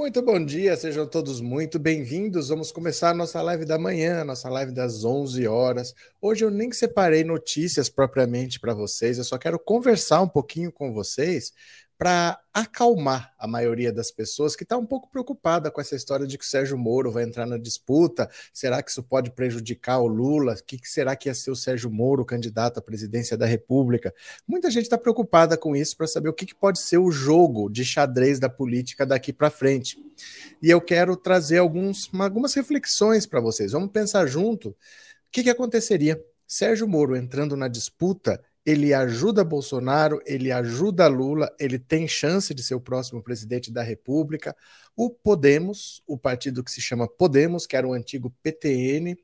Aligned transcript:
Muito 0.00 0.22
bom 0.22 0.42
dia, 0.42 0.74
sejam 0.78 1.06
todos 1.06 1.42
muito 1.42 1.78
bem-vindos. 1.78 2.48
Vamos 2.48 2.72
começar 2.72 3.10
a 3.10 3.14
nossa 3.14 3.42
live 3.42 3.66
da 3.66 3.78
manhã, 3.78 4.24
nossa 4.24 4.48
live 4.48 4.72
das 4.72 5.04
11 5.04 5.46
horas. 5.46 5.94
Hoje 6.22 6.42
eu 6.42 6.50
nem 6.50 6.72
separei 6.72 7.22
notícias 7.22 7.90
propriamente 7.90 8.58
para 8.58 8.72
vocês, 8.72 9.18
eu 9.18 9.24
só 9.24 9.36
quero 9.36 9.58
conversar 9.58 10.22
um 10.22 10.28
pouquinho 10.28 10.72
com 10.72 10.90
vocês 10.94 11.52
para 12.00 12.40
acalmar 12.54 13.30
a 13.38 13.46
maioria 13.46 13.92
das 13.92 14.10
pessoas 14.10 14.56
que 14.56 14.62
está 14.62 14.74
um 14.74 14.86
pouco 14.86 15.10
preocupada 15.10 15.70
com 15.70 15.82
essa 15.82 15.94
história 15.94 16.26
de 16.26 16.38
que 16.38 16.44
o 16.44 16.48
Sérgio 16.48 16.78
Moro 16.78 17.12
vai 17.12 17.24
entrar 17.24 17.44
na 17.44 17.58
disputa. 17.58 18.26
Será 18.54 18.82
que 18.82 18.90
isso 18.90 19.02
pode 19.02 19.30
prejudicar 19.30 19.98
o 19.98 20.06
Lula? 20.06 20.54
O 20.54 20.64
que, 20.64 20.78
que 20.78 20.88
será 20.88 21.14
que 21.14 21.28
ia 21.28 21.34
ser 21.34 21.50
o 21.50 21.54
Sérgio 21.54 21.90
Moro, 21.90 22.24
candidato 22.24 22.78
à 22.78 22.82
presidência 22.82 23.36
da 23.36 23.44
República? 23.44 24.14
Muita 24.48 24.70
gente 24.70 24.84
está 24.84 24.96
preocupada 24.96 25.58
com 25.58 25.76
isso 25.76 25.94
para 25.94 26.06
saber 26.06 26.30
o 26.30 26.32
que, 26.32 26.46
que 26.46 26.54
pode 26.54 26.80
ser 26.80 26.96
o 26.96 27.10
jogo 27.10 27.68
de 27.68 27.84
xadrez 27.84 28.40
da 28.40 28.48
política 28.48 29.04
daqui 29.04 29.30
para 29.30 29.50
frente. 29.50 29.98
E 30.62 30.70
eu 30.70 30.80
quero 30.80 31.14
trazer 31.18 31.58
alguns, 31.58 32.08
algumas 32.14 32.54
reflexões 32.54 33.26
para 33.26 33.42
vocês. 33.42 33.72
Vamos 33.72 33.90
pensar 33.90 34.26
junto 34.26 34.70
o 34.70 34.76
que, 35.30 35.42
que 35.42 35.50
aconteceria. 35.50 36.18
Sérgio 36.48 36.88
Moro 36.88 37.14
entrando 37.14 37.54
na 37.58 37.68
disputa 37.68 38.42
ele 38.64 38.92
ajuda 38.92 39.42
Bolsonaro, 39.42 40.20
ele 40.26 40.52
ajuda 40.52 41.06
Lula, 41.08 41.54
ele 41.58 41.78
tem 41.78 42.06
chance 42.06 42.52
de 42.52 42.62
ser 42.62 42.74
o 42.74 42.80
próximo 42.80 43.22
presidente 43.22 43.72
da 43.72 43.82
República. 43.82 44.54
O 44.94 45.10
Podemos, 45.10 46.02
o 46.06 46.18
partido 46.18 46.62
que 46.62 46.70
se 46.70 46.80
chama 46.80 47.08
Podemos, 47.08 47.66
que 47.66 47.76
era 47.76 47.86
o 47.86 47.92
antigo 47.92 48.34
PTN, 48.42 49.16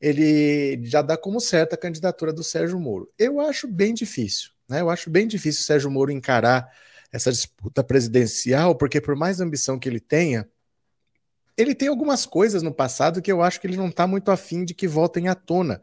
ele 0.00 0.80
já 0.84 1.02
dá 1.02 1.16
como 1.16 1.40
certa 1.40 1.74
a 1.74 1.78
candidatura 1.78 2.32
do 2.32 2.44
Sérgio 2.44 2.78
Moro. 2.78 3.08
Eu 3.18 3.40
acho 3.40 3.66
bem 3.66 3.94
difícil, 3.94 4.50
né? 4.68 4.80
Eu 4.80 4.90
acho 4.90 5.10
bem 5.10 5.26
difícil 5.26 5.62
o 5.62 5.64
Sérgio 5.64 5.90
Moro 5.90 6.10
encarar 6.10 6.70
essa 7.10 7.32
disputa 7.32 7.82
presidencial, 7.82 8.76
porque 8.76 9.00
por 9.00 9.16
mais 9.16 9.40
ambição 9.40 9.78
que 9.78 9.88
ele 9.88 10.00
tenha, 10.00 10.48
ele 11.56 11.74
tem 11.74 11.88
algumas 11.88 12.26
coisas 12.26 12.62
no 12.62 12.74
passado 12.74 13.22
que 13.22 13.30
eu 13.30 13.42
acho 13.42 13.60
que 13.60 13.66
ele 13.66 13.76
não 13.76 13.88
está 13.88 14.06
muito 14.06 14.30
afim 14.30 14.64
de 14.64 14.74
que 14.74 14.88
voltem 14.88 15.28
à 15.28 15.34
tona. 15.34 15.80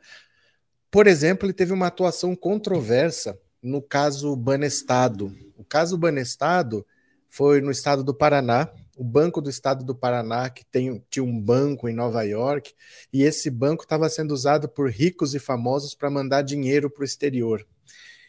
Por 0.92 1.08
exemplo, 1.08 1.46
ele 1.46 1.54
teve 1.54 1.72
uma 1.72 1.88
atuação 1.88 2.36
controversa 2.36 3.40
no 3.64 3.82
caso 3.82 4.36
Banestado. 4.36 5.34
O 5.58 5.64
caso 5.64 5.98
Banestado 5.98 6.86
foi 7.30 7.62
no 7.62 7.72
estado 7.72 8.04
do 8.04 8.14
Paraná, 8.14 8.70
o 8.98 9.04
Banco 9.04 9.42
do 9.42 9.50
Estado 9.50 9.86
do 9.86 9.96
Paraná, 9.96 10.50
que 10.50 10.66
tem, 10.66 11.02
tinha 11.10 11.24
um 11.24 11.40
banco 11.40 11.88
em 11.88 11.94
Nova 11.94 12.24
York, 12.24 12.74
e 13.12 13.24
esse 13.24 13.50
banco 13.50 13.84
estava 13.84 14.10
sendo 14.10 14.32
usado 14.32 14.68
por 14.68 14.92
ricos 14.92 15.34
e 15.34 15.40
famosos 15.40 15.96
para 15.96 16.10
mandar 16.10 16.42
dinheiro 16.42 16.90
para 16.90 17.02
o 17.02 17.06
exterior. 17.06 17.66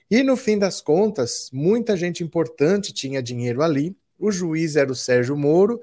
E 0.09 0.23
no 0.23 0.37
fim 0.37 0.57
das 0.57 0.81
contas, 0.81 1.51
muita 1.53 1.97
gente 1.97 2.23
importante 2.23 2.93
tinha 2.93 3.21
dinheiro 3.21 3.61
ali, 3.61 3.97
o 4.17 4.31
juiz 4.31 4.77
era 4.77 4.93
o 4.93 4.95
Sérgio 4.95 5.37
Moro, 5.37 5.81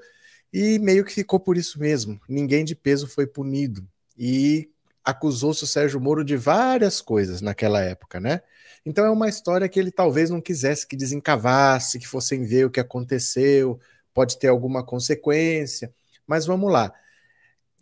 e 0.50 0.78
meio 0.78 1.04
que 1.04 1.12
ficou 1.12 1.38
por 1.38 1.58
isso 1.58 1.78
mesmo. 1.78 2.18
Ninguém 2.26 2.64
de 2.64 2.74
peso 2.74 3.06
foi 3.06 3.26
punido. 3.26 3.86
E 4.16 4.69
acusou-se 5.04 5.64
o 5.64 5.66
Sérgio 5.66 6.00
Moro 6.00 6.24
de 6.24 6.36
várias 6.36 7.00
coisas 7.00 7.40
naquela 7.40 7.80
época, 7.80 8.20
né? 8.20 8.40
Então 8.84 9.04
é 9.04 9.10
uma 9.10 9.28
história 9.28 9.68
que 9.68 9.78
ele 9.78 9.90
talvez 9.90 10.30
não 10.30 10.40
quisesse 10.40 10.86
que 10.86 10.96
desencavasse, 10.96 11.98
que 11.98 12.06
fossem 12.06 12.44
ver 12.44 12.66
o 12.66 12.70
que 12.70 12.80
aconteceu, 12.80 13.78
pode 14.14 14.38
ter 14.38 14.48
alguma 14.48 14.84
consequência, 14.84 15.92
mas 16.26 16.46
vamos 16.46 16.70
lá. 16.72 16.92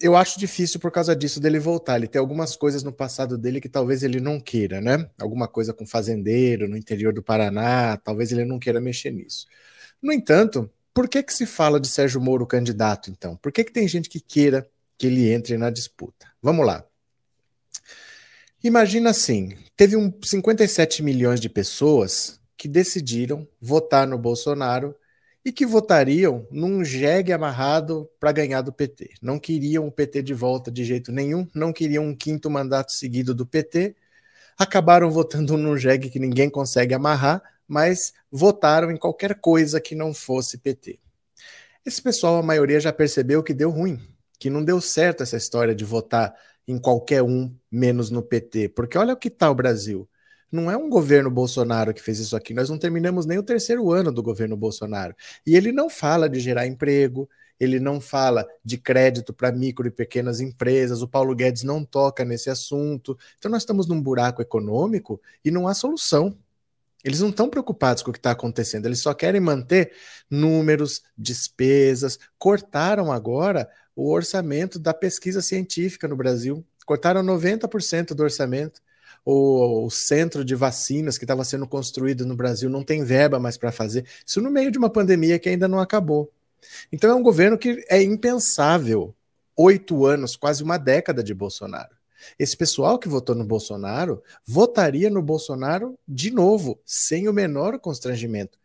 Eu 0.00 0.16
acho 0.16 0.38
difícil 0.38 0.78
por 0.78 0.92
causa 0.92 1.14
disso 1.16 1.40
dele 1.40 1.58
voltar. 1.58 1.96
Ele 1.96 2.06
tem 2.06 2.20
algumas 2.20 2.54
coisas 2.54 2.84
no 2.84 2.92
passado 2.92 3.36
dele 3.36 3.60
que 3.60 3.68
talvez 3.68 4.04
ele 4.04 4.20
não 4.20 4.38
queira, 4.38 4.80
né? 4.80 5.10
Alguma 5.20 5.48
coisa 5.48 5.74
com 5.74 5.84
fazendeiro 5.84 6.68
no 6.68 6.76
interior 6.76 7.12
do 7.12 7.22
Paraná, 7.22 7.96
talvez 7.96 8.30
ele 8.30 8.44
não 8.44 8.60
queira 8.60 8.80
mexer 8.80 9.10
nisso. 9.10 9.46
No 10.00 10.12
entanto, 10.12 10.70
por 10.94 11.08
que 11.08 11.22
que 11.22 11.32
se 11.32 11.46
fala 11.46 11.80
de 11.80 11.88
Sérgio 11.88 12.20
Moro 12.20 12.46
candidato 12.46 13.10
então? 13.10 13.36
Por 13.36 13.50
que 13.52 13.64
que 13.64 13.72
tem 13.72 13.88
gente 13.88 14.08
que 14.08 14.20
queira 14.20 14.68
que 14.96 15.08
ele 15.08 15.30
entre 15.32 15.56
na 15.56 15.70
disputa? 15.70 16.26
Vamos 16.40 16.64
lá. 16.66 16.84
Imagina 18.62 19.10
assim: 19.10 19.56
teve 19.76 19.96
um 19.96 20.12
57 20.22 21.02
milhões 21.02 21.40
de 21.40 21.48
pessoas 21.48 22.40
que 22.56 22.66
decidiram 22.66 23.46
votar 23.60 24.06
no 24.06 24.18
Bolsonaro 24.18 24.96
e 25.44 25.52
que 25.52 25.64
votariam 25.64 26.44
num 26.50 26.84
jegue 26.84 27.32
amarrado 27.32 28.10
para 28.18 28.32
ganhar 28.32 28.62
do 28.62 28.72
PT. 28.72 29.14
Não 29.22 29.38
queriam 29.38 29.86
o 29.86 29.92
PT 29.92 30.22
de 30.22 30.34
volta 30.34 30.72
de 30.72 30.84
jeito 30.84 31.12
nenhum, 31.12 31.46
não 31.54 31.72
queriam 31.72 32.04
um 32.04 32.14
quinto 32.14 32.50
mandato 32.50 32.90
seguido 32.92 33.32
do 33.32 33.46
PT, 33.46 33.94
acabaram 34.58 35.08
votando 35.08 35.56
num 35.56 35.76
jegue 35.76 36.10
que 36.10 36.18
ninguém 36.18 36.50
consegue 36.50 36.92
amarrar, 36.92 37.40
mas 37.66 38.12
votaram 38.30 38.90
em 38.90 38.96
qualquer 38.96 39.36
coisa 39.36 39.80
que 39.80 39.94
não 39.94 40.12
fosse 40.12 40.58
PT. 40.58 40.98
Esse 41.86 42.02
pessoal, 42.02 42.38
a 42.38 42.42
maioria 42.42 42.80
já 42.80 42.92
percebeu 42.92 43.40
que 43.40 43.54
deu 43.54 43.70
ruim, 43.70 44.00
que 44.36 44.50
não 44.50 44.64
deu 44.64 44.80
certo 44.80 45.22
essa 45.22 45.36
história 45.36 45.74
de 45.76 45.84
votar 45.84 46.34
em 46.68 46.78
qualquer 46.78 47.22
um, 47.22 47.52
menos 47.72 48.10
no 48.10 48.22
PT. 48.22 48.68
Porque 48.68 48.98
olha 48.98 49.14
o 49.14 49.16
que 49.16 49.28
está 49.28 49.50
o 49.50 49.54
Brasil. 49.54 50.06
Não 50.52 50.70
é 50.70 50.76
um 50.76 50.88
governo 50.88 51.30
Bolsonaro 51.30 51.94
que 51.94 52.02
fez 52.02 52.18
isso 52.18 52.36
aqui. 52.36 52.52
Nós 52.52 52.68
não 52.68 52.78
terminamos 52.78 53.26
nem 53.26 53.38
o 53.38 53.42
terceiro 53.42 53.90
ano 53.90 54.12
do 54.12 54.22
governo 54.22 54.56
Bolsonaro. 54.56 55.16
E 55.46 55.56
ele 55.56 55.72
não 55.72 55.88
fala 55.88 56.28
de 56.28 56.38
gerar 56.40 56.66
emprego, 56.66 57.28
ele 57.58 57.80
não 57.80 58.00
fala 58.00 58.46
de 58.64 58.78
crédito 58.78 59.32
para 59.32 59.50
micro 59.50 59.86
e 59.86 59.90
pequenas 59.90 60.40
empresas, 60.40 61.02
o 61.02 61.08
Paulo 61.08 61.34
Guedes 61.34 61.64
não 61.64 61.84
toca 61.84 62.24
nesse 62.24 62.50
assunto. 62.50 63.18
Então 63.38 63.50
nós 63.50 63.62
estamos 63.62 63.86
num 63.86 64.00
buraco 64.00 64.40
econômico 64.40 65.20
e 65.44 65.50
não 65.50 65.66
há 65.66 65.74
solução. 65.74 66.36
Eles 67.04 67.20
não 67.20 67.28
estão 67.30 67.48
preocupados 67.48 68.02
com 68.02 68.10
o 68.10 68.12
que 68.12 68.18
está 68.18 68.32
acontecendo, 68.32 68.86
eles 68.86 69.00
só 69.00 69.14
querem 69.14 69.40
manter 69.40 69.92
números, 70.28 71.02
despesas. 71.16 72.18
Cortaram 72.36 73.12
agora 73.12 73.68
o 73.98 74.12
orçamento 74.12 74.78
da 74.78 74.94
pesquisa 74.94 75.42
científica 75.42 76.06
no 76.06 76.14
Brasil. 76.14 76.64
Cortaram 76.86 77.20
90% 77.20 78.14
do 78.14 78.22
orçamento. 78.22 78.80
O, 79.24 79.86
o, 79.86 79.90
centro 79.90 80.44
de 80.44 80.54
vacinas 80.54 81.18
que 81.18 81.24
estava 81.24 81.42
sendo 81.42 81.66
construído 81.66 82.24
no 82.24 82.36
Brasil 82.36 82.70
não 82.70 82.84
tem 82.84 83.02
verba 83.02 83.40
mais 83.40 83.56
para 83.56 83.72
fazer. 83.72 84.06
Isso 84.24 84.40
no 84.40 84.52
meio 84.52 84.70
de 84.70 84.78
uma 84.78 84.88
pandemia 84.88 85.36
que 85.36 85.48
ainda 85.48 85.66
não 85.66 85.80
acabou. 85.80 86.30
Então 86.92 87.10
é 87.10 87.14
um 87.14 87.24
governo 87.24 87.58
que 87.58 87.84
é 87.90 88.00
impensável. 88.00 89.12
Oito 89.56 90.06
anos, 90.06 90.36
quase 90.36 90.62
uma 90.62 90.78
década 90.78 91.20
de 91.20 91.34
Bolsonaro. 91.34 91.96
Esse 92.38 92.56
pessoal 92.56 93.00
que 93.00 93.08
votou 93.08 93.34
no 93.34 93.44
Bolsonaro 93.44 94.22
votaria 94.46 95.10
no 95.10 95.20
Bolsonaro 95.20 95.98
de 96.06 96.30
novo, 96.30 96.78
sem 96.86 97.28
o 97.28 97.32
menor 97.32 97.80
constrangimento, 97.80 98.56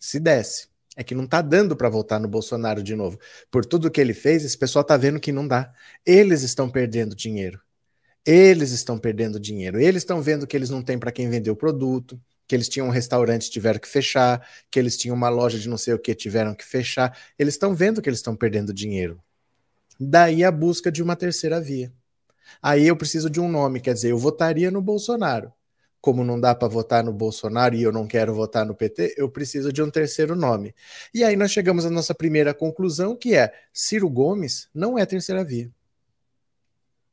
se 0.00 0.18
desse. 0.18 0.67
É 0.98 1.04
que 1.04 1.14
não 1.14 1.26
está 1.26 1.40
dando 1.40 1.76
para 1.76 1.88
votar 1.88 2.18
no 2.18 2.26
Bolsonaro 2.26 2.82
de 2.82 2.96
novo. 2.96 3.20
Por 3.52 3.64
tudo 3.64 3.88
que 3.88 4.00
ele 4.00 4.12
fez, 4.12 4.44
esse 4.44 4.58
pessoal 4.58 4.82
está 4.82 4.96
vendo 4.96 5.20
que 5.20 5.30
não 5.30 5.46
dá. 5.46 5.72
Eles 6.04 6.42
estão 6.42 6.68
perdendo 6.68 7.14
dinheiro. 7.14 7.60
Eles 8.26 8.72
estão 8.72 8.98
perdendo 8.98 9.38
dinheiro. 9.38 9.80
Eles 9.80 10.02
estão 10.02 10.20
vendo 10.20 10.44
que 10.44 10.56
eles 10.56 10.70
não 10.70 10.82
têm 10.82 10.98
para 10.98 11.12
quem 11.12 11.30
vender 11.30 11.52
o 11.52 11.56
produto, 11.56 12.20
que 12.48 12.54
eles 12.56 12.68
tinham 12.68 12.88
um 12.88 12.90
restaurante 12.90 13.48
tiveram 13.48 13.78
que 13.78 13.86
fechar, 13.86 14.44
que 14.68 14.76
eles 14.76 14.96
tinham 14.96 15.14
uma 15.14 15.28
loja 15.28 15.56
de 15.56 15.68
não 15.68 15.78
sei 15.78 15.94
o 15.94 16.00
que 16.00 16.12
tiveram 16.16 16.52
que 16.52 16.64
fechar. 16.64 17.16
Eles 17.38 17.54
estão 17.54 17.76
vendo 17.76 18.02
que 18.02 18.08
eles 18.08 18.18
estão 18.18 18.34
perdendo 18.34 18.74
dinheiro. 18.74 19.22
Daí 20.00 20.42
a 20.42 20.50
busca 20.50 20.90
de 20.90 21.00
uma 21.00 21.14
terceira 21.14 21.60
via. 21.60 21.92
Aí 22.60 22.88
eu 22.88 22.96
preciso 22.96 23.30
de 23.30 23.38
um 23.38 23.48
nome, 23.48 23.80
quer 23.80 23.94
dizer, 23.94 24.10
eu 24.10 24.18
votaria 24.18 24.68
no 24.68 24.82
Bolsonaro 24.82 25.52
como 26.00 26.24
não 26.24 26.40
dá 26.40 26.54
para 26.54 26.68
votar 26.68 27.02
no 27.02 27.12
Bolsonaro 27.12 27.74
e 27.74 27.82
eu 27.82 27.92
não 27.92 28.06
quero 28.06 28.34
votar 28.34 28.64
no 28.64 28.74
PT, 28.74 29.14
eu 29.16 29.28
preciso 29.28 29.72
de 29.72 29.82
um 29.82 29.90
terceiro 29.90 30.36
nome. 30.36 30.74
E 31.12 31.24
aí 31.24 31.36
nós 31.36 31.50
chegamos 31.50 31.84
à 31.84 31.90
nossa 31.90 32.14
primeira 32.14 32.54
conclusão, 32.54 33.16
que 33.16 33.34
é 33.34 33.52
Ciro 33.72 34.08
Gomes 34.08 34.68
não 34.72 34.98
é 34.98 35.04
terceira 35.04 35.44
via. 35.44 35.70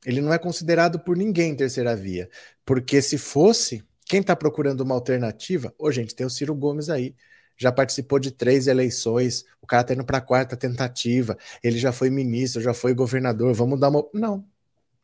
Ele 0.05 0.21
não 0.21 0.31
é 0.31 0.37
considerado 0.37 0.99
por 0.99 1.17
ninguém 1.17 1.55
terceira 1.55 1.95
via, 1.95 2.29
porque 2.63 3.01
se 3.01 3.17
fosse, 3.17 3.83
quem 4.05 4.21
está 4.21 4.35
procurando 4.35 4.81
uma 4.81 4.93
alternativa, 4.93 5.73
ô 5.79 5.91
gente, 5.91 6.13
tem 6.13 6.25
o 6.25 6.29
Ciro 6.29 6.53
Gomes 6.53 6.89
aí, 6.89 7.15
já 7.57 7.71
participou 7.71 8.19
de 8.19 8.31
três 8.31 8.67
eleições, 8.67 9.45
o 9.61 9.65
cara 9.65 9.81
está 9.81 9.93
indo 9.93 10.05
para 10.05 10.19
a 10.19 10.21
quarta 10.21 10.55
tentativa, 10.55 11.37
ele 11.63 11.79
já 11.79 11.91
foi 11.91 12.09
ministro, 12.09 12.61
já 12.61 12.73
foi 12.73 12.93
governador, 12.93 13.53
vamos 13.53 13.79
dar 13.79 13.89
uma. 13.89 14.05
Não, 14.13 14.45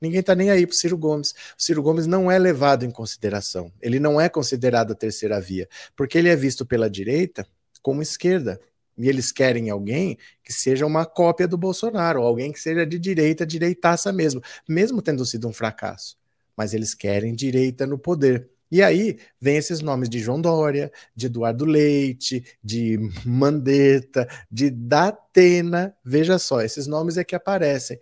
Ninguém 0.02 0.22
está 0.22 0.34
nem 0.34 0.50
aí 0.50 0.66
para 0.66 0.74
o 0.74 0.76
Ciro 0.76 0.98
Gomes. 0.98 1.32
O 1.58 1.62
Ciro 1.62 1.84
Gomes 1.84 2.08
não 2.08 2.32
é 2.32 2.40
levado 2.40 2.84
em 2.84 2.90
consideração. 2.90 3.72
Ele 3.80 4.00
não 4.00 4.20
é 4.20 4.28
considerado 4.28 4.94
a 4.94 4.96
terceira 4.96 5.40
via, 5.40 5.70
porque 5.96 6.18
ele 6.18 6.28
é 6.28 6.36
visto 6.36 6.66
pela 6.66 6.90
direita 6.90 7.46
como 7.84 8.02
esquerda. 8.02 8.60
E 8.98 9.08
eles 9.08 9.32
querem 9.32 9.70
alguém 9.70 10.18
que 10.44 10.52
seja 10.52 10.86
uma 10.86 11.06
cópia 11.06 11.48
do 11.48 11.58
Bolsonaro, 11.58 12.24
alguém 12.24 12.52
que 12.52 12.60
seja 12.60 12.86
de 12.86 12.98
direita, 12.98 13.46
direitaça 13.46 14.12
mesmo, 14.12 14.42
mesmo 14.68 15.02
tendo 15.02 15.26
sido 15.26 15.48
um 15.48 15.54
fracasso. 15.54 16.18
Mas 16.58 16.74
eles 16.74 16.96
querem 16.96 17.36
direita 17.36 17.86
no 17.86 17.98
poder. 17.98 18.50
E 18.72 18.82
aí 18.82 19.20
vem 19.40 19.58
esses 19.58 19.82
nomes 19.82 20.10
de 20.10 20.20
João 20.20 20.42
Dória, 20.42 20.92
de 21.16 21.28
Eduardo 21.28 21.66
Leite, 21.66 22.44
de 22.64 22.98
Mandetta, 23.26 24.28
de 24.50 24.70
Datena. 24.70 25.96
Veja 26.04 26.40
só, 26.40 26.62
esses 26.62 26.88
nomes 26.88 27.18
é 27.18 27.24
que 27.24 27.36
aparecem. 27.36 28.00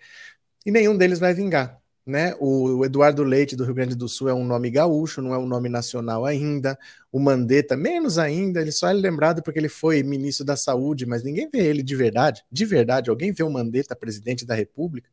E 0.65 0.71
nenhum 0.71 0.97
deles 0.97 1.19
vai 1.19 1.33
vingar 1.33 1.79
né? 2.09 2.33
O 2.39 2.83
Eduardo 2.83 3.23
Leite 3.23 3.55
do 3.55 3.63
Rio 3.63 3.75
Grande 3.75 3.95
do 3.95 4.09
Sul 4.09 4.27
é 4.27 4.33
um 4.33 4.43
nome 4.43 4.69
gaúcho, 4.71 5.21
não 5.21 5.33
é 5.33 5.37
um 5.37 5.45
nome 5.45 5.69
nacional 5.69 6.25
ainda. 6.25 6.77
O 7.11 7.19
Mandetta, 7.19 7.77
menos 7.77 8.17
ainda, 8.17 8.59
ele 8.59 8.71
só 8.71 8.89
é 8.89 8.93
lembrado 8.93 9.43
porque 9.43 9.59
ele 9.59 9.69
foi 9.69 10.01
ministro 10.01 10.45
da 10.45 10.57
Saúde, 10.57 11.05
mas 11.05 11.23
ninguém 11.23 11.47
vê 11.51 11.59
ele 11.59 11.83
de 11.83 11.95
verdade. 11.95 12.43
De 12.51 12.65
verdade, 12.65 13.09
alguém 13.09 13.31
vê 13.31 13.43
o 13.43 13.49
Mandetta 13.49 13.95
presidente 13.95 14.45
da 14.45 14.55
República? 14.55 15.09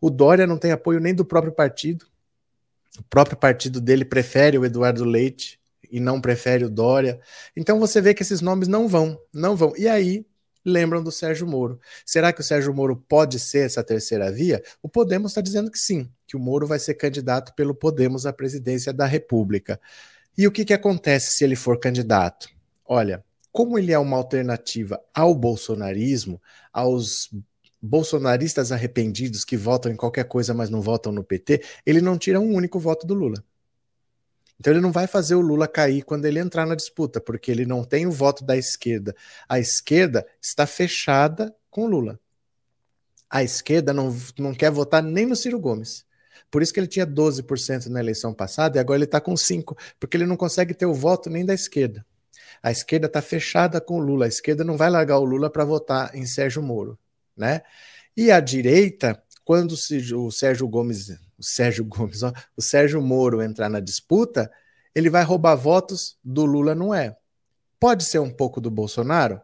O 0.00 0.10
Dória 0.10 0.46
não 0.46 0.58
tem 0.58 0.72
apoio 0.72 0.98
nem 0.98 1.14
do 1.14 1.24
próprio 1.24 1.52
partido. 1.52 2.06
O 2.98 3.04
próprio 3.04 3.36
partido 3.36 3.80
dele 3.80 4.04
prefere 4.04 4.58
o 4.58 4.64
Eduardo 4.64 5.04
Leite 5.04 5.60
e 5.90 6.00
não 6.00 6.20
prefere 6.20 6.64
o 6.64 6.70
Dória. 6.70 7.20
Então 7.56 7.78
você 7.78 8.00
vê 8.00 8.12
que 8.12 8.22
esses 8.22 8.40
nomes 8.40 8.66
não 8.66 8.88
vão, 8.88 9.18
não 9.32 9.54
vão. 9.54 9.72
E 9.76 9.86
aí 9.86 10.26
lembram 10.64 11.02
do 11.02 11.12
Sérgio 11.12 11.46
Moro. 11.46 11.78
Será 12.04 12.32
que 12.32 12.40
o 12.40 12.44
Sérgio 12.44 12.72
Moro 12.72 12.96
pode 12.96 13.38
ser 13.38 13.66
essa 13.66 13.84
terceira 13.84 14.32
via? 14.32 14.62
O 14.82 14.88
Podemos 14.88 15.32
está 15.32 15.40
dizendo 15.40 15.70
que 15.70 15.78
sim, 15.78 16.10
que 16.26 16.36
o 16.36 16.40
Moro 16.40 16.66
vai 16.66 16.78
ser 16.78 16.94
candidato 16.94 17.54
pelo 17.54 17.74
Podemos 17.74 18.26
à 18.26 18.32
presidência 18.32 18.92
da 18.92 19.06
República. 19.06 19.80
E 20.36 20.46
o 20.46 20.52
que, 20.52 20.64
que 20.64 20.72
acontece 20.72 21.36
se 21.36 21.44
ele 21.44 21.54
for 21.56 21.78
candidato? 21.78 22.48
Olha, 22.84 23.24
como 23.52 23.78
ele 23.78 23.92
é 23.92 23.98
uma 23.98 24.16
alternativa 24.16 25.00
ao 25.14 25.34
bolsonarismo, 25.34 26.40
aos 26.72 27.30
bolsonaristas 27.80 28.72
arrependidos 28.72 29.44
que 29.44 29.56
votam 29.56 29.92
em 29.92 29.96
qualquer 29.96 30.24
coisa, 30.24 30.54
mas 30.54 30.70
não 30.70 30.80
votam 30.80 31.12
no 31.12 31.22
PT, 31.22 31.62
ele 31.84 32.00
não 32.00 32.18
tira 32.18 32.40
um 32.40 32.52
único 32.54 32.80
voto 32.80 33.06
do 33.06 33.14
Lula. 33.14 33.44
Então 34.58 34.72
ele 34.72 34.80
não 34.80 34.92
vai 34.92 35.06
fazer 35.06 35.34
o 35.34 35.40
Lula 35.40 35.66
cair 35.66 36.02
quando 36.02 36.26
ele 36.26 36.38
entrar 36.38 36.66
na 36.66 36.74
disputa, 36.74 37.20
porque 37.20 37.50
ele 37.50 37.66
não 37.66 37.84
tem 37.84 38.06
o 38.06 38.12
voto 38.12 38.44
da 38.44 38.56
esquerda. 38.56 39.14
A 39.48 39.58
esquerda 39.58 40.26
está 40.40 40.66
fechada 40.66 41.54
com 41.70 41.84
o 41.84 41.86
Lula. 41.86 42.18
A 43.28 43.42
esquerda 43.42 43.92
não, 43.92 44.16
não 44.38 44.54
quer 44.54 44.70
votar 44.70 45.02
nem 45.02 45.26
no 45.26 45.34
Ciro 45.34 45.58
Gomes. 45.58 46.06
Por 46.50 46.62
isso 46.62 46.72
que 46.72 46.78
ele 46.78 46.86
tinha 46.86 47.06
12% 47.06 47.86
na 47.86 47.98
eleição 47.98 48.32
passada 48.32 48.78
e 48.78 48.80
agora 48.80 48.98
ele 48.98 49.06
está 49.06 49.20
com 49.20 49.34
5%, 49.34 49.76
porque 49.98 50.16
ele 50.16 50.26
não 50.26 50.36
consegue 50.36 50.72
ter 50.72 50.86
o 50.86 50.94
voto 50.94 51.28
nem 51.28 51.44
da 51.44 51.52
esquerda. 51.52 52.06
A 52.62 52.70
esquerda 52.70 53.06
está 53.06 53.20
fechada 53.20 53.80
com 53.80 53.98
o 53.98 54.00
Lula. 54.00 54.26
A 54.26 54.28
esquerda 54.28 54.62
não 54.62 54.76
vai 54.76 54.88
largar 54.88 55.18
o 55.18 55.24
Lula 55.24 55.50
para 55.50 55.64
votar 55.64 56.14
em 56.14 56.24
Sérgio 56.24 56.62
Moro. 56.62 56.98
Né? 57.36 57.62
E 58.16 58.30
a 58.30 58.38
direita, 58.38 59.20
quando 59.44 59.72
o 59.72 60.30
Sérgio 60.30 60.68
Gomes 60.68 61.10
o 61.38 61.42
Sérgio 61.42 61.84
Gomes, 61.84 62.22
ó, 62.22 62.32
o 62.56 62.62
Sérgio 62.62 63.02
Moro 63.02 63.42
entrar 63.42 63.68
na 63.68 63.80
disputa, 63.80 64.50
ele 64.94 65.10
vai 65.10 65.24
roubar 65.24 65.56
votos 65.56 66.16
do 66.22 66.44
Lula, 66.44 66.74
não 66.74 66.94
é? 66.94 67.16
Pode 67.78 68.04
ser 68.04 68.20
um 68.20 68.30
pouco 68.30 68.60
do 68.60 68.70
Bolsonaro? 68.70 69.40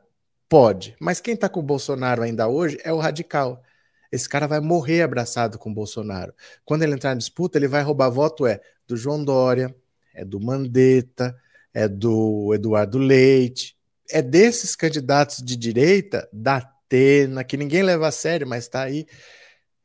Pode. 0.48 0.96
Mas 1.00 1.20
quem 1.20 1.34
está 1.34 1.48
com 1.48 1.60
o 1.60 1.64
Bolsonaro 1.64 2.22
ainda 2.22 2.48
hoje 2.48 2.78
é 2.82 2.92
o 2.92 2.98
radical. 2.98 3.62
Esse 4.10 4.28
cara 4.28 4.46
vai 4.46 4.60
morrer 4.60 5.02
abraçado 5.02 5.58
com 5.58 5.70
o 5.70 5.74
Bolsonaro. 5.74 6.34
Quando 6.64 6.82
ele 6.82 6.94
entrar 6.94 7.10
na 7.10 7.18
disputa, 7.18 7.58
ele 7.58 7.68
vai 7.68 7.82
roubar 7.82 8.10
voto 8.10 8.46
é 8.46 8.60
do 8.86 8.96
João 8.96 9.24
Dória, 9.24 9.74
é 10.14 10.24
do 10.24 10.40
Mandetta, 10.40 11.36
é 11.72 11.86
do 11.86 12.52
Eduardo 12.54 12.98
Leite, 12.98 13.76
é 14.10 14.20
desses 14.20 14.74
candidatos 14.74 15.38
de 15.38 15.56
direita, 15.56 16.28
da 16.32 16.56
Atena, 16.56 17.44
que 17.44 17.56
ninguém 17.56 17.82
leva 17.82 18.08
a 18.08 18.12
sério, 18.12 18.48
mas 18.48 18.64
está 18.64 18.82
aí, 18.82 19.06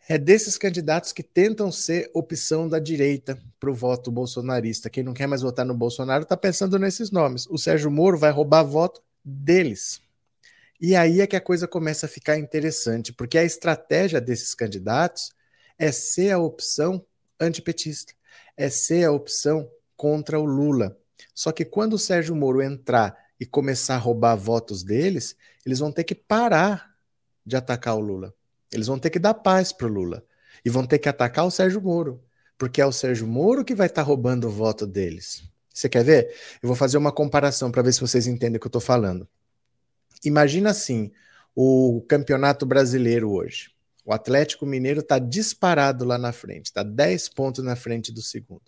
é 0.07 0.18
desses 0.18 0.57
candidatos 0.57 1.12
que 1.12 1.24
tentam 1.24 1.72
ser 1.72 2.12
opção 2.13 2.69
da 2.69 2.78
direita 2.78 3.42
para 3.60 3.72
o 3.72 3.74
voto 3.74 4.12
bolsonarista. 4.12 4.90
Quem 4.90 5.04
não 5.04 5.13
quer 5.13 5.28
mais 5.28 5.42
votar 5.42 5.66
no 5.66 5.74
Bolsonaro 5.74 6.24
está 6.24 6.38
pensando 6.38 6.78
nesses 6.78 7.10
nomes. 7.10 7.48
O 7.48 7.57
Sérgio 7.57 7.90
Moro 7.90 8.18
vai 8.18 8.31
roubar 8.31 8.63
voto 8.63 9.02
deles. 9.24 10.00
E 10.80 10.96
aí 10.96 11.22
é 11.22 11.28
que 11.28 11.36
a 11.36 11.42
coisa 11.42 11.68
começa 11.68 12.06
a 12.06 12.10
ficar 12.10 12.38
interessante, 12.38 13.12
porque 13.12 13.38
a 13.38 13.44
estratégia 13.44 14.22
desses 14.22 14.54
candidatos 14.54 15.31
é 15.80 15.92
ser 15.92 16.31
a 16.31 16.38
opção 16.38 17.04
antipetista, 17.40 18.13
é 18.56 18.69
ser 18.69 19.06
a 19.06 19.12
opção 19.12 19.69
contra 19.98 20.40
o 20.40 20.46
Lula. 20.46 20.98
Só 21.34 21.51
que 21.51 21.66
quando 21.66 21.94
o 21.94 22.00
Sérgio 22.00 22.36
Moro 22.36 22.62
entrar 22.62 23.18
e 23.40 23.46
começar 23.46 23.96
a 23.96 24.00
roubar 24.00 24.36
votos 24.36 24.84
deles, 24.84 25.36
eles 25.66 25.80
vão 25.80 25.92
ter 25.92 26.04
que 26.04 26.13
parar 26.13 26.96
de 27.46 27.56
atacar 27.56 27.96
o 27.96 28.00
Lula. 28.00 28.34
Eles 28.75 28.88
vão 28.88 29.00
ter 29.00 29.10
que 29.10 29.19
dar 29.19 29.33
paz 29.33 29.72
para 29.72 29.88
o 29.88 29.89
Lula. 29.89 30.24
E 30.63 30.69
vão 30.69 30.86
ter 30.86 31.00
que 31.00 31.10
atacar 31.10 31.45
o 31.45 31.51
Sérgio 31.51 31.81
Moro. 31.81 32.24
Porque 32.57 32.81
é 32.81 32.86
o 32.86 32.92
Sérgio 32.92 33.27
Moro 33.27 33.63
que 33.63 33.75
vai 33.75 33.88
estar 33.88 34.01
tá 34.01 34.07
roubando 34.07 34.48
o 34.48 34.51
voto 34.51 34.86
deles. 34.86 35.44
Você 35.74 35.89
quer 35.89 36.04
ver? 36.04 36.33
Eu 36.62 36.68
vou 36.68 36.75
fazer 36.75 36.98
uma 36.98 37.12
comparação 37.12 37.72
para 37.72 37.81
ver 37.81 37.94
se 37.94 38.00
vocês 38.00 38.27
entendem 38.27 38.57
o 38.57 38.60
que 38.60 38.68
eu 38.68 38.69
estou 38.69 38.81
falando. 38.81 39.27
Imagina 40.24 40.69
assim: 40.69 41.12
o 41.56 42.04
campeonato 42.07 42.66
brasileiro 42.66 43.31
hoje. 43.31 43.72
O 44.06 44.13
Atlético 44.13 44.66
Mineiro 44.66 45.00
está 45.00 45.18
disparado 45.18 46.06
lá 46.06 46.18
na 46.18 46.31
frente, 46.31 46.68
está 46.68 46.83
10 46.83 47.30
pontos 47.30 47.63
na 47.63 47.75
frente 47.75 48.12
do 48.12 48.22
segundo. 48.22 48.62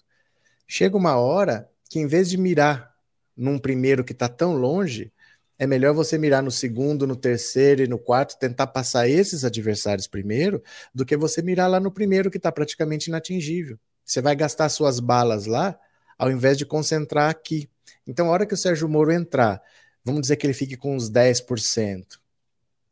Chega 0.67 0.97
uma 0.97 1.15
hora 1.15 1.69
que, 1.89 1.99
em 1.99 2.07
vez 2.07 2.29
de 2.29 2.37
mirar 2.37 2.93
num 3.35 3.59
primeiro 3.59 4.03
que 4.03 4.13
está 4.13 4.27
tão 4.27 4.55
longe, 4.55 5.13
é 5.59 5.65
melhor 5.65 5.93
você 5.93 6.17
mirar 6.17 6.43
no 6.43 6.51
segundo, 6.51 7.07
no 7.07 7.15
terceiro 7.15 7.83
e 7.83 7.87
no 7.87 7.97
quarto, 7.97 8.37
tentar 8.37 8.67
passar 8.67 9.09
esses 9.09 9.43
adversários 9.43 10.07
primeiro, 10.07 10.61
do 10.93 11.05
que 11.05 11.17
você 11.17 11.41
mirar 11.41 11.67
lá 11.67 11.79
no 11.79 11.91
primeiro 11.91 12.29
que 12.29 12.37
está 12.37 12.51
praticamente 12.51 13.09
inatingível. 13.09 13.79
Você 14.05 14.21
vai 14.21 14.35
gastar 14.35 14.69
suas 14.69 14.99
balas 14.99 15.45
lá, 15.45 15.77
ao 16.17 16.31
invés 16.31 16.57
de 16.57 16.65
concentrar 16.65 17.29
aqui. 17.29 17.69
Então, 18.05 18.27
a 18.27 18.31
hora 18.31 18.45
que 18.45 18.53
o 18.53 18.57
Sérgio 18.57 18.87
Moro 18.87 19.11
entrar, 19.11 19.61
vamos 20.03 20.21
dizer 20.21 20.35
que 20.37 20.45
ele 20.45 20.53
fique 20.53 20.77
com 20.77 20.95
uns 20.95 21.09
10%. 21.09 22.19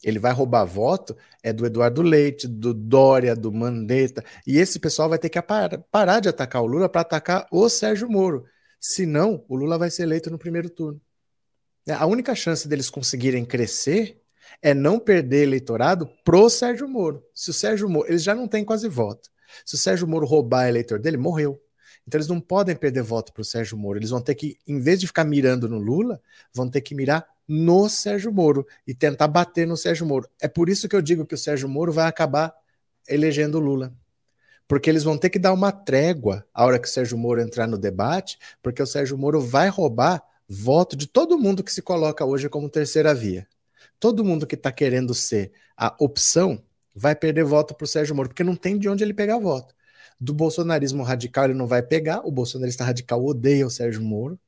Ele 0.03 0.19
vai 0.19 0.33
roubar 0.33 0.65
voto, 0.65 1.15
é 1.41 1.53
do 1.53 1.65
Eduardo 1.65 2.01
Leite, 2.01 2.47
do 2.47 2.73
Dória, 2.73 3.35
do 3.35 3.51
Mandetta, 3.51 4.23
e 4.45 4.57
esse 4.57 4.79
pessoal 4.79 5.09
vai 5.09 5.17
ter 5.17 5.29
que 5.29 5.41
parar 5.41 6.19
de 6.19 6.29
atacar 6.29 6.61
o 6.61 6.67
Lula 6.67 6.89
para 6.89 7.01
atacar 7.01 7.47
o 7.51 7.69
Sérgio 7.69 8.09
Moro. 8.09 8.45
Senão, 8.79 9.43
o 9.47 9.55
Lula 9.55 9.77
vai 9.77 9.89
ser 9.89 10.03
eleito 10.03 10.29
no 10.29 10.37
primeiro 10.37 10.69
turno. 10.69 11.01
Né? 11.85 11.93
A 11.93 12.05
única 12.05 12.33
chance 12.35 12.67
deles 12.67 12.89
conseguirem 12.89 13.45
crescer 13.45 14.21
é 14.61 14.73
não 14.73 14.99
perder 14.99 15.43
eleitorado 15.43 16.09
pro 16.23 16.49
Sérgio 16.49 16.87
Moro. 16.87 17.23
Se 17.33 17.49
o 17.49 17.53
Sérgio 17.53 17.89
Moro, 17.89 18.07
eles 18.07 18.23
já 18.23 18.33
não 18.33 18.47
têm 18.47 18.63
quase 18.63 18.87
voto. 18.87 19.29
Se 19.65 19.75
o 19.75 19.77
Sérgio 19.77 20.07
Moro 20.07 20.25
roubar 20.25 20.67
eleitor 20.67 20.99
dele, 20.99 21.17
morreu. 21.17 21.61
Então 22.07 22.17
eles 22.17 22.27
não 22.27 22.39
podem 22.39 22.75
perder 22.75 23.01
voto 23.01 23.33
pro 23.33 23.43
Sérgio 23.43 23.77
Moro. 23.77 23.97
Eles 23.97 24.11
vão 24.11 24.21
ter 24.21 24.35
que, 24.35 24.57
em 24.67 24.79
vez 24.79 24.99
de 24.99 25.07
ficar 25.07 25.23
mirando 25.23 25.67
no 25.67 25.79
Lula, 25.79 26.21
vão 26.53 26.69
ter 26.69 26.81
que 26.81 26.93
mirar 26.93 27.25
no 27.47 27.89
Sérgio 27.89 28.31
Moro 28.31 28.65
e 28.85 28.93
tentar 28.93 29.27
bater 29.27 29.67
no 29.67 29.77
Sérgio 29.77 30.05
Moro. 30.05 30.27
É 30.39 30.47
por 30.47 30.69
isso 30.69 30.87
que 30.87 30.95
eu 30.95 31.01
digo 31.01 31.25
que 31.25 31.35
o 31.35 31.37
Sérgio 31.37 31.67
Moro 31.67 31.91
vai 31.91 32.07
acabar 32.07 32.53
elegendo 33.07 33.57
o 33.57 33.61
Lula. 33.61 33.93
Porque 34.67 34.89
eles 34.89 35.03
vão 35.03 35.17
ter 35.17 35.29
que 35.29 35.37
dar 35.37 35.53
uma 35.53 35.71
trégua 35.71 36.45
a 36.53 36.65
hora 36.65 36.79
que 36.79 36.87
o 36.87 36.91
Sérgio 36.91 37.17
Moro 37.17 37.39
entrar 37.39 37.67
no 37.67 37.77
debate, 37.77 38.37
porque 38.63 38.81
o 38.81 38.87
Sérgio 38.87 39.17
Moro 39.17 39.39
vai 39.39 39.69
roubar 39.69 40.23
voto 40.47 40.95
de 40.95 41.07
todo 41.07 41.37
mundo 41.37 41.63
que 41.63 41.71
se 41.71 41.81
coloca 41.81 42.25
hoje 42.25 42.49
como 42.49 42.69
terceira 42.69 43.13
via. 43.13 43.47
Todo 43.99 44.23
mundo 44.23 44.45
que 44.45 44.55
está 44.55 44.71
querendo 44.71 45.13
ser 45.13 45.51
a 45.77 45.95
opção 45.99 46.61
vai 46.93 47.15
perder 47.15 47.43
voto 47.43 47.73
para 47.73 47.83
o 47.83 47.87
Sérgio 47.87 48.15
Moro, 48.15 48.29
porque 48.29 48.43
não 48.43 48.55
tem 48.55 48.77
de 48.77 48.87
onde 48.87 49.03
ele 49.03 49.13
pegar 49.13 49.37
voto. 49.37 49.75
Do 50.19 50.33
bolsonarismo 50.33 51.03
radical 51.03 51.45
ele 51.45 51.53
não 51.53 51.67
vai 51.67 51.83
pegar, 51.83 52.25
o 52.25 52.31
bolsonarista 52.31 52.83
radical 52.83 53.23
odeia 53.23 53.67
o 53.67 53.69
Sérgio 53.69 54.01
Moro, 54.01 54.39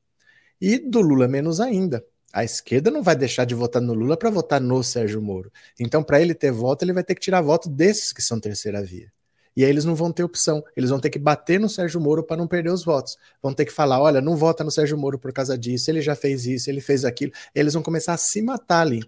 e 0.62 0.80
do 0.80 1.02
Lula 1.02 1.28
menos 1.28 1.60
ainda. 1.60 2.06
A 2.32 2.44
esquerda 2.44 2.92
não 2.92 3.04
vai 3.04 3.16
deixar 3.16 3.46
de 3.46 3.56
votar 3.56 3.82
no 3.82 3.94
Lula 3.94 4.18
para 4.18 4.30
votar 4.30 4.62
no 4.62 4.84
Sérgio 4.84 5.22
Moro. 5.22 5.52
Então, 5.80 6.04
para 6.04 6.22
ele 6.22 6.34
ter 6.34 6.52
voto, 6.52 6.84
ele 6.84 6.94
vai 6.94 7.04
ter 7.04 7.16
que 7.16 7.22
tirar 7.22 7.42
voto 7.42 7.70
desses 7.70 8.14
que 8.14 8.22
são 8.22 8.40
terceira 8.40 8.82
via. 8.84 9.12
E 9.58 9.66
aí 9.66 9.72
eles 9.72 9.86
não 9.86 9.96
vão 9.96 10.12
ter 10.12 10.24
opção. 10.24 10.64
Eles 10.76 10.92
vão 10.92 11.00
ter 11.00 11.10
que 11.10 11.18
bater 11.18 11.60
no 11.60 11.68
Sérgio 11.68 12.00
Moro 12.00 12.22
para 12.22 12.38
não 12.38 12.46
perder 12.48 12.70
os 12.70 12.86
votos. 12.86 13.18
Vão 13.42 13.52
ter 13.52 13.66
que 13.66 13.74
falar: 13.74 14.00
olha, 14.00 14.22
não 14.22 14.36
vota 14.36 14.64
no 14.64 14.70
Sérgio 14.70 14.96
Moro 14.96 15.18
por 15.18 15.34
causa 15.34 15.58
disso, 15.58 15.90
ele 15.90 16.00
já 16.00 16.16
fez 16.16 16.46
isso, 16.46 16.70
ele 16.70 16.80
fez 16.80 17.04
aquilo. 17.04 17.32
Eles 17.56 17.74
vão 17.74 17.82
começar 17.82 18.14
a 18.14 18.18
se 18.18 18.40
matar 18.40 18.82
ali. 18.82 19.02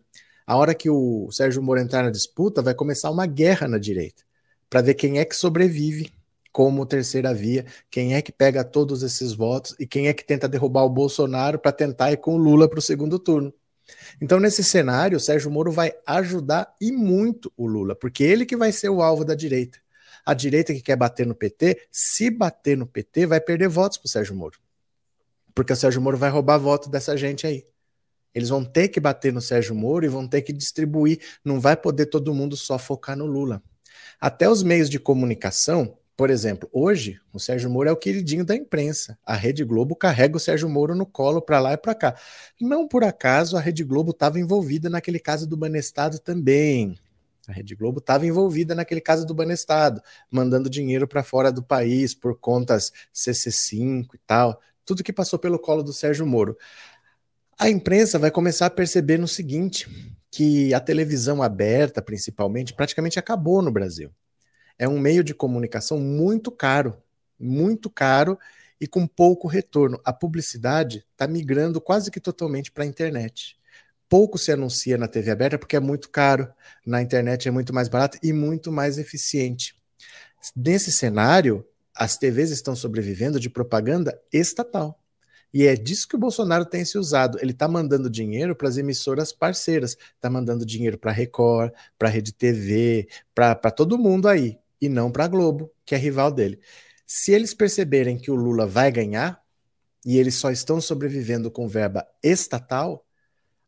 A 0.48 0.58
hora 0.58 0.74
que 0.74 0.90
o 0.90 1.30
Sérgio 1.32 1.62
Moro 1.62 1.80
entrar 1.80 2.02
na 2.02 2.10
disputa, 2.10 2.64
vai 2.64 2.74
começar 2.74 3.12
uma 3.12 3.28
guerra 3.28 3.68
na 3.68 3.78
direita 3.78 4.24
para 4.68 4.82
ver 4.82 4.96
quem 4.96 5.20
é 5.20 5.26
que 5.26 5.36
sobrevive 5.36 6.12
como 6.52 6.84
terceira 6.84 7.32
via, 7.32 7.64
quem 7.92 8.16
é 8.16 8.22
que 8.22 8.32
pega 8.32 8.64
todos 8.64 9.04
esses 9.04 9.34
votos 9.34 9.76
e 9.80 9.86
quem 9.86 10.08
é 10.08 10.14
que 10.14 10.26
tenta 10.26 10.48
derrubar 10.48 10.84
o 10.84 10.90
Bolsonaro 10.90 11.60
para 11.60 11.72
tentar 11.72 12.12
ir 12.12 12.18
com 12.18 12.34
o 12.34 12.38
Lula 12.38 12.68
para 12.68 12.80
o 12.80 12.82
segundo 12.82 13.20
turno. 13.20 13.54
Então, 14.20 14.40
nesse 14.40 14.64
cenário, 14.64 15.18
o 15.18 15.20
Sérgio 15.20 15.52
Moro 15.52 15.72
vai 15.72 15.94
ajudar 16.08 16.74
e 16.82 16.92
muito 16.92 17.52
o 17.56 17.68
Lula, 17.68 17.96
porque 17.96 18.24
ele 18.24 18.48
que 18.48 18.58
vai 18.58 18.72
ser 18.72 18.90
o 18.90 19.04
alvo 19.04 19.24
da 19.24 19.36
direita. 19.36 19.80
A 20.26 20.34
direita 20.34 20.74
que 20.74 20.82
quer 20.82 20.96
bater 20.96 21.26
no 21.26 21.36
PT, 21.36 21.88
se 21.92 22.30
bater 22.30 22.78
no 22.78 22.86
PT, 22.86 23.26
vai 23.26 23.42
perder 23.42 23.68
votos 23.68 23.98
para 23.98 24.08
o 24.08 24.10
Sérgio 24.10 24.36
Moro. 24.36 24.60
Porque 25.54 25.74
o 25.74 25.76
Sérgio 25.76 26.02
Moro 26.02 26.18
vai 26.18 26.30
roubar 26.30 26.58
voto 26.58 26.90
dessa 26.90 27.18
gente 27.18 27.46
aí. 27.46 27.66
Eles 28.34 28.50
vão 28.50 28.64
ter 28.64 28.90
que 28.90 29.00
bater 29.00 29.34
no 29.34 29.42
Sérgio 29.42 29.74
Moro 29.74 30.06
e 30.06 30.10
vão 30.10 30.28
ter 30.28 30.42
que 30.42 30.54
distribuir. 30.54 31.20
Não 31.44 31.60
vai 31.60 31.76
poder 31.76 32.06
todo 32.06 32.34
mundo 32.34 32.56
só 32.56 32.78
focar 32.78 33.18
no 33.18 33.26
Lula. 33.26 33.62
Até 34.22 34.50
os 34.50 34.64
meios 34.64 34.90
de 34.90 35.00
comunicação, 35.00 35.98
por 36.16 36.30
exemplo, 36.30 36.70
hoje 36.74 37.20
o 37.32 37.40
Sérgio 37.40 37.70
Moro 37.70 37.88
é 37.88 37.92
o 37.92 37.98
queridinho 37.98 38.44
da 38.44 38.56
imprensa. 38.56 39.18
A 39.26 39.36
Rede 39.36 39.64
Globo 39.64 39.96
carrega 39.96 40.36
o 40.36 40.40
Sérgio 40.40 40.70
Moro 40.70 40.94
no 40.94 41.06
colo 41.06 41.42
para 41.42 41.60
lá 41.60 41.74
e 41.74 41.78
para 41.78 41.96
cá. 41.96 42.16
Não 42.60 42.88
por 42.88 43.04
acaso 43.04 43.56
a 43.56 43.62
Rede 43.62 43.84
Globo 43.84 44.12
estava 44.12 44.40
envolvida 44.40 44.90
naquele 44.90 45.18
caso 45.18 45.48
do 45.48 45.56
Banestado 45.56 46.20
também. 46.20 46.98
A 47.50 47.52
Rede 47.52 47.74
Globo 47.74 47.98
estava 47.98 48.28
envolvida 48.28 48.76
naquele 48.76 49.02
caso 49.02 49.26
do 49.26 49.34
Banestado, 49.34 50.02
mandando 50.30 50.70
dinheiro 50.70 51.08
para 51.08 51.24
fora 51.24 51.52
do 51.52 51.64
país 51.64 52.14
por 52.14 52.38
contas 52.38 52.92
CC5 53.12 54.14
e 54.14 54.18
tal, 54.20 54.62
tudo 54.86 55.04
que 55.04 55.12
passou 55.12 55.40
pelo 55.40 55.58
colo 55.58 55.82
do 55.82 55.92
Sérgio 55.92 56.28
Moro. 56.28 56.56
A 57.58 57.68
imprensa 57.68 58.20
vai 58.20 58.30
começar 58.30 58.68
a 58.68 58.70
perceber 58.70 59.18
no 59.18 59.28
seguinte, 59.28 59.90
que 60.30 60.72
a 60.76 60.80
televisão 60.80 61.42
aberta, 61.42 62.04
principalmente, 62.04 62.76
praticamente 62.76 63.18
acabou 63.18 63.64
no 63.64 63.72
Brasil. 63.72 64.12
É 64.78 64.88
um 64.88 65.00
meio 65.00 65.24
de 65.24 65.34
comunicação 65.34 66.00
muito 66.00 66.52
caro, 66.52 67.02
muito 67.40 67.90
caro 67.90 68.38
e 68.80 68.88
com 68.88 69.08
pouco 69.08 69.48
retorno. 69.48 70.00
A 70.06 70.14
publicidade 70.14 71.04
está 71.12 71.28
migrando 71.28 71.82
quase 71.82 72.12
que 72.12 72.20
totalmente 72.20 72.72
para 72.72 72.84
a 72.84 72.88
internet. 72.88 73.59
Pouco 74.10 74.40
se 74.40 74.52
anuncia 74.52 74.98
na 74.98 75.08
TV 75.08 75.30
aberta 75.30 75.60
porque 75.60 75.76
é 75.76 75.80
muito 75.80 76.10
caro, 76.10 76.52
na 76.86 77.02
internet 77.02 77.48
é 77.48 77.52
muito 77.52 77.72
mais 77.74 77.88
barato 77.88 78.18
e 78.24 78.34
muito 78.34 78.72
mais 78.72 78.98
eficiente. 78.98 79.80
Nesse 80.56 80.92
cenário, 80.92 81.64
as 81.96 82.18
TVs 82.18 82.50
estão 82.50 82.76
sobrevivendo 82.76 83.40
de 83.40 83.50
propaganda 83.50 84.20
estatal. 84.34 85.00
E 85.54 85.66
é 85.66 85.76
disso 85.76 86.08
que 86.08 86.16
o 86.16 86.20
Bolsonaro 86.20 86.66
tem 86.66 86.86
se 86.86 86.98
usado. 86.98 87.38
Ele 87.42 87.52
está 87.52 87.68
mandando 87.68 88.10
dinheiro 88.10 88.56
para 88.56 88.68
as 88.68 88.78
emissoras 88.78 89.32
parceiras, 89.34 89.98
está 90.16 90.30
mandando 90.30 90.66
dinheiro 90.66 90.98
para 90.98 91.12
a 91.12 91.14
Record, 91.14 91.72
para 91.98 92.08
a 92.08 92.12
Rede 92.12 92.32
TV, 92.32 93.08
para 93.34 93.56
todo 93.72 93.98
mundo 93.98 94.28
aí, 94.28 94.58
e 94.80 94.88
não 94.88 95.12
para 95.12 95.26
a 95.26 95.28
Globo, 95.28 95.72
que 95.86 95.96
é 95.96 95.98
rival 95.98 96.32
dele. 96.32 96.60
Se 97.06 97.32
eles 97.32 97.54
perceberem 97.54 98.18
que 98.18 98.30
o 98.30 98.36
Lula 98.36 98.66
vai 98.68 98.92
ganhar, 98.92 99.44
e 100.06 100.18
eles 100.18 100.36
só 100.36 100.52
estão 100.52 100.80
sobrevivendo 100.80 101.52
com 101.52 101.68
verba 101.68 102.08
estatal, 102.24 103.06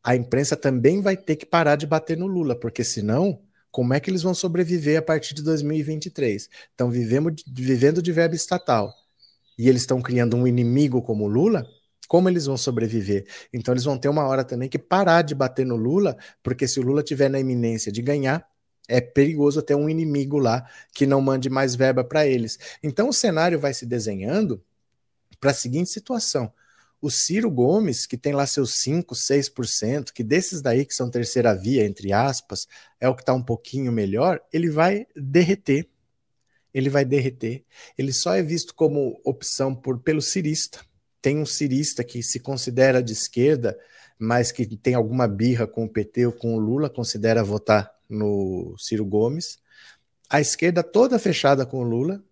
a 0.04 0.16
imprensa 0.16 0.56
também 0.56 1.02
vai 1.02 1.16
ter 1.16 1.36
que 1.36 1.46
parar 1.46 1.76
de 1.76 1.86
bater 1.86 2.18
no 2.18 2.28
Lula, 2.28 2.56
porque 2.56 2.84
senão, 2.84 3.42
como 3.70 3.94
é 3.94 4.00
que 4.00 4.10
eles 4.10 4.24
vão 4.24 4.34
sobreviver 4.34 4.98
a 4.98 5.02
partir 5.02 5.34
de 5.34 5.44
2023? 5.44 6.50
Estão 6.72 6.90
vivendo 6.90 7.32
de 7.32 8.12
verba 8.12 8.36
estatal 8.36 8.94
e 9.58 9.70
eles 9.70 9.82
estão 9.82 10.02
criando 10.02 10.36
um 10.36 10.48
inimigo 10.48 11.02
como 11.02 11.26
o 11.26 11.28
Lula, 11.28 11.66
como 12.08 12.28
eles 12.28 12.46
vão 12.46 12.58
sobreviver? 12.58 13.26
Então 13.54 13.74
eles 13.74 13.86
vão 13.86 13.98
ter 13.98 14.10
uma 14.10 14.26
hora 14.26 14.44
também 14.44 14.68
que 14.68 14.80
parar 14.80 15.22
de 15.22 15.34
bater 15.34 15.66
no 15.66 15.76
Lula, 15.76 16.18
porque 16.44 16.68
se 16.68 16.80
o 16.80 16.84
Lula 16.84 17.04
tiver 17.04 17.30
na 17.30 17.40
iminência 17.40 17.92
de 17.92 18.02
ganhar, 18.02 18.46
é 18.90 19.00
perigoso 19.00 19.62
ter 19.62 19.76
um 19.76 19.90
inimigo 19.90 20.38
lá 20.38 20.68
que 20.94 21.06
não 21.06 21.22
mande 21.22 21.50
mais 21.50 21.76
verba 21.76 22.04
para 22.04 22.28
eles. 22.28 22.60
Então 22.84 23.08
o 23.08 23.14
cenário 23.14 23.58
vai 23.60 23.74
se 23.74 23.86
desenhando 23.86 24.62
para 25.40 25.52
a 25.52 25.54
seguinte 25.54 25.90
situação: 25.90 26.52
o 27.02 27.10
Ciro 27.10 27.50
Gomes, 27.50 28.06
que 28.06 28.18
tem 28.18 28.34
lá 28.34 28.46
seus 28.46 28.76
5, 28.76 29.16
6%, 29.16 30.12
que 30.14 30.24
desses 30.24 30.62
daí 30.62 30.86
que 30.86 30.94
são 30.94 31.10
terceira 31.10 31.54
via, 31.56 31.86
entre 31.86 32.14
aspas, 32.14 32.68
é 33.00 33.10
o 33.10 33.16
que 33.16 33.24
está 33.24 33.34
um 33.34 33.44
pouquinho 33.44 33.92
melhor, 33.92 34.40
ele 34.54 34.70
vai 34.70 35.08
derreter 35.16 35.90
ele 36.74 36.90
vai 36.90 37.06
derreter. 37.06 37.64
Ele 37.98 38.14
só 38.14 38.36
é 38.36 38.42
visto 38.42 38.74
como 38.74 39.20
opção 39.24 39.76
por, 39.76 40.00
pelo 40.00 40.22
cirista. 40.22 40.80
Tem 41.22 41.38
um 41.38 41.46
cirista 41.46 42.04
que 42.04 42.24
se 42.24 42.40
considera 42.40 43.04
de 43.04 43.14
esquerda, 43.14 43.78
mas 44.18 44.52
que 44.52 44.66
tem 44.78 44.94
alguma 44.94 45.28
birra 45.28 45.68
com 45.68 45.86
o 45.86 45.90
PT 45.90 46.28
ou 46.28 46.32
com 46.32 46.56
o 46.56 46.60
Lula, 46.60 46.90
considera 46.90 47.44
votar 47.44 47.92
no 48.10 48.76
Ciro 48.78 49.06
Gomes. 49.06 49.60
A 50.30 50.40
esquerda 50.40 50.82
toda 50.82 51.20
fechada 51.20 51.66
com 51.66 51.80
o 51.80 51.84
Lula. 51.84 52.24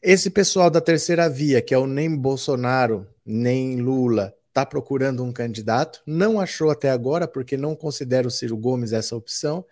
Esse 0.00 0.30
pessoal 0.30 0.68
da 0.68 0.80
terceira 0.80 1.28
via, 1.28 1.62
que 1.62 1.72
é 1.72 1.78
o 1.78 1.86
nem 1.86 2.14
Bolsonaro, 2.14 3.06
nem 3.24 3.80
Lula, 3.80 4.34
está 4.48 4.66
procurando 4.66 5.24
um 5.24 5.32
candidato, 5.32 6.02
não 6.06 6.38
achou 6.38 6.70
até 6.70 6.90
agora, 6.90 7.26
porque 7.26 7.56
não 7.56 7.74
considera 7.74 8.28
o 8.28 8.30
Ciro 8.30 8.56
Gomes 8.56 8.92
essa 8.92 9.16
opção, 9.16 9.64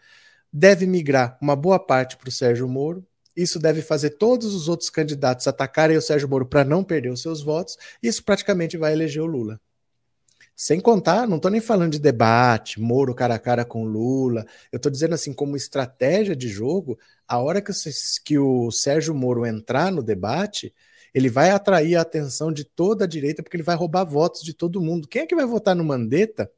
deve 0.52 0.86
migrar 0.86 1.38
uma 1.40 1.54
boa 1.54 1.78
parte 1.78 2.16
para 2.16 2.28
o 2.28 2.32
Sérgio 2.32 2.68
Moro, 2.68 3.06
isso 3.36 3.58
deve 3.58 3.80
fazer 3.80 4.10
todos 4.10 4.54
os 4.54 4.68
outros 4.68 4.90
candidatos 4.90 5.46
atacarem 5.46 5.96
o 5.96 6.02
Sérgio 6.02 6.28
Moro 6.28 6.46
para 6.46 6.64
não 6.64 6.82
perder 6.82 7.10
os 7.10 7.22
seus 7.22 7.42
votos. 7.42 7.76
Isso 8.02 8.24
praticamente 8.24 8.76
vai 8.76 8.92
eleger 8.92 9.22
o 9.22 9.26
Lula. 9.26 9.60
Sem 10.54 10.78
contar, 10.78 11.26
não 11.26 11.36
estou 11.36 11.50
nem 11.50 11.60
falando 11.60 11.92
de 11.92 11.98
debate, 11.98 12.78
Moro 12.78 13.14
cara 13.14 13.36
a 13.36 13.38
cara 13.38 13.64
com 13.64 13.84
Lula. 13.84 14.44
Eu 14.70 14.76
estou 14.76 14.92
dizendo 14.92 15.14
assim, 15.14 15.32
como 15.32 15.56
estratégia 15.56 16.36
de 16.36 16.48
jogo, 16.48 16.98
a 17.26 17.38
hora 17.38 17.62
que, 17.62 17.72
que 18.24 18.38
o 18.38 18.70
Sérgio 18.70 19.14
Moro 19.14 19.46
entrar 19.46 19.90
no 19.90 20.02
debate, 20.02 20.74
ele 21.14 21.28
vai 21.28 21.50
atrair 21.50 21.96
a 21.96 22.02
atenção 22.02 22.52
de 22.52 22.64
toda 22.64 23.04
a 23.04 23.08
direita, 23.08 23.42
porque 23.42 23.56
ele 23.56 23.62
vai 23.62 23.76
roubar 23.76 24.04
votos 24.04 24.42
de 24.42 24.54
todo 24.54 24.80
mundo. 24.80 25.08
Quem 25.08 25.22
é 25.22 25.26
que 25.26 25.34
vai 25.34 25.46
votar 25.46 25.74
no 25.74 25.84
Mandetta? 25.84 26.50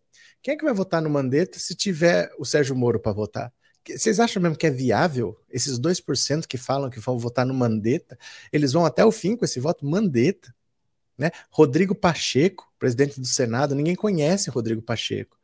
Quem 0.42 0.54
é 0.54 0.56
que 0.56 0.64
vai 0.64 0.74
votar 0.74 1.00
no 1.00 1.08
Mandetta 1.08 1.58
se 1.58 1.74
tiver 1.74 2.30
o 2.38 2.44
Sérgio 2.44 2.74
Moro 2.74 2.98
para 2.98 3.12
votar? 3.12 3.52
Vocês 3.88 4.20
acham 4.20 4.40
mesmo 4.42 4.56
que 4.56 4.66
é 4.66 4.70
viável? 4.70 5.36
Esses 5.50 5.78
2% 5.78 6.46
que 6.46 6.56
falam 6.56 6.88
que 6.88 7.00
vão 7.00 7.18
votar 7.18 7.44
no 7.44 7.54
Mandetta, 7.54 8.18
eles 8.52 8.72
vão 8.72 8.84
até 8.84 9.04
o 9.04 9.10
fim 9.10 9.36
com 9.36 9.44
esse 9.44 9.58
voto 9.58 9.84
Mandetta. 9.84 10.54
Né? 11.18 11.30
Rodrigo 11.50 11.94
Pacheco, 11.94 12.72
presidente 12.78 13.20
do 13.20 13.26
Senado, 13.26 13.74
ninguém 13.74 13.94
conhece 13.94 14.50
Rodrigo 14.50 14.82
Pacheco. 14.82 15.36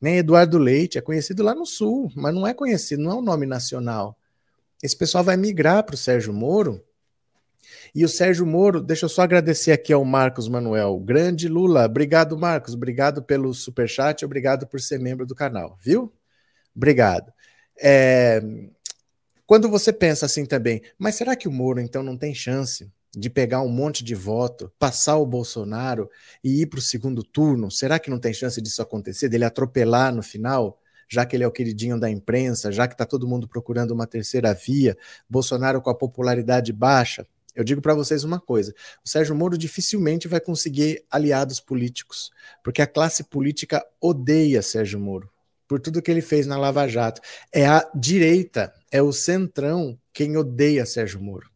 Nem 0.00 0.18
Eduardo 0.18 0.58
Leite, 0.58 0.98
é 0.98 1.00
conhecido 1.00 1.42
lá 1.42 1.54
no 1.54 1.64
Sul, 1.64 2.12
mas 2.14 2.34
não 2.34 2.46
é 2.46 2.52
conhecido, 2.52 3.02
não 3.02 3.12
é 3.12 3.14
um 3.14 3.22
nome 3.22 3.46
nacional. 3.46 4.18
Esse 4.82 4.96
pessoal 4.96 5.24
vai 5.24 5.36
migrar 5.36 5.82
para 5.84 5.94
o 5.94 5.98
Sérgio 5.98 6.32
Moro. 6.32 6.84
E 7.96 8.04
o 8.04 8.08
Sérgio 8.10 8.44
Moro, 8.44 8.82
deixa 8.82 9.06
eu 9.06 9.08
só 9.08 9.22
agradecer 9.22 9.72
aqui 9.72 9.90
ao 9.90 10.04
Marcos 10.04 10.48
Manuel. 10.48 11.00
Grande 11.00 11.48
Lula, 11.48 11.86
obrigado, 11.86 12.36
Marcos. 12.36 12.74
Obrigado 12.74 13.22
pelo 13.22 13.54
superchat, 13.54 14.22
obrigado 14.22 14.66
por 14.66 14.82
ser 14.82 15.00
membro 15.00 15.24
do 15.24 15.34
canal, 15.34 15.78
viu? 15.80 16.12
Obrigado. 16.76 17.32
É, 17.80 18.42
quando 19.46 19.70
você 19.70 19.94
pensa 19.94 20.26
assim 20.26 20.44
também, 20.44 20.82
mas 20.98 21.14
será 21.14 21.34
que 21.34 21.48
o 21.48 21.50
Moro 21.50 21.80
então 21.80 22.02
não 22.02 22.18
tem 22.18 22.34
chance 22.34 22.92
de 23.16 23.30
pegar 23.30 23.62
um 23.62 23.68
monte 23.70 24.04
de 24.04 24.14
voto, 24.14 24.70
passar 24.78 25.16
o 25.16 25.24
Bolsonaro 25.24 26.10
e 26.44 26.60
ir 26.60 26.66
para 26.66 26.80
o 26.80 26.82
segundo 26.82 27.24
turno? 27.24 27.70
Será 27.70 27.98
que 27.98 28.10
não 28.10 28.18
tem 28.18 28.34
chance 28.34 28.60
disso 28.60 28.82
acontecer, 28.82 29.30
dele 29.30 29.46
atropelar 29.46 30.14
no 30.14 30.22
final? 30.22 30.78
Já 31.08 31.24
que 31.24 31.34
ele 31.34 31.44
é 31.44 31.48
o 31.48 31.52
queridinho 31.52 31.98
da 31.98 32.10
imprensa, 32.10 32.70
já 32.70 32.86
que 32.86 32.92
está 32.92 33.06
todo 33.06 33.26
mundo 33.26 33.48
procurando 33.48 33.92
uma 33.92 34.06
terceira 34.06 34.52
via, 34.52 34.98
Bolsonaro 35.26 35.80
com 35.80 35.88
a 35.88 35.94
popularidade 35.94 36.74
baixa, 36.74 37.26
eu 37.56 37.64
digo 37.64 37.80
para 37.80 37.94
vocês 37.94 38.22
uma 38.22 38.38
coisa: 38.38 38.74
o 39.04 39.08
Sérgio 39.08 39.34
Moro 39.34 39.58
dificilmente 39.58 40.28
vai 40.28 40.40
conseguir 40.40 41.04
aliados 41.10 41.58
políticos, 41.58 42.30
porque 42.62 42.82
a 42.82 42.86
classe 42.86 43.24
política 43.24 43.84
odeia 44.00 44.62
Sérgio 44.62 45.00
Moro 45.00 45.30
por 45.68 45.80
tudo 45.80 46.00
que 46.00 46.10
ele 46.10 46.20
fez 46.20 46.46
na 46.46 46.56
Lava 46.56 46.86
Jato. 46.86 47.20
É 47.52 47.66
a 47.66 47.88
direita, 47.94 48.72
é 48.90 49.02
o 49.02 49.12
centrão 49.12 49.98
quem 50.12 50.36
odeia 50.36 50.86
Sérgio 50.86 51.20
Moro. 51.20 51.50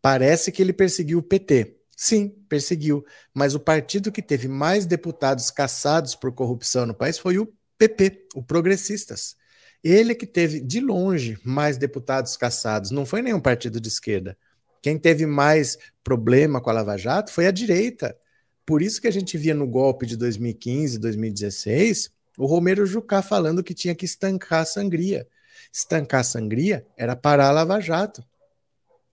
Parece 0.00 0.50
que 0.50 0.62
ele 0.62 0.72
perseguiu 0.72 1.18
o 1.18 1.22
PT. 1.22 1.76
Sim, 1.96 2.28
perseguiu. 2.48 3.04
Mas 3.34 3.54
o 3.54 3.60
partido 3.60 4.12
que 4.12 4.22
teve 4.22 4.48
mais 4.48 4.86
deputados 4.86 5.50
caçados 5.50 6.14
por 6.14 6.32
corrupção 6.32 6.86
no 6.86 6.94
país 6.94 7.18
foi 7.18 7.38
o 7.38 7.52
PP, 7.76 8.28
o 8.34 8.42
Progressistas. 8.42 9.36
Ele 9.82 10.14
que 10.14 10.26
teve, 10.26 10.60
de 10.60 10.80
longe, 10.80 11.38
mais 11.44 11.76
deputados 11.76 12.36
caçados. 12.36 12.90
Não 12.90 13.06
foi 13.06 13.22
nenhum 13.22 13.40
partido 13.40 13.80
de 13.80 13.88
esquerda. 13.88 14.36
Quem 14.82 14.98
teve 14.98 15.26
mais 15.26 15.78
problema 16.02 16.60
com 16.60 16.70
a 16.70 16.72
Lava 16.72 16.96
Jato 16.96 17.32
foi 17.32 17.46
a 17.46 17.50
direita. 17.50 18.16
Por 18.64 18.82
isso 18.82 19.00
que 19.00 19.08
a 19.08 19.10
gente 19.10 19.36
via 19.38 19.54
no 19.54 19.66
golpe 19.66 20.06
de 20.06 20.16
2015, 20.16 20.98
2016, 20.98 22.10
o 22.36 22.46
Romero 22.46 22.86
Jucá 22.86 23.22
falando 23.22 23.62
que 23.62 23.74
tinha 23.74 23.94
que 23.94 24.04
estancar 24.04 24.62
a 24.62 24.64
sangria. 24.64 25.26
Estancar 25.72 26.20
a 26.20 26.24
sangria 26.24 26.86
era 26.96 27.16
parar 27.16 27.48
a 27.48 27.52
Lava 27.52 27.80
Jato. 27.80 28.22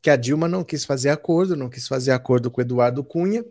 Que 0.02 0.10
a 0.10 0.16
Dilma 0.16 0.48
não 0.48 0.64
quis 0.64 0.86
fazer 0.86 1.10
acordo, 1.10 1.56
não 1.56 1.70
quis 1.70 1.88
fazer 1.88 2.12
acordo 2.12 2.52
com 2.52 2.62
Eduardo 2.62 3.04
Cunha 3.04 3.44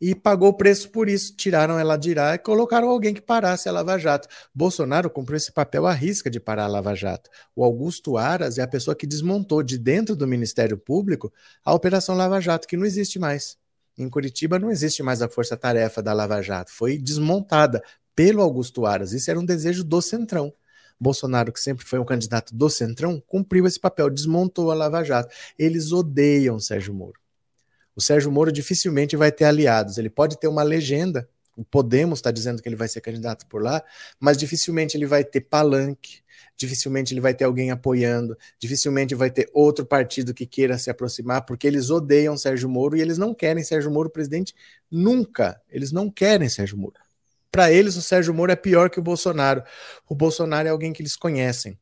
e 0.00 0.14
pagou 0.14 0.48
o 0.48 0.56
preço 0.56 0.90
por 0.90 1.08
isso. 1.08 1.34
Tiraram 1.36 1.78
ela 1.78 1.96
de 1.96 2.14
lá 2.14 2.34
e 2.34 2.38
colocaram 2.38 2.88
alguém 2.88 3.14
que 3.14 3.20
parasse 3.20 3.68
a 3.68 3.72
Lava 3.72 3.98
Jato. 3.98 4.28
Bolsonaro 4.54 5.08
cumpriu 5.10 5.36
esse 5.36 5.52
papel 5.52 5.86
à 5.86 5.92
risca 5.92 6.30
de 6.30 6.40
parar 6.40 6.64
a 6.64 6.68
Lava 6.68 6.94
Jato. 6.94 7.30
O 7.54 7.64
Augusto 7.64 8.16
Aras 8.16 8.58
é 8.58 8.62
a 8.62 8.68
pessoa 8.68 8.94
que 8.94 9.06
desmontou 9.06 9.62
de 9.62 9.78
dentro 9.78 10.14
do 10.14 10.26
Ministério 10.26 10.76
Público 10.76 11.32
a 11.64 11.72
Operação 11.72 12.14
Lava 12.14 12.40
Jato, 12.40 12.68
que 12.68 12.76
não 12.76 12.84
existe 12.84 13.18
mais. 13.18 13.56
Em 13.96 14.08
Curitiba 14.08 14.58
não 14.58 14.70
existe 14.70 15.02
mais 15.02 15.22
a 15.22 15.28
força-tarefa 15.28 16.02
da 16.02 16.12
Lava 16.12 16.42
Jato. 16.42 16.72
Foi 16.72 16.98
desmontada 16.98 17.82
pelo 18.14 18.42
Augusto 18.42 18.86
Aras. 18.86 19.12
Isso 19.12 19.30
era 19.30 19.38
um 19.38 19.44
desejo 19.44 19.84
do 19.84 20.02
Centrão. 20.02 20.52
Bolsonaro, 20.98 21.52
que 21.52 21.60
sempre 21.60 21.84
foi 21.84 21.98
um 21.98 22.04
candidato 22.04 22.54
do 22.54 22.70
Centrão, 22.70 23.20
cumpriu 23.26 23.66
esse 23.66 23.78
papel, 23.78 24.08
desmontou 24.10 24.70
a 24.70 24.74
Lava 24.74 25.02
Jato. 25.02 25.34
Eles 25.58 25.92
odeiam 25.92 26.58
Sérgio 26.58 26.94
Moro. 26.94 27.23
O 27.96 28.00
Sérgio 28.00 28.30
Moro 28.30 28.50
dificilmente 28.50 29.16
vai 29.16 29.30
ter 29.30 29.44
aliados. 29.44 29.98
Ele 29.98 30.10
pode 30.10 30.38
ter 30.38 30.48
uma 30.48 30.62
legenda, 30.62 31.28
o 31.56 31.64
Podemos 31.64 32.18
está 32.18 32.30
dizendo 32.30 32.60
que 32.60 32.68
ele 32.68 32.76
vai 32.76 32.88
ser 32.88 33.00
candidato 33.00 33.46
por 33.46 33.62
lá, 33.62 33.82
mas 34.18 34.36
dificilmente 34.36 34.96
ele 34.96 35.06
vai 35.06 35.22
ter 35.22 35.42
palanque, 35.42 36.20
dificilmente 36.56 37.14
ele 37.14 37.20
vai 37.20 37.32
ter 37.32 37.44
alguém 37.44 37.70
apoiando, 37.70 38.36
dificilmente 38.58 39.14
vai 39.14 39.30
ter 39.30 39.48
outro 39.52 39.86
partido 39.86 40.34
que 40.34 40.46
queira 40.46 40.76
se 40.78 40.90
aproximar, 40.90 41.44
porque 41.44 41.66
eles 41.66 41.90
odeiam 41.90 42.36
Sérgio 42.36 42.68
Moro 42.68 42.96
e 42.96 43.00
eles 43.00 43.18
não 43.18 43.32
querem 43.32 43.62
Sérgio 43.62 43.90
Moro 43.90 44.10
presidente 44.10 44.54
nunca. 44.90 45.60
Eles 45.68 45.92
não 45.92 46.10
querem 46.10 46.48
Sérgio 46.48 46.76
Moro. 46.76 46.94
Para 47.52 47.70
eles, 47.70 47.94
o 47.94 48.02
Sérgio 48.02 48.34
Moro 48.34 48.50
é 48.50 48.56
pior 48.56 48.90
que 48.90 48.98
o 48.98 49.02
Bolsonaro. 49.02 49.62
O 50.08 50.14
Bolsonaro 50.14 50.66
é 50.66 50.72
alguém 50.72 50.92
que 50.92 51.00
eles 51.00 51.14
conhecem. 51.14 51.78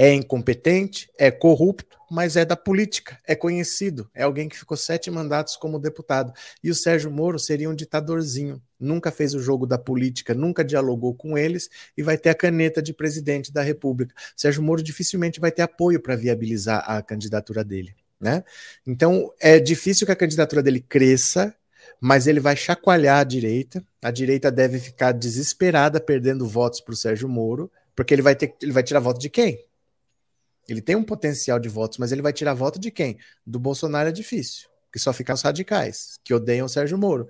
É 0.00 0.14
incompetente, 0.14 1.10
é 1.18 1.28
corrupto, 1.28 1.98
mas 2.08 2.36
é 2.36 2.44
da 2.44 2.56
política, 2.56 3.18
é 3.26 3.34
conhecido, 3.34 4.08
é 4.14 4.22
alguém 4.22 4.48
que 4.48 4.56
ficou 4.56 4.76
sete 4.76 5.10
mandatos 5.10 5.56
como 5.56 5.76
deputado. 5.76 6.32
E 6.62 6.70
o 6.70 6.74
Sérgio 6.74 7.10
Moro 7.10 7.36
seria 7.36 7.68
um 7.68 7.74
ditadorzinho, 7.74 8.62
nunca 8.78 9.10
fez 9.10 9.34
o 9.34 9.40
jogo 9.40 9.66
da 9.66 9.76
política, 9.76 10.34
nunca 10.34 10.64
dialogou 10.64 11.16
com 11.16 11.36
eles 11.36 11.68
e 11.96 12.02
vai 12.02 12.16
ter 12.16 12.30
a 12.30 12.34
caneta 12.34 12.80
de 12.80 12.94
presidente 12.94 13.52
da 13.52 13.60
República. 13.60 14.14
O 14.16 14.40
Sérgio 14.40 14.62
Moro 14.62 14.84
dificilmente 14.84 15.40
vai 15.40 15.50
ter 15.50 15.62
apoio 15.62 16.00
para 16.00 16.14
viabilizar 16.14 16.88
a 16.88 17.02
candidatura 17.02 17.64
dele. 17.64 17.92
Né? 18.20 18.44
Então 18.86 19.32
é 19.40 19.58
difícil 19.58 20.06
que 20.06 20.12
a 20.12 20.16
candidatura 20.16 20.62
dele 20.62 20.80
cresça, 20.80 21.52
mas 22.00 22.28
ele 22.28 22.38
vai 22.38 22.56
chacoalhar 22.56 23.18
a 23.18 23.24
direita. 23.24 23.84
A 24.00 24.12
direita 24.12 24.48
deve 24.48 24.78
ficar 24.78 25.10
desesperada 25.10 26.00
perdendo 26.00 26.46
votos 26.46 26.80
para 26.80 26.94
o 26.94 26.96
Sérgio 26.96 27.28
Moro, 27.28 27.68
porque 27.96 28.14
ele 28.14 28.22
vai 28.22 28.36
ter, 28.36 28.54
ele 28.62 28.72
vai 28.72 28.82
tirar 28.82 29.00
voto 29.00 29.20
de 29.20 29.28
quem? 29.28 29.67
Ele 30.68 30.82
tem 30.82 30.94
um 30.94 31.02
potencial 31.02 31.58
de 31.58 31.68
votos, 31.68 31.98
mas 31.98 32.12
ele 32.12 32.20
vai 32.20 32.32
tirar 32.32 32.52
voto 32.52 32.78
de 32.78 32.90
quem? 32.90 33.16
Do 33.46 33.58
Bolsonaro 33.58 34.10
é 34.10 34.12
difícil, 34.12 34.68
que 34.92 34.98
só 34.98 35.12
ficam 35.12 35.34
os 35.34 35.42
radicais, 35.42 36.18
que 36.22 36.34
odeiam 36.34 36.66
o 36.66 36.68
Sérgio 36.68 36.98
Moro. 36.98 37.28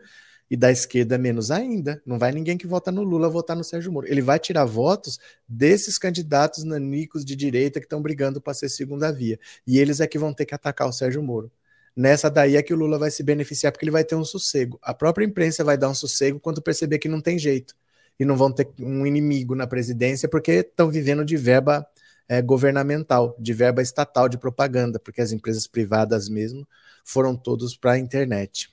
E 0.50 0.56
da 0.56 0.72
esquerda 0.72 1.18
menos 1.18 1.50
ainda. 1.50 2.02
Não 2.06 2.18
vai 2.18 2.32
ninguém 2.32 2.56
que 2.56 2.66
vota 2.66 2.90
no 2.90 3.02
Lula 3.02 3.28
votar 3.28 3.54
no 3.54 3.62
Sérgio 3.62 3.92
Moro. 3.92 4.06
Ele 4.08 4.22
vai 4.22 4.38
tirar 4.38 4.64
votos 4.64 5.18
desses 5.46 5.98
candidatos 5.98 6.64
nanicos 6.64 7.22
de 7.22 7.36
direita 7.36 7.78
que 7.78 7.86
estão 7.86 8.00
brigando 8.00 8.40
para 8.40 8.54
ser 8.54 8.70
segunda 8.70 9.12
via. 9.12 9.38
E 9.66 9.78
eles 9.78 10.00
é 10.00 10.06
que 10.06 10.18
vão 10.18 10.32
ter 10.32 10.46
que 10.46 10.54
atacar 10.54 10.88
o 10.88 10.92
Sérgio 10.92 11.22
Moro. 11.22 11.52
Nessa 11.94 12.30
daí 12.30 12.56
é 12.56 12.62
que 12.62 12.72
o 12.72 12.76
Lula 12.76 12.98
vai 12.98 13.10
se 13.10 13.22
beneficiar, 13.22 13.72
porque 13.72 13.84
ele 13.84 13.90
vai 13.90 14.04
ter 14.04 14.14
um 14.14 14.24
sossego. 14.24 14.78
A 14.82 14.94
própria 14.94 15.26
imprensa 15.26 15.62
vai 15.62 15.76
dar 15.76 15.90
um 15.90 15.94
sossego 15.94 16.40
quando 16.40 16.62
perceber 16.62 16.98
que 16.98 17.08
não 17.08 17.20
tem 17.20 17.38
jeito. 17.38 17.74
E 18.18 18.24
não 18.24 18.36
vão 18.36 18.50
ter 18.50 18.68
um 18.80 19.06
inimigo 19.06 19.54
na 19.54 19.66
presidência, 19.66 20.28
porque 20.28 20.52
estão 20.52 20.90
vivendo 20.90 21.24
de 21.24 21.36
verba 21.36 21.86
é, 22.28 22.42
governamental, 22.42 23.34
de 23.38 23.52
verba 23.52 23.80
estatal 23.80 24.28
de 24.28 24.36
propaganda, 24.36 24.98
porque 24.98 25.20
as 25.20 25.32
empresas 25.32 25.66
privadas 25.66 26.28
mesmo 26.28 26.68
foram 27.04 27.34
todos 27.34 27.76
para 27.76 27.92
a 27.92 27.98
internet. 27.98 28.70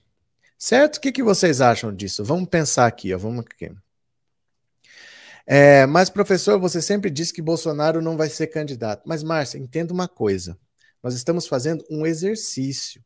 Certo? 0.58 0.98
O 0.98 1.02
que, 1.02 1.12
que 1.12 1.24
vocês 1.24 1.62
acham 1.62 1.94
disso? 1.94 2.24
Vamos 2.24 2.50
pensar 2.50 2.86
aqui, 2.86 3.14
ó, 3.14 3.18
vamos 3.18 3.46
aqui. 3.46 3.72
É, 5.46 5.86
mas, 5.86 6.10
professor, 6.10 6.60
você 6.60 6.82
sempre 6.82 7.10
disse 7.10 7.32
que 7.32 7.42
Bolsonaro 7.42 8.02
não 8.02 8.18
vai 8.18 8.30
ser 8.30 8.48
candidato. 8.48 9.04
Mas, 9.06 9.22
Márcia, 9.22 9.60
entenda 9.60 9.94
uma 9.94 10.08
coisa. 10.08 10.58
Nós 11.04 11.14
estamos 11.14 11.46
fazendo 11.48 11.86
um 11.90 12.06
exercício. 12.06 13.04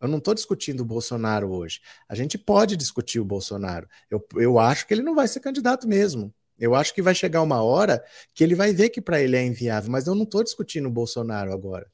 Eu 0.00 0.08
não 0.08 0.18
estou 0.18 0.32
discutindo 0.32 0.80
o 0.80 0.84
Bolsonaro 0.84 1.50
hoje. 1.50 1.80
A 2.08 2.14
gente 2.14 2.38
pode 2.38 2.76
discutir 2.76 3.20
o 3.20 3.24
Bolsonaro. 3.24 3.88
Eu, 4.10 4.24
eu 4.36 4.58
acho 4.58 4.86
que 4.86 4.94
ele 4.94 5.02
não 5.02 5.14
vai 5.14 5.28
ser 5.28 5.40
candidato 5.40 5.86
mesmo. 5.86 6.32
Eu 6.58 6.74
acho 6.74 6.94
que 6.94 7.02
vai 7.02 7.14
chegar 7.14 7.42
uma 7.42 7.62
hora 7.62 8.02
que 8.34 8.42
ele 8.42 8.54
vai 8.54 8.72
ver 8.72 8.88
que 8.88 9.00
para 9.00 9.20
ele 9.20 9.36
é 9.36 9.44
inviável, 9.44 9.90
mas 9.90 10.06
eu 10.06 10.14
não 10.14 10.24
estou 10.24 10.42
discutindo 10.42 10.86
o 10.86 10.90
Bolsonaro 10.90 11.52
agora. 11.52 11.86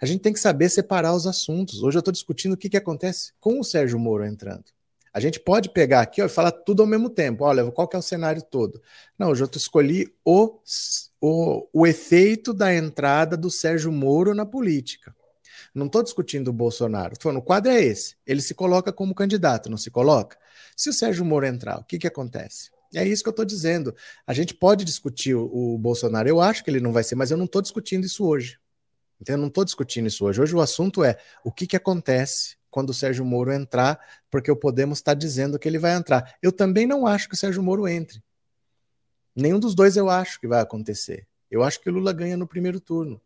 A 0.00 0.06
gente 0.06 0.20
tem 0.20 0.32
que 0.32 0.40
saber 0.40 0.68
separar 0.68 1.14
os 1.14 1.26
assuntos. 1.26 1.82
Hoje 1.82 1.96
eu 1.96 2.00
estou 2.00 2.12
discutindo 2.12 2.52
o 2.52 2.56
que, 2.56 2.68
que 2.68 2.76
acontece 2.76 3.32
com 3.40 3.60
o 3.60 3.64
Sérgio 3.64 3.98
Moro 3.98 4.24
entrando. 4.24 4.64
A 5.12 5.20
gente 5.20 5.40
pode 5.40 5.70
pegar 5.70 6.00
aqui 6.00 6.22
ó, 6.22 6.26
e 6.26 6.28
falar 6.28 6.52
tudo 6.52 6.82
ao 6.82 6.86
mesmo 6.86 7.08
tempo. 7.10 7.44
Olha, 7.44 7.68
qual 7.70 7.88
que 7.88 7.96
é 7.96 7.98
o 7.98 8.02
cenário 8.02 8.42
todo? 8.42 8.80
Não, 9.18 9.30
hoje 9.30 9.42
eu 9.42 9.50
escolhi 9.54 10.12
o, 10.24 10.60
o, 11.20 11.68
o 11.72 11.86
efeito 11.86 12.52
da 12.52 12.74
entrada 12.74 13.36
do 13.36 13.50
Sérgio 13.50 13.90
Moro 13.90 14.34
na 14.34 14.46
política. 14.46 15.14
Não 15.74 15.86
estou 15.86 16.02
discutindo 16.02 16.48
o 16.48 16.52
Bolsonaro. 16.52 17.16
Tô 17.16 17.24
falando, 17.24 17.38
o 17.38 17.42
quadro 17.42 17.70
é 17.70 17.82
esse. 17.82 18.16
Ele 18.26 18.40
se 18.40 18.54
coloca 18.54 18.92
como 18.92 19.14
candidato, 19.14 19.70
não 19.70 19.76
se 19.76 19.90
coloca? 19.90 20.36
Se 20.76 20.88
o 20.88 20.92
Sérgio 20.92 21.24
Moro 21.24 21.46
entrar, 21.46 21.78
o 21.78 21.84
que, 21.84 21.98
que 21.98 22.06
acontece? 22.06 22.70
É 22.94 23.06
isso 23.06 23.22
que 23.22 23.28
eu 23.28 23.32
estou 23.32 23.44
dizendo. 23.44 23.94
A 24.26 24.32
gente 24.32 24.54
pode 24.54 24.84
discutir 24.84 25.34
o, 25.34 25.44
o, 25.74 25.78
Bolsonaro. 25.78 26.28
Eu 26.28 26.40
acho 26.40 26.64
que 26.64 26.70
ele 26.70 26.80
não 26.80 26.92
vai 26.92 27.04
ser, 27.04 27.14
mas 27.14 27.30
eu 27.30 27.36
não 27.36 27.44
estou 27.44 27.60
discutindo 27.60 28.04
isso 28.04 28.24
hoje. 28.24 28.58
Então, 29.20 29.34
eu 29.34 29.38
não 29.38 29.48
estou 29.48 29.64
discutindo 29.64 30.06
isso 30.06 30.24
hoje. 30.24 30.40
Hoje 30.40 30.54
o 30.54 30.60
assunto 30.60 31.04
é 31.04 31.18
o 31.44 31.52
que, 31.52 31.66
que 31.66 31.76
acontece 31.76 32.56
quando 32.70 32.90
o 32.90 32.94
Sérgio 32.94 33.24
Moro 33.24 33.52
entrar, 33.52 33.98
porque 34.30 34.50
o 34.50 34.56
Podemos 34.56 34.98
está 34.98 35.12
dizendo 35.12 35.58
que 35.58 35.68
ele 35.68 35.78
vai 35.78 35.92
entrar. 35.92 36.36
Eu 36.42 36.52
também 36.52 36.86
não 36.86 37.06
acho 37.06 37.28
que 37.28 37.34
o 37.34 37.38
Sérgio 37.38 37.62
Moro 37.62 37.88
entre. 37.88 38.22
Nenhum 39.34 39.58
dos 39.58 39.74
dois 39.74 39.96
eu 39.96 40.08
acho 40.08 40.40
que 40.40 40.46
vai 40.46 40.60
acontecer. 40.60 41.26
Eu 41.50 41.62
acho 41.62 41.80
que 41.80 41.88
o 41.88 41.92
Lula 41.92 42.12
ganha 42.12 42.36
no 42.36 42.46
primeiro 42.46 42.80
turno 42.80 43.20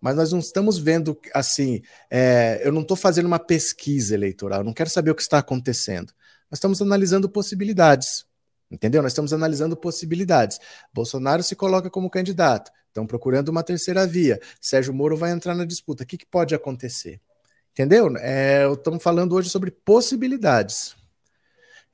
mas 0.00 0.14
nós 0.14 0.32
não 0.32 0.38
estamos 0.38 0.78
vendo 0.78 1.18
assim. 1.34 1.82
É, 2.10 2.60
eu 2.64 2.72
não 2.72 2.82
estou 2.82 2.96
fazendo 2.96 3.26
uma 3.26 3.38
pesquisa 3.38 4.14
eleitoral, 4.14 4.64
não 4.64 4.72
quero 4.72 4.90
saber 4.90 5.10
o 5.10 5.14
que 5.14 5.22
está 5.22 5.38
acontecendo. 5.38 6.12
Nós 6.50 6.58
estamos 6.58 6.80
analisando 6.80 7.28
possibilidades. 7.28 8.24
Entendeu? 8.70 9.02
Nós 9.02 9.12
estamos 9.12 9.32
analisando 9.32 9.76
possibilidades. 9.76 10.58
Bolsonaro 10.92 11.42
se 11.42 11.56
coloca 11.56 11.88
como 11.88 12.10
candidato, 12.10 12.70
estão 12.88 13.06
procurando 13.06 13.48
uma 13.48 13.62
terceira 13.62 14.06
via. 14.06 14.38
Sérgio 14.60 14.92
Moro 14.92 15.16
vai 15.16 15.30
entrar 15.30 15.54
na 15.54 15.64
disputa. 15.64 16.04
O 16.04 16.06
que, 16.06 16.18
que 16.18 16.26
pode 16.26 16.54
acontecer? 16.54 17.20
Entendeu? 17.72 18.14
É, 18.18 18.70
estamos 18.70 19.02
falando 19.02 19.34
hoje 19.34 19.48
sobre 19.48 19.70
possibilidades. 19.70 20.96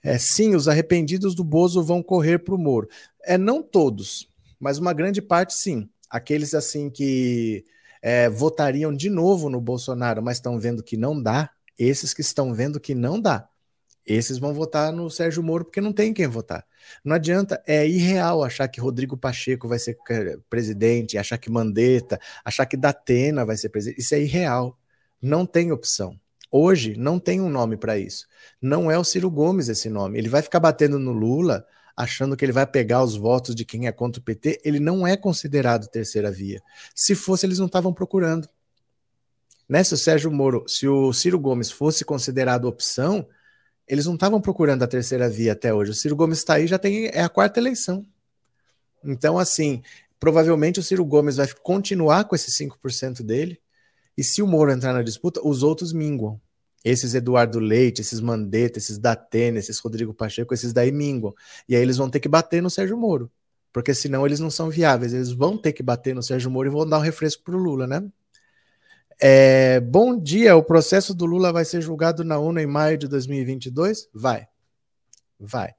É, 0.03 0.19
sim, 0.19 0.55
os 0.55 0.69
arrependidos 0.69 1.35
do 1.35 1.45
Bozo 1.45 1.83
vão 1.83 2.03
correr 2.03 2.39
para 2.39 2.55
o 2.55 2.59
Moro. 2.59 2.89
É, 3.23 3.39
não 3.39 3.63
todos, 3.63 4.29
mas 4.59 4.79
uma 4.79 4.93
grande 4.93 5.23
parte 5.23 5.55
sim. 5.55 5.89
Aqueles 6.11 6.55
assim 6.55 6.91
que 6.91 7.65
é, 8.03 8.29
votariam 8.29 8.95
de 8.95 9.09
novo 9.09 9.49
no 9.49 9.61
Bolsonaro, 9.61 10.23
mas 10.23 10.37
estão 10.37 10.59
vendo 10.59 10.83
que 10.83 10.97
não 10.97 11.21
dá, 11.21 11.51
esses 11.79 12.13
que 12.13 12.21
estão 12.21 12.53
vendo 12.53 12.79
que 12.79 12.95
não 12.95 13.19
dá, 13.21 13.49
esses 14.07 14.39
vão 14.39 14.53
votar 14.53 14.93
no 14.93 15.11
Sérgio 15.11 15.43
Moro 15.43 15.65
porque 15.65 15.81
não 15.81 15.93
tem 15.93 16.13
quem 16.13 16.27
votar. 16.27 16.65
Não 17.05 17.17
adianta, 17.17 17.63
é 17.67 17.87
irreal 17.87 18.43
achar 18.43 18.69
que 18.69 18.81
Rodrigo 18.81 19.17
Pacheco 19.17 19.67
vai 19.67 19.79
ser 19.79 19.97
presidente, 20.49 21.17
achar 21.17 21.39
que 21.39 21.51
Mandetta, 21.51 22.21
achar 22.45 22.67
que 22.67 22.77
Datena 22.77 23.45
vai 23.45 23.57
ser 23.57 23.71
presidente. 23.71 24.01
Isso 24.01 24.15
é 24.15 24.21
irreal. 24.21 24.79
Não 25.21 25.47
tem 25.47 25.73
opção. 25.73 26.19
Hoje 26.51 26.95
não 26.97 27.19
tem 27.19 27.41
um 27.41 27.49
nome 27.49 27.77
para 27.77 27.99
isso. 27.99 28.27
Não 28.61 28.91
é 28.91 28.99
o 28.99 29.05
Ciro 29.05 29.31
Gomes 29.31 29.69
esse 29.69 29.89
nome. 29.89 30.19
Ele 30.19 30.29
vai 30.29 30.43
ficar 30.43 30.61
batendo 30.61 30.99
no 30.99 31.13
Lula, 31.13 31.67
achando 31.97 32.37
que 32.37 32.45
ele 32.45 32.53
vai 32.53 32.67
pegar 32.67 33.03
os 33.03 33.17
votos 33.17 33.55
de 33.55 33.65
quem 33.65 33.87
é 33.87 33.93
contra 33.93 34.21
o 34.21 34.25
PT, 34.25 34.61
ele 34.65 34.81
não 34.81 35.07
é 35.07 35.17
considerado 35.17 35.89
terceira 35.89 36.31
via. 36.31 36.63
Se 36.95 37.15
fosse, 37.15 37.47
eles 37.47 37.59
não 37.59 37.67
estavam 37.67 37.93
procurando. 37.93 38.49
Né? 39.69 39.83
Se 39.83 39.95
o 39.95 39.97
Sérgio 39.97 40.31
Moro, 40.31 40.65
se 40.69 40.87
o 40.87 41.13
Ciro 41.13 41.39
Gomes 41.39 41.71
fosse 41.71 42.05
considerado 42.05 42.67
opção, 42.67 43.27
eles 43.87 44.07
não 44.07 44.15
estavam 44.15 44.41
procurando 44.41 44.83
a 44.83 44.87
terceira 44.87 45.29
via 45.29 45.53
até 45.53 45.73
hoje. 45.73 45.91
O 45.91 45.95
Ciro 45.95 46.17
Gomes 46.17 46.39
está 46.39 46.55
aí, 46.55 46.67
já 46.67 46.79
tem 46.79 47.07
é 47.07 47.23
a 47.23 47.29
quarta 47.29 47.61
eleição. 47.61 48.05
Então, 49.05 49.39
assim, 49.39 49.83
provavelmente 50.19 50.81
o 50.81 50.83
Ciro 50.83 51.05
Gomes 51.05 51.37
vai 51.37 51.49
continuar 51.63 52.25
com 52.25 52.35
esses 52.35 52.57
5% 52.57 53.23
dele. 53.23 53.61
E 54.17 54.25
se 54.25 54.41
o 54.41 54.47
Moro 54.47 54.71
entrar 54.71 54.93
na 54.93 55.03
disputa, 55.03 55.41
os 55.45 55.63
outros 55.63 55.93
minguam. 55.93 56.41
Esses 56.85 57.15
Eduardo 57.15 57.59
Leite, 57.59 58.01
esses 58.01 58.21
Mandetta, 58.21 58.79
esses 58.79 58.99
Datena, 58.99 59.59
esses 59.59 59.79
Rodrigo 59.79 60.15
Pacheco, 60.15 60.55
esses 60.55 60.73
daí 60.73 60.93
minguam. 60.93 61.35
E 61.69 61.75
aí 61.75 61.83
eles 61.83 61.97
vão 61.97 62.09
ter 62.09 62.21
que 62.21 62.29
bater 62.29 62.63
no 62.63 62.71
Sérgio 62.71 62.97
Moro. 62.97 63.31
Porque 63.73 63.93
senão 63.93 64.25
eles 64.25 64.39
não 64.39 64.51
são 64.51 64.71
viáveis. 64.71 65.13
Eles 65.13 65.33
vão 65.33 65.59
ter 65.59 65.73
que 65.73 65.83
bater 65.83 66.15
no 66.15 66.23
Sérgio 66.23 66.51
Moro 66.51 66.69
e 66.69 66.73
vão 66.73 66.87
dar 66.87 66.99
um 66.99 67.03
refresco 67.03 67.43
para 67.43 67.57
o 67.57 67.59
Lula, 67.59 67.87
né? 67.87 68.05
É, 69.21 69.81
bom 69.81 70.19
dia, 70.19 70.57
o 70.57 70.63
processo 70.63 71.15
do 71.15 71.25
Lula 71.25 71.53
vai 71.53 71.65
ser 71.65 71.81
julgado 71.81 72.25
na 72.25 72.39
ONU 72.39 72.59
em 72.61 72.67
maio 72.67 72.99
de 72.99 73.07
2022? 73.09 74.09
Vai. 74.13 74.47
Vai. 75.39 75.75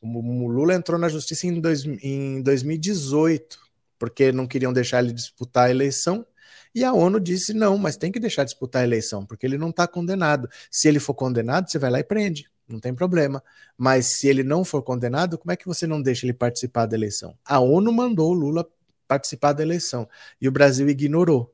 O, 0.00 0.48
Lula 0.48 0.74
entrou 0.74 0.98
na 0.98 1.08
justiça 1.08 1.46
em, 1.46 1.60
dois, 1.60 1.84
em 1.84 2.42
2018, 2.42 3.58
porque 3.98 4.32
não 4.32 4.46
queriam 4.46 4.72
deixar 4.72 5.02
ele 5.02 5.12
disputar 5.12 5.66
a 5.66 5.70
eleição. 5.70 6.26
E 6.74 6.84
a 6.84 6.92
ONU 6.92 7.20
disse: 7.20 7.52
não, 7.52 7.76
mas 7.76 7.96
tem 7.96 8.10
que 8.10 8.18
deixar 8.18 8.44
disputar 8.44 8.82
a 8.82 8.84
eleição, 8.84 9.26
porque 9.26 9.46
ele 9.46 9.58
não 9.58 9.70
está 9.70 9.86
condenado. 9.86 10.48
Se 10.70 10.88
ele 10.88 10.98
for 10.98 11.14
condenado, 11.14 11.70
você 11.70 11.78
vai 11.78 11.90
lá 11.90 12.00
e 12.00 12.04
prende, 12.04 12.48
não 12.68 12.80
tem 12.80 12.94
problema. 12.94 13.42
Mas 13.76 14.06
se 14.06 14.28
ele 14.28 14.42
não 14.42 14.64
for 14.64 14.82
condenado, 14.82 15.36
como 15.36 15.52
é 15.52 15.56
que 15.56 15.66
você 15.66 15.86
não 15.86 16.00
deixa 16.00 16.24
ele 16.26 16.32
participar 16.32 16.86
da 16.86 16.96
eleição? 16.96 17.36
A 17.44 17.60
ONU 17.60 17.92
mandou 17.92 18.30
o 18.30 18.34
Lula 18.34 18.66
participar 19.06 19.52
da 19.52 19.62
eleição 19.62 20.08
e 20.40 20.48
o 20.48 20.52
Brasil 20.52 20.88
ignorou. 20.88 21.52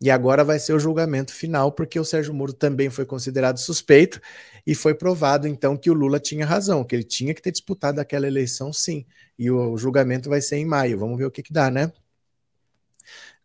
E 0.00 0.10
agora 0.10 0.44
vai 0.44 0.58
ser 0.58 0.74
o 0.74 0.78
julgamento 0.78 1.32
final, 1.32 1.72
porque 1.72 1.98
o 1.98 2.04
Sérgio 2.04 2.34
Moro 2.34 2.52
também 2.52 2.90
foi 2.90 3.06
considerado 3.06 3.56
suspeito 3.58 4.20
e 4.66 4.74
foi 4.74 4.94
provado 4.94 5.48
então 5.48 5.76
que 5.76 5.90
o 5.90 5.94
Lula 5.94 6.20
tinha 6.20 6.44
razão, 6.44 6.84
que 6.84 6.94
ele 6.94 7.04
tinha 7.04 7.32
que 7.32 7.40
ter 7.40 7.50
disputado 7.50 7.98
aquela 7.98 8.26
eleição 8.26 8.72
sim. 8.72 9.06
E 9.38 9.50
o 9.50 9.76
julgamento 9.78 10.28
vai 10.28 10.40
ser 10.40 10.56
em 10.56 10.66
maio. 10.66 10.98
Vamos 10.98 11.16
ver 11.16 11.24
o 11.24 11.30
que, 11.30 11.42
que 11.42 11.52
dá, 11.52 11.70
né? 11.70 11.90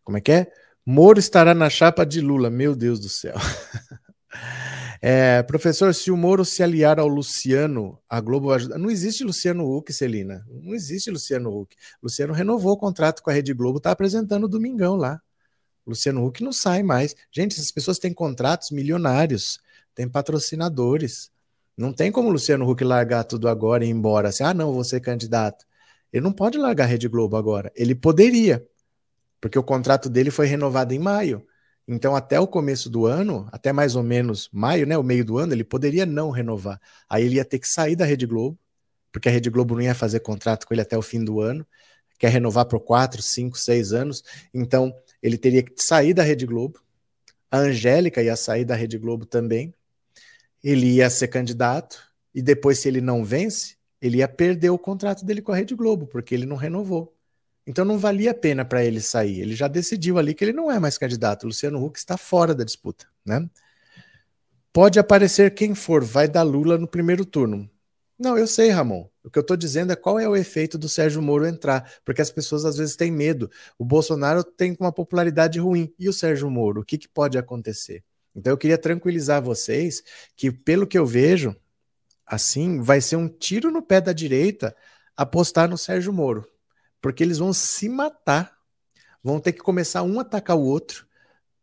Como 0.04 0.18
é 0.18 0.20
que 0.20 0.32
é? 0.32 0.52
Moro 0.84 1.18
estará 1.18 1.54
na 1.54 1.70
chapa 1.70 2.04
de 2.04 2.20
Lula. 2.20 2.50
Meu 2.50 2.74
Deus 2.76 3.00
do 3.00 3.08
céu. 3.08 3.34
É, 5.04 5.42
professor, 5.42 5.92
se 5.92 6.12
o 6.12 6.16
Moro 6.16 6.44
se 6.44 6.62
aliar 6.62 7.00
ao 7.00 7.08
Luciano, 7.08 7.98
a 8.08 8.20
Globo 8.20 8.46
vai 8.46 8.56
ajudar. 8.56 8.78
Não 8.78 8.88
existe 8.88 9.24
Luciano 9.24 9.68
Huck, 9.68 9.92
Celina. 9.92 10.46
Não 10.48 10.72
existe 10.72 11.10
Luciano 11.10 11.50
Huck. 11.50 11.74
Luciano 12.00 12.32
renovou 12.32 12.74
o 12.74 12.76
contrato 12.76 13.20
com 13.20 13.28
a 13.28 13.32
Rede 13.32 13.52
Globo, 13.52 13.78
está 13.78 13.90
apresentando 13.90 14.44
o 14.44 14.48
Domingão 14.48 14.94
lá. 14.94 15.20
Luciano 15.86 16.24
Huck 16.24 16.42
não 16.42 16.52
sai 16.52 16.82
mais. 16.82 17.14
Gente, 17.30 17.52
essas 17.54 17.70
pessoas 17.70 17.98
têm 17.98 18.12
contratos 18.12 18.70
milionários, 18.70 19.60
têm 19.94 20.08
patrocinadores. 20.08 21.30
Não 21.76 21.92
tem 21.92 22.12
como 22.12 22.28
o 22.28 22.32
Luciano 22.32 22.68
Huck 22.68 22.84
largar 22.84 23.24
tudo 23.24 23.48
agora 23.48 23.84
e 23.84 23.88
ir 23.88 23.90
embora 23.90 24.28
assim, 24.28 24.44
ah, 24.44 24.54
não, 24.54 24.72
vou 24.72 24.84
ser 24.84 25.00
candidato. 25.00 25.64
Ele 26.12 26.22
não 26.22 26.32
pode 26.32 26.58
largar 26.58 26.84
a 26.84 26.86
Rede 26.86 27.08
Globo 27.08 27.36
agora. 27.36 27.72
Ele 27.74 27.94
poderia, 27.94 28.64
porque 29.40 29.58
o 29.58 29.62
contrato 29.62 30.08
dele 30.08 30.30
foi 30.30 30.46
renovado 30.46 30.92
em 30.92 30.98
maio. 30.98 31.46
Então, 31.88 32.14
até 32.14 32.38
o 32.38 32.46
começo 32.46 32.88
do 32.88 33.06
ano, 33.06 33.48
até 33.50 33.72
mais 33.72 33.96
ou 33.96 34.02
menos 34.02 34.48
maio, 34.52 34.86
né, 34.86 34.96
o 34.96 35.02
meio 35.02 35.24
do 35.24 35.38
ano, 35.38 35.52
ele 35.52 35.64
poderia 35.64 36.06
não 36.06 36.30
renovar. 36.30 36.80
Aí 37.08 37.24
ele 37.24 37.36
ia 37.36 37.44
ter 37.44 37.58
que 37.58 37.66
sair 37.66 37.96
da 37.96 38.04
Rede 38.04 38.26
Globo, 38.26 38.58
porque 39.10 39.28
a 39.28 39.32
Rede 39.32 39.50
Globo 39.50 39.74
não 39.74 39.82
ia 39.82 39.94
fazer 39.94 40.20
contrato 40.20 40.66
com 40.66 40.74
ele 40.74 40.80
até 40.82 40.96
o 40.96 41.02
fim 41.02 41.24
do 41.24 41.40
ano, 41.40 41.66
quer 42.18 42.28
renovar 42.28 42.66
por 42.66 42.80
quatro, 42.80 43.20
cinco, 43.20 43.58
seis 43.58 43.92
anos. 43.92 44.22
Então, 44.54 44.94
ele 45.22 45.38
teria 45.38 45.62
que 45.62 45.72
sair 45.76 46.12
da 46.12 46.22
Rede 46.22 46.46
Globo. 46.46 46.80
A 47.50 47.58
Angélica 47.58 48.22
ia 48.22 48.34
sair 48.34 48.64
da 48.64 48.74
Rede 48.74 48.98
Globo 48.98 49.24
também. 49.24 49.72
Ele 50.62 50.86
ia 50.86 51.08
ser 51.10 51.28
candidato, 51.28 52.02
e 52.34 52.40
depois, 52.40 52.78
se 52.78 52.88
ele 52.88 53.00
não 53.00 53.24
vence, 53.24 53.76
ele 54.00 54.18
ia 54.18 54.28
perder 54.28 54.70
o 54.70 54.78
contrato 54.78 55.24
dele 55.24 55.42
com 55.42 55.52
a 55.52 55.56
Rede 55.56 55.74
Globo, 55.74 56.06
porque 56.06 56.34
ele 56.34 56.46
não 56.46 56.56
renovou. 56.56 57.14
Então 57.66 57.84
não 57.84 57.98
valia 57.98 58.32
a 58.32 58.34
pena 58.34 58.64
para 58.64 58.84
ele 58.84 59.00
sair. 59.00 59.40
Ele 59.40 59.54
já 59.54 59.68
decidiu 59.68 60.18
ali 60.18 60.34
que 60.34 60.44
ele 60.44 60.52
não 60.52 60.70
é 60.70 60.78
mais 60.80 60.98
candidato. 60.98 61.46
Luciano 61.46 61.84
Huck 61.84 61.98
está 61.98 62.16
fora 62.16 62.54
da 62.54 62.64
disputa, 62.64 63.06
né? 63.24 63.48
Pode 64.72 64.98
aparecer 64.98 65.54
quem 65.54 65.74
for, 65.74 66.02
vai 66.02 66.26
dar 66.26 66.42
Lula 66.42 66.78
no 66.78 66.88
primeiro 66.88 67.24
turno. 67.24 67.70
Não, 68.22 68.38
eu 68.38 68.46
sei, 68.46 68.70
Ramon. 68.70 69.08
O 69.24 69.30
que 69.30 69.38
eu 69.38 69.42
estou 69.42 69.56
dizendo 69.56 69.92
é 69.92 69.96
qual 69.96 70.18
é 70.18 70.28
o 70.28 70.36
efeito 70.36 70.78
do 70.78 70.88
Sérgio 70.88 71.20
Moro 71.20 71.46
entrar, 71.46 71.92
porque 72.04 72.22
as 72.22 72.30
pessoas 72.30 72.64
às 72.64 72.76
vezes 72.76 72.96
têm 72.96 73.10
medo. 73.10 73.50
O 73.78 73.84
Bolsonaro 73.84 74.44
tem 74.44 74.76
uma 74.78 74.92
popularidade 74.92 75.58
ruim. 75.58 75.92
E 75.98 76.08
o 76.08 76.12
Sérgio 76.12 76.50
Moro? 76.50 76.80
O 76.80 76.84
que, 76.84 76.96
que 76.98 77.08
pode 77.08 77.36
acontecer? 77.36 78.04
Então 78.34 78.52
eu 78.52 78.56
queria 78.56 78.78
tranquilizar 78.78 79.42
vocês 79.42 80.02
que, 80.36 80.50
pelo 80.50 80.86
que 80.86 80.98
eu 80.98 81.04
vejo, 81.04 81.54
assim, 82.26 82.80
vai 82.80 83.00
ser 83.00 83.16
um 83.16 83.28
tiro 83.28 83.70
no 83.70 83.82
pé 83.82 84.00
da 84.00 84.12
direita 84.12 84.74
apostar 85.16 85.68
no 85.68 85.76
Sérgio 85.76 86.12
Moro 86.12 86.46
porque 87.02 87.24
eles 87.24 87.38
vão 87.38 87.52
se 87.52 87.88
matar, 87.88 88.56
vão 89.22 89.40
ter 89.40 89.52
que 89.52 89.58
começar 89.58 90.04
um 90.04 90.20
a 90.20 90.22
atacar 90.22 90.56
o 90.56 90.62
outro 90.62 91.04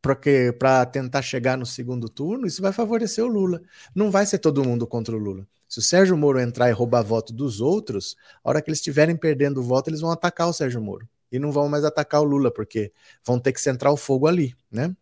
para 0.01 0.85
tentar 0.85 1.21
chegar 1.21 1.57
no 1.57 1.65
segundo 1.65 2.07
turno. 2.07 2.47
Isso 2.47 2.61
vai 2.61 2.71
favorecer 2.71 3.23
o 3.23 3.27
Lula. 3.27 3.61
Não 3.93 4.09
vai 4.09 4.25
ser 4.25 4.39
todo 4.39 4.63
mundo 4.63 4.87
contra 4.87 5.15
o 5.15 5.19
Lula. 5.19 5.47
Se 5.67 5.79
o 5.79 5.81
Sérgio 5.81 6.17
Moro 6.17 6.39
entrar 6.39 6.69
e 6.69 6.73
roubar 6.73 7.03
voto 7.03 7.31
dos 7.31 7.61
outros, 7.61 8.15
a 8.43 8.49
hora 8.49 8.61
que 8.61 8.69
eles 8.69 8.79
estiverem 8.79 9.15
perdendo 9.15 9.59
o 9.59 9.63
voto, 9.63 9.89
eles 9.89 10.01
vão 10.01 10.11
atacar 10.11 10.47
o 10.47 10.53
Sérgio 10.53 10.81
Moro. 10.81 11.07
E 11.31 11.37
não 11.37 11.51
vão 11.51 11.69
mais 11.69 11.83
atacar 11.83 12.21
o 12.21 12.23
Lula, 12.23 12.51
porque 12.51 12.91
vão 13.23 13.39
ter 13.39 13.53
que 13.53 13.61
centrar 13.61 13.93
o 13.93 13.97
fogo 13.97 14.25
ali, 14.25 14.55
né? 14.71 14.95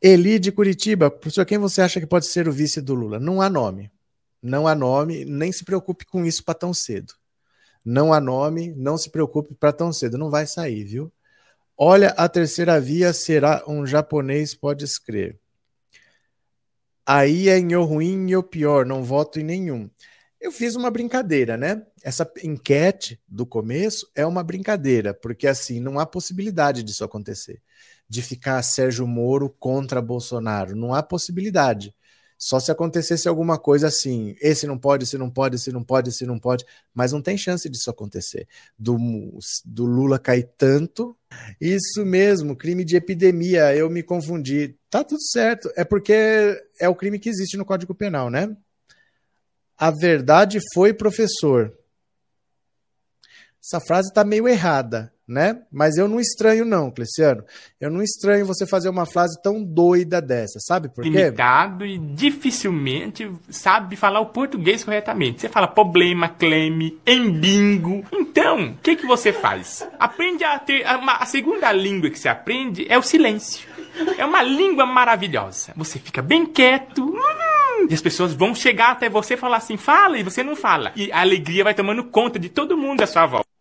Eli 0.00 0.38
de 0.38 0.52
Curitiba, 0.52 1.10
professor, 1.10 1.44
quem 1.44 1.58
você 1.58 1.82
acha 1.82 2.00
que 2.00 2.06
pode 2.06 2.26
ser 2.26 2.48
o 2.48 2.52
vice 2.52 2.80
do 2.80 2.94
Lula? 2.94 3.18
Não 3.18 3.42
há 3.42 3.50
nome. 3.50 3.90
Não 4.42 4.66
há 4.66 4.74
nome, 4.74 5.24
nem 5.24 5.50
se 5.50 5.64
preocupe 5.64 6.06
com 6.06 6.24
isso 6.24 6.44
para 6.44 6.54
tão 6.54 6.72
cedo. 6.72 7.14
Não 7.84 8.12
há 8.12 8.20
nome, 8.20 8.74
não 8.76 8.96
se 8.96 9.10
preocupe 9.10 9.54
para 9.54 9.72
tão 9.72 9.92
cedo, 9.92 10.16
não 10.16 10.30
vai 10.30 10.46
sair, 10.46 10.84
viu? 10.84 11.12
Olha, 11.78 12.08
a 12.10 12.28
terceira 12.28 12.80
via 12.80 13.12
será 13.12 13.62
um 13.68 13.86
japonês, 13.86 14.54
pode 14.54 14.84
escrever. 14.84 15.38
Aí 17.04 17.48
é 17.48 17.58
em 17.58 17.74
o 17.76 17.84
ruim 17.84 18.30
e 18.30 18.36
o 18.36 18.42
pior, 18.42 18.86
não 18.86 19.04
voto 19.04 19.38
em 19.38 19.44
nenhum. 19.44 19.88
Eu 20.40 20.50
fiz 20.50 20.74
uma 20.74 20.90
brincadeira, 20.90 21.56
né? 21.56 21.86
Essa 22.02 22.30
enquete 22.42 23.20
do 23.28 23.44
começo 23.44 24.10
é 24.14 24.24
uma 24.24 24.42
brincadeira, 24.42 25.12
porque 25.12 25.46
assim, 25.46 25.78
não 25.78 25.98
há 25.98 26.06
possibilidade 26.06 26.82
disso 26.82 27.04
acontecer. 27.04 27.60
De 28.08 28.22
ficar 28.22 28.62
Sérgio 28.62 29.06
Moro 29.06 29.50
contra 29.50 30.00
Bolsonaro. 30.00 30.74
Não 30.74 30.94
há 30.94 31.02
possibilidade. 31.02 31.94
Só 32.38 32.60
se 32.60 32.70
acontecesse 32.70 33.26
alguma 33.28 33.58
coisa 33.58 33.86
assim, 33.88 34.36
esse 34.40 34.66
não 34.66 34.78
pode, 34.78 35.04
esse 35.04 35.16
não 35.16 35.30
pode, 35.30 35.56
esse 35.56 35.72
não 35.72 35.82
pode, 35.82 36.10
esse 36.10 36.26
não 36.26 36.38
pode, 36.38 36.66
mas 36.94 37.12
não 37.12 37.22
tem 37.22 37.36
chance 37.36 37.68
disso 37.68 37.90
acontecer. 37.90 38.46
Do, 38.78 38.98
do 39.64 39.86
Lula 39.86 40.18
cair 40.18 40.50
tanto. 40.58 41.16
Isso 41.60 42.04
mesmo, 42.04 42.54
crime 42.54 42.84
de 42.84 42.96
epidemia, 42.96 43.74
eu 43.74 43.88
me 43.88 44.02
confundi. 44.02 44.76
Tá 44.90 45.02
tudo 45.02 45.22
certo, 45.30 45.70
é 45.76 45.84
porque 45.84 46.62
é 46.78 46.88
o 46.88 46.94
crime 46.94 47.18
que 47.18 47.28
existe 47.28 47.56
no 47.56 47.64
Código 47.64 47.94
Penal, 47.94 48.28
né? 48.28 48.54
A 49.78 49.90
verdade 49.90 50.58
foi 50.74 50.92
professor. 50.92 51.76
Essa 53.62 53.80
frase 53.80 54.12
tá 54.12 54.24
meio 54.24 54.46
errada 54.46 55.12
né? 55.28 55.58
Mas 55.72 55.96
eu 55.96 56.06
não 56.06 56.20
estranho, 56.20 56.64
não, 56.64 56.90
Cleciano. 56.90 57.42
Eu 57.80 57.90
não 57.90 58.02
estranho 58.02 58.46
você 58.46 58.66
fazer 58.66 58.88
uma 58.88 59.06
frase 59.06 59.40
tão 59.42 59.62
doida 59.62 60.20
dessa, 60.20 60.58
sabe 60.60 60.88
por 60.88 61.02
quê? 61.02 61.10
Limitado 61.10 61.84
e 61.84 61.98
dificilmente 61.98 63.30
sabe 63.48 63.96
falar 63.96 64.20
o 64.20 64.26
português 64.26 64.84
corretamente. 64.84 65.40
Você 65.40 65.48
fala 65.48 65.66
problema, 65.66 66.28
cleme, 66.28 66.98
embingo. 67.06 68.04
Então, 68.12 68.70
o 68.70 68.76
que, 68.82 68.96
que 68.96 69.06
você 69.06 69.32
faz? 69.32 69.86
Aprende 69.98 70.44
a 70.44 70.58
ter. 70.58 70.86
A, 70.86 71.16
a 71.16 71.26
segunda 71.26 71.72
língua 71.72 72.10
que 72.10 72.18
você 72.18 72.28
aprende 72.28 72.86
é 72.88 72.98
o 72.98 73.02
silêncio. 73.02 73.68
É 74.18 74.24
uma 74.24 74.42
língua 74.42 74.84
maravilhosa. 74.84 75.72
Você 75.76 75.98
fica 75.98 76.20
bem 76.22 76.44
quieto. 76.46 77.02
Hum, 77.02 77.86
e 77.88 77.94
as 77.94 78.00
pessoas 78.00 78.34
vão 78.34 78.54
chegar 78.54 78.92
até 78.92 79.08
você 79.08 79.34
e 79.34 79.38
falar 79.38 79.56
assim, 79.58 79.76
fala, 79.76 80.18
e 80.18 80.22
você 80.22 80.42
não 80.42 80.54
fala. 80.54 80.92
E 80.94 81.10
a 81.10 81.20
alegria 81.20 81.64
vai 81.64 81.74
tomando 81.74 82.04
conta 82.04 82.38
de 82.38 82.48
todo 82.48 82.76
mundo 82.76 83.02
à 83.02 83.06
sua 83.06 83.26
volta. 83.26 83.55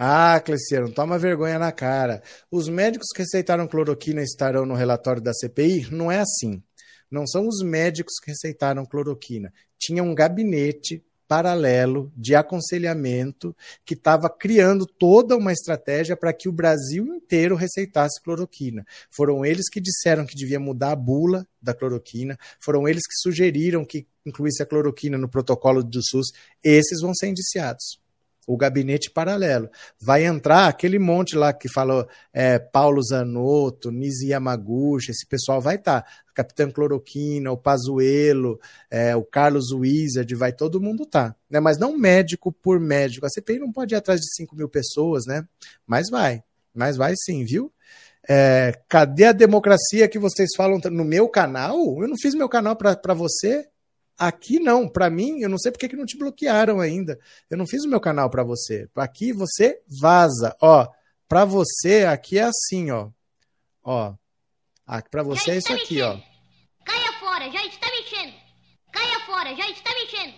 Ah, 0.00 0.38
Cleciano, 0.38 0.92
toma 0.92 1.18
vergonha 1.18 1.58
na 1.58 1.72
cara. 1.72 2.22
Os 2.52 2.68
médicos 2.68 3.08
que 3.12 3.22
receitaram 3.22 3.66
cloroquina 3.66 4.22
estarão 4.22 4.64
no 4.64 4.74
relatório 4.74 5.20
da 5.20 5.34
CPI? 5.34 5.90
Não 5.90 6.10
é 6.10 6.20
assim. 6.20 6.62
Não 7.10 7.26
são 7.26 7.48
os 7.48 7.64
médicos 7.64 8.14
que 8.22 8.30
receitaram 8.30 8.86
cloroquina. 8.86 9.52
Tinha 9.76 10.00
um 10.04 10.14
gabinete 10.14 11.04
paralelo 11.26 12.12
de 12.16 12.36
aconselhamento 12.36 13.56
que 13.84 13.94
estava 13.94 14.30
criando 14.30 14.86
toda 14.86 15.36
uma 15.36 15.52
estratégia 15.52 16.16
para 16.16 16.32
que 16.32 16.48
o 16.48 16.52
Brasil 16.52 17.04
inteiro 17.04 17.56
receitasse 17.56 18.22
cloroquina. 18.22 18.86
Foram 19.10 19.44
eles 19.44 19.68
que 19.68 19.80
disseram 19.80 20.24
que 20.24 20.36
devia 20.36 20.60
mudar 20.60 20.92
a 20.92 20.96
bula 20.96 21.44
da 21.60 21.74
cloroquina, 21.74 22.38
foram 22.60 22.86
eles 22.86 23.02
que 23.04 23.14
sugeriram 23.20 23.84
que 23.84 24.06
incluísse 24.24 24.62
a 24.62 24.66
cloroquina 24.66 25.18
no 25.18 25.28
protocolo 25.28 25.82
do 25.82 26.00
SUS. 26.00 26.28
Esses 26.62 27.00
vão 27.02 27.12
ser 27.12 27.26
indiciados 27.26 27.98
o 28.48 28.56
gabinete 28.56 29.10
paralelo. 29.10 29.68
Vai 30.00 30.24
entrar 30.24 30.68
aquele 30.68 30.98
monte 30.98 31.36
lá 31.36 31.52
que 31.52 31.68
falou 31.68 32.08
é, 32.32 32.58
Paulo 32.58 33.02
Zanotto, 33.02 33.92
Nisi 33.92 34.28
Yamaguchi, 34.28 35.10
esse 35.10 35.26
pessoal 35.26 35.60
vai 35.60 35.74
estar. 35.74 36.00
Tá. 36.00 36.08
Capitão 36.34 36.70
Cloroquina, 36.70 37.50
o 37.52 37.56
Pazuello, 37.56 38.58
é, 38.90 39.14
o 39.14 39.24
Carlos 39.24 39.72
Wizard, 39.72 40.32
vai 40.34 40.52
todo 40.52 40.80
mundo 40.80 41.04
tá. 41.04 41.34
Né? 41.50 41.60
Mas 41.60 41.78
não 41.78 41.98
médico 41.98 42.50
por 42.50 42.80
médico. 42.80 43.26
A 43.26 43.28
CPI 43.28 43.58
não 43.58 43.70
pode 43.70 43.94
ir 43.94 43.98
atrás 43.98 44.20
de 44.20 44.34
5 44.34 44.56
mil 44.56 44.68
pessoas, 44.68 45.26
né? 45.26 45.46
Mas 45.86 46.08
vai. 46.08 46.42
Mas 46.72 46.96
vai 46.96 47.12
sim, 47.16 47.44
viu? 47.44 47.70
É, 48.26 48.72
cadê 48.88 49.24
a 49.24 49.32
democracia 49.32 50.08
que 50.08 50.18
vocês 50.18 50.50
falam 50.56 50.80
no 50.90 51.04
meu 51.04 51.28
canal? 51.28 51.76
Eu 52.00 52.08
não 52.08 52.16
fiz 52.16 52.34
meu 52.34 52.48
canal 52.48 52.76
para 52.76 53.14
você. 53.14 53.68
Aqui 54.18 54.58
não, 54.58 54.88
para 54.88 55.08
mim, 55.08 55.40
eu 55.42 55.48
não 55.48 55.58
sei 55.58 55.70
porque 55.70 55.88
que 55.88 55.94
não 55.94 56.04
te 56.04 56.18
bloquearam 56.18 56.80
ainda. 56.80 57.18
Eu 57.48 57.56
não 57.56 57.66
fiz 57.66 57.84
o 57.84 57.88
meu 57.88 58.00
canal 58.00 58.28
para 58.28 58.42
você. 58.42 58.88
Aqui 58.96 59.32
você 59.32 59.80
vaza, 60.00 60.56
ó. 60.60 60.88
Para 61.28 61.44
você 61.44 62.04
aqui 62.04 62.38
é 62.38 62.42
assim, 62.42 62.90
ó. 62.90 63.10
Ó. 63.84 64.14
Para 65.10 65.22
você 65.22 65.52
é 65.52 65.56
isso 65.58 65.72
aqui, 65.72 65.96
mexendo. 65.96 66.22
ó. 66.24 66.84
Caia 66.84 67.12
fora, 67.20 67.50
já 67.52 67.64
está 67.64 67.86
mexendo. 67.90 68.34
Caia 68.92 69.20
fora, 69.20 69.54
já 69.54 69.70
está 69.70 69.90
mexendo. 69.94 70.34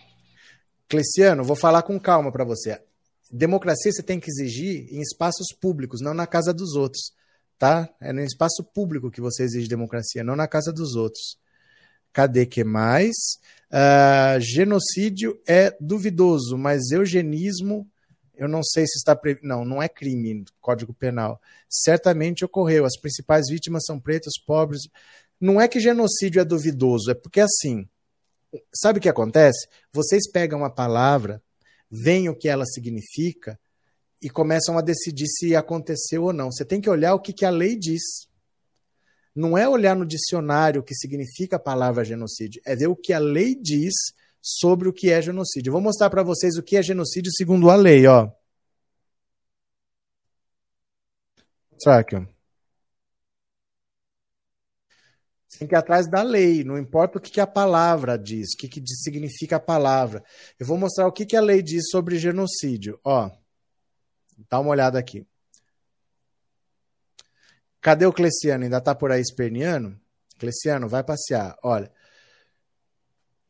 Cleciano, 0.87 1.45
vou 1.45 1.57
falar 1.57 1.83
com 1.83 1.99
calma 1.99 2.31
para 2.31 2.45
você. 2.45 2.83
Democracia 3.31 3.93
você 3.93 4.03
tem 4.03 4.19
que 4.21 4.29
exigir 4.29 4.93
em 4.93 5.01
espaços 5.01 5.47
públicos, 5.59 6.01
não 6.03 6.12
na 6.12 6.27
casa 6.27 6.53
dos 6.53 6.75
outros, 6.75 7.12
tá? 7.57 7.88
É 8.01 8.12
no 8.12 8.21
espaço 8.21 8.64
público 8.75 9.11
que 9.11 9.21
você 9.21 9.45
exige 9.45 9.69
democracia, 9.69 10.25
não 10.25 10.35
na 10.35 10.49
casa 10.49 10.73
dos 10.73 10.97
outros. 10.97 11.38
Cadê 12.12 12.45
que 12.45 12.64
mais? 12.64 13.14
Uh, 13.70 14.40
genocídio 14.40 15.40
é 15.46 15.76
duvidoso, 15.80 16.59
mas 16.59 16.90
eugenismo, 16.90 17.88
eu 18.35 18.48
não 18.48 18.62
sei 18.64 18.85
se 18.87 18.98
está. 18.98 19.14
Pre... 19.14 19.38
Não, 19.42 19.64
não 19.64 19.83
é 19.83 19.88
crime, 19.88 20.44
Código 20.61 20.92
Penal. 20.92 21.40
Certamente 21.68 22.44
ocorreu. 22.44 22.85
As 22.85 22.98
principais 22.98 23.46
vítimas 23.48 23.85
são 23.87 24.00
pretos, 24.00 24.35
pobres. 24.44 24.83
Não 25.40 25.61
é 25.61 25.68
que 25.68 25.78
genocídio 25.78 26.40
é 26.40 26.44
duvidoso, 26.44 27.11
é 27.11 27.14
porque 27.14 27.40
assim. 27.40 27.88
Sabe 28.74 28.98
o 28.98 29.02
que 29.02 29.09
acontece? 29.09 29.68
Vocês 29.92 30.28
pegam 30.28 30.64
a 30.64 30.70
palavra, 30.70 31.40
veem 31.88 32.28
o 32.28 32.35
que 32.35 32.48
ela 32.48 32.66
significa 32.66 33.56
e 34.20 34.28
começam 34.28 34.76
a 34.76 34.83
decidir 34.83 35.28
se 35.28 35.54
aconteceu 35.54 36.24
ou 36.24 36.33
não. 36.33 36.50
Você 36.50 36.64
tem 36.64 36.80
que 36.80 36.90
olhar 36.90 37.14
o 37.14 37.20
que, 37.20 37.33
que 37.33 37.44
a 37.44 37.50
lei 37.50 37.76
diz 37.76 38.28
não 39.35 39.57
é 39.57 39.69
olhar 39.69 39.97
no 39.97 40.07
dicionário 40.07 40.81
o 40.81 40.85
que 40.85 40.95
significa 40.95 41.57
a 41.57 41.61
palavra 41.61 42.05
genocídio, 42.05 42.61
é 42.64 42.75
ver 42.75 42.88
o 42.88 42.97
que 42.97 43.12
a 43.12 43.19
lei 43.19 43.55
diz 43.55 43.95
sobre 44.40 44.88
o 44.88 44.93
que 44.93 45.11
é 45.11 45.21
genocídio. 45.21 45.73
Vou 45.73 45.81
mostrar 45.81 46.11
para 46.11 46.23
vocês 46.23 46.57
o 46.57 46.62
que 46.62 46.77
é 46.77 46.83
genocídio 46.83 47.31
segundo 47.33 47.71
a 47.71 47.77
lei, 47.77 48.07
ó. 48.07 48.31
Será 51.79 52.05
tem 55.61 55.69
que 55.69 55.75
ir 55.75 55.77
atrás 55.77 56.09
da 56.09 56.23
lei, 56.23 56.64
não 56.64 56.79
importa 56.79 57.19
o 57.19 57.21
que, 57.21 57.31
que 57.31 57.40
a 57.40 57.47
palavra 57.47 58.16
diz, 58.16 58.55
o 58.55 58.57
que, 58.57 58.66
que 58.66 58.83
significa 58.87 59.57
a 59.57 59.61
palavra. 59.61 60.25
Eu 60.59 60.64
vou 60.64 60.79
mostrar 60.79 61.07
o 61.07 61.12
que, 61.12 61.27
que 61.27 61.37
a 61.37 61.40
lei 61.40 61.61
diz 61.61 61.90
sobre 61.90 62.19
genocídio. 62.19 62.99
Ó, 63.05 63.31
dá 64.49 64.59
uma 64.59 64.71
olhada 64.71 64.99
aqui. 64.99 65.27
Cadê 67.81 68.07
o 68.07 68.12
Cleciano? 68.12 68.64
Ainda 68.64 68.79
está 68.79 68.95
por 68.95 69.11
aí 69.11 69.21
esperneando? 69.21 69.99
Cleciano, 70.38 70.88
vai 70.88 71.03
passear. 71.03 71.57
Olha. 71.62 71.90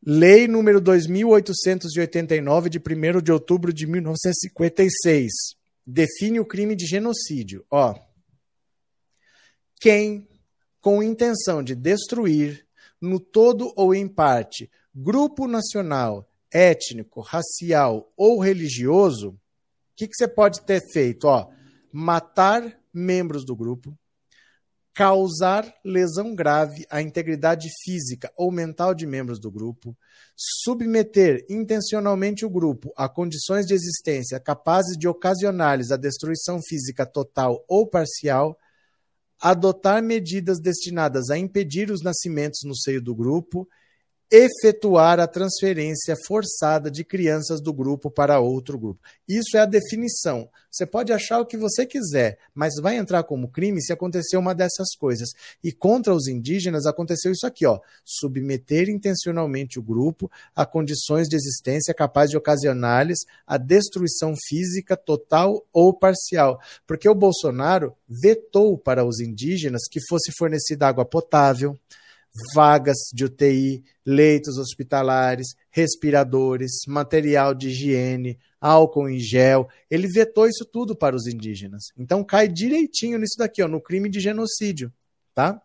Lei 0.03 0.47
número 0.47 0.81
2889, 0.81 2.69
de 2.69 2.79
1 2.79 3.21
de 3.21 3.31
outubro 3.31 3.71
de 3.71 3.85
1956, 3.85 5.31
define 5.85 6.39
o 6.39 6.45
crime 6.45 6.75
de 6.75 6.87
genocídio. 6.87 7.63
Ó. 7.69 7.93
Quem, 9.79 10.27
com 10.79 11.03
intenção 11.03 11.61
de 11.61 11.75
destruir, 11.75 12.65
no 12.99 13.19
todo 13.19 13.71
ou 13.75 13.93
em 13.93 14.07
parte, 14.07 14.71
grupo 14.93 15.47
nacional, 15.47 16.27
étnico, 16.51 17.21
racial 17.21 18.11
ou 18.17 18.39
religioso, 18.39 19.29
o 19.29 19.39
que, 19.95 20.07
que 20.07 20.15
você 20.15 20.27
pode 20.27 20.61
ter 20.61 20.81
feito? 20.91 21.25
Ó, 21.25 21.51
matar 21.91 22.79
membros 22.93 23.45
do 23.45 23.55
grupo, 23.55 23.97
causar 24.93 25.73
lesão 25.85 26.35
grave 26.35 26.85
à 26.89 27.01
integridade 27.01 27.69
física 27.83 28.31
ou 28.35 28.51
mental 28.51 28.93
de 28.93 29.07
membros 29.07 29.39
do 29.39 29.49
grupo, 29.49 29.95
submeter 30.35 31.45
intencionalmente 31.49 32.45
o 32.45 32.49
grupo 32.49 32.91
a 32.97 33.07
condições 33.07 33.65
de 33.65 33.73
existência 33.73 34.39
capazes 34.39 34.97
de 34.97 35.07
ocasionar-lhes 35.07 35.91
a 35.91 35.97
destruição 35.97 36.59
física 36.61 37.05
total 37.05 37.63
ou 37.67 37.87
parcial, 37.87 38.57
adotar 39.39 40.03
medidas 40.03 40.59
destinadas 40.59 41.29
a 41.29 41.37
impedir 41.37 41.89
os 41.89 42.03
nascimentos 42.03 42.61
no 42.63 42.75
seio 42.75 43.01
do 43.01 43.15
grupo 43.15 43.67
efetuar 44.31 45.19
a 45.19 45.27
transferência 45.27 46.15
forçada 46.25 46.89
de 46.89 47.03
crianças 47.03 47.59
do 47.61 47.73
grupo 47.73 48.09
para 48.09 48.39
outro 48.39 48.79
grupo. 48.79 49.01
Isso 49.27 49.57
é 49.57 49.59
a 49.59 49.65
definição. 49.65 50.49
Você 50.71 50.85
pode 50.85 51.11
achar 51.11 51.41
o 51.41 51.45
que 51.45 51.57
você 51.57 51.85
quiser, 51.85 52.37
mas 52.55 52.75
vai 52.81 52.95
entrar 52.95 53.23
como 53.23 53.49
crime 53.49 53.81
se 53.81 53.91
acontecer 53.91 54.37
uma 54.37 54.55
dessas 54.55 54.95
coisas. 54.97 55.31
E 55.61 55.73
contra 55.73 56.15
os 56.15 56.27
indígenas 56.27 56.85
aconteceu 56.85 57.33
isso 57.33 57.45
aqui, 57.45 57.65
ó: 57.65 57.81
submeter 58.05 58.89
intencionalmente 58.89 59.77
o 59.77 59.83
grupo 59.83 60.31
a 60.55 60.65
condições 60.65 61.27
de 61.27 61.35
existência 61.35 61.93
capazes 61.93 62.31
de 62.31 62.37
ocasionar-lhes 62.37 63.19
a 63.45 63.57
destruição 63.57 64.33
física 64.47 64.95
total 64.95 65.61
ou 65.73 65.93
parcial. 65.93 66.61
Porque 66.87 67.09
o 67.09 67.15
Bolsonaro 67.15 67.93
vetou 68.07 68.77
para 68.77 69.03
os 69.03 69.19
indígenas 69.19 69.81
que 69.89 69.99
fosse 70.07 70.31
fornecida 70.31 70.87
água 70.87 71.03
potável, 71.03 71.77
vagas 72.55 72.97
de 73.13 73.25
UTI, 73.25 73.83
leitos 74.05 74.57
hospitalares, 74.57 75.47
respiradores, 75.69 76.71
material 76.87 77.53
de 77.53 77.69
higiene, 77.69 78.39
álcool 78.59 79.09
em 79.09 79.19
gel. 79.19 79.67
Ele 79.89 80.07
vetou 80.07 80.47
isso 80.47 80.65
tudo 80.65 80.95
para 80.95 81.15
os 81.15 81.27
indígenas. 81.27 81.85
Então 81.97 82.23
cai 82.23 82.47
direitinho 82.47 83.17
nisso 83.19 83.35
daqui, 83.37 83.61
ó, 83.61 83.67
no 83.67 83.81
crime 83.81 84.09
de 84.09 84.19
genocídio, 84.19 84.91
tá? 85.33 85.61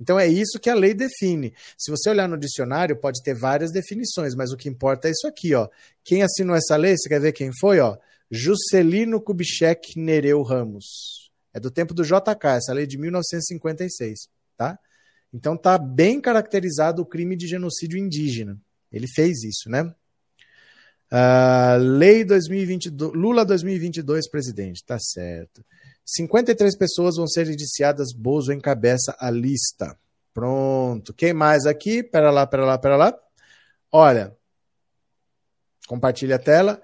Então 0.00 0.18
é 0.18 0.26
isso 0.26 0.58
que 0.60 0.68
a 0.68 0.74
lei 0.74 0.92
define. 0.92 1.54
Se 1.78 1.90
você 1.90 2.10
olhar 2.10 2.28
no 2.28 2.36
dicionário, 2.36 2.96
pode 2.96 3.22
ter 3.22 3.34
várias 3.34 3.70
definições, 3.70 4.34
mas 4.34 4.50
o 4.50 4.56
que 4.56 4.68
importa 4.68 5.08
é 5.08 5.12
isso 5.12 5.26
aqui, 5.26 5.54
ó. 5.54 5.68
Quem 6.02 6.22
assinou 6.22 6.56
essa 6.56 6.76
lei, 6.76 6.96
você 6.96 7.08
quer 7.08 7.20
ver 7.20 7.32
quem 7.32 7.50
foi, 7.60 7.80
ó? 7.80 7.96
Juscelino 8.30 9.20
Kubitschek 9.20 9.98
Nereu 9.98 10.42
Ramos. 10.42 11.30
É 11.52 11.60
do 11.60 11.70
tempo 11.70 11.94
do 11.94 12.02
JK, 12.02 12.56
essa 12.56 12.72
lei 12.72 12.86
de 12.86 12.98
1956, 12.98 14.28
tá? 14.56 14.78
Então 15.34 15.56
tá 15.56 15.76
bem 15.76 16.20
caracterizado 16.20 17.02
o 17.02 17.06
crime 17.06 17.34
de 17.34 17.48
genocídio 17.48 17.98
indígena. 17.98 18.56
Ele 18.92 19.08
fez 19.08 19.42
isso, 19.42 19.68
né? 19.68 19.92
Uh, 21.12 21.76
lei 21.98 22.24
2022, 22.24 23.12
Lula 23.12 23.44
2022 23.44 24.30
presidente, 24.30 24.84
tá 24.84 24.96
certo. 25.00 25.64
53 26.06 26.76
pessoas 26.78 27.16
vão 27.16 27.26
ser 27.26 27.48
indiciadas, 27.48 28.12
Bozo 28.12 28.52
encabeça 28.52 29.16
a 29.18 29.28
lista. 29.28 29.98
Pronto. 30.32 31.12
Quem 31.12 31.32
mais 31.32 31.66
aqui? 31.66 32.02
Pera 32.02 32.30
lá, 32.30 32.46
pera 32.46 32.64
lá, 32.64 32.78
pera 32.78 32.96
lá. 32.96 33.18
Olha, 33.90 34.36
compartilha 35.88 36.36
a 36.36 36.38
tela. 36.38 36.80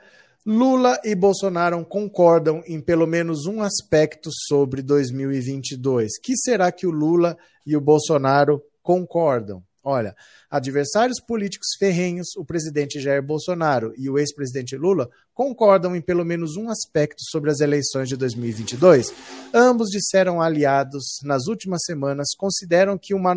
Lula 0.46 0.98
e 1.05 1.14
Bolsonaro 1.14 1.85
concordam 1.85 2.62
em 2.66 2.81
pelo 2.81 3.07
menos 3.07 3.44
um 3.44 3.61
aspecto 3.61 4.31
sobre 4.33 4.81
2022. 4.81 6.18
Que 6.18 6.35
será 6.35 6.72
que 6.72 6.87
o 6.87 6.90
Lula 6.90 7.37
e 7.66 7.76
o 7.76 7.81
Bolsonaro 7.81 8.62
concordam? 8.83 9.62
Olha, 9.85 10.14
adversários 10.50 11.20
políticos 11.20 11.68
ferrenhos, 11.79 12.29
o 12.37 12.44
presidente 12.44 12.98
Jair 13.00 13.22
Bolsonaro 13.22 13.92
e 13.98 14.09
o 14.09 14.18
ex-presidente 14.18 14.76
Lula 14.76 15.11
concordam 15.35 15.94
em 15.94 16.00
pelo 16.00 16.24
menos 16.24 16.57
um 16.57 16.70
aspecto 16.70 17.20
sobre 17.31 17.50
as 17.50 17.61
eleições 17.61 18.09
de 18.09 18.16
2022. 18.16 19.12
Ambos 19.53 19.90
disseram 19.90 20.40
aliados 20.40 21.18
nas 21.22 21.48
últimas 21.48 21.83
semanas, 21.85 22.29
consideram 22.37 22.96
que 22.96 23.14
uma 23.14 23.35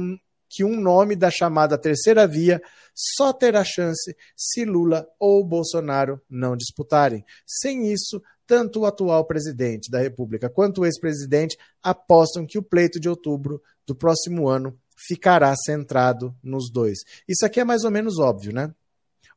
que 0.53 0.63
um 0.63 0.79
nome 0.79 1.15
da 1.15 1.31
chamada 1.31 1.77
terceira 1.77 2.27
via 2.27 2.61
só 2.93 3.33
terá 3.33 3.63
chance 3.63 4.15
se 4.37 4.65
Lula 4.65 5.07
ou 5.19 5.43
Bolsonaro 5.43 6.21
não 6.29 6.55
disputarem. 6.55 7.25
Sem 7.45 7.91
isso, 7.91 8.21
tanto 8.45 8.81
o 8.81 8.85
atual 8.85 9.25
presidente 9.25 9.89
da 9.89 9.99
República 9.99 10.49
quanto 10.49 10.81
o 10.81 10.85
ex-presidente 10.85 11.57
apostam 11.81 12.45
que 12.45 12.57
o 12.57 12.63
pleito 12.63 12.99
de 12.99 13.09
outubro 13.09 13.61
do 13.85 13.95
próximo 13.95 14.47
ano 14.47 14.77
ficará 15.07 15.53
centrado 15.55 16.35
nos 16.43 16.71
dois. 16.71 16.99
Isso 17.27 17.45
aqui 17.45 17.59
é 17.59 17.63
mais 17.63 17.83
ou 17.83 17.91
menos 17.91 18.19
óbvio, 18.19 18.53
né? 18.53 18.73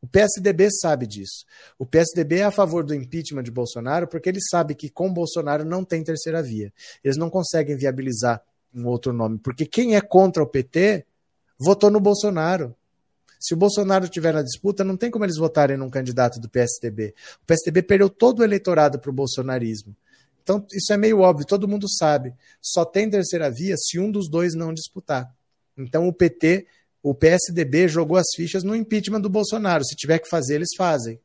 O 0.03 0.07
PSDB 0.07 0.69
sabe 0.71 1.07
disso. 1.07 1.45
O 1.79 1.87
PSDB 1.87 2.41
é 2.41 2.45
a 2.45 2.51
favor 2.51 2.85
do 2.85 2.95
impeachment 2.95 3.43
de 3.43 3.51
Bolsonaro 3.51 4.07
porque 4.07 4.29
ele 4.29 4.41
sabe 4.51 4.75
que 4.75 4.91
com 4.91 5.13
Bolsonaro 5.13 5.65
não 5.65 5.85
tem 5.85 6.05
terceira 6.05 6.43
via. 6.43 6.73
Eles 7.03 7.17
não 7.17 7.31
conseguem 7.31 7.77
viabilizar 7.77 8.43
um 8.77 8.87
outro 8.87 9.13
nome, 9.13 9.39
porque 9.39 9.65
quem 9.65 9.97
é 9.97 10.01
contra 10.01 10.43
o 10.43 10.47
PT 10.47 11.07
votou 11.59 11.91
no 11.91 11.99
Bolsonaro. 11.99 12.75
Se 13.41 13.55
o 13.55 13.57
Bolsonaro 13.57 14.05
estiver 14.05 14.35
na 14.35 14.43
disputa, 14.43 14.85
não 14.85 14.97
tem 14.97 15.11
como 15.11 15.25
eles 15.25 15.37
votarem 15.37 15.77
num 15.77 15.91
candidato 15.91 16.39
do 16.41 16.49
PSDB. 16.49 17.15
O 17.43 17.47
PSDB 17.47 17.83
perdeu 17.83 18.09
todo 18.09 18.41
o 18.41 18.45
eleitorado 18.45 18.99
para 18.99 19.11
o 19.11 19.15
bolsonarismo. 19.15 19.95
Então, 20.43 20.65
isso 20.73 20.93
é 20.93 20.97
meio 20.97 21.21
óbvio, 21.21 21.47
todo 21.47 21.69
mundo 21.69 21.87
sabe. 21.89 22.33
Só 22.63 22.85
tem 22.85 23.11
terceira 23.11 23.51
via 23.51 23.75
se 23.77 23.99
um 23.99 24.11
dos 24.11 24.29
dois 24.29 24.55
não 24.55 24.73
disputar. 24.73 25.35
Então, 25.77 26.07
o 26.07 26.13
PT, 26.13 26.67
o 27.03 27.15
PSDB 27.15 27.89
jogou 27.89 28.17
as 28.17 28.29
fichas 28.35 28.63
no 28.63 28.75
impeachment 28.75 29.21
do 29.21 29.29
Bolsonaro. 29.29 29.85
Se 29.85 29.97
tiver 29.97 30.19
que 30.19 30.29
fazer, 30.29 30.57
eles 30.57 30.71
fazem 30.77 31.21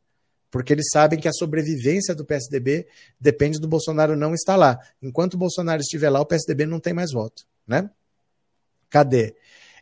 porque 0.51 0.73
eles 0.73 0.89
sabem 0.91 1.17
que 1.17 1.27
a 1.29 1.33
sobrevivência 1.33 2.13
do 2.13 2.25
PSDB 2.25 2.85
depende 3.19 3.59
do 3.59 3.67
Bolsonaro 3.67 4.17
não 4.17 4.33
estar 4.33 4.57
lá. 4.57 4.77
Enquanto 5.01 5.35
o 5.35 5.37
Bolsonaro 5.37 5.81
estiver 5.81 6.09
lá, 6.09 6.19
o 6.19 6.25
PSDB 6.25 6.65
não 6.65 6.79
tem 6.79 6.93
mais 6.93 7.11
voto, 7.13 7.47
né? 7.65 7.89
Cadê? 8.89 9.33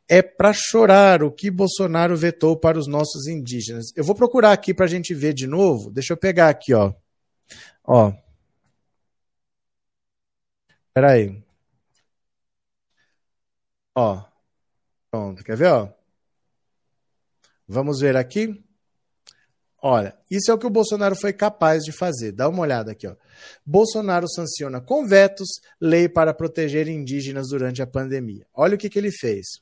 É 0.08 0.22
para 0.22 0.54
chorar 0.54 1.24
o 1.24 1.32
que 1.32 1.50
Bolsonaro 1.52 2.16
vetou 2.16 2.56
para 2.56 2.78
os 2.78 2.88
nossos 2.88 3.28
indígenas. 3.28 3.88
Eu 3.96 4.04
vou 4.04 4.16
procurar 4.16 4.52
aqui 4.52 4.74
para 4.74 4.86
a 4.86 4.90
gente 4.90 5.14
ver 5.14 5.34
de 5.34 5.48
novo. 5.48 5.92
Deixa 5.92 6.14
eu 6.14 6.18
pegar 6.18 6.50
aqui, 6.50 6.74
ó. 6.74 6.94
Ó. 7.84 8.14
Peraí. 10.94 11.44
Ó. 13.96 14.24
Pronto, 15.12 15.44
quer 15.44 15.58
ver, 15.58 15.68
ó? 15.68 15.90
Vamos 17.68 18.00
ver 18.00 18.16
aqui. 18.16 18.64
Olha, 19.82 20.18
isso 20.30 20.52
é 20.52 20.54
o 20.54 20.58
que 20.58 20.68
o 20.68 20.70
Bolsonaro 20.70 21.16
foi 21.16 21.32
capaz 21.32 21.84
de 21.84 21.92
fazer. 21.92 22.34
Dá 22.34 22.50
uma 22.50 22.62
olhada 22.62 22.92
aqui. 22.92 23.08
Ó. 23.08 23.16
Bolsonaro 23.66 24.28
sanciona 24.28 24.82
com 24.82 25.08
vetos 25.08 25.48
lei 25.80 26.10
para 26.10 26.34
proteger 26.34 26.88
indígenas 26.88 27.48
durante 27.50 27.82
a 27.82 27.88
pandemia. 27.88 28.46
Olha 28.54 28.76
o 28.76 28.78
que, 28.78 28.90
que 28.90 29.00
ele 29.00 29.12
fez. 29.12 29.62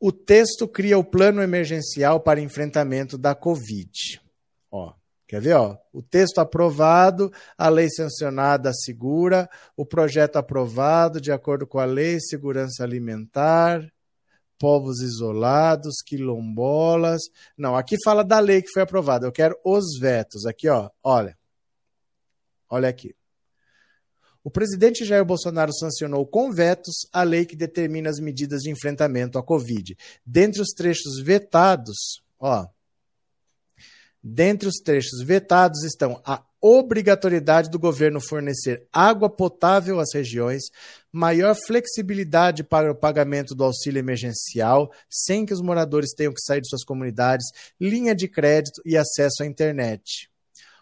O 0.00 0.10
texto 0.10 0.66
cria 0.66 0.98
o 0.98 1.04
plano 1.04 1.42
emergencial 1.42 2.18
para 2.20 2.40
enfrentamento 2.40 3.18
da 3.18 3.34
Covid. 3.34 4.20
Ó, 4.70 4.94
quer 5.28 5.40
ver? 5.40 5.54
Ó? 5.54 5.76
O 5.92 6.02
texto 6.02 6.38
aprovado, 6.38 7.30
a 7.56 7.68
lei 7.68 7.88
sancionada 7.90 8.70
assegura, 8.70 9.48
o 9.76 9.84
projeto 9.84 10.36
aprovado 10.36 11.20
de 11.20 11.30
acordo 11.30 11.66
com 11.66 11.78
a 11.78 11.84
lei 11.84 12.18
segurança 12.18 12.82
alimentar 12.82 13.86
povos 14.62 15.00
isolados, 15.00 15.96
quilombolas. 16.06 17.20
Não, 17.58 17.74
aqui 17.74 17.96
fala 18.04 18.22
da 18.22 18.38
lei 18.38 18.62
que 18.62 18.70
foi 18.70 18.82
aprovada. 18.82 19.26
Eu 19.26 19.32
quero 19.32 19.58
os 19.64 19.98
vetos. 19.98 20.46
Aqui, 20.46 20.68
ó, 20.68 20.88
olha. 21.02 21.36
Olha 22.70 22.88
aqui. 22.88 23.12
O 24.44 24.52
presidente 24.52 25.04
Jair 25.04 25.24
Bolsonaro 25.24 25.72
sancionou 25.74 26.24
com 26.24 26.52
vetos 26.52 26.94
a 27.12 27.24
lei 27.24 27.44
que 27.44 27.56
determina 27.56 28.08
as 28.08 28.20
medidas 28.20 28.62
de 28.62 28.70
enfrentamento 28.70 29.36
à 29.36 29.42
Covid. 29.42 29.96
Dentre 30.24 30.62
os 30.62 30.68
trechos 30.68 31.20
vetados, 31.20 32.22
ó, 32.38 32.68
dentre 34.22 34.68
os 34.68 34.76
trechos 34.76 35.24
vetados 35.24 35.82
estão 35.82 36.22
a 36.24 36.40
obrigatoriedade 36.60 37.68
do 37.68 37.80
governo 37.80 38.20
fornecer 38.20 38.86
água 38.92 39.28
potável 39.28 39.98
às 39.98 40.14
regiões, 40.14 40.62
maior 41.12 41.54
flexibilidade 41.54 42.64
para 42.64 42.90
o 42.90 42.94
pagamento 42.94 43.54
do 43.54 43.62
auxílio 43.62 43.98
emergencial, 43.98 44.90
sem 45.10 45.44
que 45.44 45.52
os 45.52 45.60
moradores 45.60 46.14
tenham 46.16 46.32
que 46.32 46.40
sair 46.40 46.62
de 46.62 46.68
suas 46.68 46.84
comunidades, 46.84 47.46
linha 47.78 48.14
de 48.14 48.26
crédito 48.26 48.80
e 48.86 48.96
acesso 48.96 49.42
à 49.42 49.46
internet. 49.46 50.30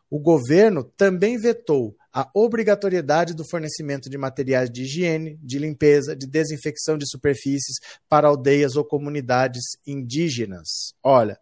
O 0.08 0.18
governo 0.18 0.84
também 0.84 1.38
vetou 1.38 1.96
a 2.12 2.28
obrigatoriedade 2.34 3.34
do 3.34 3.48
fornecimento 3.48 4.10
de 4.10 4.18
materiais 4.18 4.68
de 4.68 4.82
higiene, 4.82 5.38
de 5.42 5.58
limpeza, 5.58 6.16
de 6.16 6.26
desinfecção 6.26 6.98
de 6.98 7.08
superfícies 7.08 7.76
para 8.08 8.26
aldeias 8.26 8.74
ou 8.74 8.84
comunidades 8.84 9.62
indígenas. 9.86 10.94
Olha, 11.02 11.38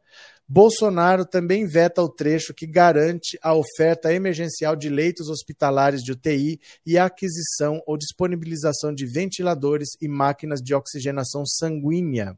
Bolsonaro 0.50 1.26
também 1.26 1.66
veta 1.66 2.00
o 2.00 2.08
trecho 2.08 2.54
que 2.54 2.66
garante 2.66 3.38
a 3.42 3.54
oferta 3.54 4.14
emergencial 4.14 4.74
de 4.74 4.88
leitos 4.88 5.28
hospitalares 5.28 6.02
de 6.02 6.12
UTI 6.12 6.58
e 6.86 6.96
a 6.96 7.04
aquisição 7.04 7.82
ou 7.86 7.98
disponibilização 7.98 8.94
de 8.94 9.04
ventiladores 9.04 9.90
e 10.00 10.08
máquinas 10.08 10.62
de 10.62 10.74
oxigenação 10.74 11.44
sanguínea. 11.44 12.34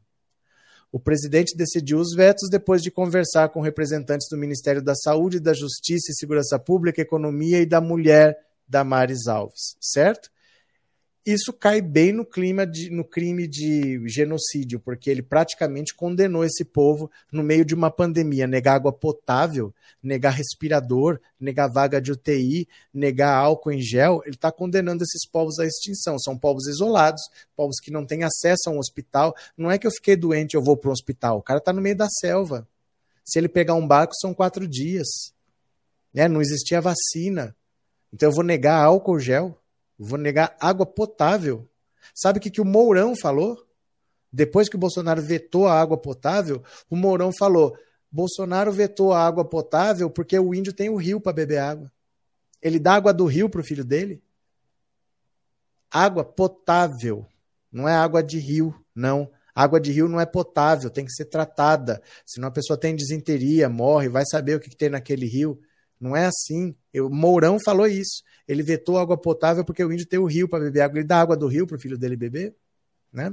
O 0.91 0.99
presidente 0.99 1.55
decidiu 1.55 1.99
os 1.99 2.13
vetos 2.13 2.49
depois 2.49 2.81
de 2.81 2.91
conversar 2.91 3.47
com 3.47 3.61
representantes 3.61 4.27
do 4.29 4.37
Ministério 4.37 4.81
da 4.81 4.93
Saúde, 4.93 5.39
da 5.39 5.53
Justiça 5.53 6.11
e 6.11 6.15
Segurança 6.15 6.59
Pública, 6.59 7.01
Economia 7.01 7.61
e 7.61 7.65
da 7.65 7.79
Mulher, 7.79 8.37
Damares 8.67 9.25
Alves, 9.27 9.77
certo? 9.79 10.29
Isso 11.25 11.53
cai 11.53 11.81
bem 11.81 12.11
no 12.11 12.25
clima 12.25 12.65
de, 12.65 12.89
no 12.89 13.03
crime 13.03 13.47
de 13.47 14.01
genocídio, 14.07 14.79
porque 14.79 15.09
ele 15.09 15.21
praticamente 15.21 15.93
condenou 15.93 16.43
esse 16.43 16.65
povo 16.65 17.11
no 17.31 17.43
meio 17.43 17.63
de 17.63 17.75
uma 17.75 17.91
pandemia, 17.91 18.47
negar 18.47 18.75
água 18.75 18.91
potável, 18.91 19.73
negar 20.01 20.31
respirador, 20.31 21.19
negar 21.39 21.67
vaga 21.67 22.01
de 22.01 22.11
UTI, 22.11 22.67
negar 22.91 23.35
álcool 23.35 23.71
em 23.71 23.81
gel, 23.81 24.21
ele 24.25 24.35
está 24.35 24.51
condenando 24.51 25.03
esses 25.03 25.27
povos 25.29 25.59
à 25.59 25.65
extinção. 25.65 26.17
São 26.17 26.35
povos 26.35 26.65
isolados, 26.67 27.21
povos 27.55 27.79
que 27.79 27.91
não 27.91 28.05
têm 28.05 28.23
acesso 28.23 28.67
a 28.67 28.71
um 28.71 28.79
hospital. 28.79 29.35
Não 29.55 29.69
é 29.69 29.77
que 29.77 29.85
eu 29.85 29.91
fiquei 29.91 30.15
doente, 30.15 30.55
eu 30.55 30.63
vou 30.63 30.75
para 30.75 30.89
um 30.89 30.93
hospital. 30.93 31.37
O 31.37 31.43
cara 31.43 31.59
está 31.59 31.71
no 31.71 31.81
meio 31.81 31.95
da 31.95 32.07
selva. 32.09 32.67
Se 33.23 33.37
ele 33.37 33.47
pegar 33.47 33.75
um 33.75 33.87
barco, 33.87 34.15
são 34.15 34.33
quatro 34.33 34.67
dias. 34.67 35.07
É, 36.15 36.27
não 36.27 36.41
existia 36.41 36.81
vacina. 36.81 37.55
Então 38.11 38.29
eu 38.29 38.33
vou 38.33 38.43
negar 38.43 38.83
álcool 38.83 39.19
gel 39.19 39.60
Vou 40.03 40.17
negar 40.17 40.55
água 40.59 40.83
potável. 40.83 41.69
Sabe 42.15 42.39
o 42.39 42.41
que, 42.41 42.49
que 42.49 42.59
o 42.59 42.65
Mourão 42.65 43.15
falou? 43.15 43.63
Depois 44.33 44.67
que 44.67 44.75
o 44.75 44.79
Bolsonaro 44.79 45.21
vetou 45.21 45.67
a 45.67 45.79
água 45.79 45.95
potável, 45.95 46.63
o 46.89 46.95
Mourão 46.95 47.31
falou: 47.31 47.77
Bolsonaro 48.11 48.71
vetou 48.71 49.13
a 49.13 49.23
água 49.23 49.45
potável 49.45 50.09
porque 50.09 50.37
o 50.39 50.55
índio 50.55 50.73
tem 50.73 50.89
o 50.89 50.95
rio 50.95 51.21
para 51.21 51.33
beber 51.33 51.59
água. 51.59 51.91
Ele 52.59 52.79
dá 52.79 52.95
água 52.95 53.13
do 53.13 53.25
rio 53.25 53.47
para 53.47 53.61
o 53.61 53.63
filho 53.63 53.85
dele? 53.85 54.23
Água 55.91 56.25
potável. 56.25 57.27
Não 57.71 57.87
é 57.87 57.93
água 57.93 58.23
de 58.23 58.39
rio, 58.39 58.73
não. 58.95 59.29
Água 59.53 59.79
de 59.79 59.91
rio 59.91 60.07
não 60.07 60.19
é 60.19 60.25
potável, 60.25 60.89
tem 60.89 61.05
que 61.05 61.11
ser 61.11 61.25
tratada. 61.25 62.01
Senão 62.25 62.47
a 62.47 62.51
pessoa 62.51 62.79
tem 62.79 62.95
desinteria, 62.95 63.69
morre, 63.69 64.09
vai 64.09 64.23
saber 64.25 64.55
o 64.55 64.59
que, 64.59 64.69
que 64.69 64.77
tem 64.77 64.89
naquele 64.89 65.27
rio. 65.27 65.61
Não 66.01 66.15
é 66.15 66.25
assim. 66.25 66.75
O 66.95 67.09
Mourão 67.09 67.59
falou 67.63 67.85
isso. 67.85 68.23
Ele 68.47 68.63
vetou 68.63 68.97
água 68.97 69.15
potável 69.15 69.63
porque 69.63 69.83
o 69.83 69.93
índio 69.93 70.07
tem 70.07 70.17
o 70.17 70.25
rio 70.25 70.49
para 70.49 70.63
beber 70.63 70.81
água. 70.81 70.97
Ele 70.97 71.07
dá 71.07 71.21
água 71.21 71.37
do 71.37 71.47
rio 71.47 71.67
para 71.67 71.77
o 71.77 71.79
filho 71.79 71.97
dele 71.97 72.15
beber, 72.15 72.55
né? 73.13 73.31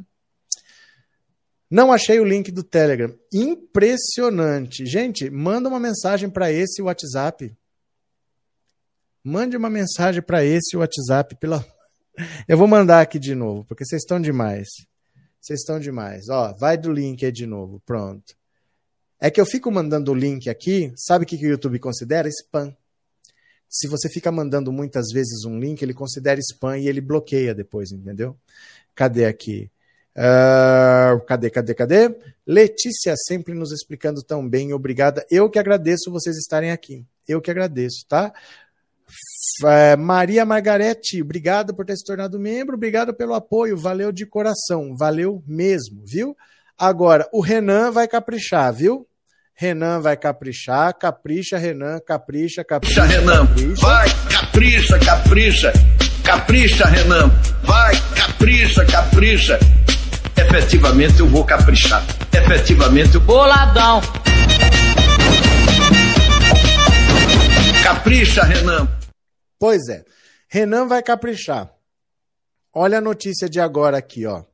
Não 1.71 1.93
achei 1.93 2.21
o 2.21 2.25
link 2.25 2.51
do 2.51 2.63
Telegram. 2.63 3.15
Impressionante. 3.33 4.87
Gente, 4.87 5.29
manda 5.31 5.69
uma 5.69 5.81
mensagem 5.81 6.29
para 6.29 6.53
esse 6.53 6.81
WhatsApp. 6.83 7.55
Mande 9.25 9.57
uma 9.57 9.69
mensagem 9.69 10.23
para 10.23 10.45
esse 10.45 10.77
WhatsApp. 10.77 11.37
Pela... 11.37 11.65
Eu 12.47 12.57
vou 12.57 12.67
mandar 12.67 13.01
aqui 13.01 13.19
de 13.19 13.35
novo, 13.35 13.65
porque 13.65 13.85
vocês 13.85 14.03
estão 14.03 14.21
demais. 14.21 14.69
Vocês 15.41 15.61
estão 15.61 15.79
demais. 15.79 16.29
Ó, 16.31 16.55
vai 16.59 16.79
do 16.79 16.93
link 16.93 17.25
aí 17.25 17.33
de 17.33 17.47
novo. 17.47 17.83
Pronto. 17.85 18.38
É 19.21 19.31
que 19.31 19.41
eu 19.41 19.47
fico 19.47 19.71
mandando 19.71 20.13
o 20.13 20.15
link 20.15 20.49
aqui, 20.49 20.93
sabe 20.97 21.25
o 21.25 21.27
que, 21.27 21.37
que 21.37 21.47
o 21.47 21.51
YouTube 21.51 21.79
considera? 21.79 22.29
Spam. 22.29 22.75
Se 23.69 23.87
você 23.87 24.09
fica 24.09 24.33
mandando 24.33 24.73
muitas 24.73 25.09
vezes 25.13 25.45
um 25.45 25.59
link, 25.59 25.83
ele 25.83 25.93
considera 25.93 26.41
spam 26.41 26.79
e 26.79 26.89
ele 26.89 27.01
bloqueia 27.01 27.55
depois, 27.55 27.91
entendeu? 27.93 28.37
Cadê 28.95 29.27
aqui? 29.27 29.71
Uh, 30.17 31.21
cadê, 31.27 31.51
cadê, 31.51 31.75
cadê? 31.75 32.17
Letícia 32.47 33.15
sempre 33.17 33.55
nos 33.55 33.73
explicando 33.73 34.23
tão 34.23 34.49
bem, 34.49 34.73
obrigada. 34.73 35.25
Eu 35.31 35.51
que 35.51 35.59
agradeço 35.59 36.11
vocês 36.11 36.37
estarem 36.37 36.71
aqui. 36.71 37.05
Eu 37.27 37.41
que 37.41 37.51
agradeço, 37.51 38.07
tá? 38.09 38.33
É, 39.65 39.97
Maria 39.97 40.45
Margarete, 40.45 41.23
obrigado 41.23 41.75
por 41.75 41.85
ter 41.85 41.97
se 41.97 42.05
tornado 42.05 42.39
membro, 42.39 42.75
obrigado 42.75 43.15
pelo 43.15 43.35
apoio, 43.35 43.77
valeu 43.77 44.13
de 44.13 44.27
coração, 44.27 44.95
valeu 44.97 45.43
mesmo, 45.47 46.03
viu? 46.05 46.37
Agora, 46.77 47.29
o 47.33 47.41
Renan 47.41 47.91
vai 47.91 48.07
caprichar, 48.07 48.73
viu? 48.73 49.08
Renan 49.61 50.01
vai 50.01 50.17
caprichar, 50.17 50.95
capricha, 50.97 51.59
Renan, 51.59 51.99
capricha, 52.07 52.63
capricha. 52.63 53.03
Renan, 53.03 53.45
capricha. 53.45 53.83
vai, 53.85 54.09
capricha, 54.31 54.99
capricha, 55.01 55.73
capricha, 56.25 56.87
Renan, 56.87 57.29
vai, 57.65 57.93
capricha, 58.15 58.85
capricha. 58.87 59.59
Efetivamente 60.37 61.19
eu 61.19 61.27
vou 61.27 61.45
caprichar. 61.45 62.05
Efetivamente 62.33 63.17
eu. 63.17 63.21
Boladão! 63.21 64.01
Capricha, 67.83 68.45
Renan. 68.45 68.87
Pois 69.59 69.89
é, 69.89 70.05
Renan 70.47 70.87
vai 70.87 71.03
caprichar. 71.03 71.69
Olha 72.73 72.99
a 72.99 73.01
notícia 73.01 73.49
de 73.49 73.59
agora 73.59 73.99
aqui, 73.99 74.25
ó. 74.25 74.45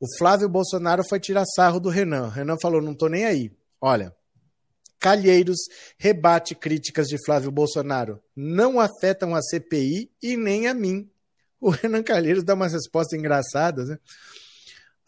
O 0.00 0.06
Flávio 0.18 0.48
Bolsonaro 0.48 1.04
foi 1.08 1.20
tirar 1.20 1.44
sarro 1.46 1.78
do 1.78 1.88
Renan. 1.88 2.30
Renan 2.30 2.56
falou: 2.60 2.82
não 2.82 2.96
tô 2.96 3.08
nem 3.08 3.24
aí. 3.26 3.59
Olha, 3.80 4.14
Calheiros 5.00 5.58
rebate 5.98 6.54
críticas 6.54 7.08
de 7.08 7.16
Flávio 7.24 7.50
Bolsonaro. 7.50 8.20
Não 8.36 8.78
afetam 8.78 9.34
a 9.34 9.40
CPI 9.40 10.10
e 10.22 10.36
nem 10.36 10.68
a 10.68 10.74
mim. 10.74 11.10
O 11.58 11.70
Renan 11.70 12.02
Calheiros 12.02 12.44
dá 12.44 12.54
umas 12.54 12.72
respostas 12.72 13.18
engraçadas, 13.18 13.88
né? 13.88 13.98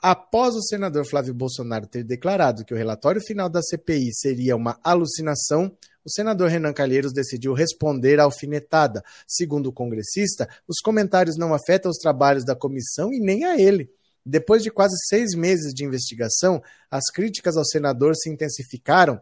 Após 0.02 0.56
o 0.56 0.62
senador 0.62 1.06
Flávio 1.06 1.32
Bolsonaro 1.32 1.87
ter 1.87 2.02
declarado 2.02 2.64
que 2.64 2.74
o 2.74 2.76
relatório 2.76 3.20
final 3.20 3.48
da 3.48 3.62
CPI 3.62 4.12
seria 4.12 4.56
uma 4.56 4.76
alucinação, 4.82 5.76
o 6.04 6.11
senador 6.11 6.48
Renan 6.48 6.72
Calheiros 6.72 7.12
decidiu 7.12 7.52
responder 7.52 8.18
à 8.18 8.24
alfinetada. 8.24 9.04
Segundo 9.28 9.68
o 9.68 9.72
congressista, 9.72 10.48
os 10.66 10.80
comentários 10.80 11.37
não 11.37 11.54
afetam 11.54 11.90
os 11.90 11.98
trabalhos 11.98 12.44
da 12.44 12.56
comissão 12.56 13.12
e 13.12 13.20
nem 13.20 13.44
a 13.44 13.56
ele. 13.56 13.88
Depois 14.25 14.62
de 14.62 14.70
quase 14.70 14.94
seis 15.08 15.35
meses 15.35 15.75
de 15.75 15.85
investigação, 15.85 16.62
as 16.90 17.10
críticas 17.12 17.56
ao 17.56 17.64
senador 17.64 18.14
se 18.14 18.31
intensificaram 18.31 19.20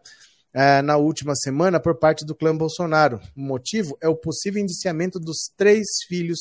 eh, 0.52 0.82
na 0.82 0.96
última 0.96 1.34
semana 1.34 1.80
por 1.80 1.98
parte 1.98 2.24
do 2.24 2.34
clã 2.34 2.56
Bolsonaro. 2.56 3.20
O 3.36 3.40
motivo 3.40 3.96
é 4.00 4.08
o 4.08 4.16
possível 4.16 4.60
indiciamento 4.60 5.18
dos 5.18 5.50
três 5.56 5.86
filhos 6.06 6.40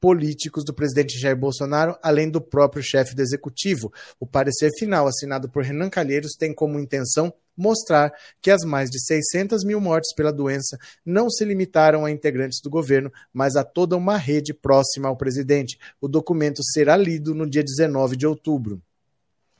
políticos 0.00 0.64
do 0.64 0.72
presidente 0.72 1.18
Jair 1.18 1.36
Bolsonaro, 1.36 1.96
além 2.02 2.30
do 2.30 2.40
próprio 2.40 2.82
chefe 2.82 3.14
do 3.14 3.22
executivo. 3.22 3.92
O 4.18 4.26
parecer 4.26 4.70
final, 4.78 5.06
assinado 5.06 5.48
por 5.48 5.62
Renan 5.62 5.90
Calheiros, 5.90 6.34
tem 6.38 6.54
como 6.54 6.78
intenção 6.78 7.32
mostrar 7.58 8.12
que 8.40 8.50
as 8.50 8.62
mais 8.64 8.88
de 8.88 9.04
600 9.04 9.64
mil 9.64 9.80
mortes 9.80 10.14
pela 10.14 10.32
doença 10.32 10.78
não 11.04 11.28
se 11.28 11.44
limitaram 11.44 12.04
a 12.04 12.10
integrantes 12.10 12.60
do 12.62 12.70
governo, 12.70 13.12
mas 13.32 13.56
a 13.56 13.64
toda 13.64 13.96
uma 13.96 14.16
rede 14.16 14.54
próxima 14.54 15.08
ao 15.08 15.16
presidente. 15.16 15.78
O 16.00 16.06
documento 16.08 16.62
será 16.62 16.96
lido 16.96 17.34
no 17.34 17.48
dia 17.48 17.64
19 17.64 18.16
de 18.16 18.26
outubro. 18.26 18.80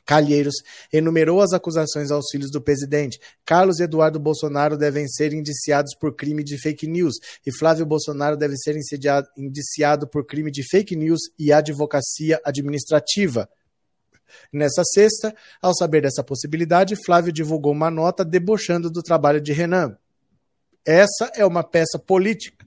Calheiros 0.08 0.54
enumerou 0.90 1.42
as 1.42 1.52
acusações 1.52 2.10
aos 2.10 2.30
filhos 2.32 2.50
do 2.50 2.62
presidente. 2.62 3.20
Carlos 3.44 3.78
Eduardo 3.78 4.18
Bolsonaro 4.18 4.78
devem 4.78 5.06
ser 5.06 5.34
indiciados 5.34 5.94
por 5.94 6.14
crime 6.14 6.42
de 6.42 6.56
fake 6.56 6.86
news 6.86 7.16
e 7.46 7.52
Flávio 7.54 7.84
Bolsonaro 7.84 8.34
deve 8.34 8.56
ser 8.56 8.74
indiciado 9.36 10.08
por 10.08 10.24
crime 10.24 10.50
de 10.50 10.66
fake 10.66 10.96
news 10.96 11.20
e 11.38 11.52
advocacia 11.52 12.40
administrativa. 12.42 13.46
Nessa 14.52 14.82
sexta, 14.84 15.34
ao 15.60 15.74
saber 15.74 16.02
dessa 16.02 16.22
possibilidade, 16.22 16.96
Flávio 17.04 17.32
divulgou 17.32 17.72
uma 17.72 17.90
nota 17.90 18.24
debochando 18.24 18.90
do 18.90 19.02
trabalho 19.02 19.40
de 19.40 19.52
Renan. 19.52 19.96
Essa 20.84 21.30
é 21.34 21.44
uma 21.44 21.62
peça 21.62 21.98
política. 21.98 22.66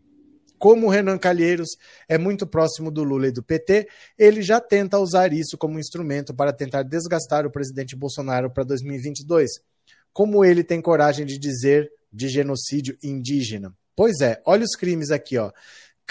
Como 0.59 0.89
Renan 0.89 1.17
Calheiros 1.17 1.69
é 2.07 2.19
muito 2.19 2.45
próximo 2.45 2.91
do 2.91 3.03
Lula 3.03 3.27
e 3.27 3.31
do 3.31 3.41
PT, 3.41 3.87
ele 4.17 4.43
já 4.43 4.61
tenta 4.61 4.99
usar 4.99 5.33
isso 5.33 5.57
como 5.57 5.79
instrumento 5.79 6.35
para 6.35 6.53
tentar 6.53 6.83
desgastar 6.83 7.47
o 7.47 7.51
presidente 7.51 7.95
Bolsonaro 7.95 8.51
para 8.51 8.63
2022. 8.63 9.49
Como 10.13 10.45
ele 10.45 10.63
tem 10.63 10.79
coragem 10.79 11.25
de 11.25 11.39
dizer 11.39 11.89
de 12.13 12.29
genocídio 12.29 12.95
indígena? 13.01 13.73
Pois 13.95 14.21
é, 14.21 14.39
olha 14.45 14.63
os 14.63 14.75
crimes 14.75 15.09
aqui, 15.09 15.37
ó 15.37 15.51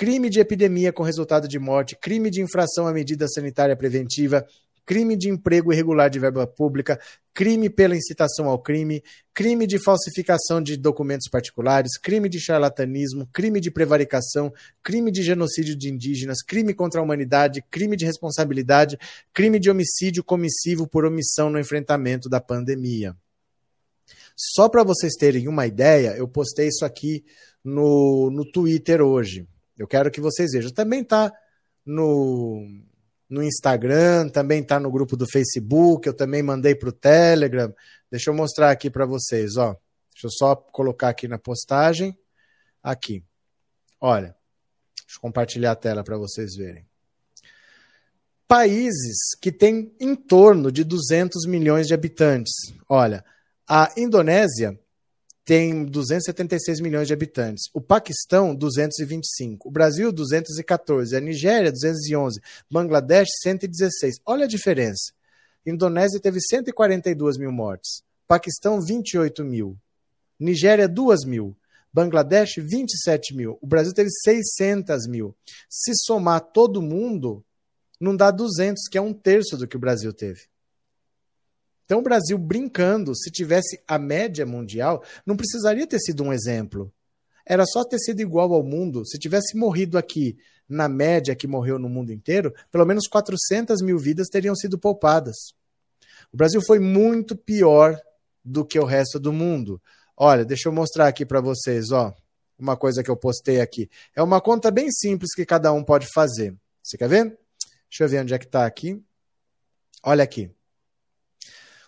crime 0.01 0.31
de 0.31 0.41
epidemia 0.41 0.95
com 0.95 1.03
resultado 1.03 1.47
de 1.47 1.59
morte, 1.59 1.95
crime 1.95 2.31
de 2.31 2.41
infração 2.41 2.87
à 2.87 2.93
medida 2.93 3.29
sanitária 3.29 3.77
preventiva, 3.77 4.47
crime 4.91 5.17
de 5.17 5.29
emprego 5.29 5.73
irregular 5.73 6.11
de 6.11 6.19
verba 6.19 6.49
pública, 6.49 6.99
crime 7.33 7.71
pela 7.71 7.95
incitação 7.95 8.49
ao 8.49 8.59
crime, 8.59 9.05
crime 9.33 9.65
de 9.65 9.79
falsificação 9.79 10.61
de 10.61 10.77
documentos 10.77 11.29
particulares, 11.31 11.97
crime 11.97 12.29
de 12.29 12.41
charlatanismo, 12.41 13.25
crime 13.33 13.61
de 13.61 13.71
prevaricação, 13.71 14.53
crime 14.83 15.13
de 15.13 15.23
genocídio 15.23 15.77
de 15.77 15.89
indígenas, 15.89 16.43
crime 16.43 16.75
contra 16.75 17.01
a 17.01 17.05
humanidade, 17.05 17.63
crime 17.71 17.97
de 17.97 18.05
responsabilidade, 18.05 18.99
crime 19.33 19.61
de 19.61 19.71
homicídio 19.71 20.25
comissivo 20.25 20.89
por 20.89 21.05
omissão 21.05 21.51
no 21.51 21.61
enfrentamento 21.61 22.29
da 22.29 22.41
pandemia. 22.41 23.15
Só 24.37 24.69
para 24.69 24.83
vocês 24.83 25.13
terem 25.15 25.47
uma 25.47 25.69
ideia, 25.69 26.17
eu 26.17 26.27
postei 26.27 26.67
isso 26.67 26.85
aqui 26.85 27.25
no, 27.63 28.29
no 28.33 28.45
Twitter 28.45 29.01
hoje. 29.03 29.47
Eu 29.79 29.87
quero 29.87 30.11
que 30.11 30.21
vocês 30.21 30.51
vejam. 30.51 30.73
Também 30.73 31.03
está 31.03 31.33
no, 31.87 32.67
no 33.31 33.43
Instagram, 33.43 34.29
também 34.29 34.61
está 34.61 34.81
no 34.81 34.91
grupo 34.91 35.17
do 35.17 35.27
Facebook, 35.31 36.07
eu 36.07 36.13
também 36.13 36.43
mandei 36.43 36.75
para 36.75 36.89
o 36.89 36.93
Telegram. 36.93 37.73
Deixa 38.11 38.29
eu 38.29 38.35
mostrar 38.35 38.71
aqui 38.71 38.91
para 38.91 39.07
vocês, 39.07 39.57
ó. 39.57 39.77
Deixa 40.13 40.27
eu 40.27 40.31
só 40.31 40.57
colocar 40.57 41.09
aqui 41.09 41.29
na 41.29 41.39
postagem. 41.39 42.19
Aqui. 42.83 43.25
Olha. 44.01 44.35
Deixa 45.07 45.19
eu 45.19 45.21
compartilhar 45.23 45.73
a 45.73 45.77
tela 45.77 46.03
para 46.03 46.19
vocês 46.19 46.57
verem. 46.57 46.85
Países 48.47 49.37
que 49.41 49.53
têm 49.53 49.95
em 50.01 50.17
torno 50.17 50.73
de 50.73 50.83
200 50.83 51.47
milhões 51.47 51.87
de 51.87 51.95
habitantes. 51.95 52.53
Olha, 52.89 53.25
a 53.69 53.93
Indonésia 53.97 54.79
tem 55.45 55.85
276 55.85 56.81
milhões 56.81 57.07
de 57.07 57.13
habitantes. 57.13 57.65
O 57.75 57.81
Paquistão, 57.81 58.55
225. 58.55 59.69
O 59.69 59.71
Brasil, 59.71 60.13
214. 60.13 61.17
A 61.17 61.21
Nigéria, 61.21 61.73
211. 61.73 62.41
Bangladesh, 62.71 63.29
116. 63.43 64.21
Olha 64.25 64.45
a 64.45 64.49
diferença. 64.49 65.13
Indonésia 65.67 66.21
teve 66.21 66.41
142 66.41 67.37
mil 67.37 67.53
mortes. 67.53 68.03
Paquistão, 68.27 68.81
28 68.81 69.45
mil. 69.45 69.77
Nigéria, 70.39 70.89
2 70.89 71.25
mil. 71.25 71.57
Bangladesh, 71.93 72.55
27 72.57 73.35
mil. 73.35 73.59
O 73.61 73.67
Brasil 73.67 73.93
teve 73.93 74.11
600 74.11 75.07
mil. 75.09 75.35
Se 75.69 75.93
somar 75.95 76.41
todo 76.41 76.81
mundo, 76.81 77.45
não 78.01 78.17
dá 78.17 78.31
200, 78.31 78.89
que 78.89 78.97
é 78.97 79.01
um 79.01 79.13
terço 79.13 79.57
do 79.57 79.67
que 79.67 79.77
o 79.77 79.81
Brasil 79.81 80.13
teve. 80.13 80.43
Então, 81.91 81.99
o 81.99 82.03
Brasil 82.03 82.39
brincando, 82.39 83.17
se 83.17 83.33
tivesse 83.33 83.83
a 83.85 83.99
média 83.99 84.47
mundial, 84.47 85.03
não 85.27 85.37
precisaria 85.37 85.85
ter 85.89 85.99
sido 85.99 86.23
um 86.23 86.33
exemplo. 86.33 86.89
Era 87.45 87.67
só 87.67 87.83
ter 87.83 87.99
sido 87.99 88.21
igual 88.21 88.55
ao 88.55 88.63
mundo. 88.63 89.05
Se 89.05 89.19
tivesse 89.19 89.59
morrido 89.59 89.99
aqui 89.99 90.39
na 90.69 90.89
média 90.89 91.35
que 91.35 91.49
morreu 91.49 91.81
no 91.81 91.89
mundo 91.89 92.13
inteiro, 92.13 92.55
pelo 92.71 92.87
menos 92.87 93.09
400 93.09 93.83
mil 93.83 93.99
vidas 93.99 94.29
teriam 94.29 94.55
sido 94.55 94.79
poupadas. 94.79 95.35
O 96.33 96.37
Brasil 96.37 96.63
foi 96.65 96.79
muito 96.79 97.35
pior 97.35 98.01
do 98.45 98.65
que 98.65 98.79
o 98.79 98.85
resto 98.85 99.19
do 99.19 99.33
mundo. 99.33 99.83
Olha, 100.17 100.45
deixa 100.45 100.69
eu 100.69 100.73
mostrar 100.73 101.09
aqui 101.09 101.27
para 101.27 101.41
vocês, 101.41 101.91
ó, 101.91 102.15
uma 102.57 102.77
coisa 102.77 103.03
que 103.03 103.11
eu 103.11 103.17
postei 103.17 103.61
aqui. 103.61 103.91
É 104.15 104.23
uma 104.23 104.41
conta 104.41 104.71
bem 104.71 104.93
simples 104.93 105.35
que 105.35 105.45
cada 105.45 105.73
um 105.73 105.83
pode 105.83 106.07
fazer. 106.15 106.55
Você 106.85 106.97
quer 106.97 107.09
ver? 107.09 107.37
Deixa 107.89 108.05
eu 108.05 108.09
ver 108.09 108.21
onde 108.21 108.33
é 108.33 108.39
que 108.39 108.47
está 108.47 108.65
aqui. 108.65 109.03
Olha 110.05 110.23
aqui. 110.23 110.53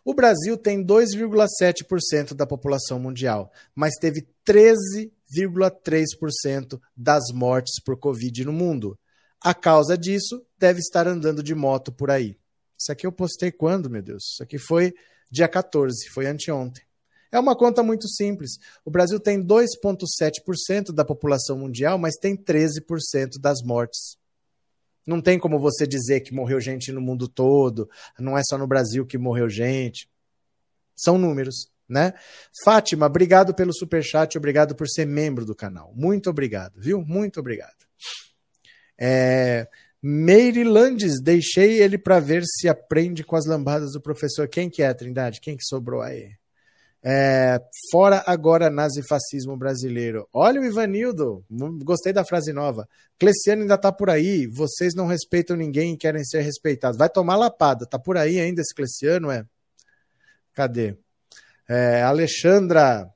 O 0.05 0.15
Brasil 0.15 0.57
tem 0.57 0.85
2,7% 0.85 2.35
da 2.35 2.45
população 2.45 2.99
mundial, 2.99 3.53
mas 3.75 3.95
teve 4.01 4.27
13,3% 4.45 6.81
das 6.97 7.31
mortes 7.33 7.81
por 7.85 7.97
Covid 7.97 8.45
no 8.45 8.53
mundo. 8.53 8.99
A 9.41 9.55
causa 9.55 9.97
disso 9.97 10.45
deve 10.59 10.81
estar 10.81 11.07
andando 11.07 11.43
de 11.43 11.55
moto 11.55 11.93
por 11.93 12.11
aí. 12.11 12.37
Isso 12.79 12.91
aqui 12.91 13.07
eu 13.07 13.13
postei 13.13 13.53
quando, 13.53 13.89
meu 13.89 14.03
Deus? 14.03 14.25
Isso 14.33 14.43
aqui 14.43 14.59
foi 14.59 14.93
dia 15.31 15.47
14, 15.47 16.09
foi 16.09 16.27
anteontem. 16.27 16.83
É 17.31 17.39
uma 17.39 17.57
conta 17.57 17.83
muito 17.83 18.09
simples. 18.09 18.59
O 18.85 18.91
Brasil 18.91 19.19
tem 19.19 19.43
2,7% 19.43 20.93
da 20.93 21.05
população 21.05 21.57
mundial, 21.57 21.97
mas 21.97 22.17
tem 22.17 22.37
13% 22.37 23.41
das 23.41 23.63
mortes. 23.63 24.19
Não 25.07 25.21
tem 25.21 25.39
como 25.39 25.59
você 25.59 25.87
dizer 25.87 26.21
que 26.21 26.35
morreu 26.35 26.61
gente 26.61 26.93
no 26.93 27.01
mundo 27.01 27.27
todo, 27.29 27.89
não 28.19 28.37
é 28.37 28.43
só 28.45 28.57
no 28.57 28.67
Brasil 28.67 29.05
que 29.05 29.19
morreu 29.19 29.49
gente. 29.49 30.09
São 30.95 31.19
números, 31.19 31.71
né? 31.89 32.15
Fátima, 32.65 33.07
obrigado 33.07 33.55
pelo 33.55 33.73
super 33.75 34.03
chat, 34.03 34.37
obrigado 34.39 34.75
por 34.75 34.89
ser 34.89 35.07
membro 35.07 35.45
do 35.45 35.55
canal. 35.55 35.93
Muito 35.95 36.31
obrigado, 36.31 36.81
viu? 36.81 37.03
Muito 37.03 37.41
obrigado. 37.41 37.87
É, 38.99 39.67
Meire 40.01 40.65
Landes, 40.65 41.21
deixei 41.21 41.81
ele 41.81 41.99
para 41.99 42.21
ver 42.21 42.43
se 42.45 42.69
aprende 42.69 43.25
com 43.25 43.37
as 43.37 43.47
lambadas 43.47 43.93
do 43.93 44.01
professor. 44.01 44.49
Quem 44.49 44.69
que 44.71 44.83
é, 44.83 44.93
Trindade? 44.93 45.41
Quem 45.41 45.57
que 45.57 45.65
sobrou 45.65 46.03
aí? 46.03 46.33
É, 47.05 47.61
fora 47.91 48.23
agora 48.27 48.71
nazifascismo 48.71 49.57
brasileiro. 49.57 50.29
Olha 50.33 50.61
o 50.61 50.65
Ivanildo, 50.65 51.45
gostei 51.83 52.13
da 52.13 52.25
frase 52.25 52.53
nova. 52.53 52.89
Cleciano 53.19 53.63
ainda 53.63 53.77
tá 53.77 53.91
por 53.91 54.09
aí, 54.09 54.47
vocês 54.47 54.95
não 54.95 55.07
respeitam 55.07 55.57
ninguém 55.57 55.95
e 55.95 55.97
querem 55.97 56.25
ser 56.25 56.43
respeitados. 56.43 56.97
Vai 56.97 57.09
tomar 57.09 57.37
lapada, 57.37 57.87
tá 57.87 57.99
por 57.99 58.17
aí 58.17 58.39
ainda 58.39 58.61
esse 58.61 58.75
Cleciano, 58.75 59.31
é? 59.31 59.45
Cadê? 60.55 60.97
É, 61.69 62.03
Alexandra, 62.03 63.11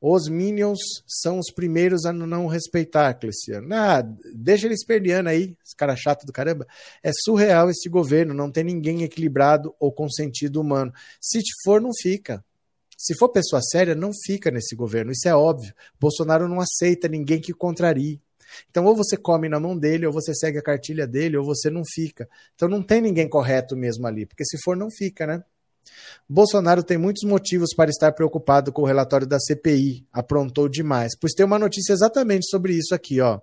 os 0.00 0.28
Minions 0.28 0.80
são 1.06 1.38
os 1.38 1.52
primeiros 1.54 2.04
a 2.04 2.12
não 2.12 2.48
respeitar, 2.48 3.14
Cleciano. 3.14 3.72
Ah, 3.72 4.02
deixa 4.34 4.66
eles 4.66 4.84
perdendo 4.84 5.28
aí, 5.28 5.56
esse 5.64 5.76
cara 5.76 5.94
chato 5.94 6.26
do 6.26 6.32
caramba. 6.32 6.66
É 7.04 7.12
surreal 7.24 7.70
esse 7.70 7.88
governo, 7.88 8.34
não 8.34 8.50
tem 8.50 8.64
ninguém 8.64 9.04
equilibrado 9.04 9.72
ou 9.78 9.92
com 9.92 10.08
sentido 10.10 10.60
humano. 10.60 10.92
Se 11.20 11.38
for, 11.64 11.80
não 11.80 11.90
fica. 12.02 12.44
Se 13.02 13.16
for 13.16 13.30
pessoa 13.30 13.60
séria, 13.60 13.96
não 13.96 14.12
fica 14.14 14.48
nesse 14.48 14.76
governo, 14.76 15.10
isso 15.10 15.28
é 15.28 15.34
óbvio. 15.34 15.74
Bolsonaro 15.98 16.46
não 16.46 16.60
aceita 16.60 17.08
ninguém 17.08 17.40
que 17.40 17.52
contrarie. 17.52 18.20
Então, 18.70 18.84
ou 18.84 18.94
você 18.94 19.16
come 19.16 19.48
na 19.48 19.58
mão 19.58 19.76
dele, 19.76 20.06
ou 20.06 20.12
você 20.12 20.32
segue 20.32 20.58
a 20.58 20.62
cartilha 20.62 21.04
dele, 21.04 21.36
ou 21.36 21.44
você 21.44 21.68
não 21.68 21.82
fica. 21.84 22.28
Então, 22.54 22.68
não 22.68 22.80
tem 22.80 23.00
ninguém 23.00 23.28
correto 23.28 23.76
mesmo 23.76 24.06
ali, 24.06 24.24
porque 24.24 24.44
se 24.44 24.56
for, 24.62 24.76
não 24.76 24.88
fica, 24.88 25.26
né? 25.26 25.42
Bolsonaro 26.28 26.84
tem 26.84 26.96
muitos 26.96 27.28
motivos 27.28 27.74
para 27.74 27.90
estar 27.90 28.12
preocupado 28.12 28.72
com 28.72 28.82
o 28.82 28.86
relatório 28.86 29.26
da 29.26 29.40
CPI. 29.40 30.06
Aprontou 30.12 30.68
demais. 30.68 31.18
Pois 31.18 31.32
tem 31.32 31.44
uma 31.44 31.58
notícia 31.58 31.92
exatamente 31.92 32.48
sobre 32.48 32.72
isso 32.74 32.94
aqui, 32.94 33.20
ó. 33.20 33.40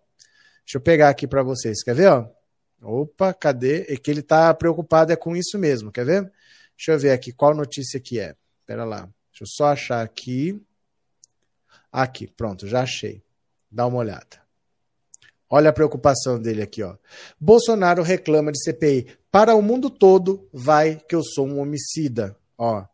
Deixa 0.64 0.78
eu 0.78 0.82
pegar 0.82 1.10
aqui 1.10 1.28
para 1.28 1.44
vocês. 1.44 1.84
Quer 1.84 1.96
ver, 1.96 2.08
ó? 2.08 2.30
Opa, 2.82 3.34
cadê? 3.34 3.86
É 3.90 3.98
que 3.98 4.10
ele 4.10 4.22
está 4.22 4.54
preocupado 4.54 5.12
é 5.12 5.18
com 5.18 5.36
isso 5.36 5.60
mesmo. 5.60 5.92
Quer 5.92 6.06
ver? 6.06 6.32
Deixa 6.78 6.94
eu 6.94 7.00
ver 7.00 7.12
aqui 7.12 7.34
qual 7.34 7.54
notícia 7.54 8.00
que 8.00 8.22
é. 8.22 8.36
Espera 8.62 8.86
lá. 8.86 9.10
Deixa 9.40 9.44
eu 9.44 9.48
só 9.48 9.66
achar 9.68 10.04
aqui. 10.04 10.62
Aqui, 11.90 12.28
pronto, 12.28 12.68
já 12.68 12.82
achei. 12.82 13.24
Dá 13.72 13.88
uma 13.88 14.00
olhada. 14.00 14.42
Olha 15.50 15.70
a 15.70 15.74
preocupação 15.74 16.40
dele 16.40 16.62
aqui, 16.62 16.84
ó. 16.84 16.98
Bolsonaro 17.40 18.04
reclama 18.04 18.52
de 18.52 18.62
CPI. 18.62 19.08
Para 19.32 19.56
o 19.56 19.62
mundo 19.62 19.90
todo, 19.90 20.48
vai 20.52 20.98
que 21.08 21.16
eu 21.16 21.24
sou 21.24 21.48
um 21.48 21.60
homicida. 21.60 22.36
Ó. 22.58 22.86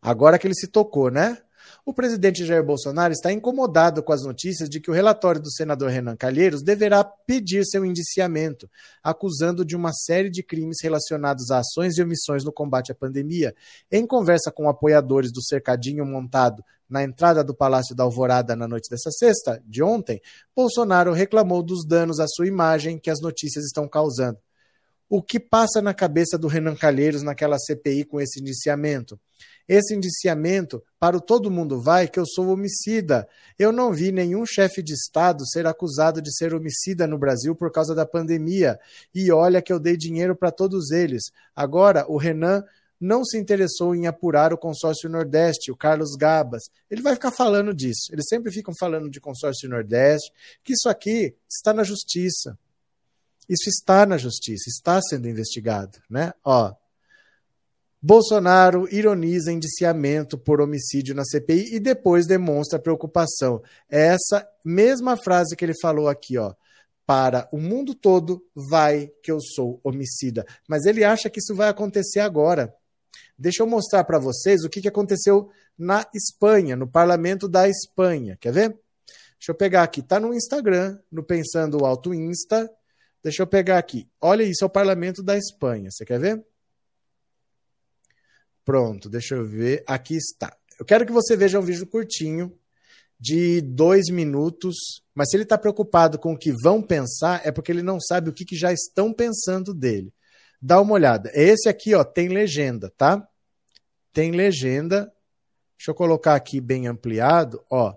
Agora 0.00 0.36
que 0.36 0.48
ele 0.48 0.54
se 0.54 0.66
tocou, 0.66 1.10
né? 1.10 1.40
O 1.84 1.92
presidente 1.92 2.44
Jair 2.44 2.64
Bolsonaro 2.64 3.12
está 3.12 3.32
incomodado 3.32 4.02
com 4.02 4.12
as 4.12 4.22
notícias 4.22 4.68
de 4.68 4.80
que 4.80 4.90
o 4.90 4.94
relatório 4.94 5.40
do 5.40 5.50
senador 5.50 5.90
Renan 5.90 6.16
Calheiros 6.16 6.62
deverá 6.62 7.02
pedir 7.02 7.64
seu 7.64 7.84
indiciamento, 7.84 8.68
acusando 9.02 9.64
de 9.64 9.74
uma 9.74 9.92
série 9.92 10.30
de 10.30 10.42
crimes 10.42 10.78
relacionados 10.82 11.50
a 11.50 11.58
ações 11.58 11.96
e 11.96 12.02
omissões 12.02 12.44
no 12.44 12.52
combate 12.52 12.92
à 12.92 12.94
pandemia. 12.94 13.54
Em 13.90 14.06
conversa 14.06 14.50
com 14.50 14.68
apoiadores 14.68 15.32
do 15.32 15.42
cercadinho 15.42 16.04
montado 16.04 16.62
na 16.88 17.02
entrada 17.02 17.42
do 17.42 17.54
Palácio 17.54 17.96
da 17.96 18.04
Alvorada 18.04 18.54
na 18.54 18.68
noite 18.68 18.90
dessa 18.90 19.10
sexta, 19.10 19.62
de 19.66 19.82
ontem, 19.82 20.20
Bolsonaro 20.54 21.12
reclamou 21.12 21.62
dos 21.62 21.86
danos 21.86 22.20
à 22.20 22.26
sua 22.28 22.46
imagem 22.46 22.98
que 22.98 23.08
as 23.08 23.20
notícias 23.20 23.64
estão 23.64 23.88
causando. 23.88 24.38
O 25.14 25.22
que 25.22 25.38
passa 25.38 25.82
na 25.82 25.92
cabeça 25.92 26.38
do 26.38 26.48
Renan 26.48 26.74
Calheiros 26.74 27.22
naquela 27.22 27.58
CPI 27.58 28.06
com 28.06 28.18
esse 28.18 28.40
indiciamento? 28.40 29.20
esse 29.68 29.94
indiciamento 29.94 30.82
para 30.98 31.16
o 31.16 31.20
todo 31.20 31.50
mundo 31.50 31.80
vai 31.80 32.08
que 32.08 32.18
eu 32.18 32.24
sou 32.26 32.48
homicida. 32.48 33.28
Eu 33.58 33.72
não 33.72 33.92
vi 33.92 34.10
nenhum 34.10 34.46
chefe 34.46 34.82
de 34.82 34.94
Estado 34.94 35.46
ser 35.46 35.66
acusado 35.66 36.22
de 36.22 36.34
ser 36.34 36.54
homicida 36.54 37.06
no 37.06 37.18
Brasil 37.18 37.54
por 37.54 37.70
causa 37.70 37.94
da 37.94 38.06
pandemia. 38.06 38.80
E 39.14 39.30
olha 39.30 39.60
que 39.60 39.70
eu 39.72 39.78
dei 39.78 39.98
dinheiro 39.98 40.34
para 40.34 40.50
todos 40.50 40.90
eles. 40.90 41.24
Agora, 41.54 42.06
o 42.08 42.16
Renan 42.16 42.64
não 42.98 43.22
se 43.22 43.36
interessou 43.36 43.94
em 43.94 44.06
apurar 44.06 44.52
o 44.52 44.58
consórcio 44.58 45.10
Nordeste, 45.10 45.70
o 45.70 45.76
Carlos 45.76 46.16
Gabas. 46.16 46.62
Ele 46.90 47.02
vai 47.02 47.12
ficar 47.14 47.32
falando 47.32 47.74
disso. 47.74 48.08
Eles 48.10 48.24
sempre 48.28 48.50
ficam 48.50 48.74
falando 48.74 49.10
de 49.10 49.20
consórcio 49.20 49.68
Nordeste, 49.68 50.32
que 50.64 50.72
isso 50.72 50.88
aqui 50.88 51.34
está 51.46 51.74
na 51.74 51.84
justiça. 51.84 52.58
Isso 53.48 53.68
está 53.68 54.06
na 54.06 54.16
justiça, 54.16 54.68
está 54.68 55.00
sendo 55.02 55.28
investigado, 55.28 55.98
né? 56.08 56.32
Ó, 56.44 56.74
Bolsonaro 58.04 58.88
ironiza 58.92 59.52
indiciamento 59.52 60.36
por 60.36 60.60
homicídio 60.60 61.14
na 61.14 61.24
CPI 61.24 61.76
e 61.76 61.78
depois 61.78 62.26
demonstra 62.26 62.76
preocupação. 62.76 63.62
É 63.88 64.06
essa 64.06 64.44
mesma 64.64 65.16
frase 65.16 65.54
que 65.54 65.64
ele 65.64 65.78
falou 65.80 66.08
aqui, 66.08 66.36
ó. 66.36 66.52
para 67.06 67.48
o 67.52 67.58
mundo 67.58 67.94
todo, 67.94 68.44
vai 68.70 69.10
que 69.22 69.30
eu 69.30 69.40
sou 69.40 69.80
homicida. 69.84 70.44
Mas 70.68 70.84
ele 70.84 71.04
acha 71.04 71.30
que 71.30 71.38
isso 71.38 71.54
vai 71.54 71.68
acontecer 71.68 72.20
agora. 72.20 72.74
Deixa 73.38 73.62
eu 73.62 73.66
mostrar 73.68 74.02
para 74.02 74.18
vocês 74.18 74.64
o 74.64 74.68
que, 74.68 74.80
que 74.80 74.88
aconteceu 74.88 75.50
na 75.78 76.04
Espanha, 76.14 76.74
no 76.74 76.88
parlamento 76.88 77.48
da 77.48 77.68
Espanha. 77.68 78.36
Quer 78.40 78.52
ver? 78.52 78.68
Deixa 79.38 79.50
eu 79.50 79.54
pegar 79.54 79.82
aqui. 79.82 80.02
Tá 80.02 80.18
no 80.18 80.34
Instagram, 80.34 80.98
no 81.10 81.22
Pensando 81.22 81.84
Alto 81.84 82.12
Insta. 82.12 82.68
Deixa 83.22 83.42
eu 83.42 83.46
pegar 83.46 83.78
aqui. 83.78 84.08
Olha 84.20 84.42
isso, 84.42 84.64
é 84.64 84.66
o 84.66 84.70
parlamento 84.70 85.22
da 85.22 85.36
Espanha. 85.36 85.90
Você 85.90 86.04
quer 86.04 86.18
ver? 86.18 86.44
Pronto, 88.64 89.08
deixa 89.08 89.34
eu 89.34 89.46
ver. 89.46 89.84
Aqui 89.86 90.16
está. 90.16 90.56
Eu 90.78 90.84
quero 90.84 91.06
que 91.06 91.12
você 91.12 91.36
veja 91.36 91.58
um 91.58 91.62
vídeo 91.62 91.86
curtinho 91.86 92.58
de 93.18 93.60
dois 93.60 94.08
minutos, 94.08 94.74
mas 95.14 95.30
se 95.30 95.36
ele 95.36 95.44
está 95.44 95.56
preocupado 95.56 96.18
com 96.18 96.32
o 96.32 96.38
que 96.38 96.52
vão 96.52 96.82
pensar, 96.82 97.40
é 97.44 97.52
porque 97.52 97.70
ele 97.70 97.82
não 97.82 98.00
sabe 98.00 98.28
o 98.28 98.32
que, 98.32 98.44
que 98.44 98.56
já 98.56 98.72
estão 98.72 99.12
pensando 99.12 99.72
dele. 99.72 100.12
Dá 100.60 100.80
uma 100.80 100.94
olhada. 100.94 101.30
Esse 101.32 101.68
aqui, 101.68 101.94
ó, 101.94 102.02
tem 102.02 102.28
legenda, 102.28 102.90
tá? 102.90 103.28
Tem 104.12 104.32
legenda. 104.32 105.12
Deixa 105.78 105.90
eu 105.90 105.94
colocar 105.94 106.34
aqui 106.34 106.60
bem 106.60 106.88
ampliado, 106.88 107.64
ó. 107.70 107.94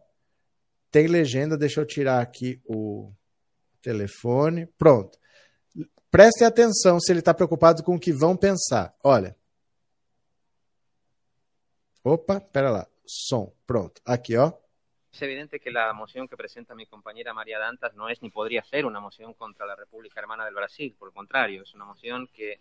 Tem 0.91 1.07
legenda, 1.07 1.57
deixa 1.57 1.81
eu 1.81 1.85
tirar 1.85 2.21
aqui 2.21 2.61
o 2.63 3.11
telefone. 3.85 4.65
Pronto. 4.77 5.19
Prestem 6.09 6.47
atenção 6.47 6.99
se 6.99 7.11
ele 7.11 7.19
está 7.19 7.33
preocupado 7.33 7.83
com 7.83 7.95
o 7.95 7.99
que 7.99 8.11
vão 8.11 8.35
pensar. 8.35 8.95
Olha. 9.03 9.35
Opa, 12.03 12.39
pera 12.39 12.71
lá. 12.71 12.87
Som. 13.05 13.53
Pronto. 13.67 14.01
Aqui, 14.05 14.35
ó. 14.35 14.53
Es 15.11 15.21
evidente 15.21 15.59
que 15.59 15.71
la 15.71 15.93
moción 15.93 16.27
que 16.27 16.35
presenta 16.35 16.75
mi 16.75 16.85
compañera 16.85 17.33
María 17.33 17.59
Dantas 17.59 17.93
no 17.95 18.09
es 18.09 18.21
ni 18.21 18.29
podría 18.29 18.63
ser 18.63 18.85
una 18.85 18.99
moción 18.99 19.33
contra 19.33 19.65
la 19.65 19.75
República 19.75 20.19
Hermana 20.19 20.45
del 20.45 20.55
Brasil, 20.55 20.93
por 20.97 21.07
el 21.07 21.13
contrario, 21.13 21.63
es 21.63 21.73
una 21.73 21.85
moción 21.85 22.27
que 22.33 22.59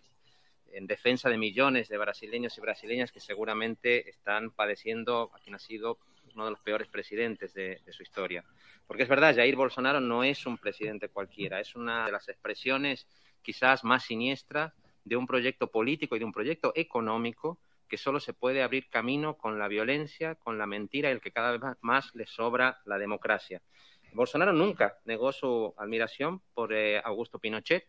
en 0.71 0.87
defensa 0.87 1.29
de 1.29 1.37
millones 1.37 1.89
de 1.89 1.97
brasileños 1.97 2.57
y 2.57 2.61
brasileñas 2.61 3.11
que 3.11 3.19
seguramente 3.19 4.09
están 4.09 4.51
padeciendo 4.51 5.31
a 5.33 5.39
quien 5.39 5.55
ha 5.55 5.59
uno 6.35 6.45
de 6.45 6.51
los 6.51 6.59
peores 6.59 6.87
presidentes 6.87 7.53
de, 7.53 7.81
su 7.89 8.03
historia. 8.03 8.43
Porque 8.85 9.03
es 9.03 9.09
verdad, 9.09 9.35
Jair 9.35 9.55
Bolsonaro 9.55 9.99
no 9.99 10.23
es 10.23 10.45
un 10.45 10.57
presidente 10.57 11.09
cualquiera, 11.09 11.59
es 11.59 11.75
una 11.75 12.05
de 12.05 12.11
las 12.11 12.27
expresiones 12.29 13.07
quizás 13.41 13.83
más 13.83 14.03
siniestras 14.03 14.73
de 15.03 15.15
un 15.15 15.27
proyecto 15.27 15.71
político 15.71 16.15
y 16.15 16.19
de 16.19 16.25
un 16.25 16.31
proyecto 16.31 16.71
económico 16.75 17.59
que 17.87 17.97
solo 17.97 18.19
se 18.19 18.33
puede 18.33 18.63
abrir 18.63 18.89
camino 18.89 19.37
con 19.37 19.59
la 19.59 19.67
violencia, 19.67 20.35
con 20.35 20.57
la 20.57 20.65
mentira 20.65 21.09
y 21.09 21.13
el 21.13 21.21
que 21.21 21.31
cada 21.31 21.51
vez 21.51 21.61
más 21.81 22.13
le 22.15 22.25
sobra 22.25 22.79
la 22.85 22.97
democracia. 22.97 23.61
Bolsonaro 24.13 24.53
nunca 24.53 24.97
negó 25.05 25.31
su 25.31 25.73
admiración 25.77 26.41
por 26.53 26.73
eh, 26.73 27.01
Augusto 27.03 27.37
Pinochet, 27.37 27.85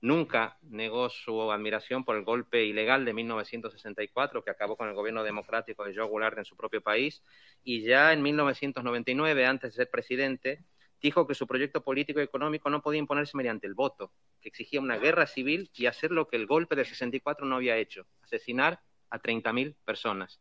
nunca 0.00 0.58
negó 0.62 1.08
su 1.08 1.50
admiración 1.50 2.04
por 2.04 2.16
el 2.16 2.24
golpe 2.24 2.64
ilegal 2.64 3.04
de 3.04 3.14
1964 3.14 4.44
que 4.44 4.50
acabó 4.50 4.76
con 4.76 4.88
el 4.88 4.94
gobierno 4.94 5.24
democrático 5.24 5.84
de 5.84 5.94
Joe 5.94 6.06
Goulart 6.06 6.38
en 6.38 6.44
su 6.44 6.56
propio 6.56 6.80
país 6.82 7.22
y 7.64 7.82
ya 7.82 8.12
en 8.12 8.22
1999, 8.22 9.46
antes 9.46 9.72
de 9.72 9.76
ser 9.76 9.90
presidente, 9.90 10.64
dijo 11.00 11.26
que 11.26 11.34
su 11.34 11.46
proyecto 11.46 11.82
político 11.82 12.20
y 12.20 12.24
económico 12.24 12.70
no 12.70 12.82
podía 12.82 12.98
imponerse 12.98 13.36
mediante 13.36 13.66
el 13.66 13.74
voto, 13.74 14.12
que 14.40 14.48
exigía 14.48 14.80
una 14.80 14.96
guerra 14.96 15.26
civil 15.26 15.70
y 15.74 15.86
hacer 15.86 16.10
lo 16.10 16.28
que 16.28 16.36
el 16.36 16.46
golpe 16.46 16.76
del 16.76 16.86
64 16.86 17.46
no 17.46 17.56
había 17.56 17.76
hecho, 17.76 18.06
asesinar 18.22 18.80
a 19.10 19.20
30.000 19.20 19.76
personas. 19.84 20.40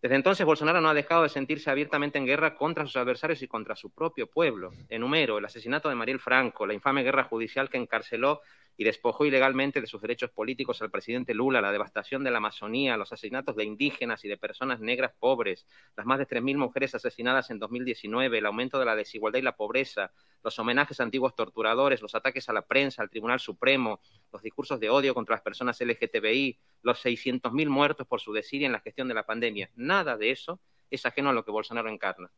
Desde 0.00 0.14
entonces, 0.14 0.46
Bolsonaro 0.46 0.80
no 0.80 0.88
ha 0.88 0.94
dejado 0.94 1.24
de 1.24 1.28
sentirse 1.28 1.70
abiertamente 1.70 2.18
en 2.18 2.26
guerra 2.26 2.54
contra 2.54 2.86
sus 2.86 2.96
adversarios 2.96 3.42
y 3.42 3.48
contra 3.48 3.74
su 3.74 3.90
propio 3.90 4.28
pueblo. 4.28 4.70
Enumero 4.88 5.38
el 5.38 5.44
asesinato 5.44 5.88
de 5.88 5.96
Mariel 5.96 6.20
Franco, 6.20 6.66
la 6.66 6.74
infame 6.74 7.02
guerra 7.02 7.24
judicial 7.24 7.68
que 7.68 7.78
encarceló 7.78 8.40
y 8.80 8.84
despojó 8.84 9.26
ilegalmente 9.26 9.80
de 9.80 9.88
sus 9.88 10.00
derechos 10.00 10.30
políticos 10.30 10.80
al 10.80 10.90
presidente 10.90 11.34
Lula, 11.34 11.60
la 11.60 11.72
devastación 11.72 12.22
de 12.22 12.30
la 12.30 12.38
Amazonía, 12.38 12.96
los 12.96 13.12
asesinatos 13.12 13.56
de 13.56 13.64
indígenas 13.64 14.24
y 14.24 14.28
de 14.28 14.36
personas 14.36 14.78
negras 14.78 15.12
pobres, 15.18 15.66
las 15.96 16.06
más 16.06 16.20
de 16.20 16.28
3.000 16.28 16.56
mujeres 16.56 16.94
asesinadas 16.94 17.50
en 17.50 17.58
2019, 17.58 18.38
el 18.38 18.46
aumento 18.46 18.78
de 18.78 18.84
la 18.84 18.94
desigualdad 18.94 19.40
y 19.40 19.42
la 19.42 19.56
pobreza, 19.56 20.12
los 20.44 20.56
homenajes 20.60 21.00
a 21.00 21.02
antiguos 21.02 21.34
torturadores, 21.34 22.00
los 22.02 22.14
ataques 22.14 22.48
a 22.48 22.52
la 22.52 22.62
prensa, 22.62 23.02
al 23.02 23.10
Tribunal 23.10 23.40
Supremo, 23.40 24.00
los 24.32 24.42
discursos 24.42 24.78
de 24.78 24.90
odio 24.90 25.12
contra 25.12 25.34
las 25.34 25.42
personas 25.42 25.80
LGTBI, 25.80 26.56
los 26.82 27.04
600.000 27.04 27.68
muertos 27.68 28.06
por 28.06 28.20
su 28.20 28.32
desidia 28.32 28.66
en 28.66 28.72
la 28.72 28.80
gestión 28.80 29.08
de 29.08 29.14
la 29.14 29.26
pandemia. 29.26 29.72
Nada 29.74 30.16
de 30.16 30.30
eso 30.30 30.60
es 30.88 31.04
ajeno 31.04 31.30
a 31.30 31.32
lo 31.32 31.44
que 31.44 31.50
Bolsonaro 31.50 31.88
encarna. 31.88 32.30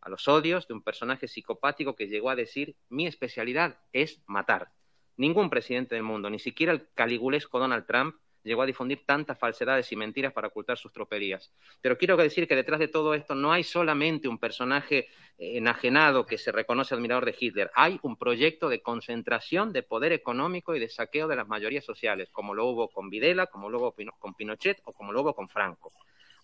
A 0.00 0.10
los 0.10 0.26
odios 0.26 0.66
de 0.66 0.74
un 0.74 0.82
personaje 0.82 1.28
psicopático 1.28 1.94
que 1.94 2.08
llegó 2.08 2.30
a 2.30 2.36
decir 2.36 2.74
mi 2.88 3.06
especialidad 3.06 3.78
es 3.92 4.20
matar. 4.26 4.72
Ningún 5.16 5.50
presidente 5.50 5.94
del 5.94 6.04
mundo, 6.04 6.28
ni 6.28 6.38
siquiera 6.38 6.72
el 6.72 6.88
caligulesco 6.94 7.58
Donald 7.58 7.86
Trump, 7.86 8.16
llegó 8.44 8.62
a 8.62 8.66
difundir 8.66 9.04
tantas 9.06 9.38
falsedades 9.38 9.90
y 9.90 9.96
mentiras 9.96 10.32
para 10.32 10.48
ocultar 10.48 10.76
sus 10.76 10.92
tropelías. 10.92 11.52
Pero 11.80 11.96
quiero 11.96 12.16
decir 12.16 12.46
que 12.46 12.54
detrás 12.54 12.78
de 12.78 12.88
todo 12.88 13.14
esto 13.14 13.34
no 13.34 13.52
hay 13.52 13.64
solamente 13.64 14.28
un 14.28 14.38
personaje 14.38 15.08
enajenado 15.38 16.26
que 16.26 16.38
se 16.38 16.52
reconoce 16.52 16.94
admirador 16.94 17.24
de 17.24 17.34
Hitler, 17.38 17.70
hay 17.74 17.98
un 18.02 18.16
proyecto 18.16 18.68
de 18.68 18.82
concentración 18.82 19.72
de 19.72 19.82
poder 19.82 20.12
económico 20.12 20.76
y 20.76 20.80
de 20.80 20.88
saqueo 20.88 21.26
de 21.26 21.36
las 21.36 21.48
mayorías 21.48 21.84
sociales, 21.84 22.28
como 22.30 22.54
lo 22.54 22.66
hubo 22.66 22.88
con 22.88 23.10
Videla, 23.10 23.46
como 23.46 23.68
lo 23.68 23.78
hubo 23.78 23.94
con 24.18 24.34
Pinochet 24.34 24.80
o 24.84 24.92
como 24.92 25.12
lo 25.12 25.22
hubo 25.22 25.34
con 25.34 25.48
Franco. 25.48 25.92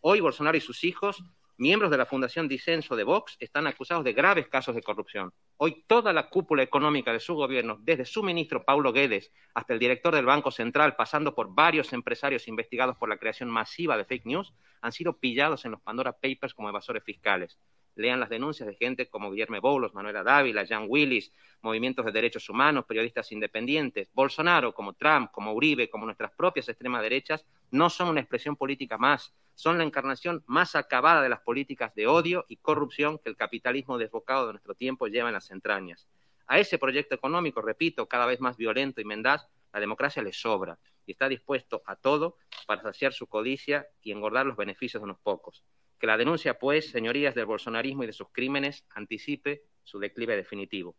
Hoy 0.00 0.20
Bolsonaro 0.20 0.56
y 0.56 0.62
sus 0.62 0.82
hijos 0.84 1.22
miembros 1.60 1.90
de 1.90 1.98
la 1.98 2.06
Fundación 2.06 2.48
Disenso 2.48 2.96
de 2.96 3.04
Vox 3.04 3.36
están 3.38 3.66
acusados 3.66 4.02
de 4.02 4.14
graves 4.14 4.48
casos 4.48 4.74
de 4.74 4.82
corrupción. 4.82 5.30
Hoy 5.58 5.84
toda 5.86 6.14
la 6.14 6.30
cúpula 6.30 6.62
económica 6.62 7.12
de 7.12 7.20
su 7.20 7.34
gobierno, 7.34 7.76
desde 7.82 8.06
su 8.06 8.22
ministro 8.22 8.64
Paulo 8.64 8.94
Guedes 8.94 9.30
hasta 9.52 9.74
el 9.74 9.78
director 9.78 10.14
del 10.14 10.24
Banco 10.24 10.50
Central, 10.50 10.96
pasando 10.96 11.34
por 11.34 11.54
varios 11.54 11.92
empresarios 11.92 12.48
investigados 12.48 12.96
por 12.96 13.10
la 13.10 13.18
creación 13.18 13.50
masiva 13.50 13.98
de 13.98 14.06
fake 14.06 14.24
news, 14.24 14.54
han 14.80 14.92
sido 14.92 15.18
pillados 15.18 15.66
en 15.66 15.72
los 15.72 15.82
Pandora 15.82 16.12
Papers 16.12 16.54
como 16.54 16.70
evasores 16.70 17.04
fiscales. 17.04 17.58
Lean 17.94 18.20
las 18.20 18.30
denuncias 18.30 18.66
de 18.66 18.74
gente 18.76 19.10
como 19.10 19.30
Guillermo 19.30 19.60
Boulos, 19.60 19.92
Manuela 19.92 20.22
Dávila, 20.22 20.66
Jan 20.66 20.86
Willis, 20.88 21.30
movimientos 21.60 22.06
de 22.06 22.12
derechos 22.12 22.48
humanos, 22.48 22.86
periodistas 22.86 23.30
independientes. 23.32 24.08
Bolsonaro, 24.14 24.72
como 24.72 24.94
Trump, 24.94 25.30
como 25.30 25.52
Uribe, 25.52 25.90
como 25.90 26.06
nuestras 26.06 26.30
propias 26.30 26.70
extremas 26.70 27.02
derechas, 27.02 27.44
no 27.70 27.90
son 27.90 28.08
una 28.08 28.20
expresión 28.20 28.56
política 28.56 28.98
más, 28.98 29.34
son 29.54 29.78
la 29.78 29.84
encarnación 29.84 30.42
más 30.46 30.74
acabada 30.74 31.22
de 31.22 31.28
las 31.28 31.40
políticas 31.40 31.94
de 31.94 32.06
odio 32.06 32.46
y 32.48 32.56
corrupción 32.56 33.18
que 33.18 33.28
el 33.28 33.36
capitalismo 33.36 33.98
desbocado 33.98 34.46
de 34.46 34.54
nuestro 34.54 34.74
tiempo 34.74 35.06
lleva 35.06 35.28
en 35.28 35.34
las 35.34 35.50
entrañas. 35.50 36.08
A 36.46 36.58
ese 36.58 36.78
proyecto 36.78 37.14
económico, 37.14 37.60
repito, 37.60 38.08
cada 38.08 38.26
vez 38.26 38.40
más 38.40 38.56
violento 38.56 39.00
y 39.00 39.04
mendaz, 39.04 39.46
la 39.72 39.80
democracia 39.80 40.22
le 40.22 40.32
sobra 40.32 40.78
y 41.06 41.12
está 41.12 41.28
dispuesto 41.28 41.82
a 41.86 41.96
todo 41.96 42.36
para 42.66 42.82
saciar 42.82 43.12
su 43.12 43.26
codicia 43.26 43.86
y 44.02 44.12
engordar 44.12 44.46
los 44.46 44.56
beneficios 44.56 45.00
de 45.00 45.04
unos 45.04 45.20
pocos. 45.20 45.64
Que 45.98 46.06
la 46.06 46.16
denuncia, 46.16 46.58
pues, 46.58 46.90
señorías 46.90 47.34
del 47.34 47.46
bolsonarismo 47.46 48.04
y 48.04 48.06
de 48.06 48.12
sus 48.12 48.28
crímenes, 48.32 48.84
anticipe 48.90 49.62
su 49.84 49.98
declive 49.98 50.36
definitivo. 50.36 50.96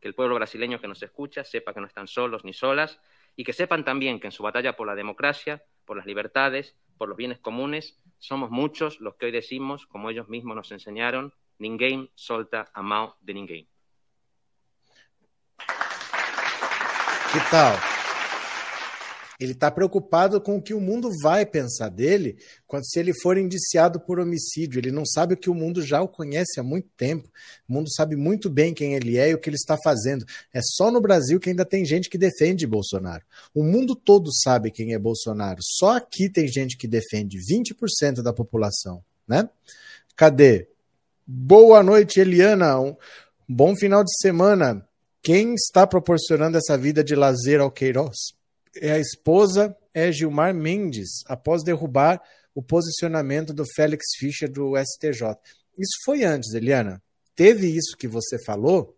Que 0.00 0.08
el 0.08 0.14
pueblo 0.14 0.34
brasileño 0.36 0.80
que 0.80 0.88
nos 0.88 1.02
escucha 1.02 1.44
sepa 1.44 1.74
que 1.74 1.80
no 1.80 1.86
están 1.86 2.08
solos 2.08 2.44
ni 2.44 2.52
solas 2.52 2.98
y 3.36 3.44
que 3.44 3.52
sepan 3.52 3.84
también 3.84 4.18
que 4.18 4.28
en 4.28 4.32
su 4.32 4.42
batalla 4.42 4.76
por 4.76 4.86
la 4.86 4.94
democracia, 4.94 5.62
por 5.90 5.96
las 5.96 6.06
libertades, 6.06 6.76
por 6.98 7.08
los 7.08 7.16
bienes 7.16 7.40
comunes, 7.40 7.98
somos 8.20 8.48
muchos 8.48 9.00
los 9.00 9.16
que 9.16 9.26
hoy 9.26 9.32
decimos, 9.32 9.86
como 9.86 10.08
ellos 10.08 10.28
mismos 10.28 10.54
nos 10.54 10.70
enseñaron, 10.70 11.32
ninguém 11.58 12.08
solta 12.14 12.70
a 12.72 12.80
mão 12.80 13.12
de 13.20 13.34
ninguém. 13.34 13.68
Ele 19.40 19.52
está 19.52 19.70
preocupado 19.70 20.38
com 20.38 20.56
o 20.56 20.62
que 20.62 20.74
o 20.74 20.80
mundo 20.80 21.08
vai 21.22 21.46
pensar 21.46 21.88
dele 21.88 22.36
quando 22.66 22.84
se 22.84 23.00
ele 23.00 23.14
for 23.22 23.38
indiciado 23.38 23.98
por 23.98 24.20
homicídio. 24.20 24.78
Ele 24.78 24.90
não 24.90 25.06
sabe 25.06 25.32
o 25.32 25.36
que 25.36 25.48
o 25.48 25.54
mundo 25.54 25.80
já 25.80 26.02
o 26.02 26.06
conhece 26.06 26.60
há 26.60 26.62
muito 26.62 26.90
tempo. 26.94 27.26
O 27.66 27.72
mundo 27.72 27.90
sabe 27.90 28.16
muito 28.16 28.50
bem 28.50 28.74
quem 28.74 28.94
ele 28.94 29.16
é 29.16 29.30
e 29.30 29.34
o 29.34 29.38
que 29.38 29.48
ele 29.48 29.56
está 29.56 29.78
fazendo. 29.82 30.26
É 30.52 30.60
só 30.62 30.90
no 30.90 31.00
Brasil 31.00 31.40
que 31.40 31.48
ainda 31.48 31.64
tem 31.64 31.86
gente 31.86 32.10
que 32.10 32.18
defende 32.18 32.66
Bolsonaro. 32.66 33.24
O 33.54 33.64
mundo 33.64 33.96
todo 33.96 34.30
sabe 34.30 34.70
quem 34.70 34.92
é 34.92 34.98
Bolsonaro. 34.98 35.60
Só 35.62 35.96
aqui 35.96 36.28
tem 36.28 36.46
gente 36.46 36.76
que 36.76 36.86
defende 36.86 37.38
20% 37.38 38.20
da 38.20 38.34
população, 38.34 39.02
né? 39.26 39.48
Cadê? 40.14 40.68
Boa 41.26 41.82
noite, 41.82 42.20
Eliana. 42.20 42.78
Um 42.78 42.94
bom 43.48 43.74
final 43.74 44.04
de 44.04 44.12
semana. 44.20 44.86
Quem 45.22 45.54
está 45.54 45.86
proporcionando 45.86 46.58
essa 46.58 46.76
vida 46.76 47.02
de 47.02 47.14
lazer 47.14 47.58
ao 47.58 47.70
Queiroz? 47.70 48.38
É 48.76 48.92
a 48.92 48.98
esposa 48.98 49.76
é 49.92 50.10
Gilmar 50.12 50.54
Mendes, 50.54 51.22
após 51.26 51.62
derrubar 51.62 52.22
o 52.54 52.62
posicionamento 52.62 53.52
do 53.52 53.64
Félix 53.74 54.04
Fischer 54.18 54.50
do 54.50 54.74
STJ. 54.76 55.36
Isso 55.78 55.96
foi 56.04 56.24
antes, 56.24 56.52
Eliana. 56.54 57.02
Teve 57.34 57.66
isso 57.68 57.96
que 57.96 58.06
você 58.06 58.42
falou, 58.44 58.96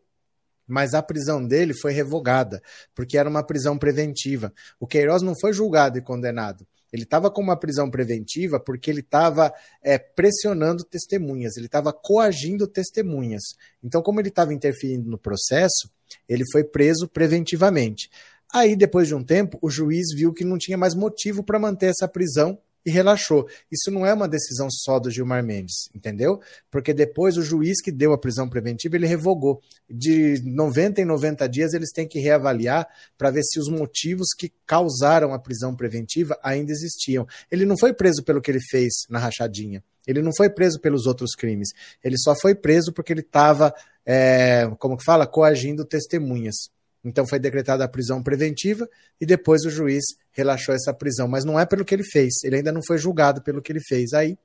mas 0.66 0.95
a 0.95 1.03
prisão 1.03 1.47
dele 1.47 1.75
foi 1.75 1.93
revogada, 1.93 2.62
porque 2.95 3.16
era 3.16 3.29
uma 3.29 3.45
prisão 3.45 3.79
preventiva. 3.79 4.53
O 4.81 4.87
Queiroz 4.87 5.23
não 5.23 5.35
foi 5.39 5.53
julgado 5.53 5.99
e 5.99 6.03
condenado. 6.03 6.66
Ele 6.93 7.05
estava 7.05 7.31
com 7.31 7.41
uma 7.41 7.59
prisão 7.59 7.91
preventiva 7.91 8.61
porque 8.61 8.91
ele 8.91 9.01
estava 9.01 9.53
é, 9.83 9.99
pressionando 9.99 10.85
testemunhas, 10.85 11.57
ele 11.57 11.66
estava 11.66 11.91
coagindo 11.93 12.66
testemunhas. 12.66 13.43
Então, 13.83 14.03
como 14.03 14.20
ele 14.20 14.29
estava 14.29 14.53
interferindo 14.53 15.09
no 15.09 15.18
processo, 15.18 15.91
Ele 16.29 16.45
foi 16.53 16.62
preso 16.62 17.09
preventivamente. 17.09 18.11
Aí, 18.53 18.77
depois 18.77 19.09
de 19.09 19.15
um 19.15 19.25
tempo, 19.25 19.59
o 19.63 19.71
juiz 19.71 20.09
viu 20.15 20.33
que 20.33 20.45
não 20.45 20.59
tinha 20.59 20.77
mais 20.77 20.95
motivo 20.95 21.43
para 21.43 21.59
manter 21.59 21.87
essa 21.87 22.07
prisão 22.07 22.59
e 22.85 22.91
relaxou. 22.91 23.49
Isso 23.71 23.91
não 23.91 24.05
é 24.05 24.13
uma 24.13 24.29
decisão 24.29 24.69
só 24.71 24.99
do 24.99 25.11
Gilmar 25.11 25.43
Mendes, 25.43 25.89
entendeu? 25.95 26.41
Porque 26.71 26.93
depois 26.93 27.37
o 27.37 27.43
juiz 27.43 27.81
que 27.81 27.93
deu 27.93 28.13
a 28.13 28.19
prisão 28.19 28.49
preventiva, 28.49 28.97
ele 28.97 29.07
revogou. 29.07 29.61
De 29.89 30.43
90 30.45 31.01
em 31.01 31.05
90 31.05 31.49
dias 31.49 31.73
eles 31.73 31.93
têm 31.93 32.07
que 32.07 32.19
reavaliar 32.19 32.87
para 33.17 33.31
ver 33.31 33.43
se 33.45 33.59
os 33.59 33.69
motivos 33.69 34.29
que 34.37 34.53
causaram 34.67 35.33
a 35.33 35.39
prisão 35.39 35.75
preventiva 35.75 36.39
ainda 36.43 36.73
existiam. 36.73 37.27
Ele 37.51 37.65
não 37.65 37.79
foi 37.79 37.93
preso 37.93 38.23
pelo 38.23 38.41
que 38.41 38.51
ele 38.51 38.61
fez 38.61 38.93
na 39.09 39.19
rachadinha. 39.19 39.83
Ele 40.07 40.21
não 40.21 40.33
foi 40.37 40.51
preso 40.51 40.81
pelos 40.81 41.07
outros 41.07 41.35
crimes. 41.37 41.69
Ele 42.03 42.19
só 42.19 42.35
foi 42.35 42.55
preso 42.55 42.93
porque 42.93 43.13
ele 43.13 43.21
estava, 43.21 43.73
é, 44.05 44.69
como 44.79 44.97
que 44.97 45.05
fala, 45.05 45.27
coagindo 45.27 45.85
testemunhas. 45.85 46.57
Então 47.05 47.27
foi 47.27 47.39
decretada 47.39 47.85
a 47.85 47.89
prisão 47.89 48.23
preventiva 48.23 48.89
e 49.21 49.27
depois 49.27 49.65
o 49.65 49.71
juiz 49.71 50.05
relaxou 50.31 50.75
essa 50.75 50.95
prisão. 50.95 51.27
Mas 51.27 51.45
não 51.45 51.59
é 51.59 51.67
pelo 51.67 51.85
que 51.85 51.95
ele 51.95 52.05
fez, 52.05 52.35
ele 52.45 52.57
ainda 52.57 52.73
não 52.73 52.81
foi 52.87 52.99
julgado 52.99 53.43
pelo 53.43 53.61
que 53.61 53.73
ele 53.73 53.81
fez. 53.81 54.13
Aí 54.13 54.39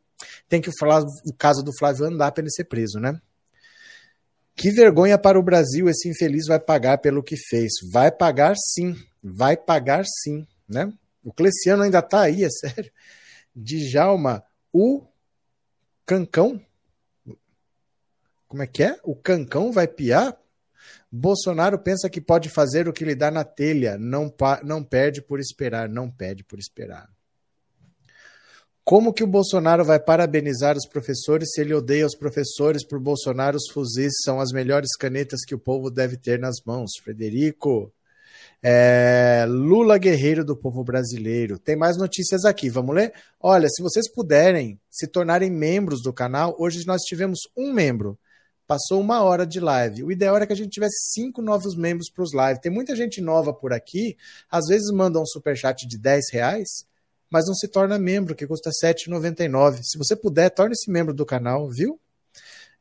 tem 0.50 0.62
que 0.62 0.72
falar 0.80 1.04
o 1.04 1.34
caso 1.38 1.64
do 1.64 1.72
Flávio 1.78 2.06
andar 2.06 2.32
para 2.32 2.42
ele 2.42 2.52
ser 2.52 2.64
preso, 2.64 3.00
né? 3.00 3.20
Que 4.56 4.72
vergonha 4.72 5.20
para 5.20 5.40
o 5.40 5.44
Brasil, 5.44 5.88
esse 5.88 6.10
infeliz 6.10 6.48
vai 6.48 6.60
pagar 6.60 6.98
pelo 6.98 7.22
que 7.22 7.38
fez. 7.38 7.74
Vai 7.92 8.12
pagar 8.12 8.56
sim, 8.56 8.96
vai 9.24 9.56
pagar 9.56 10.04
sim, 10.24 10.48
né? 10.68 10.92
O 11.24 11.32
Cleciano 11.32 11.84
ainda 11.84 12.02
tá 12.02 12.22
aí, 12.22 12.44
é 12.44 12.50
sério. 12.50 12.92
Djalma, 13.56 14.44
o 14.74 15.06
Cancão. 16.06 16.60
Como 18.48 18.64
é 18.64 18.68
que 18.68 18.82
é? 18.82 19.00
O 19.04 19.16
Cancão 19.16 19.72
vai 19.72 19.88
piar? 19.88 20.36
Bolsonaro 21.12 21.80
pensa 21.80 22.10
que 22.10 22.20
pode 22.20 22.50
fazer 22.50 22.88
o 22.88 22.94
que 22.94 23.06
lhe 23.06 23.16
dá 23.16 23.32
na 23.32 23.44
telha, 23.44 23.98
não, 23.98 24.34
não 24.64 24.84
perde 24.84 25.22
por 25.22 25.40
esperar, 25.40 25.88
não 25.88 26.12
pede 26.12 26.44
por 26.44 26.60
esperar. 26.60 27.10
Como 28.84 29.12
que 29.12 29.24
o 29.24 29.28
Bolsonaro 29.28 29.84
vai 29.84 30.00
parabenizar 30.00 30.78
os 30.78 30.88
professores 30.88 31.52
se 31.52 31.60
ele 31.60 31.74
odeia 31.74 32.06
os 32.06 32.16
professores 32.16 32.86
por 32.86 33.02
Bolsonaro? 33.02 33.58
Os 33.58 33.70
fuzis 33.70 34.14
são 34.24 34.40
as 34.40 34.54
melhores 34.54 34.96
canetas 34.98 35.44
que 35.46 35.54
o 35.54 35.60
povo 35.60 35.92
deve 35.92 36.16
ter 36.16 36.40
nas 36.40 36.62
mãos. 36.66 36.92
Frederico. 37.04 37.92
É, 38.64 39.46
Lula 39.48 39.98
guerreiro 39.98 40.46
do 40.46 40.56
povo 40.56 40.86
brasileiro. 40.86 41.60
Tem 41.60 41.76
mais 41.76 41.98
notícias 41.98 42.46
aqui, 42.46 42.70
vamos 42.70 42.96
ler? 42.96 43.14
Olha, 43.42 43.68
se 43.68 43.84
vocês 43.84 44.10
puderem 44.10 44.80
se 44.90 45.06
tornarem 45.06 45.52
membros 45.52 46.02
do 46.02 46.14
canal, 46.14 46.56
hoje 46.58 46.86
nós 46.88 47.02
tivemos 47.02 47.40
um 47.58 47.74
membro. 47.74 48.18
Passou 48.68 49.00
uma 49.00 49.24
hora 49.24 49.48
de 49.48 49.62
live. 49.62 50.04
O 50.04 50.12
ideal 50.12 50.36
era 50.36 50.46
que 50.46 50.52
a 50.52 50.56
gente 50.56 50.72
tivesse 50.72 51.14
cinco 51.14 51.42
novos 51.42 51.74
membros 51.74 52.10
para 52.10 52.24
os 52.24 52.34
lives. 52.34 52.60
Tem 52.60 52.72
muita 52.72 52.98
gente 52.98 53.22
nova 53.22 53.54
por 53.54 53.72
aqui, 53.72 54.18
às 54.52 54.66
vezes 54.68 54.92
manda 54.92 55.22
um 55.22 55.26
superchat 55.26 55.88
de 55.88 55.98
10 55.98 56.26
reais, 56.34 56.68
mas 57.30 57.46
não 57.48 57.56
se 57.56 57.70
torna 57.70 57.98
membro, 57.98 58.36
que 58.36 58.46
custa 58.46 58.70
R$ 58.70 58.94
7,99. 58.94 59.80
Se 59.84 59.98
você 59.98 60.18
puder, 60.18 60.50
torne-se 60.50 60.92
membro 60.92 61.14
do 61.14 61.26
canal, 61.26 61.70
viu? 61.70 61.98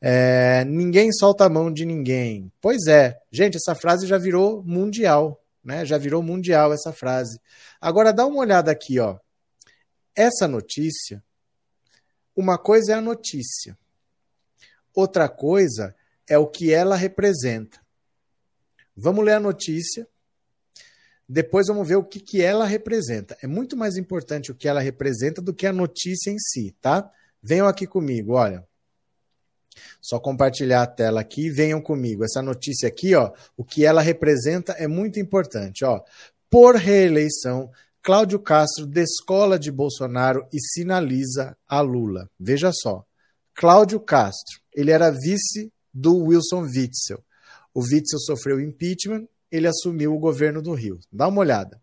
É, 0.01 0.65
ninguém 0.65 1.13
solta 1.13 1.45
a 1.45 1.49
mão 1.49 1.73
de 1.73 1.87
ninguém. 1.87 2.51
Pois 2.61 2.87
é, 2.89 3.19
gente, 3.31 3.57
essa 3.57 3.75
frase 3.75 4.09
já 4.09 4.19
virou 4.19 4.65
mundial, 4.65 5.41
né? 5.65 5.87
Já 5.87 5.99
virou 5.99 6.21
mundial 6.21 6.73
essa 6.73 6.93
frase. 6.93 7.41
Agora 7.81 8.13
dá 8.13 8.27
uma 8.27 8.41
olhada 8.41 8.73
aqui, 8.73 8.99
ó. 8.99 9.19
Essa 10.15 10.49
notícia, 10.49 11.23
uma 12.35 12.59
coisa 12.59 12.93
é 12.93 12.95
a 12.97 13.01
notícia. 13.01 13.79
Outra 14.97 15.29
coisa 15.29 15.95
é 16.27 16.39
o 16.39 16.47
que 16.47 16.73
ela 16.73 16.97
representa. 16.97 17.79
Vamos 18.97 19.23
ler 19.23 19.35
a 19.35 19.41
notícia, 19.41 20.09
depois 21.29 21.67
vamos 21.67 21.87
ver 21.87 21.97
o 21.97 22.03
que, 22.03 22.19
que 22.19 22.41
ela 22.41 22.65
representa. 22.65 23.37
É 23.43 23.47
muito 23.47 23.77
mais 23.77 23.99
importante 23.99 24.51
o 24.51 24.55
que 24.55 24.67
ela 24.67 24.81
representa 24.81 25.43
do 25.43 25.53
que 25.53 25.67
a 25.67 25.73
notícia 25.73 26.31
em 26.31 26.39
si, 26.39 26.75
tá? 26.81 27.11
Venham 27.43 27.69
aqui 27.69 27.87
comigo, 27.87 28.33
olha. 28.33 28.67
Só 30.01 30.19
compartilhar 30.19 30.83
a 30.83 30.87
tela 30.87 31.21
aqui, 31.21 31.51
venham 31.51 31.83
comigo. 31.83 32.25
Essa 32.25 32.41
notícia 32.41 32.89
aqui, 32.89 33.15
ó, 33.15 33.33
o 33.55 33.63
que 33.63 33.85
ela 33.85 34.01
representa 34.01 34.73
é 34.73 34.87
muito 34.87 35.21
importante, 35.21 35.85
ó. 35.85 36.01
Por 36.49 36.77
reeleição, 36.77 37.71
Cláudio 38.01 38.39
Castro 38.39 38.87
descola 38.87 39.59
de 39.59 39.71
Bolsonaro 39.71 40.49
e 40.51 40.59
sinaliza 40.59 41.55
a 41.69 41.83
Lula. 41.83 42.31
Veja 42.41 42.71
só. 42.73 43.05
Cláudio 43.59 43.99
Castro, 43.99 44.61
ele 44.75 44.91
era 44.91 45.11
vice 45.11 45.73
do 45.93 46.15
Wilson 46.15 46.65
Witzel. 46.65 47.25
O 47.73 47.81
Witzel 47.81 48.19
sofreu 48.19 48.61
impeachment, 48.61 49.27
ele 49.51 49.67
assumiu 49.67 50.15
o 50.15 50.19
governo 50.19 50.61
do 50.61 50.75
Rio. 50.75 50.99
Dá 51.11 51.27
uma 51.27 51.41
olhada. 51.41 51.81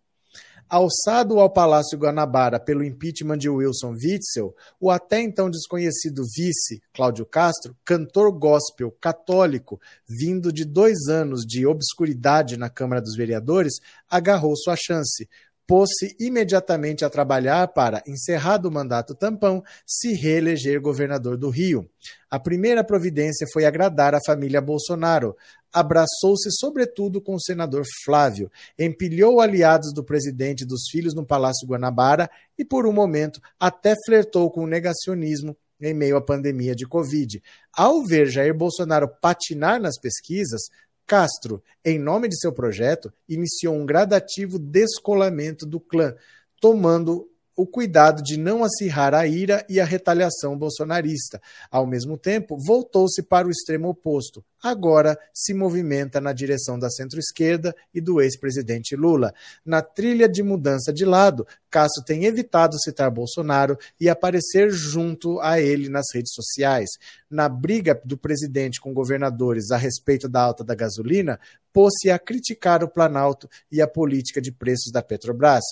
Alçado 0.69 1.39
ao 1.39 1.51
Palácio 1.51 1.97
Guanabara 1.97 2.59
pelo 2.59 2.83
impeachment 2.83 3.39
de 3.39 3.49
Wilson 3.49 3.93
Witzel, 3.93 4.55
o 4.79 4.91
até 4.91 5.19
então 5.19 5.49
desconhecido 5.49 6.21
vice, 6.35 6.79
Cláudio 6.93 7.25
Castro, 7.25 7.75
cantor 7.83 8.31
gospel 8.31 8.91
católico, 9.01 9.81
vindo 10.07 10.53
de 10.53 10.65
dois 10.65 11.07
anos 11.09 11.41
de 11.41 11.65
obscuridade 11.65 12.55
na 12.55 12.69
Câmara 12.69 13.01
dos 13.01 13.15
Vereadores, 13.15 13.73
agarrou 14.07 14.55
sua 14.55 14.75
chance, 14.75 15.27
pôs-se 15.67 16.15
imediatamente 16.19 17.05
a 17.05 17.09
trabalhar 17.09 17.67
para, 17.69 18.03
encerrado 18.07 18.67
o 18.67 18.71
mandato 18.71 19.15
tampão, 19.15 19.63
se 19.85 20.13
reeleger 20.13 20.81
governador 20.81 21.37
do 21.37 21.49
Rio. 21.49 21.89
A 22.29 22.39
primeira 22.39 22.83
providência 22.83 23.47
foi 23.51 23.65
agradar 23.65 24.13
a 24.13 24.23
família 24.25 24.61
Bolsonaro. 24.61 25.35
Abraçou-se 25.71 26.49
sobretudo 26.51 27.21
com 27.21 27.35
o 27.35 27.41
senador 27.41 27.83
Flávio, 28.03 28.51
empilhou 28.77 29.39
aliados 29.41 29.93
do 29.93 30.03
presidente 30.03 30.65
dos 30.65 30.83
filhos 30.91 31.15
no 31.15 31.25
Palácio 31.25 31.67
Guanabara 31.67 32.29
e, 32.57 32.63
por 32.63 32.85
um 32.85 32.93
momento, 32.93 33.41
até 33.59 33.95
flertou 34.05 34.51
com 34.51 34.63
o 34.63 34.67
negacionismo 34.67 35.57
em 35.81 35.93
meio 35.93 36.15
à 36.15 36.21
pandemia 36.21 36.75
de 36.75 36.85
Covid. 36.85 37.41
Ao 37.75 38.03
ver 38.03 38.27
Jair 38.27 38.53
Bolsonaro 38.53 39.07
patinar 39.21 39.81
nas 39.81 39.99
pesquisas, 39.99 40.61
Castro, 41.05 41.61
em 41.83 41.99
nome 41.99 42.27
de 42.27 42.39
seu 42.39 42.53
projeto, 42.53 43.11
iniciou 43.27 43.75
um 43.75 43.85
gradativo 43.85 44.57
descolamento 44.57 45.65
do 45.65 45.79
clã, 45.79 46.15
tomando 46.61 47.29
o 47.55 47.67
cuidado 47.67 48.23
de 48.23 48.37
não 48.37 48.63
acirrar 48.63 49.13
a 49.13 49.27
ira 49.27 49.65
e 49.69 49.79
a 49.79 49.85
retaliação 49.85 50.57
bolsonarista. 50.57 51.41
Ao 51.69 51.85
mesmo 51.85 52.17
tempo, 52.17 52.57
voltou-se 52.57 53.21
para 53.21 53.47
o 53.47 53.51
extremo 53.51 53.89
oposto. 53.89 54.43
Agora 54.61 55.19
se 55.33 55.53
movimenta 55.53 56.21
na 56.21 56.31
direção 56.31 56.79
da 56.79 56.89
centro-esquerda 56.89 57.75
e 57.93 57.99
do 57.99 58.21
ex-presidente 58.21 58.95
Lula. 58.95 59.33
Na 59.65 59.81
trilha 59.81 60.27
de 60.27 60.41
mudança 60.41 60.91
de 60.91 61.05
lado, 61.05 61.45
Castro 61.69 62.03
tem 62.03 62.25
evitado 62.25 62.79
citar 62.79 63.11
Bolsonaro 63.11 63.77
e 63.99 64.09
aparecer 64.09 64.71
junto 64.71 65.39
a 65.41 65.59
ele 65.59 65.89
nas 65.89 66.05
redes 66.13 66.33
sociais. 66.33 66.89
Na 67.29 67.49
briga 67.49 67.99
do 68.05 68.17
presidente 68.17 68.79
com 68.79 68.93
governadores 68.93 69.69
a 69.69 69.77
respeito 69.77 70.29
da 70.29 70.41
alta 70.41 70.63
da 70.63 70.73
gasolina, 70.73 71.39
pôs-se 71.73 72.09
a 72.09 72.17
criticar 72.17 72.83
o 72.83 72.87
Planalto 72.87 73.49
e 73.71 73.81
a 73.81 73.87
política 73.87 74.41
de 74.41 74.51
preços 74.51 74.91
da 74.91 75.01
Petrobras 75.01 75.63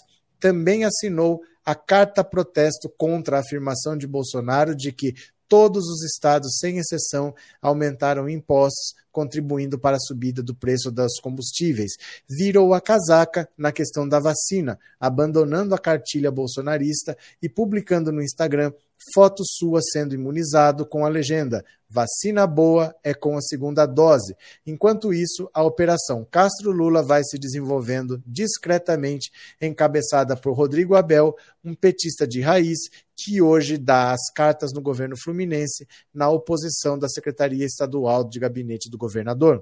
também 0.41 0.83
assinou 0.83 1.41
a 1.65 1.75
carta 1.75 2.23
protesto 2.23 2.89
contra 2.89 3.37
a 3.37 3.41
afirmação 3.41 3.97
de 3.97 4.07
Bolsonaro 4.07 4.75
de 4.75 4.91
que 4.91 5.13
todos 5.51 5.89
os 5.89 6.01
estados, 6.03 6.59
sem 6.59 6.77
exceção, 6.77 7.35
aumentaram 7.61 8.29
impostos, 8.29 8.95
contribuindo 9.11 9.77
para 9.77 9.97
a 9.97 9.99
subida 9.99 10.41
do 10.41 10.55
preço 10.55 10.89
dos 10.89 11.19
combustíveis. 11.19 11.91
Virou 12.29 12.73
a 12.73 12.79
casaca 12.79 13.49
na 13.57 13.69
questão 13.69 14.07
da 14.07 14.17
vacina, 14.17 14.79
abandonando 14.97 15.75
a 15.75 15.77
cartilha 15.77 16.31
bolsonarista 16.31 17.17
e 17.41 17.49
publicando 17.49 18.13
no 18.13 18.23
Instagram 18.23 18.71
foto 19.13 19.43
sua 19.45 19.81
sendo 19.81 20.15
imunizado 20.15 20.85
com 20.85 21.05
a 21.05 21.09
legenda 21.09 21.63
Vacina 21.93 22.47
boa 22.47 22.95
é 23.03 23.13
com 23.13 23.35
a 23.35 23.41
segunda 23.41 23.85
dose. 23.85 24.33
Enquanto 24.65 25.13
isso, 25.13 25.49
a 25.53 25.61
operação 25.61 26.25
Castro 26.31 26.71
Lula 26.71 27.03
vai 27.03 27.21
se 27.21 27.37
desenvolvendo 27.37 28.23
discretamente, 28.25 29.29
encabeçada 29.61 30.37
por 30.37 30.53
Rodrigo 30.53 30.95
Abel, 30.95 31.35
um 31.61 31.75
petista 31.75 32.25
de 32.25 32.39
raiz 32.39 32.79
que 33.13 33.41
hoje 33.41 33.77
dá 33.77 34.13
as 34.13 34.31
cartas 34.33 34.71
no 34.71 34.81
governo 34.81 35.17
fluminense 35.17 35.85
na 36.13 36.29
oposição 36.29 36.97
da 36.97 37.09
Secretaria 37.09 37.65
Estadual 37.65 38.23
de 38.23 38.39
Gabinete 38.39 38.89
do 38.89 38.97
Governador. 38.97 39.61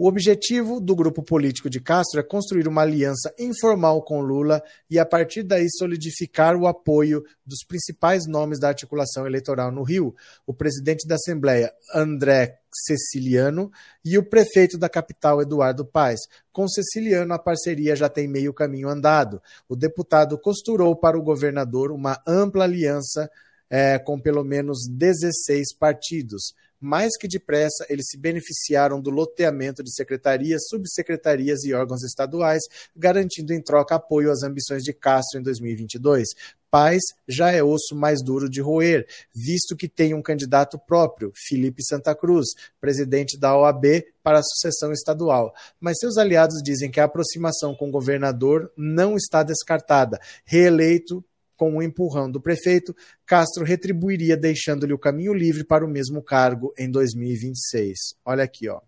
O 0.00 0.06
objetivo 0.06 0.80
do 0.80 0.94
grupo 0.94 1.24
político 1.24 1.68
de 1.68 1.80
Castro 1.80 2.20
é 2.20 2.22
construir 2.22 2.68
uma 2.68 2.82
aliança 2.82 3.34
informal 3.36 4.00
com 4.00 4.20
Lula 4.20 4.62
e, 4.88 4.96
a 4.96 5.04
partir 5.04 5.42
daí, 5.42 5.66
solidificar 5.76 6.54
o 6.54 6.68
apoio 6.68 7.24
dos 7.44 7.64
principais 7.66 8.24
nomes 8.24 8.60
da 8.60 8.68
articulação 8.68 9.26
eleitoral 9.26 9.72
no 9.72 9.82
Rio, 9.82 10.14
o 10.46 10.54
presidente 10.54 11.04
da 11.04 11.16
Assembleia, 11.16 11.72
André 11.92 12.60
Ceciliano, 12.72 13.72
e 14.04 14.16
o 14.16 14.22
prefeito 14.22 14.78
da 14.78 14.88
capital, 14.88 15.42
Eduardo 15.42 15.84
Paes. 15.84 16.20
Com 16.52 16.68
Ceciliano, 16.68 17.34
a 17.34 17.38
parceria 17.38 17.96
já 17.96 18.08
tem 18.08 18.28
meio 18.28 18.54
caminho 18.54 18.88
andado. 18.88 19.42
O 19.68 19.74
deputado 19.74 20.38
costurou 20.38 20.94
para 20.94 21.18
o 21.18 21.22
governador 21.24 21.90
uma 21.90 22.22
ampla 22.24 22.62
aliança 22.62 23.28
é, 23.68 23.98
com 23.98 24.18
pelo 24.20 24.44
menos 24.44 24.86
16 24.88 25.74
partidos. 25.76 26.54
Mais 26.80 27.16
que 27.16 27.28
depressa 27.28 27.86
eles 27.88 28.06
se 28.08 28.18
beneficiaram 28.18 29.00
do 29.00 29.10
loteamento 29.10 29.82
de 29.82 29.94
secretarias, 29.94 30.62
subsecretarias 30.68 31.64
e 31.64 31.72
órgãos 31.72 32.02
estaduais, 32.02 32.62
garantindo 32.96 33.52
em 33.52 33.62
troca 33.62 33.96
apoio 33.96 34.30
às 34.30 34.42
ambições 34.42 34.82
de 34.82 34.92
Castro 34.92 35.40
em 35.40 35.42
2022. 35.42 36.28
Paz 36.70 37.00
já 37.26 37.50
é 37.50 37.62
osso 37.62 37.96
mais 37.96 38.22
duro 38.22 38.48
de 38.48 38.60
roer, 38.60 39.06
visto 39.34 39.74
que 39.74 39.88
tem 39.88 40.12
um 40.12 40.20
candidato 40.20 40.78
próprio, 40.78 41.32
Felipe 41.34 41.82
Santa 41.82 42.14
Cruz, 42.14 42.48
presidente 42.78 43.38
da 43.38 43.56
OAB 43.56 44.04
para 44.22 44.40
a 44.40 44.42
sucessão 44.42 44.92
estadual. 44.92 45.54
Mas 45.80 45.96
seus 45.98 46.18
aliados 46.18 46.62
dizem 46.62 46.90
que 46.90 47.00
a 47.00 47.04
aproximação 47.04 47.74
com 47.74 47.88
o 47.88 47.92
governador 47.92 48.70
não 48.76 49.16
está 49.16 49.42
descartada. 49.42 50.20
Reeleito 50.44 51.24
com 51.58 51.76
o 51.76 51.82
empurrão 51.82 52.30
do 52.30 52.40
prefeito, 52.40 52.94
Castro 53.26 53.64
retribuiria 53.64 54.36
deixando-lhe 54.36 54.92
o 54.92 54.98
caminho 54.98 55.34
livre 55.34 55.64
para 55.64 55.84
o 55.84 55.90
mesmo 55.90 56.22
cargo 56.22 56.72
em 56.78 56.88
2026. 56.88 57.98
Olha 58.24 58.44
aqui, 58.44 58.68
ó. 58.68 58.80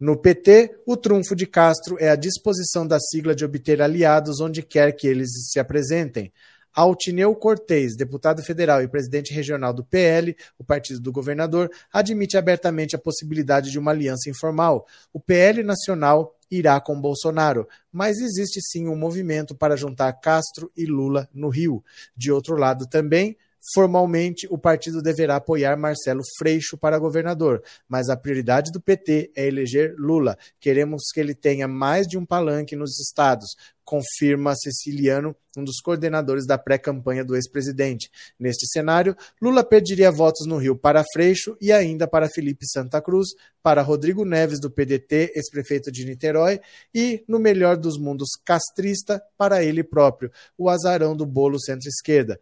No 0.00 0.16
PT, 0.16 0.80
o 0.84 0.96
trunfo 0.96 1.36
de 1.36 1.46
Castro 1.46 1.96
é 2.00 2.10
a 2.10 2.16
disposição 2.16 2.84
da 2.84 2.98
sigla 2.98 3.34
de 3.34 3.44
obter 3.44 3.80
aliados 3.80 4.40
onde 4.40 4.60
quer 4.60 4.92
que 4.92 5.06
eles 5.06 5.30
se 5.50 5.60
apresentem. 5.60 6.32
Altineu 6.78 7.34
Cortez, 7.34 7.96
deputado 7.96 8.40
federal 8.40 8.80
e 8.80 8.86
presidente 8.86 9.34
regional 9.34 9.72
do 9.72 9.82
PL, 9.82 10.36
o 10.56 10.62
partido 10.62 11.00
do 11.00 11.10
governador, 11.10 11.68
admite 11.92 12.36
abertamente 12.36 12.94
a 12.94 12.98
possibilidade 13.00 13.72
de 13.72 13.80
uma 13.80 13.90
aliança 13.90 14.30
informal. 14.30 14.86
O 15.12 15.18
PL 15.18 15.64
nacional 15.64 16.38
irá 16.48 16.80
com 16.80 17.00
Bolsonaro, 17.00 17.66
mas 17.90 18.20
existe 18.20 18.60
sim 18.62 18.86
um 18.86 18.94
movimento 18.94 19.56
para 19.56 19.76
juntar 19.76 20.12
Castro 20.12 20.70
e 20.76 20.86
Lula 20.86 21.28
no 21.34 21.48
Rio. 21.48 21.82
De 22.16 22.30
outro 22.30 22.54
lado 22.54 22.86
também, 22.86 23.36
Formalmente, 23.74 24.46
o 24.50 24.56
partido 24.56 25.02
deverá 25.02 25.36
apoiar 25.36 25.76
Marcelo 25.76 26.22
Freixo 26.38 26.78
para 26.78 26.98
governador, 26.98 27.62
mas 27.88 28.08
a 28.08 28.16
prioridade 28.16 28.70
do 28.70 28.80
PT 28.80 29.32
é 29.36 29.46
eleger 29.46 29.94
Lula. 29.98 30.38
Queremos 30.60 31.02
que 31.12 31.20
ele 31.20 31.34
tenha 31.34 31.66
mais 31.66 32.06
de 32.06 32.16
um 32.16 32.24
palanque 32.24 32.76
nos 32.76 32.98
estados, 33.00 33.48
confirma 33.84 34.54
Ceciliano, 34.54 35.34
um 35.56 35.64
dos 35.64 35.80
coordenadores 35.80 36.46
da 36.46 36.58
pré-campanha 36.58 37.24
do 37.24 37.34
ex-presidente. 37.34 38.10
Neste 38.38 38.66
cenário, 38.70 39.16
Lula 39.40 39.64
perderia 39.64 40.10
votos 40.10 40.46
no 40.46 40.58
Rio 40.58 40.76
para 40.76 41.04
Freixo 41.12 41.56
e 41.60 41.72
ainda 41.72 42.06
para 42.06 42.28
Felipe 42.28 42.66
Santa 42.66 43.00
Cruz, 43.00 43.28
para 43.62 43.82
Rodrigo 43.82 44.24
Neves, 44.24 44.60
do 44.60 44.70
PDT, 44.70 45.32
ex-prefeito 45.34 45.90
de 45.90 46.04
Niterói, 46.04 46.60
e, 46.94 47.24
no 47.26 47.38
melhor 47.38 47.76
dos 47.76 47.98
mundos 47.98 48.28
castrista, 48.44 49.22
para 49.36 49.64
ele 49.64 49.82
próprio, 49.82 50.30
o 50.56 50.68
azarão 50.68 51.16
do 51.16 51.26
bolo 51.26 51.58
centro-esquerda. 51.58 52.38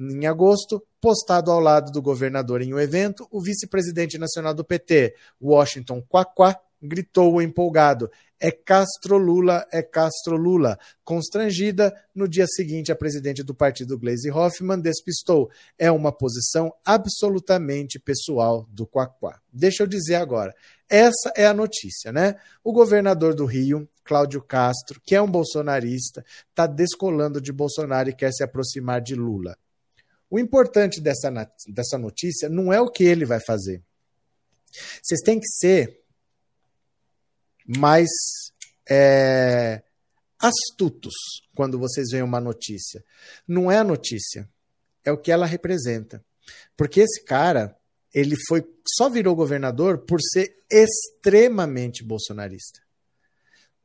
Em 0.00 0.26
agosto, 0.26 0.82
postado 0.98 1.50
ao 1.50 1.60
lado 1.60 1.92
do 1.92 2.00
governador 2.00 2.62
em 2.62 2.72
um 2.72 2.80
evento, 2.80 3.28
o 3.30 3.38
vice-presidente 3.38 4.16
nacional 4.16 4.54
do 4.54 4.64
PT, 4.64 5.14
Washington 5.38 6.00
Quaquá, 6.00 6.58
gritou 6.80 7.42
empolgado: 7.42 8.10
É 8.40 8.50
Castro 8.50 9.18
Lula, 9.18 9.66
é 9.70 9.82
Castro 9.82 10.38
Lula. 10.38 10.78
Constrangida, 11.04 11.94
no 12.14 12.26
dia 12.26 12.46
seguinte, 12.46 12.90
a 12.90 12.96
presidente 12.96 13.42
do 13.42 13.54
partido, 13.54 13.98
Gleisi 13.98 14.30
Hoffmann, 14.30 14.80
despistou: 14.80 15.50
É 15.78 15.90
uma 15.90 16.10
posição 16.10 16.72
absolutamente 16.82 17.98
pessoal 17.98 18.66
do 18.70 18.86
Quaquá. 18.86 19.38
Deixa 19.52 19.82
eu 19.82 19.86
dizer 19.86 20.14
agora: 20.14 20.54
essa 20.88 21.30
é 21.36 21.46
a 21.46 21.52
notícia, 21.52 22.10
né? 22.10 22.36
O 22.64 22.72
governador 22.72 23.34
do 23.34 23.44
Rio, 23.44 23.86
Cláudio 24.02 24.40
Castro, 24.40 24.98
que 25.04 25.14
é 25.14 25.20
um 25.20 25.30
bolsonarista, 25.30 26.24
está 26.48 26.66
descolando 26.66 27.38
de 27.38 27.52
Bolsonaro 27.52 28.08
e 28.08 28.14
quer 28.14 28.32
se 28.32 28.42
aproximar 28.42 29.02
de 29.02 29.14
Lula. 29.14 29.58
O 30.30 30.38
importante 30.38 31.00
dessa, 31.00 31.30
dessa 31.66 31.98
notícia 31.98 32.48
não 32.48 32.72
é 32.72 32.80
o 32.80 32.90
que 32.90 33.04
ele 33.04 33.24
vai 33.24 33.40
fazer. 33.40 33.82
Vocês 35.02 35.20
têm 35.20 35.40
que 35.40 35.48
ser 35.48 36.00
mais 37.66 38.08
é, 38.88 39.82
astutos 40.38 41.14
quando 41.54 41.78
vocês 41.78 42.10
veem 42.10 42.22
uma 42.22 42.40
notícia. 42.40 43.04
Não 43.46 43.70
é 43.70 43.78
a 43.78 43.84
notícia, 43.84 44.48
é 45.04 45.10
o 45.10 45.18
que 45.18 45.32
ela 45.32 45.46
representa. 45.46 46.24
Porque 46.76 47.00
esse 47.00 47.24
cara, 47.24 47.76
ele 48.14 48.36
foi 48.48 48.64
só 48.96 49.08
virou 49.08 49.34
governador 49.34 49.98
por 49.98 50.20
ser 50.20 50.64
extremamente 50.70 52.04
bolsonarista 52.04 52.80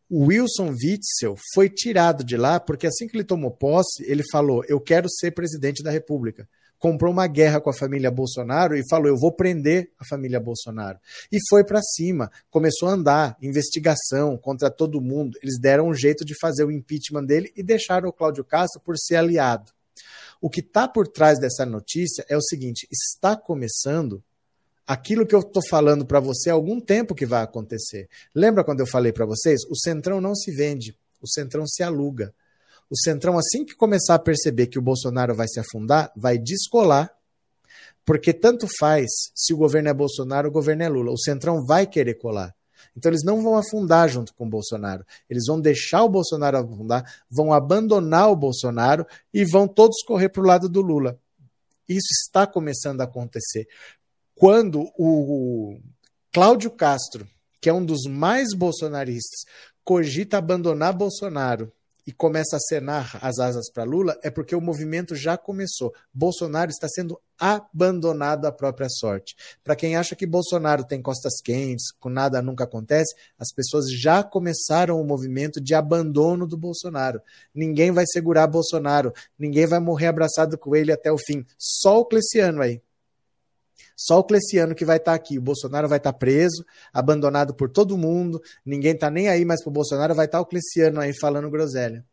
o 0.10 0.26
Wilson 0.26 0.70
Witzel 0.70 1.36
foi 1.54 1.70
tirado 1.70 2.24
de 2.24 2.38
lá 2.38 2.60
porque 2.60 2.86
assim 2.86 3.08
que 3.08 3.18
ele 3.18 3.24
tomou 3.24 3.52
posse, 3.52 4.04
ele 4.06 4.24
falou: 4.32 4.64
Eu 4.68 4.80
quero 4.80 5.10
ser 5.10 5.32
presidente 5.32 5.84
da 5.84 5.92
República. 5.92 6.48
Comprou 6.78 7.12
uma 7.12 7.26
guerra 7.26 7.60
com 7.60 7.70
a 7.70 7.74
família 7.74 8.12
Bolsonaro 8.12 8.76
e 8.76 8.88
falou: 8.88 9.08
Eu 9.08 9.18
vou 9.18 9.32
prender 9.32 9.92
a 9.98 10.06
família 10.06 10.40
Bolsonaro. 10.40 11.00
E 11.32 11.38
foi 11.50 11.64
para 11.64 11.82
cima, 11.82 12.30
começou 12.52 12.90
a 12.90 12.92
andar, 12.92 13.38
investigação 13.42 14.38
contra 14.38 14.70
todo 14.70 15.02
mundo. 15.02 15.38
Eles 15.42 15.60
deram 15.60 15.88
um 15.88 15.94
jeito 15.94 16.24
de 16.24 16.38
fazer 16.40 16.64
o 16.64 16.72
impeachment 16.72 17.26
dele 17.26 17.52
e 17.56 17.64
deixaram 17.64 18.10
o 18.10 18.14
Cláudio 18.14 18.44
Castro 18.44 18.82
por 18.82 18.98
ser 18.98 19.16
aliado. 19.16 19.72
O 20.40 20.50
que 20.50 20.60
está 20.60 20.88
por 20.88 21.08
trás 21.08 21.40
dessa 21.40 21.66
notícia 21.66 22.24
é 22.30 22.38
o 22.38 22.42
seguinte: 22.42 22.88
está 22.92 23.36
começando 23.36 24.24
aquilo 24.86 25.26
que 25.26 25.34
eu 25.34 25.40
estou 25.40 25.62
falando 25.68 26.06
para 26.06 26.20
você 26.20 26.50
há 26.50 26.54
algum 26.54 26.80
tempo 26.80 27.16
que 27.16 27.26
vai 27.26 27.44
acontecer. 27.44 28.08
Lembra 28.34 28.64
quando 28.64 28.82
eu 28.82 28.88
falei 28.88 29.12
para 29.12 29.26
vocês? 29.26 29.62
O 29.70 29.76
Centrão 29.76 30.22
não 30.22 30.36
se 30.36 30.52
vende, 30.52 30.98
o 31.22 31.28
Centrão 31.28 31.66
se 31.66 31.82
aluga. 31.82 32.34
O 32.90 32.98
Centrão, 32.98 33.38
assim 33.38 33.66
que 33.66 33.76
começar 33.76 34.16
a 34.16 34.20
perceber 34.20 34.68
que 34.68 34.78
o 34.78 34.82
Bolsonaro 34.82 35.34
vai 35.34 35.48
se 35.48 35.60
afundar, 35.60 36.12
vai 36.16 36.38
descolar, 36.38 37.12
porque 38.06 38.32
tanto 38.32 38.68
faz 38.80 39.10
se 39.34 39.54
o 39.54 39.58
governo 39.58 39.90
é 39.90 39.94
Bolsonaro, 39.94 40.50
o 40.50 40.52
governo 40.52 40.84
é 40.84 40.90
Lula. 40.90 41.12
O 41.12 41.18
Centrão 41.18 41.66
vai 41.66 41.88
querer 41.88 42.14
colar. 42.16 42.54
Então 42.96 43.12
eles 43.12 43.24
não 43.24 43.42
vão 43.42 43.58
afundar 43.58 44.08
junto 44.08 44.34
com 44.36 44.46
o 44.46 44.50
Bolsonaro. 44.50 45.04
Eles 45.28 45.46
vão 45.48 45.60
deixar 45.60 46.04
o 46.04 46.10
Bolsonaro 46.10 46.58
afundar, 46.58 47.04
vão 47.30 47.52
abandonar 47.52 48.30
o 48.30 48.36
Bolsonaro 48.36 49.06
e 49.34 49.44
vão 49.44 49.68
todos 49.68 50.04
correr 50.04 50.30
para 50.30 50.44
o 50.44 50.46
lado 50.46 50.70
do 50.70 50.82
Lula. 50.82 51.20
Isso 51.90 52.08
está 52.12 52.46
começando 52.46 53.02
a 53.02 53.06
acontecer 53.06 53.68
quando 54.36 54.92
o 54.98 55.80
Cláudio 56.34 56.70
Castro, 56.70 57.26
que 57.62 57.70
é 57.70 57.74
um 57.74 57.84
dos 57.84 58.04
mais 58.08 58.50
bolsonaristas, 58.56 59.46
cogita 59.84 60.38
abandonar 60.38 60.94
Bolsonaro 60.94 61.72
e 62.06 62.12
começa 62.12 62.56
a 62.56 62.58
acenar 62.58 63.18
as 63.22 63.40
asas 63.40 63.72
para 63.72 63.84
Lula, 63.84 64.16
é 64.22 64.30
porque 64.30 64.56
o 64.56 64.62
movimento 64.62 65.16
já 65.16 65.38
começou. 65.38 65.92
Bolsonaro 66.14 66.70
está 66.70 66.88
sendo 66.88 67.20
abandonado 67.40 68.46
à 68.46 68.52
própria 68.52 68.88
sorte. 68.90 69.36
Para 69.64 69.76
quem 69.76 69.96
acha 69.96 70.16
que 70.16 70.28
Bolsonaro 70.28 70.84
tem 70.84 71.02
costas 71.02 71.42
quentes, 71.44 71.92
com 72.00 72.10
nada 72.10 72.42
nunca 72.42 72.66
acontece, 72.66 73.16
as 73.40 73.52
pessoas 73.52 73.92
já 73.92 74.24
começaram 74.24 75.02
o 75.02 75.06
movimento 75.06 75.60
de 75.60 75.74
abandono 75.74 76.46
do 76.46 76.58
Bolsonaro. 76.58 77.22
Ninguém 77.54 77.92
vai 77.92 78.06
segurar 78.06 78.48
Bolsonaro, 78.48 79.12
ninguém 79.40 79.66
vai 79.66 79.80
morrer 79.80 80.08
abraçado 80.08 80.58
com 80.58 80.76
ele 80.76 80.92
até 80.92 81.12
o 81.12 81.18
fim. 81.18 81.44
Só 81.58 82.02
o 82.02 82.06
Cleciano 82.06 82.62
aí. 82.62 82.82
Só 83.96 84.20
o 84.20 84.24
Cleciano 84.24 84.76
que 84.76 84.86
vai 84.86 84.98
estar 84.98 85.12
tá 85.12 85.16
aqui. 85.16 85.38
O 85.38 85.42
Bolsonaro 85.42 85.88
vai 85.88 85.98
estar 85.98 86.12
tá 86.12 86.18
preso, 86.18 86.66
abandonado 86.94 87.54
por 87.54 87.70
todo 87.70 87.98
mundo, 87.98 88.42
ninguém 88.66 88.94
está 88.94 89.10
nem 89.10 89.30
aí 89.30 89.46
mais 89.46 89.66
o 89.66 89.72
Bolsonaro, 89.72 90.14
vai 90.14 90.26
estar 90.26 90.40
tá 90.40 90.42
o 90.42 90.46
Cleciano 90.46 91.00
aí 91.00 91.14
falando 91.18 91.50
groselha. 91.50 92.06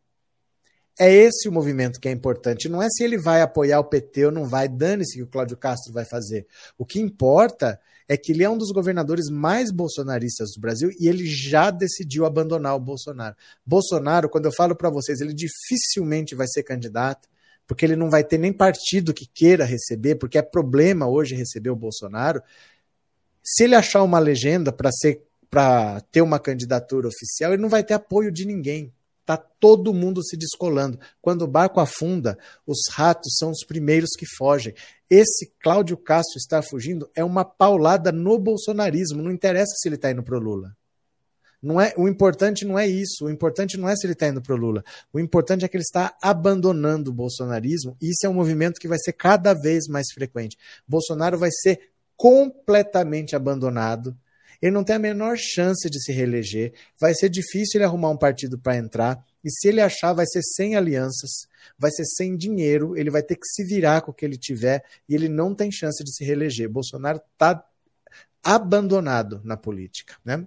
É 0.99 1.11
esse 1.11 1.49
o 1.49 1.51
movimento 1.51 1.99
que 1.99 2.07
é 2.07 2.11
importante. 2.11 2.69
Não 2.69 2.81
é 2.81 2.87
se 2.89 3.03
ele 3.03 3.17
vai 3.17 3.41
apoiar 3.41 3.79
o 3.79 3.85
PT 3.85 4.27
ou 4.27 4.31
não 4.31 4.45
vai, 4.45 4.67
dane-se 4.67 5.15
que 5.15 5.23
o 5.23 5.27
Cláudio 5.27 5.57
Castro 5.57 5.91
vai 5.91 6.05
fazer. 6.05 6.45
O 6.77 6.85
que 6.85 6.99
importa 6.99 7.79
é 8.07 8.15
que 8.15 8.31
ele 8.31 8.43
é 8.43 8.49
um 8.49 8.57
dos 8.57 8.71
governadores 8.71 9.29
mais 9.29 9.71
bolsonaristas 9.71 10.51
do 10.53 10.61
Brasil 10.61 10.91
e 10.99 11.07
ele 11.07 11.25
já 11.25 11.71
decidiu 11.71 12.25
abandonar 12.25 12.75
o 12.75 12.79
Bolsonaro. 12.79 13.35
Bolsonaro, 13.65 14.29
quando 14.29 14.45
eu 14.45 14.53
falo 14.53 14.75
para 14.75 14.89
vocês, 14.89 15.19
ele 15.19 15.33
dificilmente 15.33 16.35
vai 16.35 16.47
ser 16.47 16.61
candidato 16.61 17.27
porque 17.67 17.85
ele 17.85 17.95
não 17.95 18.09
vai 18.09 18.23
ter 18.23 18.37
nem 18.37 18.53
partido 18.53 19.13
que 19.13 19.25
queira 19.25 19.65
receber, 19.65 20.15
porque 20.15 20.37
é 20.37 20.41
problema 20.41 21.07
hoje 21.07 21.35
receber 21.35 21.69
o 21.69 21.75
Bolsonaro. 21.75 22.41
Se 23.43 23.63
ele 23.63 23.75
achar 23.75 24.03
uma 24.03 24.19
legenda 24.19 24.71
para 24.71 24.91
ser 24.91 25.21
para 25.49 26.01
ter 26.11 26.23
uma 26.23 26.39
candidatura 26.39 27.07
oficial, 27.07 27.53
ele 27.53 27.61
não 27.61 27.69
vai 27.69 27.83
ter 27.83 27.93
apoio 27.93 28.31
de 28.31 28.43
ninguém. 28.43 28.91
Tá 29.23 29.37
todo 29.37 29.93
mundo 29.93 30.23
se 30.23 30.35
descolando. 30.35 30.99
Quando 31.21 31.43
o 31.43 31.47
barco 31.47 31.79
afunda, 31.79 32.37
os 32.65 32.79
ratos 32.91 33.35
são 33.37 33.51
os 33.51 33.63
primeiros 33.63 34.09
que 34.17 34.25
fogem. 34.25 34.73
Esse 35.07 35.53
Cláudio 35.61 35.95
Castro 35.95 36.37
está 36.37 36.61
fugindo 36.63 37.07
é 37.15 37.23
uma 37.23 37.45
paulada 37.45 38.11
no 38.11 38.39
bolsonarismo. 38.39 39.21
Não 39.21 39.31
interessa 39.31 39.73
se 39.77 39.87
ele 39.87 39.95
está 39.95 40.09
indo 40.09 40.23
pro 40.23 40.39
Lula. 40.39 40.75
Não 41.63 41.79
é, 41.79 41.93
o 41.95 42.09
importante 42.09 42.65
não 42.65 42.77
é 42.77 42.85
isso. 42.85 43.25
O 43.25 43.29
importante 43.29 43.77
não 43.77 43.87
é 43.87 43.95
se 43.95 44.05
ele 44.05 44.11
está 44.11 44.27
indo 44.27 44.41
para 44.41 44.53
o 44.53 44.57
Lula. 44.57 44.83
O 45.13 45.19
importante 45.19 45.63
é 45.63 45.67
que 45.69 45.77
ele 45.77 45.83
está 45.83 46.13
abandonando 46.21 47.09
o 47.09 47.13
bolsonarismo. 47.13 47.95
E 48.01 48.09
isso 48.09 48.25
é 48.25 48.29
um 48.29 48.33
movimento 48.33 48.81
que 48.81 48.87
vai 48.87 48.97
ser 48.99 49.13
cada 49.13 49.53
vez 49.53 49.87
mais 49.87 50.11
frequente. 50.13 50.57
Bolsonaro 50.85 51.37
vai 51.37 51.49
ser 51.51 51.79
completamente 52.17 53.33
abandonado. 53.33 54.13
Ele 54.61 54.71
não 54.71 54.83
tem 54.83 54.97
a 54.97 54.99
menor 54.99 55.37
chance 55.37 55.89
de 55.89 56.03
se 56.03 56.11
reeleger. 56.11 56.73
Vai 56.99 57.13
ser 57.13 57.29
difícil 57.29 57.79
ele 57.79 57.85
arrumar 57.85 58.09
um 58.09 58.17
partido 58.17 58.59
para 58.59 58.75
entrar. 58.75 59.25
E 59.41 59.49
se 59.49 59.69
ele 59.69 59.79
achar, 59.79 60.11
vai 60.11 60.25
ser 60.25 60.41
sem 60.41 60.75
alianças, 60.75 61.47
vai 61.77 61.91
ser 61.91 62.03
sem 62.05 62.35
dinheiro. 62.35 62.97
Ele 62.97 63.09
vai 63.09 63.23
ter 63.23 63.35
que 63.35 63.47
se 63.47 63.63
virar 63.63 64.01
com 64.01 64.11
o 64.11 64.13
que 64.13 64.25
ele 64.25 64.37
tiver. 64.37 64.83
E 65.07 65.15
ele 65.15 65.29
não 65.29 65.55
tem 65.55 65.71
chance 65.71 66.03
de 66.03 66.13
se 66.13 66.25
reeleger. 66.25 66.69
Bolsonaro 66.69 67.21
está 67.33 67.65
abandonado 68.43 69.39
na 69.45 69.55
política. 69.55 70.15
Né? 70.25 70.45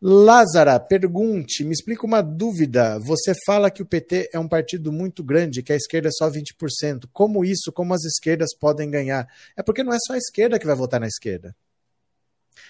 Lázara, 0.00 0.78
pergunte, 0.78 1.64
me 1.64 1.72
explica 1.72 2.06
uma 2.06 2.22
dúvida. 2.22 3.00
Você 3.00 3.32
fala 3.44 3.68
que 3.68 3.82
o 3.82 3.86
PT 3.86 4.30
é 4.32 4.38
um 4.38 4.46
partido 4.46 4.92
muito 4.92 5.24
grande, 5.24 5.62
que 5.62 5.72
a 5.72 5.76
esquerda 5.76 6.08
é 6.08 6.12
só 6.12 6.30
20%. 6.30 7.08
Como 7.12 7.44
isso, 7.44 7.72
como 7.72 7.92
as 7.92 8.04
esquerdas 8.04 8.56
podem 8.56 8.88
ganhar? 8.88 9.26
É 9.56 9.62
porque 9.62 9.82
não 9.82 9.92
é 9.92 9.98
só 9.98 10.12
a 10.12 10.18
esquerda 10.18 10.56
que 10.56 10.66
vai 10.66 10.76
votar 10.76 11.00
na 11.00 11.08
esquerda. 11.08 11.54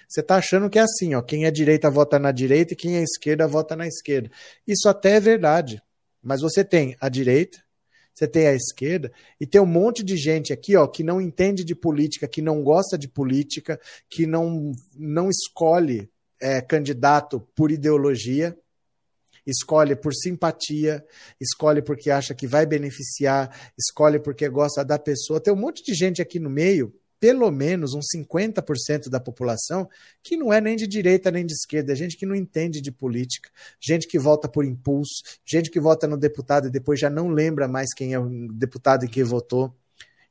Você 0.07 0.21
está 0.21 0.37
achando 0.37 0.71
que 0.71 0.79
é 0.79 0.81
assim, 0.81 1.13
ó, 1.13 1.21
quem 1.21 1.45
é 1.45 1.51
direita 1.51 1.89
vota 1.91 2.17
na 2.17 2.31
direita 2.31 2.73
e 2.73 2.75
quem 2.75 2.97
é 2.97 3.03
esquerda 3.03 3.47
vota 3.47 3.75
na 3.75 3.85
esquerda. 3.85 4.31
Isso 4.65 4.89
até 4.89 5.11
é 5.17 5.19
verdade. 5.19 5.79
Mas 6.23 6.41
você 6.41 6.63
tem 6.63 6.95
a 6.99 7.09
direita, 7.09 7.59
você 8.11 8.27
tem 8.27 8.47
a 8.47 8.55
esquerda 8.55 9.11
e 9.39 9.45
tem 9.45 9.61
um 9.61 9.67
monte 9.67 10.03
de 10.03 10.17
gente 10.17 10.51
aqui, 10.51 10.75
ó, 10.75 10.87
que 10.87 11.03
não 11.03 11.21
entende 11.21 11.63
de 11.63 11.75
política, 11.75 12.27
que 12.27 12.41
não 12.41 12.63
gosta 12.63 12.97
de 12.97 13.07
política, 13.07 13.79
que 14.09 14.25
não, 14.25 14.71
não 14.97 15.29
escolhe 15.29 16.09
é, 16.39 16.61
candidato 16.61 17.39
por 17.55 17.71
ideologia, 17.71 18.57
escolhe 19.45 19.95
por 19.95 20.13
simpatia, 20.13 21.05
escolhe 21.39 21.81
porque 21.81 22.11
acha 22.11 22.33
que 22.33 22.47
vai 22.47 22.65
beneficiar, 22.65 23.71
escolhe 23.77 24.19
porque 24.19 24.47
gosta 24.47 24.83
da 24.83 24.99
pessoa. 24.99 25.39
Tem 25.39 25.53
um 25.53 25.57
monte 25.57 25.83
de 25.83 25.93
gente 25.93 26.21
aqui 26.21 26.39
no 26.39 26.49
meio, 26.49 26.93
pelo 27.19 27.51
menos 27.51 27.93
uns 27.93 28.05
50% 28.15 29.09
da 29.09 29.19
população, 29.19 29.89
que 30.23 30.37
não 30.37 30.53
é 30.53 30.61
nem 30.61 30.75
de 30.75 30.87
direita 30.87 31.29
nem 31.29 31.45
de 31.45 31.53
esquerda, 31.53 31.91
é 31.91 31.95
gente 31.95 32.15
que 32.15 32.25
não 32.25 32.35
entende 32.35 32.79
de 32.79 32.91
política, 32.91 33.49
gente 33.79 34.07
que 34.07 34.17
vota 34.17 34.47
por 34.47 34.63
impulso, 34.63 35.23
gente 35.45 35.69
que 35.69 35.79
vota 35.79 36.07
no 36.07 36.17
deputado 36.17 36.67
e 36.67 36.71
depois 36.71 36.99
já 36.99 37.09
não 37.09 37.27
lembra 37.27 37.67
mais 37.67 37.93
quem 37.93 38.13
é 38.13 38.19
o 38.19 38.47
deputado 38.53 39.05
em 39.05 39.09
que 39.09 39.23
votou. 39.23 39.75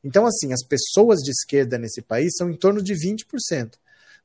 Então, 0.03 0.25
assim, 0.25 0.53
as 0.53 0.65
pessoas 0.65 1.19
de 1.19 1.31
esquerda 1.31 1.77
nesse 1.77 2.01
país 2.01 2.35
são 2.37 2.49
em 2.49 2.57
torno 2.57 2.83
de 2.83 2.95
20%. 2.95 3.73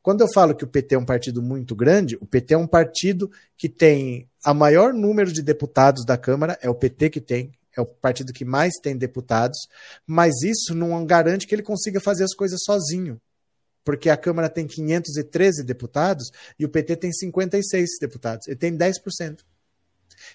Quando 0.03 0.19
eu 0.19 0.27
falo 0.33 0.53
que 0.53 0.65
o 0.65 0.67
PT 0.67 0.95
é 0.95 0.97
um 0.97 1.05
partido 1.05 1.41
muito 1.41 1.73
grande, 1.73 2.17
o 2.17 2.25
PT 2.25 2.55
é 2.55 2.57
um 2.57 2.67
partido 2.67 3.31
que 3.57 3.69
tem 3.69 4.29
a 4.43 4.53
maior 4.53 4.93
número 4.93 5.31
de 5.31 5.41
deputados 5.41 6.05
da 6.05 6.17
Câmara, 6.17 6.59
é 6.61 6.69
o 6.69 6.75
PT 6.75 7.09
que 7.09 7.21
tem, 7.21 7.53
é 7.75 7.79
o 7.79 7.85
partido 7.85 8.33
que 8.33 8.43
mais 8.43 8.73
tem 8.83 8.97
deputados, 8.97 9.57
mas 10.05 10.33
isso 10.43 10.75
não 10.75 11.05
garante 11.05 11.47
que 11.47 11.55
ele 11.55 11.63
consiga 11.63 12.01
fazer 12.01 12.25
as 12.25 12.35
coisas 12.35 12.59
sozinho. 12.65 13.19
Porque 13.81 14.09
a 14.09 14.17
Câmara 14.17 14.49
tem 14.49 14.67
513 14.67 15.63
deputados 15.63 16.31
e 16.59 16.65
o 16.65 16.69
PT 16.69 16.97
tem 16.97 17.11
56 17.13 17.89
deputados. 18.01 18.45
Ele 18.47 18.57
tem 18.57 18.77
10%. 18.77 19.39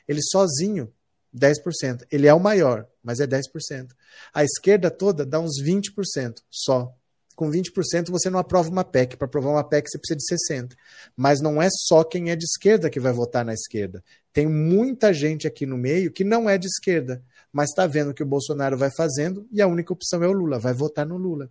Ele 0.09 0.21
sozinho, 0.23 0.91
10%. 1.37 2.07
Ele 2.11 2.27
é 2.27 2.33
o 2.33 2.41
maior, 2.41 2.87
mas 3.03 3.21
é 3.21 3.27
10%. 3.27 3.91
A 4.33 4.43
esquerda 4.43 4.91
toda 4.91 5.27
dá 5.27 5.39
uns 5.39 5.63
20% 5.63 6.41
só 6.51 6.98
com 7.39 7.49
20% 7.49 8.11
você 8.11 8.29
não 8.29 8.41
aprova 8.41 8.69
uma 8.69 8.83
PEC. 8.83 9.17
Para 9.17 9.27
aprovar 9.27 9.51
uma 9.51 9.63
PEC 9.63 9.89
você 9.89 9.97
precisa 9.97 10.19
de 10.19 10.65
60%. 10.65 10.75
Mas 11.17 11.41
não 11.41 11.63
é 11.63 11.69
só 11.71 12.03
quem 12.03 12.33
é 12.33 12.37
de 12.37 12.45
esquerda 12.45 12.91
que 12.91 12.99
vai 12.99 13.13
votar 13.13 13.45
na 13.45 13.55
esquerda. 13.55 14.03
Tem 14.33 14.45
muita 14.45 15.15
gente 15.15 15.47
aqui 15.47 15.65
no 15.65 15.79
meio 15.79 16.11
que 16.11 16.25
não 16.25 16.51
é 16.51 16.59
de 16.59 16.67
esquerda, 16.67 17.23
mas 17.53 17.71
está 17.71 17.87
vendo 17.87 18.11
o 18.11 18.15
que 18.15 18.25
o 18.25 18.27
Bolsonaro 18.27 18.77
vai 18.77 18.91
fazendo 18.91 19.47
e 19.53 19.63
a 19.63 19.69
única 19.69 19.93
opção 19.93 20.21
é 20.25 20.27
o 20.27 20.33
Lula, 20.33 20.59
vai 20.59 20.75
votar 20.75 21.07
no 21.07 21.17
Lula. 21.17 21.49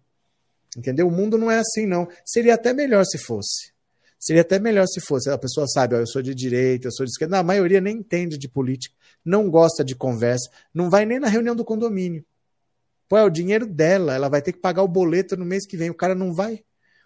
Entendeu? 0.78 1.08
O 1.08 1.12
mundo 1.12 1.38
não 1.38 1.50
é 1.50 1.58
assim, 1.60 1.86
não. 1.86 2.06
Seria 2.26 2.56
até 2.56 2.74
melhor 2.74 3.06
se 3.06 3.18
fosse. 3.18 3.72
Seria 4.20 4.42
até 4.42 4.60
melhor 4.60 4.88
se 4.88 5.00
fosse. 5.00 5.30
A 5.30 5.38
pessoa 5.38 5.66
sabe, 5.68 5.96
ó, 5.96 6.00
eu 6.00 6.08
sou 6.08 6.22
de 6.22 6.36
direita, 6.36 6.90
eu 6.90 6.92
sou 6.92 7.06
de 7.06 7.14
esquerda. 7.14 7.32
Não, 7.32 7.40
a 7.40 7.44
maioria 7.44 7.80
nem 7.80 7.96
entende 7.96 8.38
de 8.38 8.50
política, 8.50 8.94
não 9.24 9.50
gosta 9.50 9.86
de 9.86 9.96
conversa, 9.96 10.50
não 10.74 10.90
vai 10.90 11.06
nem 11.06 11.18
na 11.18 11.30
reunião 11.30 11.56
do 11.56 11.64
condomínio. 11.64 12.26
Pô, 13.08 13.18
é 13.18 13.24
o 13.24 13.30
dinheiro 13.30 13.66
dela, 13.66 14.14
ela 14.14 14.30
vai 14.30 14.42
ter 14.42 14.52
que 14.52 14.60
pagar 14.60 14.84
o 14.84 14.88
boleto 14.88 15.38
no 15.38 15.46
mês 15.46 15.66
que 15.66 15.78
vem. 15.78 15.90
O 15.90 15.96
cara 15.96 16.14
não 16.14 16.34
vai. 16.34 16.64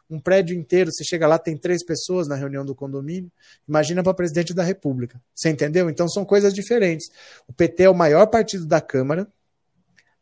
Um 0.09 0.19
prédio 0.19 0.55
inteiro, 0.55 0.91
você 0.91 1.03
chega 1.03 1.27
lá, 1.27 1.39
tem 1.39 1.55
três 1.55 1.85
pessoas 1.85 2.27
na 2.27 2.35
reunião 2.35 2.65
do 2.65 2.75
condomínio. 2.75 3.31
Imagina 3.67 4.03
para 4.03 4.13
presidente 4.13 4.53
da 4.53 4.63
República. 4.63 5.21
Você 5.33 5.49
entendeu? 5.49 5.89
Então 5.89 6.09
são 6.09 6.25
coisas 6.25 6.53
diferentes. 6.53 7.09
O 7.47 7.53
PT 7.53 7.83
é 7.83 7.89
o 7.89 7.95
maior 7.95 8.27
partido 8.27 8.65
da 8.65 8.81
Câmara. 8.81 9.31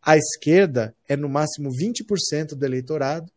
A 0.01 0.15
esquerda 0.15 0.95
é 1.07 1.15
no 1.15 1.27
máximo 1.27 1.69
20% 1.71 2.55
do 2.55 2.65
eleitorado, 2.65 3.31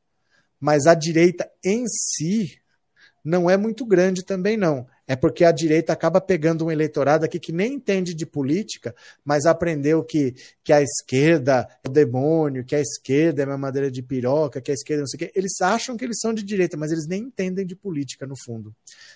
mas 0.60 0.86
a 0.86 0.94
direita 0.94 1.50
em 1.64 1.86
si 1.86 2.60
não 3.24 3.48
é 3.48 3.56
muito 3.56 3.86
grande 3.86 4.24
também, 4.24 4.56
não 4.56 4.86
é 5.06 5.16
porque 5.16 5.44
a 5.44 5.52
direita 5.52 5.92
acaba 5.92 6.20
pegando 6.20 6.64
um 6.64 6.70
eleitorado 6.70 7.24
aqui 7.24 7.40
que 7.40 7.52
nem 7.52 7.74
entende 7.74 8.14
de 8.14 8.24
política, 8.24 8.94
mas 9.24 9.46
aprendeu 9.46 10.04
que, 10.04 10.34
que 10.62 10.72
a 10.72 10.80
esquerda 10.80 11.68
é 11.82 11.88
o 11.88 11.92
demônio, 11.92 12.64
que 12.64 12.76
a 12.76 12.80
esquerda 12.80 13.42
é 13.42 13.46
uma 13.46 13.58
madeira 13.58 13.90
de 13.90 14.02
piroca, 14.02 14.60
que 14.60 14.70
a 14.70 14.74
esquerda 14.74 15.00
não 15.00 15.08
sei 15.08 15.16
o 15.16 15.18
quê. 15.20 15.32
Eles 15.34 15.60
acham 15.60 15.96
que 15.96 16.04
eles 16.04 16.18
são 16.20 16.32
de 16.32 16.42
direita, 16.42 16.76
mas 16.76 16.92
eles 16.92 17.06
nem 17.06 17.24
entendem 17.24 17.66
de 17.66 17.74
política 17.74 18.26
no 18.26 18.34
fundo. 18.36 18.74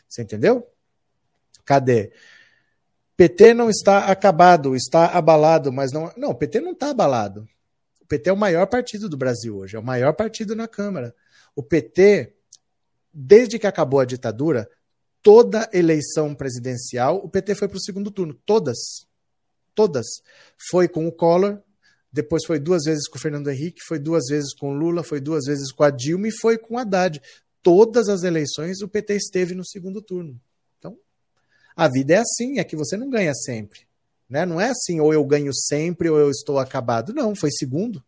Você 0.09 0.23
entendeu? 0.23 0.67
Cadê? 1.65 2.11
PT 3.17 3.55
não 3.55 3.71
está 3.71 4.07
acabado, 4.07 4.77
está 4.77 5.07
abalado, 5.07 5.73
mas 5.73 5.93
não. 5.93 6.13
Não, 6.17 6.31
o 6.31 6.35
PT 6.35 6.61
não 6.61 6.73
está 6.73 6.91
abalado. 6.91 7.49
O 8.03 8.07
PT 8.07 8.29
é 8.29 8.33
o 8.33 8.37
maior 8.37 8.67
partido 8.67 9.09
do 9.09 9.17
Brasil 9.17 9.57
hoje, 9.57 9.77
é 9.77 9.79
o 9.79 9.83
maior 9.83 10.13
partido 10.13 10.55
na 10.55 10.69
Câmara. 10.69 11.15
O 11.55 11.63
PT, 11.63 12.35
desde 13.13 13.59
que 13.59 13.67
acabou 13.67 13.99
a 13.99 14.05
ditadura, 14.05 14.69
toda 15.27 15.69
eleição 15.73 16.37
presidencial, 16.37 17.17
o 17.17 17.29
PT 17.29 17.57
foi 17.57 17.67
para 17.67 17.79
o 17.79 17.81
segundo 17.81 18.13
turno. 18.13 18.33
Todas. 18.47 18.79
Todas. 19.75 20.07
Foi 20.71 20.87
com 20.87 21.09
o 21.09 21.11
Collor, 21.11 21.61
depois 22.13 22.45
foi 22.47 22.61
duas 22.61 22.85
vezes 22.85 23.09
com 23.09 23.19
o 23.19 23.21
Fernando 23.21 23.51
Henrique, 23.51 23.81
foi 23.89 23.99
duas 23.99 24.27
vezes 24.31 24.55
com 24.55 24.71
o 24.71 24.73
Lula, 24.73 25.03
foi 25.03 25.21
duas 25.21 25.47
vezes 25.47 25.73
com 25.73 25.83
a 25.83 25.91
Dilma 25.91 26.29
e 26.29 26.39
foi 26.41 26.57
com 26.57 26.77
o 26.77 26.79
Haddad. 26.79 27.21
Todas 27.61 28.09
as 28.09 28.23
eleições 28.23 28.81
o 28.83 28.89
PT 28.89 29.17
esteve 29.17 29.53
no 29.53 29.67
segundo 29.67 30.01
turno. 30.01 30.41
Então, 30.79 30.97
a 31.75 31.89
vida 31.89 32.15
é 32.15 32.19
assim, 32.19 32.61
é 32.61 32.65
que 32.65 32.77
você 32.77 32.97
não 32.97 33.11
ganha 33.11 33.35
sempre. 33.35 33.81
Né? 34.31 34.47
Não 34.47 34.61
é 34.61 34.69
assim, 34.71 35.01
ou 35.01 35.13
eu 35.13 35.25
ganho 35.25 35.53
sempre 35.53 36.09
ou 36.09 36.21
eu 36.21 36.31
estou 36.31 36.61
acabado. 36.61 37.13
Não, 37.13 37.35
foi 37.35 37.51
segundo. 37.51 38.01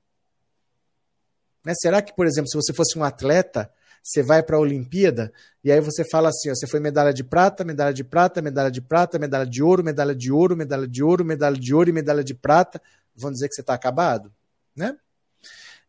Né? 1.66 1.72
Será 1.82 2.00
que, 2.00 2.14
por 2.14 2.28
exemplo, 2.28 2.48
se 2.48 2.56
você 2.56 2.72
fosse 2.72 2.96
um 2.96 3.02
atleta, 3.02 3.68
você 4.02 4.22
vai 4.22 4.42
para 4.42 4.56
a 4.56 4.60
Olimpíada 4.60 5.32
e 5.62 5.72
aí 5.72 5.80
você 5.80 6.04
fala 6.10 6.28
assim: 6.28 6.50
ó, 6.50 6.54
você 6.54 6.66
foi 6.66 6.80
medalha 6.80 7.12
de 7.12 7.22
prata, 7.22 7.64
medalha 7.64 7.92
de 7.92 8.02
prata, 8.02 8.40
medalha 8.40 8.70
de 8.70 8.80
prata, 8.80 9.18
medalha 9.18 9.46
de 9.46 9.62
ouro, 9.62 9.84
medalha 9.84 10.14
de 10.14 10.32
ouro, 10.32 10.56
medalha 10.56 10.88
de 10.88 11.02
ouro, 11.02 11.24
medalha 11.24 11.56
de 11.56 11.74
ouro 11.74 11.90
e 11.90 11.92
medalha 11.92 12.24
de 12.24 12.34
prata. 12.34 12.80
Vão 13.14 13.30
dizer 13.30 13.48
que 13.48 13.54
você 13.54 13.60
está 13.60 13.74
acabado? 13.74 14.32
Né? 14.74 14.96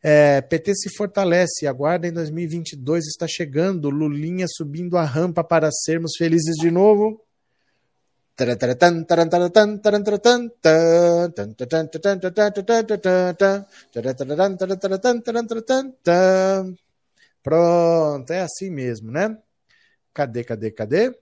É, 0.01 0.41
PT 0.41 0.75
se 0.75 0.89
fortalece, 0.95 1.67
aguarda 1.67 2.07
em 2.07 2.13
2022 2.13 3.05
está 3.05 3.27
chegando, 3.27 3.89
Lulinha 3.89 4.45
subindo 4.49 4.97
a 4.97 5.03
rampa 5.03 5.43
para 5.43 5.69
sermos 5.71 6.13
felizes 6.17 6.55
de 6.55 6.71
novo. 6.71 7.21
Pronto, 17.49 18.29
é 18.29 18.41
assim 18.41 18.69
mesmo, 18.69 19.09
né? 19.09 19.35
Cadê, 20.13 20.43
cadê, 20.43 20.69
cadê? 20.69 21.19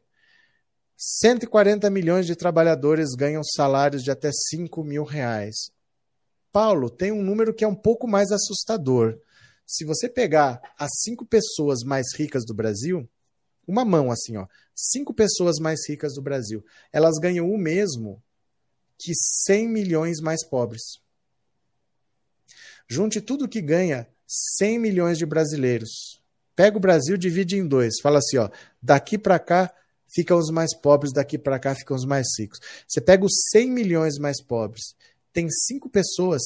140 0.97 1.89
milhões 1.89 2.25
de 2.25 2.35
trabalhadores 2.35 3.15
ganham 3.15 3.41
salários 3.45 4.03
de 4.03 4.11
até 4.11 4.29
5 4.33 4.83
mil 4.83 5.05
reais. 5.05 5.71
Paulo, 6.51 6.89
tem 6.89 7.13
um 7.13 7.23
número 7.23 7.53
que 7.53 7.63
é 7.63 7.67
um 7.67 7.73
pouco 7.73 8.09
mais 8.09 8.29
assustador. 8.29 9.17
Se 9.65 9.85
você 9.85 10.09
pegar 10.09 10.59
as 10.77 10.89
cinco 11.01 11.25
pessoas 11.25 11.81
mais 11.85 12.07
ricas 12.13 12.43
do 12.45 12.53
Brasil, 12.53 13.09
uma 13.65 13.85
mão 13.85 14.11
assim, 14.11 14.35
ó, 14.35 14.47
cinco 14.75 15.13
pessoas 15.13 15.59
mais 15.61 15.87
ricas 15.87 16.13
do 16.13 16.21
Brasil, 16.21 16.61
elas 16.91 17.17
ganham 17.21 17.49
o 17.49 17.57
mesmo 17.57 18.21
que 18.99 19.13
100 19.45 19.69
milhões 19.69 20.19
mais 20.19 20.45
pobres. 20.45 20.99
Junte 22.85 23.21
tudo 23.21 23.47
que 23.47 23.61
ganha 23.61 24.05
100 24.27 24.79
milhões 24.79 25.17
de 25.17 25.25
brasileiros. 25.25 26.21
Pega 26.55 26.77
o 26.77 26.81
Brasil, 26.81 27.17
divide 27.17 27.55
em 27.55 27.67
dois. 27.67 27.95
Fala 28.01 28.19
assim, 28.19 28.37
ó, 28.37 28.49
daqui 28.81 29.17
para 29.17 29.39
cá 29.39 29.73
ficam 30.13 30.37
os 30.37 30.49
mais 30.49 30.75
pobres, 30.75 31.13
daqui 31.13 31.37
para 31.37 31.59
cá 31.59 31.75
ficam 31.75 31.95
os 31.95 32.05
mais 32.05 32.27
ricos. 32.37 32.59
Você 32.87 32.99
pega 32.99 33.25
os 33.25 33.33
100 33.51 33.71
milhões 33.71 34.17
mais 34.17 34.41
pobres, 34.41 34.95
tem 35.31 35.47
cinco 35.49 35.89
pessoas 35.89 36.41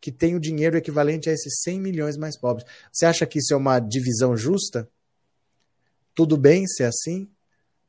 que 0.00 0.12
têm 0.12 0.36
o 0.36 0.40
dinheiro 0.40 0.76
equivalente 0.76 1.28
a 1.28 1.32
esses 1.32 1.62
100 1.62 1.80
milhões 1.80 2.16
mais 2.16 2.38
pobres. 2.38 2.66
Você 2.92 3.06
acha 3.06 3.26
que 3.26 3.38
isso 3.38 3.52
é 3.52 3.56
uma 3.56 3.80
divisão 3.80 4.36
justa? 4.36 4.88
Tudo 6.14 6.36
bem 6.36 6.66
ser 6.66 6.84
assim? 6.84 7.28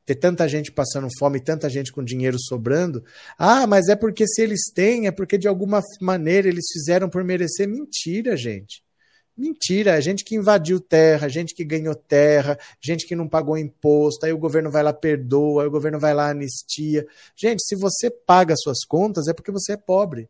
Ter 0.04 0.16
tanta 0.16 0.48
gente 0.48 0.72
passando 0.72 1.06
fome, 1.18 1.38
tanta 1.38 1.68
gente 1.68 1.92
com 1.92 2.02
dinheiro 2.02 2.38
sobrando? 2.40 3.04
Ah, 3.38 3.66
mas 3.66 3.88
é 3.88 3.94
porque 3.94 4.26
se 4.26 4.42
eles 4.42 4.72
têm, 4.74 5.06
é 5.06 5.10
porque 5.10 5.38
de 5.38 5.46
alguma 5.46 5.80
maneira 6.00 6.48
eles 6.48 6.64
fizeram 6.72 7.08
por 7.08 7.22
merecer. 7.22 7.68
Mentira, 7.68 8.36
gente. 8.36 8.82
Mentira, 9.38 9.96
é 9.96 10.00
gente 10.00 10.24
que 10.24 10.34
invadiu 10.34 10.80
terra, 10.80 11.28
gente 11.28 11.54
que 11.54 11.64
ganhou 11.64 11.94
terra, 11.94 12.58
gente 12.80 13.06
que 13.06 13.14
não 13.14 13.28
pagou 13.28 13.56
imposto, 13.56 14.26
aí 14.26 14.32
o 14.32 14.38
governo 14.38 14.68
vai 14.68 14.82
lá 14.82 14.92
perdoa, 14.92 15.62
aí 15.62 15.68
o 15.68 15.70
governo 15.70 16.00
vai 16.00 16.12
lá 16.12 16.30
anistia. 16.30 17.06
Gente, 17.36 17.64
se 17.64 17.76
você 17.76 18.10
paga 18.10 18.56
suas 18.56 18.84
contas 18.84 19.28
é 19.28 19.32
porque 19.32 19.52
você 19.52 19.74
é 19.74 19.76
pobre. 19.76 20.28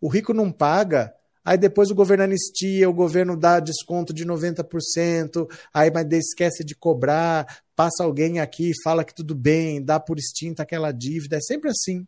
O 0.00 0.08
rico 0.08 0.34
não 0.34 0.52
paga 0.52 1.14
Aí 1.44 1.58
depois 1.58 1.90
o 1.90 1.94
governo 1.94 2.24
anistia, 2.24 2.88
o 2.88 2.94
governo 2.94 3.36
dá 3.36 3.60
desconto 3.60 4.14
de 4.14 4.24
90%, 4.24 5.46
aí 5.74 5.90
mas 5.90 6.10
esquece 6.10 6.64
de 6.64 6.74
cobrar, 6.74 7.62
passa 7.76 8.02
alguém 8.02 8.40
aqui, 8.40 8.72
fala 8.82 9.04
que 9.04 9.14
tudo 9.14 9.34
bem, 9.34 9.82
dá 9.82 10.00
por 10.00 10.18
extinta 10.18 10.62
aquela 10.62 10.90
dívida. 10.90 11.36
É 11.36 11.40
sempre 11.40 11.68
assim. 11.68 12.06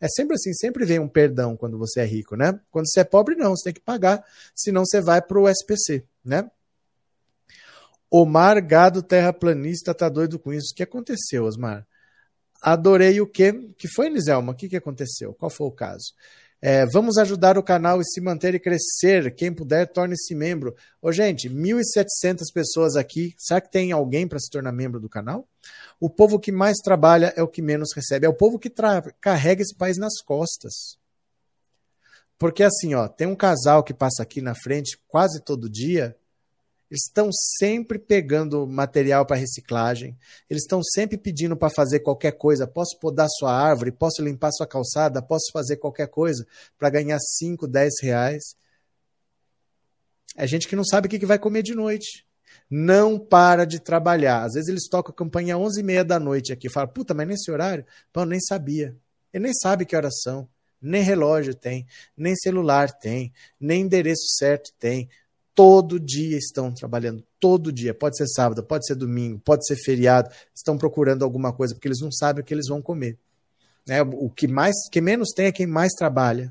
É 0.00 0.08
sempre 0.08 0.34
assim, 0.34 0.52
sempre 0.54 0.84
vem 0.86 0.98
um 0.98 1.08
perdão 1.08 1.56
quando 1.56 1.76
você 1.76 2.00
é 2.00 2.04
rico, 2.04 2.34
né? 2.34 2.58
Quando 2.70 2.86
você 2.88 3.00
é 3.00 3.04
pobre, 3.04 3.34
não, 3.36 3.50
você 3.50 3.64
tem 3.64 3.74
que 3.74 3.80
pagar, 3.80 4.24
senão 4.54 4.84
você 4.84 5.00
vai 5.00 5.20
para 5.20 5.38
o 5.38 5.48
SPC, 5.48 6.04
né? 6.24 6.50
Omar 8.10 8.66
Gado 8.66 9.02
Terraplanista 9.02 9.94
tá 9.94 10.08
doido 10.08 10.38
com 10.38 10.52
isso. 10.52 10.72
O 10.72 10.74
que 10.74 10.82
aconteceu, 10.82 11.44
Osmar? 11.44 11.86
Adorei 12.60 13.20
o 13.20 13.26
quê? 13.26 13.52
Que 13.78 13.86
foi, 13.88 14.10
Niselma? 14.10 14.52
O 14.52 14.56
que, 14.56 14.68
que 14.68 14.76
aconteceu? 14.76 15.32
Qual 15.34 15.48
foi 15.50 15.66
o 15.68 15.72
caso? 15.72 16.12
É, 16.62 16.84
vamos 16.86 17.16
ajudar 17.16 17.56
o 17.56 17.62
canal 17.62 18.00
e 18.00 18.04
se 18.04 18.20
manter 18.20 18.54
e 18.54 18.60
crescer. 18.60 19.34
Quem 19.34 19.52
puder, 19.52 19.86
torne-se 19.86 20.34
membro. 20.34 20.74
Ô, 21.00 21.12
gente, 21.12 21.48
1.700 21.48 22.52
pessoas 22.52 22.96
aqui. 22.96 23.34
Será 23.38 23.60
que 23.60 23.70
tem 23.70 23.92
alguém 23.92 24.26
para 24.26 24.38
se 24.38 24.50
tornar 24.50 24.72
membro 24.72 25.00
do 25.00 25.08
canal? 25.08 25.48
O 25.98 26.08
povo 26.08 26.38
que 26.38 26.50
mais 26.50 26.78
trabalha 26.78 27.32
é 27.36 27.42
o 27.42 27.48
que 27.48 27.60
menos 27.60 27.90
recebe. 27.94 28.26
É 28.26 28.28
o 28.28 28.34
povo 28.34 28.58
que 28.58 28.72
carrega 29.20 29.62
esse 29.62 29.74
país 29.74 29.98
nas 29.98 30.20
costas. 30.22 30.98
Porque 32.38 32.62
assim, 32.62 32.94
ó, 32.94 33.06
tem 33.06 33.26
um 33.26 33.36
casal 33.36 33.82
que 33.82 33.92
passa 33.92 34.22
aqui 34.22 34.40
na 34.40 34.54
frente 34.54 34.98
quase 35.08 35.40
todo 35.40 35.68
dia 35.68 36.16
eles 36.90 37.04
estão 37.04 37.30
sempre 37.32 38.00
pegando 38.00 38.66
material 38.66 39.24
para 39.24 39.36
reciclagem, 39.36 40.18
eles 40.50 40.64
estão 40.64 40.82
sempre 40.82 41.16
pedindo 41.16 41.56
para 41.56 41.70
fazer 41.70 42.00
qualquer 42.00 42.32
coisa. 42.32 42.66
Posso 42.66 42.98
podar 42.98 43.28
sua 43.30 43.52
árvore, 43.52 43.92
posso 43.92 44.20
limpar 44.20 44.50
sua 44.50 44.66
calçada, 44.66 45.22
posso 45.22 45.52
fazer 45.52 45.76
qualquer 45.76 46.08
coisa 46.08 46.44
para 46.76 46.90
ganhar 46.90 47.18
5, 47.20 47.68
10 47.68 47.92
reais. 48.02 48.42
É 50.36 50.46
gente 50.48 50.66
que 50.66 50.74
não 50.74 50.84
sabe 50.84 51.06
o 51.06 51.10
que 51.10 51.24
vai 51.24 51.38
comer 51.38 51.62
de 51.62 51.76
noite. 51.76 52.26
Não 52.70 53.18
para 53.18 53.64
de 53.64 53.80
trabalhar. 53.80 54.44
Às 54.44 54.52
vezes 54.52 54.68
eles 54.68 54.88
tocam 54.88 55.12
a 55.12 55.14
campanha 55.14 55.56
às 55.56 55.62
11h30 55.62 56.04
da 56.04 56.20
noite 56.20 56.52
aqui. 56.52 56.68
Fala, 56.70 56.86
puta, 56.86 57.12
mas 57.12 57.26
nesse 57.26 57.50
horário? 57.50 57.84
Pô, 58.12 58.24
nem 58.24 58.40
sabia. 58.40 58.96
Ele 59.32 59.44
nem 59.44 59.52
sabe 59.54 59.84
que 59.84 59.96
horas 59.96 60.20
são. 60.22 60.48
Nem 60.80 61.02
relógio 61.02 61.54
tem, 61.54 61.86
nem 62.16 62.34
celular 62.34 62.90
tem, 62.90 63.32
nem 63.60 63.82
endereço 63.82 64.22
certo 64.38 64.72
tem, 64.78 65.10
todo 65.54 66.00
dia 66.00 66.38
estão 66.38 66.72
trabalhando, 66.72 67.22
todo 67.38 67.70
dia. 67.70 67.92
Pode 67.92 68.16
ser 68.16 68.26
sábado, 68.28 68.62
pode 68.62 68.86
ser 68.86 68.94
domingo, 68.94 69.38
pode 69.44 69.66
ser 69.66 69.76
feriado. 69.76 70.30
Estão 70.54 70.78
procurando 70.78 71.22
alguma 71.22 71.52
coisa 71.52 71.74
porque 71.74 71.86
eles 71.86 72.00
não 72.00 72.10
sabem 72.10 72.42
o 72.42 72.44
que 72.44 72.54
eles 72.54 72.66
vão 72.66 72.80
comer. 72.80 73.18
Né? 73.86 74.00
O 74.00 74.30
que 74.30 74.48
mais, 74.48 74.74
que 74.90 75.02
menos 75.02 75.32
tem 75.34 75.46
é 75.46 75.52
quem 75.52 75.66
mais 75.66 75.92
trabalha. 75.92 76.50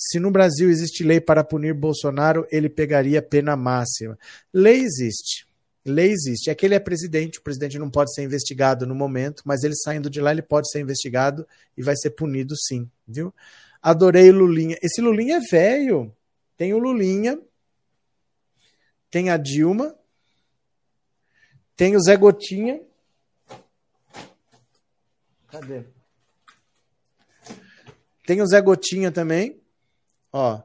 Se 0.00 0.20
no 0.20 0.30
Brasil 0.30 0.70
existe 0.70 1.02
lei 1.02 1.20
para 1.20 1.42
punir 1.42 1.74
Bolsonaro, 1.74 2.46
ele 2.52 2.68
pegaria 2.68 3.20
pena 3.20 3.56
máxima. 3.56 4.16
Lei 4.54 4.80
existe. 4.80 5.44
Lei 5.84 6.12
existe. 6.12 6.50
É 6.50 6.54
que 6.54 6.64
ele 6.64 6.76
é 6.76 6.78
presidente, 6.78 7.40
o 7.40 7.42
presidente 7.42 7.80
não 7.80 7.90
pode 7.90 8.14
ser 8.14 8.22
investigado 8.22 8.86
no 8.86 8.94
momento, 8.94 9.42
mas 9.44 9.64
ele 9.64 9.74
saindo 9.74 10.08
de 10.08 10.20
lá, 10.20 10.30
ele 10.30 10.40
pode 10.40 10.70
ser 10.70 10.78
investigado 10.78 11.44
e 11.76 11.82
vai 11.82 11.96
ser 11.96 12.10
punido 12.10 12.54
sim, 12.56 12.88
viu? 13.08 13.34
Adorei 13.82 14.30
Lulinha. 14.30 14.78
Esse 14.80 15.00
Lulinha 15.00 15.38
é 15.38 15.40
velho. 15.40 16.14
Tem 16.56 16.72
o 16.72 16.78
Lulinha, 16.78 17.36
tem 19.10 19.30
a 19.30 19.36
Dilma, 19.36 19.96
tem 21.76 21.96
o 21.96 22.00
Zé 22.00 22.16
Gotinha. 22.16 22.80
Cadê? 25.48 25.82
Tem 28.24 28.40
o 28.42 28.46
Zé 28.46 28.60
Gotinha 28.60 29.10
também, 29.10 29.57
ó. 30.38 30.62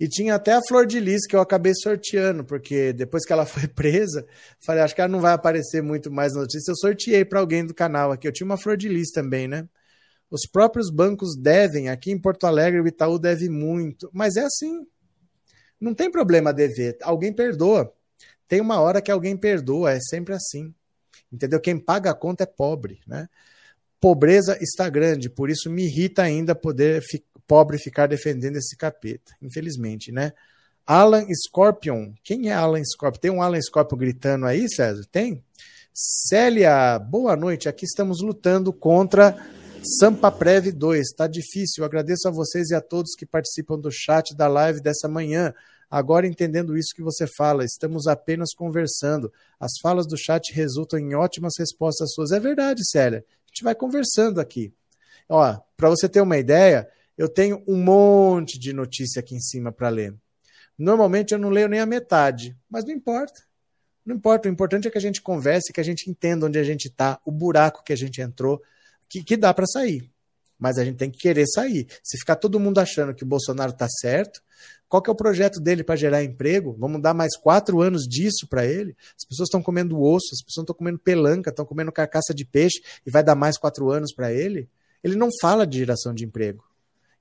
E 0.00 0.08
tinha 0.08 0.36
até 0.36 0.52
a 0.52 0.60
Flor 0.62 0.86
de 0.86 1.00
Lis 1.00 1.26
que 1.26 1.34
eu 1.34 1.40
acabei 1.40 1.72
sorteando, 1.74 2.44
porque 2.44 2.92
depois 2.92 3.24
que 3.24 3.32
ela 3.32 3.44
foi 3.46 3.66
presa, 3.66 4.26
falei, 4.60 4.82
acho 4.82 4.94
que 4.94 5.00
ela 5.00 5.10
não 5.10 5.20
vai 5.20 5.32
aparecer 5.32 5.82
muito 5.82 6.10
mais 6.10 6.34
na 6.34 6.40
notícia. 6.42 6.70
Eu 6.70 6.76
sorteei 6.76 7.24
para 7.24 7.40
alguém 7.40 7.66
do 7.66 7.74
canal 7.74 8.12
aqui. 8.12 8.28
Eu 8.28 8.32
tinha 8.32 8.44
uma 8.44 8.56
Flor 8.56 8.76
de 8.76 8.88
Lis 8.88 9.10
também, 9.10 9.48
né? 9.48 9.68
Os 10.30 10.42
próprios 10.46 10.90
bancos 10.90 11.36
devem, 11.36 11.88
aqui 11.88 12.12
em 12.12 12.20
Porto 12.20 12.46
Alegre 12.46 12.80
o 12.80 12.86
Itaú 12.86 13.18
deve 13.18 13.48
muito, 13.48 14.10
mas 14.12 14.36
é 14.36 14.44
assim. 14.44 14.86
Não 15.80 15.94
tem 15.94 16.10
problema 16.10 16.52
dever, 16.52 16.98
alguém 17.02 17.32
perdoa. 17.32 17.92
Tem 18.46 18.60
uma 18.60 18.80
hora 18.80 19.00
que 19.00 19.10
alguém 19.10 19.36
perdoa, 19.36 19.92
é 19.92 20.00
sempre 20.00 20.34
assim. 20.34 20.74
Entendeu? 21.32 21.60
Quem 21.60 21.78
paga 21.78 22.10
a 22.10 22.14
conta 22.14 22.44
é 22.44 22.46
pobre, 22.46 23.00
né? 23.06 23.28
Pobreza 24.00 24.56
está 24.60 24.88
grande, 24.88 25.28
por 25.28 25.50
isso 25.50 25.70
me 25.70 25.84
irrita 25.84 26.22
ainda 26.22 26.54
poder 26.54 27.02
pobre 27.48 27.78
ficar 27.78 28.06
defendendo 28.06 28.56
esse 28.56 28.76
capeta, 28.76 29.34
infelizmente, 29.42 30.12
né? 30.12 30.32
Alan 30.86 31.26
Scorpion. 31.34 32.12
Quem 32.22 32.50
é 32.50 32.52
Alan 32.52 32.84
Scorpion? 32.84 33.20
Tem 33.20 33.30
um 33.30 33.42
Alan 33.42 33.60
Scorpion 33.60 33.98
gritando 33.98 34.46
aí, 34.46 34.68
César? 34.68 35.04
Tem? 35.10 35.42
Célia, 35.92 36.98
boa 36.98 37.34
noite. 37.34 37.68
Aqui 37.68 37.84
estamos 37.84 38.22
lutando 38.22 38.72
contra 38.72 39.36
Sampa 39.98 40.30
Prev 40.30 40.70
2, 40.70 41.00
está 41.00 41.26
difícil. 41.26 41.84
agradeço 41.84 42.28
a 42.28 42.30
vocês 42.30 42.70
e 42.70 42.74
a 42.74 42.80
todos 42.80 43.14
que 43.16 43.26
participam 43.26 43.78
do 43.78 43.90
chat 43.90 44.36
da 44.36 44.46
live 44.46 44.80
dessa 44.80 45.08
manhã. 45.08 45.52
Agora, 45.90 46.26
entendendo 46.26 46.76
isso 46.76 46.94
que 46.94 47.02
você 47.02 47.26
fala, 47.26 47.64
estamos 47.64 48.06
apenas 48.06 48.52
conversando. 48.54 49.32
As 49.58 49.72
falas 49.82 50.06
do 50.06 50.18
chat 50.18 50.52
resultam 50.52 50.98
em 50.98 51.14
ótimas 51.14 51.54
respostas 51.58 52.12
suas. 52.12 52.30
É 52.30 52.38
verdade, 52.38 52.86
Célia. 52.88 53.24
A 53.26 53.48
gente 53.48 53.64
vai 53.64 53.74
conversando 53.74 54.40
aqui. 54.40 54.72
Ó, 55.28 55.58
para 55.76 55.88
você 55.88 56.08
ter 56.08 56.20
uma 56.20 56.36
ideia, 56.36 56.88
eu 57.18 57.28
tenho 57.28 57.62
um 57.66 57.76
monte 57.76 58.58
de 58.58 58.72
notícia 58.72 59.18
aqui 59.18 59.34
em 59.34 59.40
cima 59.40 59.72
para 59.72 59.88
ler. 59.88 60.14
Normalmente 60.78 61.34
eu 61.34 61.38
não 61.38 61.50
leio 61.50 61.68
nem 61.68 61.80
a 61.80 61.86
metade, 61.86 62.56
mas 62.70 62.84
não 62.84 62.92
importa. 62.92 63.42
Não 64.06 64.14
importa, 64.14 64.48
o 64.48 64.52
importante 64.52 64.86
é 64.86 64.90
que 64.90 64.96
a 64.96 65.00
gente 65.00 65.20
converse, 65.20 65.72
que 65.72 65.80
a 65.80 65.84
gente 65.84 66.08
entenda 66.08 66.46
onde 66.46 66.58
a 66.58 66.62
gente 66.62 66.86
está, 66.86 67.20
o 67.26 67.32
buraco 67.32 67.82
que 67.84 67.92
a 67.92 67.96
gente 67.96 68.20
entrou 68.20 68.62
que, 69.08 69.24
que 69.24 69.36
dá 69.36 69.52
para 69.52 69.66
sair. 69.66 70.08
Mas 70.58 70.78
a 70.78 70.84
gente 70.84 70.96
tem 70.96 71.10
que 71.10 71.18
querer 71.18 71.46
sair. 71.46 71.88
Se 72.02 72.16
ficar 72.18 72.36
todo 72.36 72.58
mundo 72.60 72.78
achando 72.78 73.14
que 73.14 73.24
o 73.24 73.26
Bolsonaro 73.26 73.72
está 73.72 73.88
certo, 73.88 74.40
qual 74.88 75.02
que 75.02 75.10
é 75.10 75.12
o 75.12 75.16
projeto 75.16 75.60
dele 75.60 75.84
para 75.84 75.96
gerar 75.96 76.22
emprego? 76.22 76.76
Vamos 76.78 77.02
dar 77.02 77.14
mais 77.14 77.36
quatro 77.36 77.80
anos 77.80 78.04
disso 78.04 78.46
para 78.48 78.64
ele? 78.64 78.96
As 79.16 79.24
pessoas 79.24 79.48
estão 79.48 79.62
comendo 79.62 80.00
osso, 80.00 80.28
as 80.32 80.42
pessoas 80.42 80.62
estão 80.62 80.74
comendo 80.74 80.98
pelanca, 80.98 81.50
estão 81.50 81.66
comendo 81.66 81.92
carcaça 81.92 82.32
de 82.32 82.44
peixe 82.44 82.80
e 83.04 83.10
vai 83.10 83.22
dar 83.22 83.34
mais 83.34 83.58
quatro 83.58 83.90
anos 83.90 84.14
para 84.14 84.32
ele? 84.32 84.68
Ele 85.02 85.16
não 85.16 85.28
fala 85.40 85.66
de 85.66 85.78
geração 85.78 86.14
de 86.14 86.24
emprego. 86.24 86.67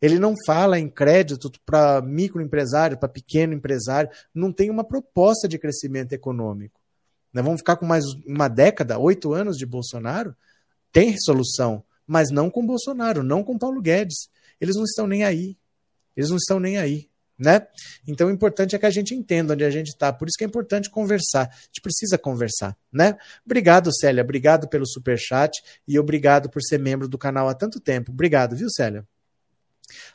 Ele 0.01 0.19
não 0.19 0.33
fala 0.45 0.79
em 0.79 0.89
crédito 0.89 1.51
para 1.65 2.01
microempresário, 2.01 2.97
para 2.97 3.09
pequeno 3.09 3.53
empresário. 3.53 4.09
Não 4.33 4.51
tem 4.51 4.69
uma 4.69 4.83
proposta 4.83 5.47
de 5.47 5.57
crescimento 5.57 6.13
econômico. 6.13 6.79
Nós 7.33 7.43
vamos 7.43 7.61
ficar 7.61 7.75
com 7.77 7.85
mais 7.85 8.03
uma 8.25 8.47
década, 8.47 8.99
oito 8.99 9.33
anos 9.33 9.57
de 9.57 9.65
Bolsonaro? 9.65 10.35
tem 10.91 11.15
solução, 11.19 11.83
mas 12.05 12.31
não 12.31 12.49
com 12.49 12.65
Bolsonaro, 12.65 13.21
não 13.21 13.43
com 13.43 13.55
Paulo 13.55 13.79
Guedes. 13.79 14.29
Eles 14.59 14.75
não 14.75 14.83
estão 14.83 15.05
nem 15.05 15.23
aí. 15.23 15.55
Eles 16.15 16.31
não 16.31 16.37
estão 16.37 16.59
nem 16.59 16.77
aí. 16.77 17.07
Né? 17.37 17.67
Então 18.07 18.29
o 18.29 18.31
importante 18.31 18.75
é 18.75 18.79
que 18.79 18.85
a 18.87 18.89
gente 18.89 19.13
entenda 19.13 19.53
onde 19.53 19.63
a 19.63 19.69
gente 19.69 19.89
está. 19.89 20.11
Por 20.11 20.27
isso 20.27 20.35
que 20.35 20.43
é 20.43 20.47
importante 20.47 20.89
conversar. 20.89 21.49
A 21.49 21.65
gente 21.67 21.81
precisa 21.83 22.17
conversar, 22.17 22.75
né? 22.91 23.15
Obrigado, 23.45 23.95
Célia. 23.95 24.23
Obrigado 24.23 24.67
pelo 24.67 24.87
super 24.87 25.19
chat 25.19 25.61
e 25.87 25.99
obrigado 25.99 26.49
por 26.49 26.63
ser 26.63 26.79
membro 26.79 27.07
do 27.07 27.15
canal 27.15 27.47
há 27.47 27.53
tanto 27.53 27.79
tempo. 27.79 28.11
Obrigado, 28.11 28.55
viu, 28.55 28.71
Célia? 28.71 29.05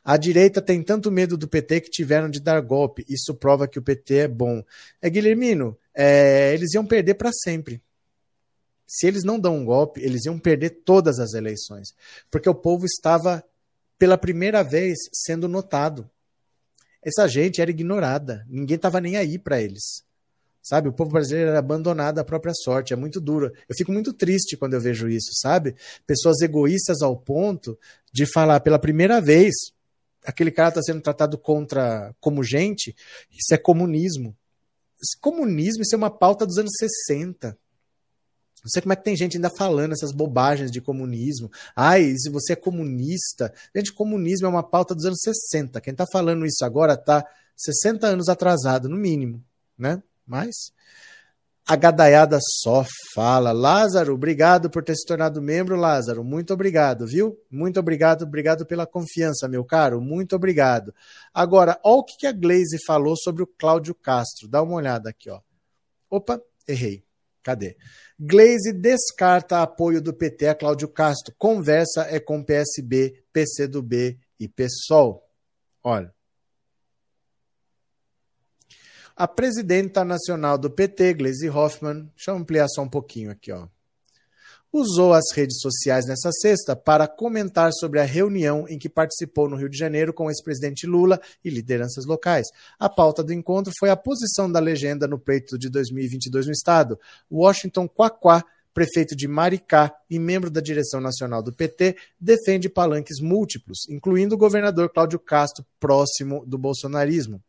A 0.04 0.16
direita 0.16 0.60
tem 0.60 0.82
tanto 0.82 1.10
medo 1.10 1.36
do 1.36 1.48
PT 1.48 1.80
que 1.82 1.90
tiveram 1.90 2.28
de 2.28 2.40
dar 2.40 2.60
golpe. 2.60 3.04
Isso 3.08 3.34
prova 3.34 3.66
que 3.66 3.78
o 3.78 3.82
PT 3.82 4.14
é 4.16 4.28
bom. 4.28 4.62
É 5.00 5.08
Guilhermino, 5.08 5.78
é, 5.94 6.52
eles 6.52 6.74
iam 6.74 6.86
perder 6.86 7.14
para 7.14 7.30
sempre 7.32 7.82
se 8.92 9.06
eles 9.06 9.24
não 9.24 9.40
dão 9.40 9.56
um 9.56 9.64
golpe, 9.64 10.02
eles 10.02 10.26
iam 10.26 10.38
perder 10.38 10.82
todas 10.84 11.18
as 11.18 11.32
eleições, 11.32 11.94
porque 12.30 12.48
o 12.48 12.54
povo 12.54 12.84
estava 12.84 13.42
pela 13.98 14.18
primeira 14.18 14.62
vez 14.62 14.98
sendo 15.14 15.48
notado. 15.48 16.10
Essa 17.02 17.26
gente 17.26 17.62
era 17.62 17.70
ignorada, 17.70 18.44
ninguém 18.46 18.76
estava 18.76 19.00
nem 19.00 19.16
aí 19.16 19.38
para 19.38 19.62
eles. 19.62 20.04
Sabe, 20.62 20.88
o 20.88 20.92
povo 20.92 21.10
brasileiro 21.10 21.50
era 21.50 21.58
abandonado 21.58 22.20
à 22.20 22.24
própria 22.24 22.54
sorte, 22.54 22.92
é 22.92 22.96
muito 22.96 23.20
duro. 23.20 23.52
Eu 23.68 23.74
fico 23.74 23.90
muito 23.90 24.12
triste 24.12 24.56
quando 24.56 24.74
eu 24.74 24.80
vejo 24.80 25.08
isso, 25.08 25.30
sabe? 25.34 25.74
Pessoas 26.06 26.40
egoístas 26.40 27.02
ao 27.02 27.16
ponto 27.16 27.76
de 28.12 28.24
falar 28.26 28.60
pela 28.60 28.78
primeira 28.78 29.20
vez, 29.20 29.52
aquele 30.24 30.52
cara 30.52 30.68
está 30.68 30.80
sendo 30.80 31.00
tratado 31.00 31.36
contra 31.36 32.14
como 32.20 32.44
gente, 32.44 32.94
isso 33.30 33.52
é 33.52 33.58
comunismo. 33.58 34.36
Esse 35.02 35.18
comunismo, 35.18 35.82
isso 35.82 35.96
é 35.96 35.98
uma 35.98 36.10
pauta 36.10 36.46
dos 36.46 36.56
anos 36.58 36.70
60. 36.78 37.58
Não 38.62 38.70
sei 38.70 38.80
como 38.80 38.92
é 38.92 38.96
que 38.96 39.02
tem 39.02 39.16
gente 39.16 39.36
ainda 39.36 39.50
falando 39.58 39.92
essas 39.92 40.12
bobagens 40.12 40.70
de 40.70 40.80
comunismo. 40.80 41.50
Ai, 41.74 42.14
se 42.16 42.30
você 42.30 42.52
é 42.52 42.56
comunista. 42.56 43.52
Gente, 43.74 43.92
comunismo 43.92 44.46
é 44.46 44.48
uma 44.48 44.62
pauta 44.62 44.94
dos 44.94 45.04
anos 45.04 45.18
60. 45.20 45.80
Quem 45.80 45.90
está 45.90 46.06
falando 46.06 46.46
isso 46.46 46.64
agora 46.64 46.94
está 46.94 47.26
60 47.56 48.06
anos 48.06 48.28
atrasado, 48.28 48.88
no 48.88 48.96
mínimo, 48.96 49.44
né? 49.76 50.00
Mas 50.26 50.72
A 51.64 51.76
gadaiada 51.76 52.38
só 52.60 52.84
fala. 53.14 53.52
Lázaro, 53.52 54.14
obrigado 54.14 54.68
por 54.68 54.82
ter 54.82 54.96
se 54.96 55.06
tornado 55.06 55.40
membro, 55.40 55.76
Lázaro. 55.76 56.24
Muito 56.24 56.52
obrigado, 56.52 57.06
viu? 57.06 57.38
Muito 57.48 57.78
obrigado, 57.78 58.22
obrigado 58.22 58.66
pela 58.66 58.84
confiança, 58.84 59.48
meu 59.48 59.64
caro. 59.64 60.00
Muito 60.00 60.34
obrigado. 60.34 60.92
Agora, 61.32 61.78
olha 61.84 62.00
o 62.00 62.04
que 62.04 62.26
a 62.26 62.32
Glaze 62.32 62.78
falou 62.84 63.14
sobre 63.16 63.44
o 63.44 63.46
Cláudio 63.46 63.94
Castro. 63.94 64.48
Dá 64.48 64.60
uma 64.60 64.74
olhada 64.74 65.10
aqui, 65.10 65.30
ó. 65.30 65.40
Opa, 66.10 66.42
errei. 66.66 67.04
Cadê? 67.42 67.76
Glaze 68.18 68.72
descarta 68.72 69.62
apoio 69.62 70.00
do 70.00 70.12
PT 70.12 70.48
a 70.48 70.54
Cláudio 70.54 70.88
Castro. 70.88 71.34
Conversa 71.38 72.06
é 72.08 72.20
com 72.20 72.42
PSB, 72.42 73.24
PCdoB 73.32 74.18
e 74.38 74.48
PSOL. 74.48 75.28
Olha. 75.82 76.12
A 79.14 79.28
presidenta 79.28 80.04
nacional 80.04 80.56
do 80.56 80.70
PT, 80.70 81.14
Gleisi 81.14 81.48
Hoffmann, 81.48 82.10
deixa 82.16 82.30
eu 82.30 82.36
ampliar 82.36 82.66
só 82.68 82.82
um 82.82 82.88
pouquinho 82.88 83.30
aqui, 83.30 83.52
ó. 83.52 83.68
Usou 84.72 85.12
as 85.12 85.30
redes 85.34 85.60
sociais 85.60 86.06
nessa 86.06 86.30
sexta 86.32 86.74
para 86.74 87.06
comentar 87.06 87.70
sobre 87.74 88.00
a 88.00 88.04
reunião 88.04 88.66
em 88.66 88.78
que 88.78 88.88
participou 88.88 89.46
no 89.46 89.56
Rio 89.56 89.68
de 89.68 89.76
Janeiro 89.76 90.14
com 90.14 90.24
o 90.24 90.30
ex-presidente 90.30 90.86
Lula 90.86 91.20
e 91.44 91.50
lideranças 91.50 92.06
locais. 92.06 92.46
A 92.78 92.88
pauta 92.88 93.22
do 93.22 93.34
encontro 93.34 93.70
foi 93.78 93.90
a 93.90 93.96
posição 93.96 94.50
da 94.50 94.58
legenda 94.58 95.06
no 95.06 95.18
pleito 95.18 95.58
de 95.58 95.68
2022 95.68 96.46
no 96.46 96.52
estado. 96.52 96.98
Washington 97.30 97.86
Quaquá, 97.86 98.42
prefeito 98.72 99.14
de 99.14 99.28
Maricá 99.28 99.94
e 100.08 100.18
membro 100.18 100.50
da 100.50 100.62
direção 100.62 101.02
nacional 101.02 101.42
do 101.42 101.52
PT, 101.52 101.94
defende 102.18 102.70
palanques 102.70 103.20
múltiplos, 103.20 103.80
incluindo 103.90 104.36
o 104.36 104.38
governador 104.38 104.88
Cláudio 104.88 105.18
Castro, 105.18 105.66
próximo 105.78 106.46
do 106.46 106.56
bolsonarismo 106.56 107.42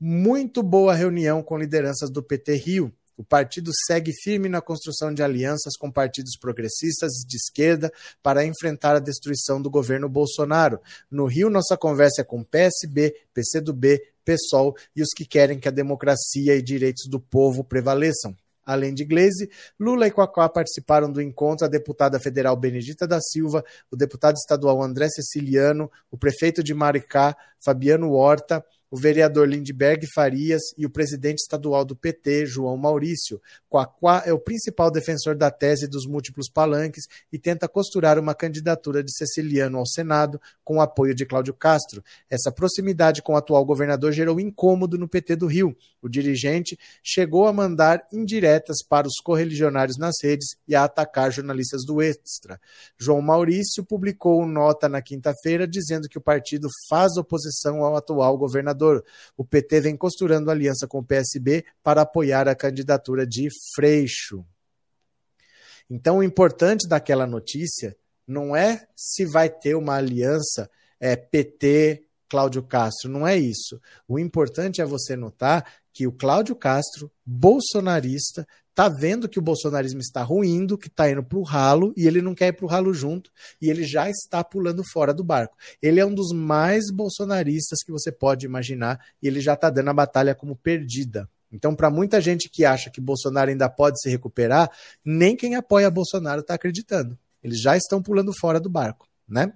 muito 0.00 0.62
boa 0.62 0.94
reunião 0.94 1.42
com 1.42 1.58
lideranças 1.58 2.10
do 2.10 2.22
PT 2.22 2.54
Rio. 2.56 2.92
O 3.16 3.24
partido 3.24 3.72
segue 3.86 4.12
firme 4.12 4.48
na 4.48 4.60
construção 4.60 5.12
de 5.12 5.24
alianças 5.24 5.76
com 5.76 5.90
partidos 5.90 6.36
progressistas 6.38 7.10
de 7.26 7.36
esquerda 7.36 7.92
para 8.22 8.44
enfrentar 8.44 8.94
a 8.94 9.00
destruição 9.00 9.60
do 9.60 9.68
governo 9.68 10.08
Bolsonaro. 10.08 10.80
No 11.10 11.26
Rio, 11.26 11.50
nossa 11.50 11.76
conversa 11.76 12.20
é 12.20 12.24
com 12.24 12.44
PSB, 12.44 13.16
PCdoB, 13.34 14.00
PSOL 14.24 14.76
e 14.94 15.02
os 15.02 15.08
que 15.16 15.24
querem 15.24 15.58
que 15.58 15.66
a 15.66 15.72
democracia 15.72 16.54
e 16.54 16.62
direitos 16.62 17.08
do 17.08 17.18
povo 17.18 17.64
prevaleçam. 17.64 18.36
Além 18.64 18.92
de 18.92 19.04
Gleisi, 19.04 19.50
Lula 19.80 20.06
e 20.06 20.10
Quacá 20.10 20.46
participaram 20.46 21.10
do 21.10 21.22
encontro 21.22 21.64
a 21.64 21.68
deputada 21.68 22.20
federal 22.20 22.54
Benedita 22.54 23.06
da 23.06 23.18
Silva, 23.18 23.64
o 23.90 23.96
deputado 23.96 24.36
estadual 24.36 24.82
André 24.82 25.08
Ceciliano, 25.08 25.90
o 26.10 26.18
prefeito 26.18 26.62
de 26.62 26.74
Maricá, 26.74 27.34
Fabiano 27.64 28.12
Horta, 28.12 28.62
o 28.90 28.96
vereador 28.96 29.46
Lindbergh 29.48 30.06
Farias 30.14 30.62
e 30.76 30.86
o 30.86 30.90
presidente 30.90 31.40
estadual 31.40 31.84
do 31.84 31.94
PT, 31.94 32.46
João 32.46 32.76
Maurício. 32.76 33.40
Quaquá 33.68 34.22
é 34.24 34.32
o 34.32 34.38
principal 34.38 34.90
defensor 34.90 35.36
da 35.36 35.50
tese 35.50 35.86
dos 35.86 36.06
múltiplos 36.06 36.48
palanques 36.48 37.04
e 37.32 37.38
tenta 37.38 37.68
costurar 37.68 38.18
uma 38.18 38.34
candidatura 38.34 39.02
de 39.02 39.14
Ceciliano 39.14 39.78
ao 39.78 39.86
Senado 39.86 40.40
com 40.64 40.76
o 40.76 40.80
apoio 40.80 41.14
de 41.14 41.26
Cláudio 41.26 41.52
Castro. 41.52 42.02
Essa 42.30 42.50
proximidade 42.50 43.22
com 43.22 43.34
o 43.34 43.36
atual 43.36 43.64
governador 43.64 44.12
gerou 44.12 44.40
incômodo 44.40 44.96
no 44.96 45.08
PT 45.08 45.36
do 45.36 45.46
Rio. 45.46 45.76
O 46.00 46.08
dirigente 46.08 46.78
chegou 47.02 47.46
a 47.46 47.52
mandar 47.52 48.06
indiretas 48.12 48.78
para 48.88 49.06
os 49.06 49.20
correligionários 49.22 49.98
nas 49.98 50.14
redes 50.22 50.56
e 50.66 50.74
a 50.74 50.84
atacar 50.84 51.30
jornalistas 51.30 51.84
do 51.84 52.00
Extra. 52.00 52.58
João 52.96 53.20
Maurício 53.20 53.84
publicou 53.84 54.46
nota 54.46 54.88
na 54.88 55.02
quinta-feira 55.02 55.66
dizendo 55.66 56.08
que 56.08 56.16
o 56.16 56.22
partido 56.22 56.68
faz 56.88 57.16
oposição 57.16 57.84
ao 57.84 57.96
atual 57.96 58.38
governador 58.38 58.77
governador. 58.78 59.04
O 59.36 59.44
PT 59.44 59.80
vem 59.80 59.96
costurando 59.96 60.50
aliança 60.50 60.86
com 60.86 60.98
o 60.98 61.04
PSB 61.04 61.64
para 61.82 62.02
apoiar 62.02 62.48
a 62.48 62.54
candidatura 62.54 63.26
de 63.26 63.48
Freixo. 63.74 64.44
Então, 65.90 66.18
o 66.18 66.22
importante 66.22 66.86
daquela 66.86 67.26
notícia 67.26 67.96
não 68.26 68.54
é 68.54 68.86
se 68.94 69.24
vai 69.24 69.48
ter 69.48 69.74
uma 69.74 69.96
aliança 69.96 70.70
é, 71.00 71.16
PT 71.16 72.04
Cláudio 72.28 72.62
Castro, 72.62 73.10
não 73.10 73.26
é 73.26 73.36
isso. 73.36 73.80
O 74.06 74.18
importante 74.18 74.82
é 74.82 74.84
você 74.84 75.16
notar 75.16 75.64
que 75.98 76.06
o 76.06 76.12
Cláudio 76.12 76.54
Castro, 76.54 77.10
bolsonarista, 77.26 78.46
tá 78.72 78.88
vendo 78.88 79.28
que 79.28 79.40
o 79.40 79.42
bolsonarismo 79.42 79.98
está 79.98 80.22
ruindo, 80.22 80.78
que 80.78 80.86
está 80.86 81.10
indo 81.10 81.24
para 81.24 81.36
o 81.36 81.42
ralo 81.42 81.92
e 81.96 82.06
ele 82.06 82.22
não 82.22 82.36
quer 82.36 82.46
ir 82.46 82.52
para 82.52 82.66
o 82.66 82.68
ralo 82.68 82.94
junto 82.94 83.32
e 83.60 83.68
ele 83.68 83.82
já 83.82 84.08
está 84.08 84.44
pulando 84.44 84.84
fora 84.92 85.12
do 85.12 85.24
barco. 85.24 85.56
Ele 85.82 85.98
é 85.98 86.06
um 86.06 86.14
dos 86.14 86.30
mais 86.32 86.84
bolsonaristas 86.92 87.80
que 87.84 87.90
você 87.90 88.12
pode 88.12 88.46
imaginar 88.46 89.04
e 89.20 89.26
ele 89.26 89.40
já 89.40 89.54
está 89.54 89.70
dando 89.70 89.90
a 89.90 89.92
batalha 89.92 90.36
como 90.36 90.54
perdida. 90.54 91.28
Então, 91.50 91.74
para 91.74 91.90
muita 91.90 92.20
gente 92.20 92.48
que 92.48 92.64
acha 92.64 92.90
que 92.90 93.00
Bolsonaro 93.00 93.50
ainda 93.50 93.68
pode 93.68 94.00
se 94.00 94.08
recuperar, 94.08 94.70
nem 95.04 95.34
quem 95.34 95.56
apoia 95.56 95.90
Bolsonaro 95.90 96.42
está 96.42 96.54
acreditando. 96.54 97.18
Eles 97.42 97.60
já 97.60 97.76
estão 97.76 98.00
pulando 98.00 98.32
fora 98.38 98.60
do 98.60 98.70
barco, 98.70 99.08
né? 99.28 99.52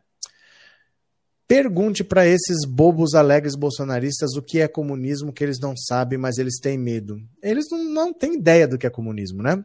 Pergunte 1.54 2.02
para 2.02 2.26
esses 2.26 2.64
bobos 2.66 3.12
alegres 3.12 3.54
bolsonaristas 3.54 4.34
o 4.38 4.40
que 4.40 4.62
é 4.62 4.66
comunismo, 4.66 5.34
que 5.34 5.44
eles 5.44 5.60
não 5.60 5.76
sabem, 5.76 6.16
mas 6.16 6.38
eles 6.38 6.58
têm 6.58 6.78
medo. 6.78 7.22
Eles 7.42 7.66
não, 7.70 7.84
não 7.84 8.10
têm 8.10 8.36
ideia 8.36 8.66
do 8.66 8.78
que 8.78 8.86
é 8.86 8.90
comunismo, 8.90 9.42
né? 9.42 9.62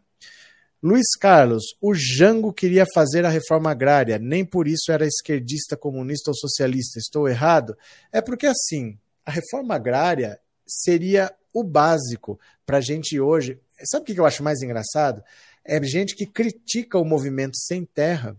Luiz 0.84 1.16
Carlos, 1.18 1.64
o 1.82 1.94
Jango 1.94 2.52
queria 2.52 2.86
fazer 2.94 3.24
a 3.24 3.30
reforma 3.30 3.72
agrária, 3.72 4.20
nem 4.20 4.44
por 4.44 4.68
isso 4.68 4.92
era 4.92 5.08
esquerdista, 5.08 5.78
comunista 5.78 6.30
ou 6.30 6.36
socialista. 6.36 7.00
Estou 7.00 7.26
errado? 7.26 7.74
É 8.12 8.20
porque 8.20 8.48
assim, 8.48 8.98
a 9.26 9.32
reforma 9.32 9.74
agrária 9.74 10.42
seria 10.68 11.34
o 11.54 11.64
básico 11.64 12.38
para 12.66 12.80
a 12.80 12.82
gente 12.82 13.18
hoje. 13.18 13.62
Sabe 13.90 14.04
o 14.04 14.14
que 14.14 14.20
eu 14.20 14.26
acho 14.26 14.44
mais 14.44 14.62
engraçado? 14.62 15.24
É 15.64 15.82
gente 15.82 16.18
que 16.18 16.26
critica 16.26 17.00
o 17.00 17.06
movimento 17.06 17.56
sem 17.56 17.86
terra 17.86 18.36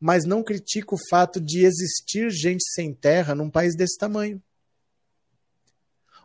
mas 0.00 0.24
não 0.24 0.42
critica 0.42 0.94
o 0.94 0.98
fato 1.08 1.40
de 1.40 1.64
existir 1.64 2.30
gente 2.30 2.62
sem 2.72 2.92
terra 2.92 3.34
num 3.34 3.50
país 3.50 3.74
desse 3.76 3.96
tamanho. 3.96 4.42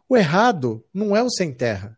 O 0.07 0.17
errado 0.17 0.84
não 0.93 1.15
é 1.15 1.22
o 1.22 1.30
sem 1.30 1.53
terra. 1.53 1.97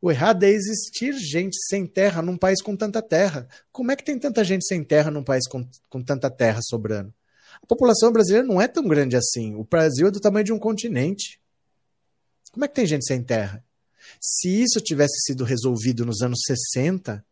O 0.00 0.10
errado 0.10 0.42
é 0.42 0.50
existir 0.50 1.14
gente 1.14 1.56
sem 1.68 1.86
terra 1.86 2.20
num 2.20 2.36
país 2.36 2.60
com 2.60 2.76
tanta 2.76 3.00
terra. 3.00 3.46
Como 3.70 3.92
é 3.92 3.96
que 3.96 4.04
tem 4.04 4.18
tanta 4.18 4.42
gente 4.42 4.66
sem 4.66 4.82
terra 4.82 5.12
num 5.12 5.22
país 5.22 5.46
com, 5.46 5.64
com 5.88 6.02
tanta 6.02 6.28
terra 6.28 6.58
sobrando? 6.60 7.14
A 7.62 7.66
população 7.66 8.10
brasileira 8.10 8.46
não 8.46 8.60
é 8.60 8.66
tão 8.66 8.86
grande 8.86 9.16
assim. 9.16 9.54
O 9.54 9.62
Brasil 9.62 10.08
é 10.08 10.10
do 10.10 10.18
tamanho 10.18 10.44
de 10.44 10.52
um 10.52 10.58
continente. 10.58 11.40
Como 12.50 12.64
é 12.64 12.68
que 12.68 12.74
tem 12.74 12.84
gente 12.84 13.06
sem 13.06 13.22
terra? 13.22 13.64
Se 14.20 14.48
isso 14.48 14.80
tivesse 14.80 15.20
sido 15.24 15.44
resolvido 15.44 16.04
nos 16.04 16.20
anos 16.20 16.40
60, 16.46 17.24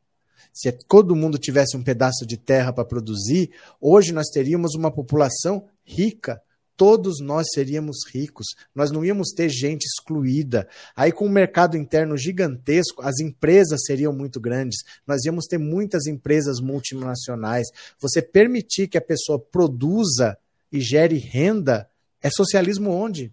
se 0.52 0.70
todo 0.72 1.16
mundo 1.16 1.38
tivesse 1.38 1.76
um 1.76 1.82
pedaço 1.82 2.26
de 2.26 2.36
terra 2.36 2.72
para 2.72 2.84
produzir, 2.84 3.50
hoje 3.80 4.12
nós 4.12 4.28
teríamos 4.28 4.74
uma 4.74 4.90
população 4.90 5.66
rica. 5.84 6.40
Todos 6.76 7.20
nós 7.20 7.46
seríamos 7.52 7.98
ricos, 8.10 8.46
nós 8.74 8.90
não 8.90 9.04
íamos 9.04 9.32
ter 9.36 9.50
gente 9.50 9.84
excluída. 9.84 10.66
Aí, 10.96 11.12
com 11.12 11.26
um 11.26 11.30
mercado 11.30 11.76
interno 11.76 12.16
gigantesco, 12.16 13.02
as 13.02 13.20
empresas 13.20 13.80
seriam 13.84 14.14
muito 14.14 14.40
grandes, 14.40 14.78
nós 15.06 15.22
íamos 15.26 15.44
ter 15.44 15.58
muitas 15.58 16.06
empresas 16.06 16.58
multinacionais. 16.58 17.66
Você 17.98 18.22
permitir 18.22 18.88
que 18.88 18.96
a 18.96 19.02
pessoa 19.02 19.38
produza 19.38 20.38
e 20.72 20.80
gere 20.80 21.18
renda 21.18 21.86
é 22.22 22.30
socialismo 22.30 22.90
onde? 22.90 23.30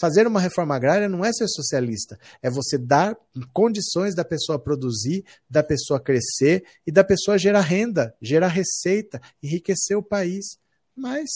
Fazer 0.00 0.26
uma 0.26 0.40
reforma 0.40 0.74
agrária 0.74 1.08
não 1.08 1.24
é 1.24 1.32
ser 1.32 1.46
socialista, 1.48 2.18
é 2.42 2.50
você 2.50 2.78
dar 2.78 3.16
condições 3.52 4.14
da 4.14 4.24
pessoa 4.24 4.58
produzir, 4.58 5.24
da 5.48 5.62
pessoa 5.62 6.00
crescer 6.00 6.64
e 6.86 6.90
da 6.90 7.04
pessoa 7.04 7.38
gerar 7.38 7.60
renda, 7.60 8.14
gerar 8.20 8.48
receita, 8.48 9.20
enriquecer 9.42 9.96
o 9.96 10.02
país. 10.02 10.56
Mas 10.96 11.28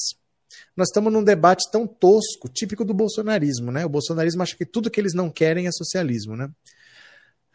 nós 0.77 0.89
estamos 0.89 1.13
num 1.13 1.23
debate 1.23 1.71
tão 1.71 1.87
tosco, 1.87 2.49
típico 2.49 2.85
do 2.85 2.95
bolsonarismo, 2.95 3.71
né? 3.71 3.85
O 3.85 3.91
bolsonarismo 3.91 4.43
acha 4.43 4.57
que 4.57 4.65
tudo 4.65 4.91
que 4.91 5.01
eles 5.01 5.13
não 5.13 5.31
querem 5.31 5.67
é 5.67 5.73
socialismo, 5.73 6.37
né? 6.37 6.51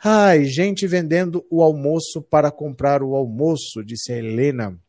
Ai, 0.04 0.46
gente 0.46 0.88
vendendo 0.88 1.46
o 1.50 1.62
almoço 1.62 2.22
para 2.24 2.52
comprar 2.52 3.04
o 3.04 3.16
almoço, 3.16 3.84
disse 3.84 4.12
a 4.12 4.18
Helena. 4.18 4.80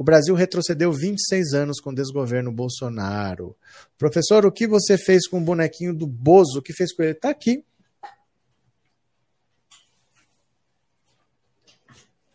O 0.00 0.02
Brasil 0.02 0.34
retrocedeu 0.34 0.90
26 0.94 1.52
anos 1.52 1.78
com 1.78 1.90
o 1.90 1.94
desgoverno 1.94 2.50
Bolsonaro. 2.50 3.54
Professor, 3.98 4.46
o 4.46 4.50
que 4.50 4.66
você 4.66 4.96
fez 4.96 5.28
com 5.28 5.36
o 5.36 5.44
bonequinho 5.44 5.94
do 5.94 6.06
Bozo? 6.06 6.58
O 6.58 6.62
que 6.62 6.72
fez 6.72 6.90
com 6.90 7.02
ele? 7.02 7.12
Está 7.12 7.28
aqui. 7.28 7.62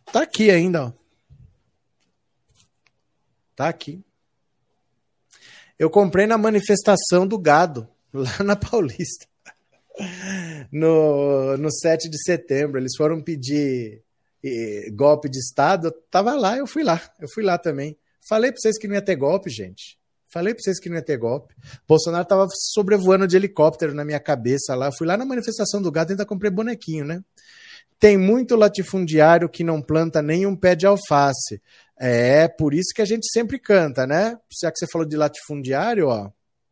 Está 0.06 0.22
aqui 0.22 0.52
ainda. 0.52 0.86
Ó. 0.86 0.92
Tá 3.56 3.68
aqui. 3.68 4.06
Eu 5.80 5.90
comprei 5.90 6.28
na 6.28 6.38
manifestação 6.38 7.26
do 7.26 7.40
gado, 7.40 7.90
lá 8.14 8.44
na 8.44 8.56
Paulista. 8.56 9.26
No, 10.72 11.58
no 11.58 11.72
7 11.72 12.10
de 12.10 12.22
setembro. 12.22 12.80
Eles 12.80 12.96
foram 12.96 13.22
pedir 13.22 14.05
golpe 14.94 15.30
de 15.30 15.40
Estado, 15.40 15.92
tava 16.10 16.36
lá, 16.36 16.58
eu 16.58 16.68
fui 16.68 16.84
lá, 16.84 17.02
eu 17.20 17.28
fui 17.28 17.44
lá 17.44 17.58
também. 17.58 17.98
Falei 18.28 18.52
para 18.52 18.60
vocês 18.60 18.78
que 18.78 18.88
não 18.88 18.96
ia 18.96 19.02
ter 19.02 19.16
golpe, 19.16 19.50
gente. 19.50 19.98
Falei 20.32 20.54
pra 20.54 20.62
vocês 20.62 20.80
que 20.80 20.90
não 20.90 20.98
ia 20.98 21.02
ter 21.02 21.18
golpe. 21.18 21.56
Bolsonaro 21.88 22.26
tava 22.26 22.48
sobrevoando 22.74 23.28
de 23.28 23.36
helicóptero 23.36 23.94
na 23.94 24.04
minha 24.04 24.20
cabeça 24.20 24.76
lá. 24.76 24.88
Eu 24.88 24.94
fui 24.98 25.08
lá 25.08 25.16
na 25.16 25.26
manifestação 25.26 25.82
do 25.82 25.92
gado 25.92 26.12
e 26.12 26.14
ainda 26.14 26.26
comprei 26.26 26.52
bonequinho, 26.52 27.06
né? 27.06 27.24
Tem 28.00 28.18
muito 28.18 28.56
latifundiário 28.56 29.48
que 29.48 29.64
não 29.64 29.82
planta 29.82 30.22
nenhum 30.22 30.56
pé 30.56 30.76
de 30.76 30.86
alface. 30.86 31.62
É, 31.98 32.48
por 32.48 32.74
isso 32.74 32.94
que 32.94 33.02
a 33.02 33.06
gente 33.06 33.26
sempre 33.32 33.58
canta, 33.58 34.06
né? 34.06 34.38
Já 34.62 34.70
que 34.72 34.78
você 34.78 34.88
falou 34.92 35.08
de 35.08 35.16
latifundiário, 35.16 36.08
ó. 36.08 36.30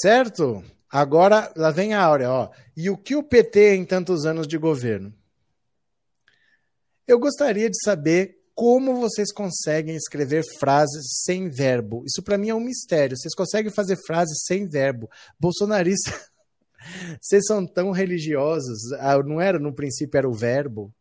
Certo? 0.00 0.62
Agora, 0.90 1.52
lá 1.56 1.70
vem 1.70 1.94
a 1.94 2.02
Áurea, 2.02 2.30
ó. 2.30 2.50
E 2.76 2.90
o 2.90 2.96
que 2.96 3.16
o 3.16 3.22
PT 3.22 3.74
em 3.74 3.84
tantos 3.84 4.26
anos 4.26 4.46
de 4.46 4.58
governo? 4.58 5.12
Eu 7.06 7.18
gostaria 7.18 7.70
de 7.70 7.76
saber 7.84 8.36
como 8.54 8.96
vocês 8.96 9.32
conseguem 9.32 9.94
escrever 9.94 10.42
frases 10.58 11.22
sem 11.24 11.48
verbo. 11.48 12.02
Isso 12.06 12.22
para 12.22 12.38
mim 12.38 12.48
é 12.48 12.54
um 12.54 12.60
mistério. 12.60 13.16
Vocês 13.16 13.34
conseguem 13.34 13.70
fazer 13.70 13.96
frases 14.06 14.44
sem 14.46 14.66
verbo. 14.66 15.08
Bolsonarista, 15.38 16.10
vocês 17.20 17.44
são 17.46 17.66
tão 17.66 17.90
religiosos. 17.90 18.92
Ah, 18.94 19.22
não 19.22 19.40
era 19.40 19.58
no 19.58 19.74
princípio 19.74 20.18
era 20.18 20.28
o 20.28 20.34
verbo. 20.34 20.92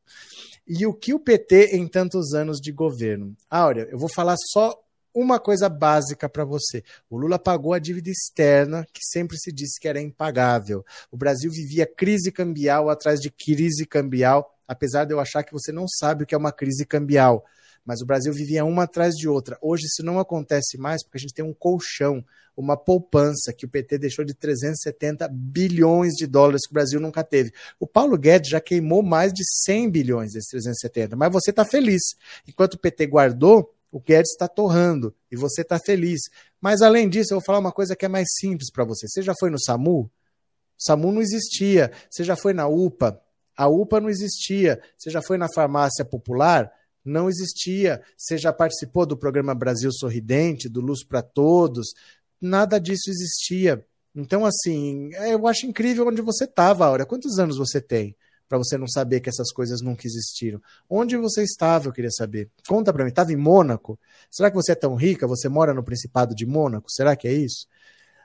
E 0.68 0.86
o 0.86 0.94
que 0.94 1.14
o 1.14 1.20
PT 1.20 1.76
em 1.76 1.88
tantos 1.88 2.34
anos 2.34 2.60
de 2.60 2.72
governo? 2.72 3.36
Áurea, 3.50 3.88
eu 3.92 3.98
vou 3.98 4.10
falar 4.10 4.36
só 4.52 4.78
uma 5.16 5.40
coisa 5.40 5.70
básica 5.70 6.28
para 6.28 6.44
você. 6.44 6.84
O 7.10 7.18
Lula 7.18 7.40
pagou 7.40 7.74
a 7.74 7.80
dívida 7.80 8.10
externa, 8.10 8.86
que 8.92 9.00
sempre 9.02 9.38
se 9.38 9.50
disse 9.50 9.80
que 9.80 9.88
era 9.88 10.02
impagável. 10.02 10.86
O 11.10 11.16
Brasil 11.16 11.50
vivia 11.50 11.88
crise 11.88 12.32
cambial 12.32 12.90
atrás 12.90 13.22
de 13.22 13.32
crise 13.32 13.86
cambial, 13.86 14.54
apesar 14.68 15.06
de 15.06 15.14
eu 15.14 15.20
achar 15.20 15.44
que 15.44 15.54
você 15.54 15.72
não 15.72 15.88
sabe 15.88 16.24
o 16.24 16.28
que 16.28 16.36
é 16.36 16.38
uma 16.38 16.52
crise 16.52 16.86
cambial. 16.86 17.46
Mas 17.86 18.02
o 18.02 18.06
Brasil 18.06 18.34
vivia 18.34 18.66
uma 18.66 18.84
atrás 18.84 19.16
de 19.16 19.30
outra. 19.30 19.58
Hoje 19.62 19.86
isso 19.86 20.04
não 20.04 20.20
acontece 20.20 20.78
mais 20.78 21.02
porque 21.02 21.18
a 21.18 21.22
gente 21.22 21.34
tem 21.34 21.46
um 21.46 21.54
colchão, 21.54 22.26
uma 22.58 22.76
poupança 22.76 23.54
que 23.54 23.66
o 23.66 23.70
PT 23.70 23.98
deixou 23.98 24.26
de 24.26 24.34
370 24.34 25.30
bilhões 25.30 26.14
de 26.14 26.26
dólares 26.26 26.66
que 26.66 26.72
o 26.72 26.74
Brasil 26.74 27.00
nunca 27.00 27.24
teve. 27.24 27.54
O 27.80 27.88
Paulo 27.88 28.18
Guedes 28.18 28.50
já 28.50 28.60
queimou 28.60 29.04
mais 29.04 29.32
de 29.32 29.44
100 29.64 29.90
bilhões 29.92 30.34
desses 30.34 30.50
370, 30.50 31.16
mas 31.16 31.32
você 31.32 31.52
está 31.52 31.64
feliz. 31.64 32.02
Enquanto 32.48 32.74
o 32.74 32.80
PT 32.80 33.06
guardou, 33.08 33.72
o 33.96 34.00
Guedes 34.02 34.32
está 34.32 34.46
torrando 34.50 35.16
e 35.32 35.38
você 35.38 35.62
está 35.62 35.80
feliz. 35.80 36.20
Mas 36.60 36.82
além 36.82 37.08
disso, 37.08 37.34
eu 37.34 37.38
vou 37.38 37.46
falar 37.46 37.60
uma 37.60 37.72
coisa 37.72 37.96
que 37.96 38.04
é 38.04 38.10
mais 38.10 38.28
simples 38.42 38.70
para 38.70 38.84
você. 38.84 39.08
Você 39.08 39.22
já 39.22 39.34
foi 39.40 39.50
no 39.50 39.58
SAMU? 39.58 40.02
O 40.02 40.12
SAMU 40.78 41.14
não 41.14 41.22
existia. 41.22 41.94
Você 42.10 42.22
já 42.22 42.36
foi 42.36 42.52
na 42.52 42.68
UPA? 42.68 43.22
A 43.56 43.70
UPA 43.70 44.02
não 44.02 44.10
existia. 44.10 44.82
Você 44.98 45.10
já 45.10 45.22
foi 45.22 45.38
na 45.38 45.48
farmácia 45.48 46.04
popular? 46.04 46.70
Não 47.06 47.30
existia. 47.30 48.02
Você 48.18 48.38
já 48.38 48.52
participou 48.52 49.06
do 49.06 49.16
programa 49.16 49.56
Brasil 49.56 49.90
Sorridente, 49.94 50.68
do 50.68 50.82
Luz 50.82 51.02
para 51.02 51.22
Todos? 51.22 51.94
Nada 52.42 52.82
disso 52.82 53.10
existia. 53.10 53.82
Então, 54.14 54.46
assim, 54.46 55.10
eu 55.14 55.48
acho 55.48 55.66
incrível 55.66 56.06
onde 56.06 56.22
você 56.22 56.44
estava, 56.44 56.86
Aura. 56.86 57.06
Quantos 57.06 57.40
anos 57.40 57.58
você 57.58 57.80
tem? 57.80 58.14
Para 58.48 58.58
você 58.58 58.78
não 58.78 58.88
saber 58.88 59.20
que 59.20 59.30
essas 59.30 59.52
coisas 59.52 59.82
nunca 59.82 60.06
existiram. 60.06 60.62
Onde 60.90 61.18
você 61.18 61.44
estava, 61.44 61.88
eu 61.88 61.92
queria 61.92 62.12
saber. 62.12 62.50
Conta 62.68 62.94
para 62.94 63.04
mim, 63.04 63.10
estava 63.10 63.34
em 63.34 63.38
Mônaco? 63.38 64.00
Será 64.30 64.50
que 64.50 64.56
você 64.56 64.74
é 64.74 64.76
tão 64.76 64.96
rica? 64.96 65.28
Você 65.28 65.50
mora 65.50 65.74
no 65.74 65.84
Principado 65.84 66.36
de 66.36 66.46
Mônaco? 66.46 66.92
Será 66.92 67.16
que 67.16 67.28
é 67.28 67.34
isso? 67.34 67.68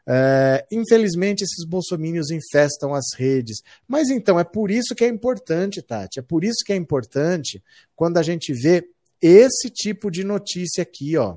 É, 0.07 0.67
infelizmente, 0.71 1.43
esses 1.43 1.65
bolsomínios 1.67 2.31
infestam 2.31 2.95
as 2.95 3.15
redes. 3.17 3.63
Mas 3.87 4.11
então, 4.11 4.39
é 4.39 4.45
por 4.45 4.71
isso 4.71 4.95
que 4.95 5.05
é 5.05 5.09
importante, 5.09 5.83
Tati, 5.83 6.19
é 6.19 6.23
por 6.23 6.45
isso 6.45 6.65
que 6.65 6.73
é 6.73 6.77
importante 6.77 7.63
quando 7.95 8.19
a 8.19 8.23
gente 8.23 8.53
vê 8.53 8.89
esse 9.21 9.71
tipo 9.71 10.11
de 10.11 10.25
notícia 10.25 10.83
aqui, 10.83 11.17
ó. 11.17 11.37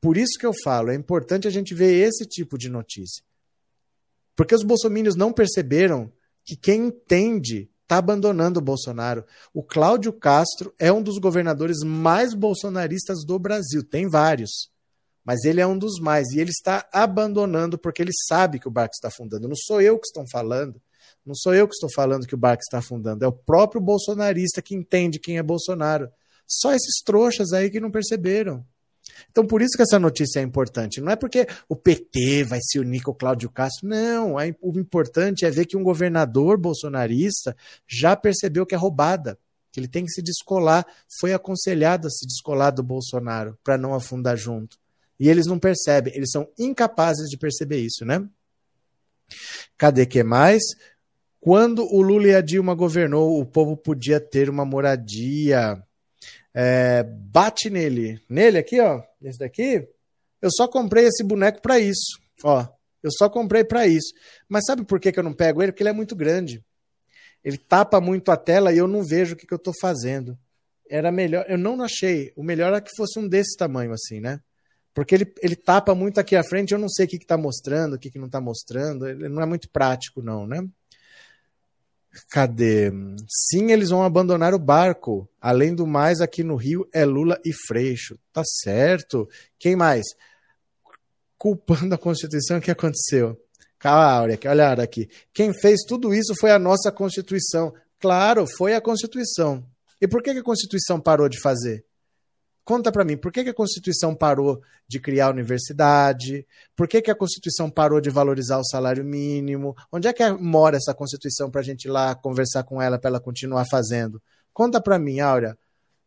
Por 0.00 0.16
isso 0.16 0.38
que 0.38 0.46
eu 0.46 0.52
falo, 0.62 0.90
é 0.90 0.94
importante 0.94 1.48
a 1.48 1.50
gente 1.50 1.74
ver 1.74 1.92
esse 1.92 2.26
tipo 2.26 2.58
de 2.58 2.68
notícia. 2.68 3.24
Porque 4.34 4.54
os 4.54 4.62
bolsomínios 4.62 5.16
não 5.16 5.32
perceberam 5.32 6.12
que 6.44 6.54
quem 6.54 6.88
entende 6.88 7.70
está 7.86 7.98
abandonando 7.98 8.58
o 8.58 8.62
Bolsonaro. 8.62 9.24
O 9.54 9.62
Cláudio 9.62 10.12
Castro 10.12 10.74
é 10.78 10.92
um 10.92 11.00
dos 11.00 11.18
governadores 11.18 11.78
mais 11.84 12.34
bolsonaristas 12.34 13.24
do 13.24 13.38
Brasil. 13.38 13.82
Tem 13.82 14.08
vários, 14.08 14.70
mas 15.24 15.44
ele 15.44 15.60
é 15.60 15.66
um 15.66 15.78
dos 15.78 16.00
mais. 16.00 16.28
E 16.32 16.40
ele 16.40 16.50
está 16.50 16.86
abandonando 16.92 17.78
porque 17.78 18.02
ele 18.02 18.10
sabe 18.28 18.58
que 18.58 18.68
o 18.68 18.70
barco 18.70 18.94
está 18.94 19.08
afundando. 19.08 19.48
Não 19.48 19.56
sou 19.56 19.80
eu 19.80 19.98
que 19.98 20.06
estou 20.06 20.24
falando. 20.28 20.80
Não 21.24 21.34
sou 21.34 21.54
eu 21.54 21.66
que 21.66 21.74
estou 21.74 21.90
falando 21.92 22.26
que 22.26 22.34
o 22.34 22.38
barco 22.38 22.62
está 22.62 22.78
afundando. 22.78 23.24
É 23.24 23.28
o 23.28 23.32
próprio 23.32 23.80
bolsonarista 23.80 24.60
que 24.60 24.74
entende 24.74 25.20
quem 25.20 25.38
é 25.38 25.42
Bolsonaro. 25.42 26.10
Só 26.46 26.72
esses 26.72 27.02
trouxas 27.04 27.52
aí 27.52 27.70
que 27.70 27.80
não 27.80 27.90
perceberam. 27.90 28.64
Então, 29.30 29.46
por 29.46 29.62
isso 29.62 29.76
que 29.76 29.82
essa 29.82 29.98
notícia 29.98 30.40
é 30.40 30.42
importante. 30.42 31.00
Não 31.00 31.10
é 31.10 31.16
porque 31.16 31.46
o 31.68 31.76
PT 31.76 32.44
vai 32.44 32.58
se 32.62 32.78
unir 32.78 33.02
com 33.02 33.10
o 33.10 33.14
Cláudio 33.14 33.50
Castro. 33.50 33.88
Não. 33.88 34.34
O 34.60 34.78
importante 34.78 35.44
é 35.44 35.50
ver 35.50 35.66
que 35.66 35.76
um 35.76 35.82
governador 35.82 36.58
bolsonarista 36.58 37.56
já 37.86 38.16
percebeu 38.16 38.66
que 38.66 38.74
é 38.74 38.78
roubada, 38.78 39.38
que 39.72 39.80
ele 39.80 39.88
tem 39.88 40.04
que 40.04 40.10
se 40.10 40.22
descolar. 40.22 40.86
Foi 41.20 41.32
aconselhado 41.32 42.06
a 42.06 42.10
se 42.10 42.26
descolar 42.26 42.70
do 42.70 42.82
Bolsonaro 42.82 43.58
para 43.62 43.78
não 43.78 43.94
afundar 43.94 44.36
junto. 44.36 44.78
E 45.18 45.28
eles 45.28 45.46
não 45.46 45.58
percebem, 45.58 46.14
eles 46.14 46.30
são 46.30 46.46
incapazes 46.58 47.28
de 47.30 47.38
perceber 47.38 47.78
isso, 47.78 48.04
né? 48.04 48.22
Cadê 49.78 50.04
que 50.04 50.22
mais? 50.22 50.62
Quando 51.40 51.84
o 51.84 52.02
Lula 52.02 52.28
e 52.28 52.34
a 52.34 52.40
Dilma 52.40 52.74
governou, 52.74 53.40
o 53.40 53.46
povo 53.46 53.76
podia 53.76 54.20
ter 54.20 54.50
uma 54.50 54.64
moradia. 54.64 55.82
É, 56.58 57.02
bate 57.02 57.68
nele. 57.68 58.18
Nele 58.30 58.56
aqui, 58.56 58.80
ó. 58.80 59.02
Esse 59.22 59.38
daqui. 59.38 59.86
Eu 60.40 60.48
só 60.50 60.66
comprei 60.66 61.04
esse 61.04 61.22
boneco 61.22 61.60
para 61.60 61.78
isso. 61.78 62.18
Ó. 62.42 62.66
Eu 63.02 63.10
só 63.12 63.28
comprei 63.28 63.62
para 63.62 63.86
isso. 63.86 64.14
Mas 64.48 64.64
sabe 64.66 64.82
por 64.82 64.98
que, 64.98 65.12
que 65.12 65.18
eu 65.18 65.22
não 65.22 65.34
pego 65.34 65.62
ele? 65.62 65.70
Porque 65.70 65.82
ele 65.82 65.90
é 65.90 65.92
muito 65.92 66.16
grande. 66.16 66.64
Ele 67.44 67.58
tapa 67.58 68.00
muito 68.00 68.30
a 68.32 68.38
tela 68.38 68.72
e 68.72 68.78
eu 68.78 68.88
não 68.88 69.04
vejo 69.04 69.34
o 69.34 69.36
que, 69.36 69.46
que 69.46 69.52
eu 69.52 69.58
tô 69.58 69.70
fazendo. 69.78 70.36
Era 70.88 71.12
melhor. 71.12 71.44
Eu 71.46 71.58
não 71.58 71.82
achei. 71.82 72.32
O 72.34 72.42
melhor 72.42 72.72
é 72.72 72.80
que 72.80 72.96
fosse 72.96 73.18
um 73.18 73.28
desse 73.28 73.54
tamanho, 73.54 73.92
assim, 73.92 74.18
né? 74.18 74.40
Porque 74.94 75.14
ele, 75.14 75.30
ele 75.42 75.56
tapa 75.56 75.94
muito 75.94 76.18
aqui 76.18 76.34
à 76.34 76.42
frente, 76.42 76.72
eu 76.72 76.78
não 76.78 76.88
sei 76.88 77.04
o 77.04 77.08
que, 77.08 77.18
que 77.18 77.26
tá 77.26 77.36
mostrando, 77.36 77.96
o 77.96 77.98
que, 77.98 78.10
que 78.10 78.18
não 78.18 78.30
tá 78.30 78.40
mostrando. 78.40 79.06
Ele 79.06 79.28
não 79.28 79.42
é 79.42 79.46
muito 79.46 79.68
prático, 79.68 80.22
não, 80.22 80.46
né? 80.46 80.66
Cadê? 82.30 82.90
Sim, 83.28 83.72
eles 83.72 83.90
vão 83.90 84.02
abandonar 84.02 84.54
o 84.54 84.58
barco. 84.58 85.28
Além 85.40 85.74
do 85.74 85.86
mais, 85.86 86.20
aqui 86.20 86.42
no 86.42 86.56
Rio 86.56 86.88
é 86.92 87.04
Lula 87.04 87.40
e 87.44 87.52
Freixo. 87.52 88.18
Tá 88.32 88.42
certo. 88.44 89.28
Quem 89.58 89.76
mais? 89.76 90.04
Culpando 91.38 91.94
a 91.94 91.98
Constituição, 91.98 92.58
o 92.58 92.60
que 92.60 92.70
aconteceu? 92.70 93.40
Calma, 93.78 94.22
olha 94.22 94.82
aqui. 94.82 95.08
Quem 95.32 95.52
fez 95.52 95.80
tudo 95.86 96.12
isso 96.12 96.34
foi 96.40 96.50
a 96.50 96.58
nossa 96.58 96.90
Constituição. 96.90 97.72
Claro, 98.00 98.46
foi 98.46 98.74
a 98.74 98.80
Constituição. 98.80 99.64
E 100.00 100.06
por 100.06 100.22
que 100.22 100.30
a 100.30 100.42
Constituição 100.42 101.00
parou 101.00 101.28
de 101.28 101.40
fazer? 101.40 101.85
Conta 102.66 102.90
para 102.90 103.04
mim, 103.04 103.16
por 103.16 103.30
que, 103.30 103.44
que, 103.44 103.50
a 103.50 103.54
Constituição 103.54 104.12
parou 104.12 104.60
de 104.88 104.98
criar 104.98 105.26
a 105.26 105.30
universidade? 105.30 106.44
Por 106.74 106.88
que, 106.88 107.00
que, 107.00 107.12
a 107.12 107.14
Constituição 107.14 107.70
parou 107.70 108.00
de 108.00 108.10
valorizar 108.10 108.58
o 108.58 108.64
salário 108.64 109.04
mínimo? 109.04 109.72
Onde 109.92 110.08
é 110.08 110.12
que 110.12 110.28
mora 110.32 110.76
essa 110.76 110.92
Constituição 110.92 111.48
para 111.48 111.60
a 111.60 111.64
gente 111.64 111.84
ir 111.84 111.92
lá 111.92 112.12
conversar 112.16 112.64
com 112.64 112.82
ela 112.82 112.98
para 112.98 113.08
ela 113.10 113.20
continuar 113.20 113.66
fazendo? 113.70 114.20
Conta 114.52 114.80
para 114.80 114.98
mim, 114.98 115.20
Áurea. 115.20 115.56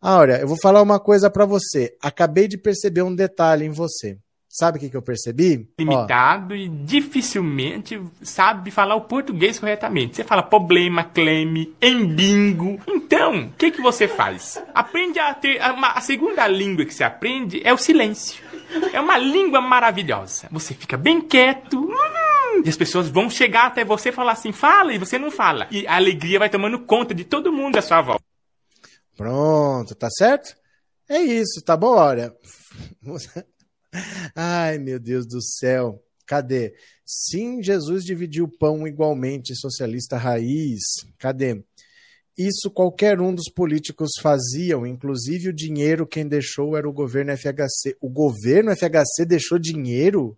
Áurea, 0.02 0.42
eu 0.42 0.50
vou 0.50 0.58
falar 0.62 0.82
uma 0.82 1.00
coisa 1.00 1.30
para 1.30 1.46
você. 1.46 1.96
Acabei 2.02 2.46
de 2.46 2.58
perceber 2.58 3.04
um 3.04 3.16
detalhe 3.16 3.64
em 3.64 3.72
você. 3.72 4.18
Sabe 4.52 4.80
o 4.80 4.82
que, 4.82 4.90
que 4.90 4.98
eu 4.98 5.02
percebi? 5.04 5.70
Limitado 5.78 6.56
Ó. 6.56 6.58
e 6.58 6.68
dificilmente 6.68 8.02
sabe 8.24 8.72
falar 8.72 8.96
o 8.96 9.02
português 9.02 9.60
corretamente. 9.60 10.16
Você 10.16 10.24
fala 10.24 10.42
problema, 10.42 11.04
cleme, 11.04 11.76
embingo. 11.80 12.80
Então, 12.88 13.46
o 13.46 13.52
que, 13.52 13.70
que 13.70 13.80
você 13.80 14.08
faz? 14.08 14.60
Aprende 14.74 15.20
a 15.20 15.36
ter. 15.36 15.62
Uma, 15.72 15.92
a 15.92 16.02
segunda 16.02 16.48
língua 16.48 16.84
que 16.84 16.94
você 16.96 17.04
aprende 17.04 17.62
é 17.64 17.72
o 17.72 17.78
silêncio. 17.78 18.44
É 18.92 19.00
uma 19.00 19.20
língua 19.20 19.62
maravilhosa. 19.62 20.48
Você 20.50 20.74
fica 20.74 20.98
bem 20.98 21.22
quieto. 21.22 21.80
Hum, 21.80 22.64
e 22.66 22.70
as 22.70 22.76
pessoas 22.76 23.08
vão 23.08 23.30
chegar 23.30 23.68
até 23.68 23.86
você 23.86 24.10
e 24.10 24.12
falar 24.12 24.32
assim: 24.32 24.52
fala, 24.52 24.92
e 24.92 24.98
você 24.98 25.20
não 25.20 25.30
fala. 25.30 25.68
E 25.70 25.86
a 25.86 25.96
alegria 25.96 26.40
vai 26.40 26.50
tomando 26.50 26.80
conta 26.80 27.14
de 27.14 27.24
todo 27.24 27.54
mundo 27.54 27.78
à 27.78 27.84
sua 27.84 28.02
volta. 28.02 28.24
Pronto, 29.16 29.94
tá 29.94 30.10
certo? 30.10 30.56
É 31.08 31.20
isso, 31.22 31.62
tá 31.64 31.78
bom? 31.78 31.96
Olha. 31.96 32.34
Ai, 34.36 34.78
meu 34.78 35.00
Deus 35.00 35.26
do 35.26 35.42
céu. 35.42 36.04
Cadê? 36.26 36.76
Sim, 37.06 37.64
Jesus 37.64 38.04
dividiu 38.04 38.46
o 38.46 38.58
pão 38.58 38.88
igualmente, 38.88 39.56
socialista 39.56 40.16
raiz. 40.16 40.80
Cadê? 41.18 41.64
Isso 42.38 42.72
qualquer 42.72 43.20
um 43.20 43.36
dos 43.36 43.52
políticos 43.52 44.12
faziam, 44.22 44.88
inclusive 44.88 45.50
o 45.50 45.54
dinheiro 45.54 46.08
quem 46.08 46.28
deixou 46.28 46.78
era 46.78 46.88
o 46.88 46.94
governo 46.94 47.36
FHC. 47.36 47.98
O 48.00 48.10
governo 48.10 48.72
FHC 48.72 49.26
deixou 49.28 49.60
dinheiro? 49.60 50.38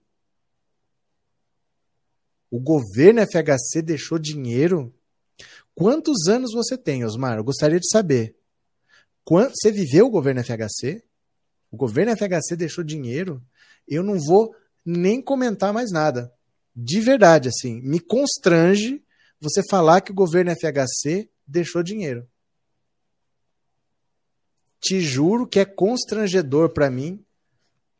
O 2.49 2.59
governo 2.59 3.21
FHC 3.21 3.81
deixou 3.83 4.17
dinheiro? 4.17 4.93
Quantos 5.75 6.27
anos 6.27 6.53
você 6.53 6.77
tem, 6.77 7.05
Osmar? 7.05 7.37
Eu 7.37 7.43
gostaria 7.43 7.79
de 7.79 7.87
saber. 7.87 8.35
Você 9.29 9.71
viveu 9.71 10.07
o 10.07 10.09
governo 10.09 10.43
FHC? 10.43 11.03
O 11.71 11.77
governo 11.77 12.15
FHC 12.15 12.55
deixou 12.57 12.83
dinheiro? 12.83 13.41
Eu 13.87 14.03
não 14.03 14.19
vou 14.19 14.53
nem 14.85 15.21
comentar 15.21 15.73
mais 15.73 15.91
nada. 15.91 16.31
De 16.75 16.99
verdade, 16.99 17.49
assim, 17.49 17.81
me 17.81 17.99
constrange 17.99 19.03
você 19.39 19.61
falar 19.69 20.01
que 20.01 20.11
o 20.11 20.15
governo 20.15 20.51
FHC 20.51 21.29
deixou 21.47 21.81
dinheiro. 21.81 22.27
Te 24.79 24.99
juro 24.99 25.47
que 25.47 25.59
é 25.59 25.65
constrangedor 25.65 26.73
para 26.73 26.89
mim 26.89 27.23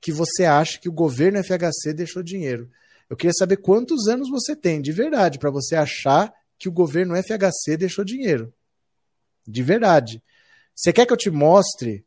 que 0.02 0.11
você 0.11 0.45
acha 0.45 0.80
que 0.80 0.89
o 0.89 0.93
governo 0.93 1.41
FHC 1.43 1.93
deixou 1.93 2.23
dinheiro. 2.23 2.69
Eu 3.10 3.15
queria 3.15 3.34
saber 3.38 3.57
quantos 3.57 4.07
anos 4.07 4.30
você 4.30 4.56
tem, 4.56 4.81
de 4.81 4.91
verdade, 4.91 5.38
para 5.38 5.52
você 5.52 5.76
achar 5.76 6.34
que 6.57 6.68
o 6.68 6.72
governo 6.72 7.15
FHC 7.15 7.77
deixou 7.77 8.03
dinheiro. 8.03 8.53
De 9.48 9.61
verdade. 9.61 10.23
Você 10.73 10.91
quer 10.91 11.06
que 11.06 11.14
eu 11.14 11.18
te 11.18 11.30
mostre 11.30 12.06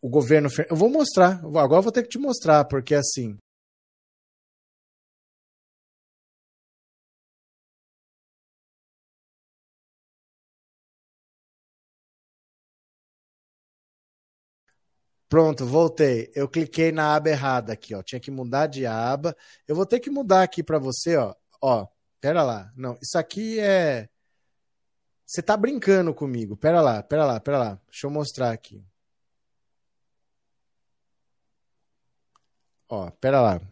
o 0.00 0.08
governo. 0.08 0.48
Eu 0.68 0.76
vou 0.76 0.88
mostrar. 0.90 1.40
Agora 1.44 1.76
eu 1.78 1.82
vou 1.82 1.92
ter 1.92 2.02
que 2.02 2.08
te 2.08 2.18
mostrar, 2.18 2.64
porque 2.66 2.94
assim. 2.94 3.38
Pronto, 15.28 15.64
voltei. 15.64 16.30
Eu 16.34 16.48
cliquei 16.48 16.90
na 16.90 17.14
aba 17.14 17.28
errada 17.30 17.72
aqui, 17.72 17.94
ó. 17.94 18.02
Tinha 18.02 18.20
que 18.20 18.30
mudar 18.32 18.66
de 18.66 18.84
aba. 18.84 19.36
Eu 19.66 19.76
vou 19.76 19.86
ter 19.86 20.00
que 20.00 20.10
mudar 20.10 20.42
aqui 20.42 20.62
para 20.62 20.78
você, 20.78 21.16
ó. 21.16 21.34
Ó, 21.62 21.86
pera 22.20 22.42
lá. 22.42 22.72
Não, 22.76 22.98
isso 23.00 23.16
aqui 23.16 23.60
é. 23.60 24.08
Você 25.24 25.40
tá 25.40 25.56
brincando 25.56 26.12
comigo. 26.12 26.56
Pera 26.56 26.80
lá, 26.80 27.02
pera 27.02 27.24
lá, 27.24 27.38
pera 27.40 27.58
lá. 27.58 27.80
Deixa 27.88 28.06
eu 28.06 28.10
mostrar 28.10 28.50
aqui. 28.50 28.84
Ó, 32.90 33.08
pera 33.12 33.40
lá. 33.40 33.58
Deixa 33.58 33.68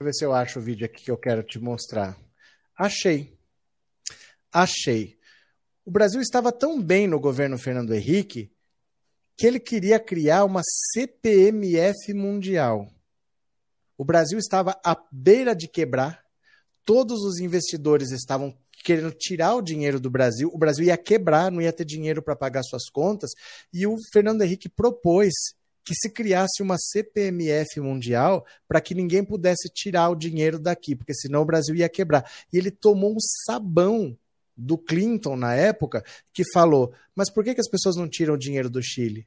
eu 0.00 0.04
ver 0.04 0.14
se 0.14 0.24
eu 0.24 0.32
acho 0.32 0.58
o 0.58 0.62
vídeo 0.62 0.84
aqui 0.84 1.04
que 1.04 1.10
eu 1.10 1.16
quero 1.16 1.44
te 1.44 1.60
mostrar. 1.60 2.18
Achei. 2.76 3.38
Achei. 4.52 5.16
O 5.84 5.92
Brasil 5.92 6.20
estava 6.20 6.50
tão 6.50 6.82
bem 6.82 7.06
no 7.06 7.20
governo 7.20 7.56
Fernando 7.56 7.94
Henrique 7.94 8.52
que 9.36 9.46
ele 9.46 9.60
queria 9.60 10.00
criar 10.00 10.44
uma 10.44 10.62
CPMF 10.92 12.12
mundial. 12.14 12.92
O 13.96 14.04
Brasil 14.04 14.38
estava 14.38 14.80
à 14.84 14.96
beira 15.12 15.54
de 15.54 15.68
quebrar, 15.68 16.24
todos 16.84 17.22
os 17.22 17.38
investidores 17.38 18.10
estavam 18.10 18.54
querendo 18.82 19.12
tirar 19.12 19.54
o 19.54 19.62
dinheiro 19.62 20.00
do 20.00 20.10
Brasil, 20.10 20.50
o 20.52 20.58
Brasil 20.58 20.86
ia 20.86 20.96
quebrar, 20.96 21.50
não 21.50 21.60
ia 21.60 21.72
ter 21.72 21.84
dinheiro 21.84 22.22
para 22.22 22.34
pagar 22.34 22.62
suas 22.62 22.88
contas, 22.88 23.30
e 23.72 23.86
o 23.86 23.96
Fernando 24.12 24.42
Henrique 24.42 24.68
propôs 24.68 25.32
que 25.84 25.94
se 25.94 26.10
criasse 26.10 26.62
uma 26.62 26.76
CPMF 26.78 27.80
mundial 27.80 28.46
para 28.68 28.80
que 28.80 28.94
ninguém 28.94 29.24
pudesse 29.24 29.68
tirar 29.68 30.10
o 30.10 30.14
dinheiro 30.14 30.58
daqui, 30.58 30.94
porque 30.94 31.14
senão 31.14 31.42
o 31.42 31.44
Brasil 31.44 31.74
ia 31.74 31.88
quebrar. 31.88 32.30
E 32.52 32.58
ele 32.58 32.70
tomou 32.70 33.12
um 33.12 33.20
sabão 33.46 34.16
do 34.56 34.76
Clinton 34.76 35.36
na 35.36 35.54
época 35.54 36.04
que 36.32 36.44
falou: 36.52 36.92
mas 37.14 37.30
por 37.30 37.42
que, 37.42 37.54
que 37.54 37.60
as 37.60 37.68
pessoas 37.68 37.96
não 37.96 38.08
tiram 38.08 38.34
o 38.34 38.38
dinheiro 38.38 38.70
do 38.70 38.82
Chile? 38.82 39.26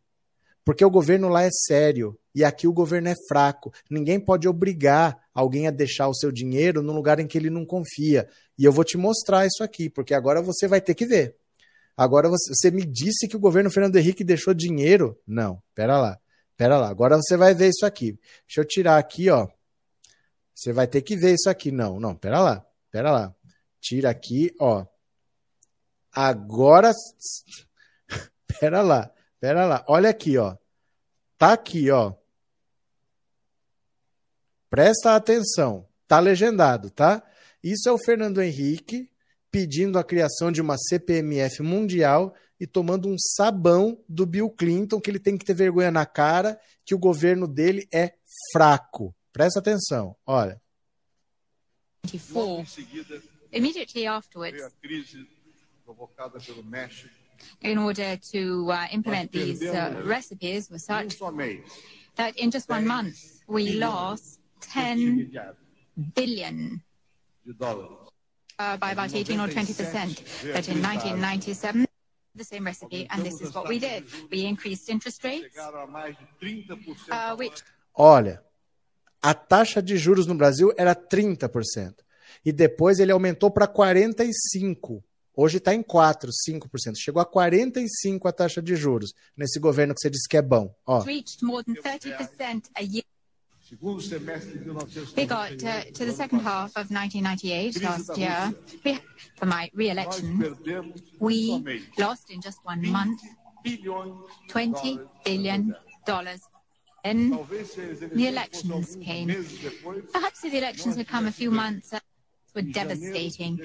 Porque 0.65 0.84
o 0.84 0.90
governo 0.90 1.27
lá 1.27 1.44
é 1.44 1.49
sério 1.52 2.18
e 2.34 2.44
aqui 2.44 2.68
o 2.68 2.73
governo 2.73 3.10
é 3.10 3.15
fraco. 3.27 3.72
Ninguém 3.90 4.19
pode 4.19 4.48
obrigar 4.48 5.18
alguém 5.34 5.68
a 5.68 5.72
deixar 5.72 6.07
o 6.07 6.14
seu 6.14 6.31
dinheiro 6.31 6.81
num 6.81 6.94
lugar 6.94 7.19
em 7.19 7.27
que 7.27 7.38
ele 7.38 7.49
não 7.49 7.65
confia. 7.65 8.27
E 8.57 8.64
eu 8.64 8.72
vou 8.72 8.84
te 8.84 8.98
mostrar 8.98 9.45
isso 9.45 9.64
aqui, 9.64 9.90
porque 9.90 10.14
agora 10.14 10.41
você 10.41 10.68
vai 10.68 10.80
ter 10.80 10.95
que 10.95 11.06
ver. 11.06 11.35
Agora 11.98 12.30
você, 12.30 12.53
você 12.53 12.72
me 12.72 12.85
disse 12.85 13.27
que 13.27 13.35
o 13.35 13.40
governo 13.40 13.69
Fernando 13.69 13.98
Henrique 13.98 14.23
deixou 14.23 14.53
dinheiro? 14.53 15.19
Não, 15.27 15.61
pera 15.76 15.99
lá. 15.99 16.19
Pera 16.56 16.77
lá, 16.77 16.88
agora 16.88 17.18
você 17.18 17.35
vai 17.35 17.53
ver 17.53 17.69
isso 17.69 17.85
aqui. 17.85 18.18
Deixa 18.48 18.61
eu 18.61 18.65
tirar 18.65 18.98
aqui, 18.98 19.30
ó. 19.30 19.48
Você 20.53 20.72
vai 20.72 20.88
ter 20.88 21.02
que 21.02 21.18
ver 21.18 21.34
isso 21.34 21.49
aqui. 21.49 21.72
Não, 21.72 21.99
não, 21.99 22.15
pera 22.15 22.40
lá. 22.40 22.65
Pera 22.91 23.11
lá. 23.11 23.35
Tira 23.81 24.10
aqui, 24.10 24.53
ó. 24.60 24.85
Agora. 26.11 26.91
Pera 28.60 28.81
lá. 28.81 29.11
Pera 29.44 29.65
lá. 29.65 29.84
Olha 29.90 30.10
aqui, 30.10 30.38
ó. 30.38 30.56
Tá 31.38 31.52
aqui, 31.52 31.91
ó. 31.91 32.14
Presta 34.70 35.18
atenção. 35.18 35.86
Tá 36.07 36.18
legendado, 36.22 36.90
tá? 36.90 37.22
Isso 37.61 37.90
é 37.90 37.91
o 37.91 37.98
Fernando 37.98 38.41
Henrique 38.41 39.11
pedindo 39.52 39.99
a 39.99 40.03
criação 40.03 40.49
de 40.49 40.61
uma 40.61 40.78
CPMF 40.78 41.61
mundial 41.61 42.34
e 42.57 42.65
tomando 42.65 43.10
um 43.10 43.18
sabão 43.20 44.02
do 44.07 44.26
Bill 44.26 44.49
Clinton, 44.49 45.02
que 45.02 45.11
ele 45.11 45.20
tem 45.20 45.38
que 45.38 45.44
ter 45.44 45.53
vergonha 45.53 45.91
na 45.91 46.06
cara, 46.06 46.57
que 46.86 46.95
o 46.95 46.98
governo 46.98 47.45
dele 47.45 47.86
é 47.94 48.14
fraco. 48.53 49.14
Presta 49.34 49.60
atenção, 49.60 50.15
olha. 50.26 50.61
Immediately 53.52 54.07
afterwards, 54.07 54.64
a 54.64 54.72
crise 54.82 55.28
provocada 55.84 56.40
pelo 56.40 56.64
México. 56.64 57.23
In 57.61 57.77
order 57.77 58.18
to 58.31 58.72
uh, 58.72 58.88
implement 58.91 59.31
these 59.31 59.64
uh, 59.64 60.01
recipes 60.05 60.69
were 60.69 60.80
such 60.80 61.19
that 62.15 62.38
in 62.38 62.51
just 62.51 62.69
one 62.69 62.85
month 62.85 63.18
we 63.47 63.73
lost 63.73 64.39
10 64.61 65.31
billion 66.15 66.81
uh, 68.60 68.77
by 68.77 68.91
about 68.91 69.14
18 69.14 69.39
or 69.39 69.47
20 69.47 69.73
percent. 69.73 70.23
But 70.41 70.68
in 70.69 70.81
1997, 70.81 71.88
the 72.35 72.43
same 72.43 72.65
recipe, 72.65 73.07
and 73.10 73.23
this 73.23 73.41
is 73.41 73.53
what 73.53 73.68
we 73.68 73.80
did. 73.80 74.05
We 74.31 74.45
increased 74.45 74.89
interest 74.89 75.23
rates, 75.23 75.57
uh, 75.57 77.35
which 77.35 77.61
Olha, 77.95 78.43
a 79.22 79.35
taxa 79.35 79.81
de 79.81 79.95
juros 79.97 80.26
no 80.26 80.35
Brasil 80.35 80.73
era 80.77 80.95
30%. 80.95 81.93
E 82.43 82.51
depois 82.51 82.99
ele 82.99 83.11
aumentou 83.11 83.51
para 83.51 83.68
45%. 83.68 85.03
Hoje 85.35 85.57
está 85.57 85.73
em 85.73 85.81
4%, 85.81 86.30
5%. 86.47 86.95
Chegou 86.95 87.22
a 87.22 87.26
45% 87.26 88.26
a 88.26 88.31
taxa 88.31 88.61
de 88.61 88.76
juros 88.76 89.14
nesse 89.35 89.60
governo 89.60 89.95
que 89.95 90.01
você 90.01 90.10
disse 90.10 90.27
que 90.27 90.38
é 90.38 90.41
bom. 90.41 90.73
Ó. 90.85 90.99
reached 90.99 91.43
more 91.43 91.64
than 91.64 91.73
30% 91.73 92.69
a 92.76 92.81
year. 92.81 93.03
Segundo 93.68 94.01
semestre 94.01 94.60
de 94.60 94.69
We 95.18 95.26
got 95.26 95.53
uh, 95.64 95.91
to 95.93 96.05
the 96.05 96.11
second 96.11 96.41
half 96.41 96.77
of 96.77 96.91
1998, 96.91 97.81
last 97.81 98.15
year, 98.18 98.53
for 99.35 99.47
my 99.47 99.72
re-election, 99.73 100.38
perdemos 100.38 101.01
we 101.19 101.64
lost 101.97 102.30
in 102.30 102.39
just 102.39 102.60
one 102.64 102.88
month 102.91 103.19
bilhões 103.64 104.14
20 104.49 104.99
billion 105.26 105.76
dollars. 106.05 106.41
As 107.03 107.15
the 107.15 108.27
eleições 108.27 108.27
elections 108.27 108.95
came. 108.97 109.31
alguns 109.31 109.51
meses 109.51 109.60
depois, 109.60 110.03
Perhaps 110.11 110.43
if 110.43 110.51
the 110.51 110.57
elections 110.57 110.95
had 110.95 111.07
come 111.07 111.27
a 111.27 111.31
few 111.31 111.49
months, 111.49 111.93
uh, 111.93 111.99
were 112.54 112.62
devastating. 112.62 113.60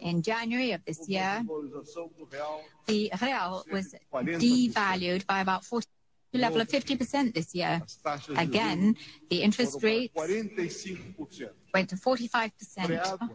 In 0.00 0.22
January 0.22 0.72
of 0.72 0.82
this 0.84 1.08
year, 1.08 1.40
a 1.40 1.44
valorização 1.44 2.10
do 2.16 2.26
real 2.30 2.60
the 2.86 3.10
real 3.20 3.64
was 3.72 3.94
devalued 4.12 5.26
by 5.26 5.40
about 5.40 5.64
40 5.64 5.86
to 6.32 6.38
level 6.38 6.60
of 6.60 6.68
50% 6.68 7.32
this 7.32 7.54
year. 7.54 7.80
as 7.82 7.96
taxas 8.02 8.34
de 8.34 8.40
Again, 8.42 8.96
the 9.30 9.42
interest 9.42 9.72
juros 9.80 9.82
rates 9.84 10.12
foram 10.14 10.48
para 10.48 10.66
45%. 10.66 11.50
went 11.72 11.88
to 11.90 11.96
45%. 11.96 13.30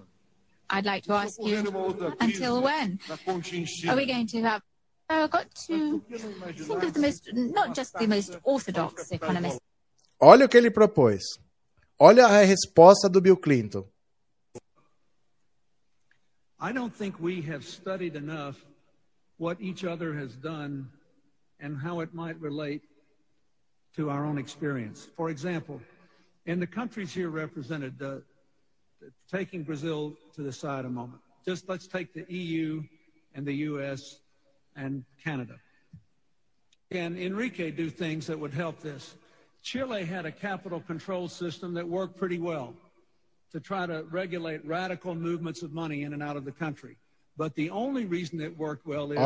I'd 0.72 0.86
like 0.86 1.04
to 1.06 1.14
ask 1.14 1.40
you, 1.40 1.46
Ocorrendo 1.46 1.70
uma 1.70 1.80
outra 1.80 2.16
crise 2.16 2.34
until 2.36 2.62
when 2.62 3.00
are 3.88 3.96
we 3.96 4.06
going 4.06 4.28
to 4.28 4.42
have? 4.44 4.62
Uh, 5.10 5.26
got 5.28 5.48
to 5.68 6.00
think 6.08 6.84
of 6.84 6.94
the 6.94 7.00
most, 7.00 7.32
not 7.34 7.74
just 7.74 7.94
the 7.98 8.06
most 8.06 8.38
orthodox 8.44 9.12
economists. 9.12 9.60
Olha 10.20 10.46
o 10.46 10.50
que 10.50 10.58
ele 10.58 10.70
propôs. 10.70 11.24
Olha 11.98 12.28
a 12.28 12.42
resposta 12.46 13.10
do 13.10 13.20
Bill 13.20 13.36
Clinton. 13.36 13.84
I 16.62 16.74
don't 16.74 16.94
think 16.94 17.22
we 17.22 17.42
have 17.44 17.64
studied 17.64 18.18
enough 18.18 18.60
what 19.38 19.62
each 19.62 19.86
other 19.86 20.14
has 20.14 20.36
done 20.36 20.90
and 21.62 21.78
how 21.78 22.02
it 22.02 22.14
might 22.14 22.38
relate 22.42 22.82
to 23.96 24.10
our 24.10 24.26
own 24.26 24.38
experience. 24.38 25.08
For 25.16 25.30
example, 25.30 25.80
in 26.46 26.60
the 26.60 26.68
countries 26.68 27.14
here 27.14 27.30
represented, 27.30 28.02
uh, 28.02 28.18
taking 29.32 29.64
Brazil 29.64 30.18
to 30.36 30.42
the 30.42 30.52
side 30.52 30.84
a 30.84 30.90
moment. 30.90 31.22
Just 31.46 31.70
let's 31.70 31.88
take 31.88 32.14
the 32.14 32.26
EU 32.28 32.84
and 33.34 33.46
the 33.46 33.54
US 33.54 34.20
and 34.76 35.06
Canada. 35.24 35.56
Can 36.92 37.18
Enrique 37.18 37.72
do 37.72 37.90
things 37.90 38.28
that 38.28 38.38
would 38.38 38.54
help 38.54 38.82
this? 38.82 39.16
Chile 39.62 40.04
had 40.04 40.26
a 40.26 40.32
capital 40.32 40.82
control 40.82 41.30
system 41.30 41.74
that 41.76 41.88
worked 41.88 42.18
pretty 42.18 42.40
well 42.40 42.74
to 43.52 43.60
try 43.60 43.86
to 43.86 44.04
regulate 44.10 44.66
radical 44.66 45.16
movements 45.16 45.64
of 45.64 45.74
money 45.74 46.04
in 46.04 46.14
and 46.14 46.22
out 46.22 46.38
of 46.38 46.46
the 46.46 46.52
country. 46.52 46.98
But 47.38 47.56
the 47.56 47.70
only 47.70 48.06
reason 48.06 48.42
it 48.42 48.58
worked 48.58 48.86
well 48.86 49.12
is. 49.12 49.18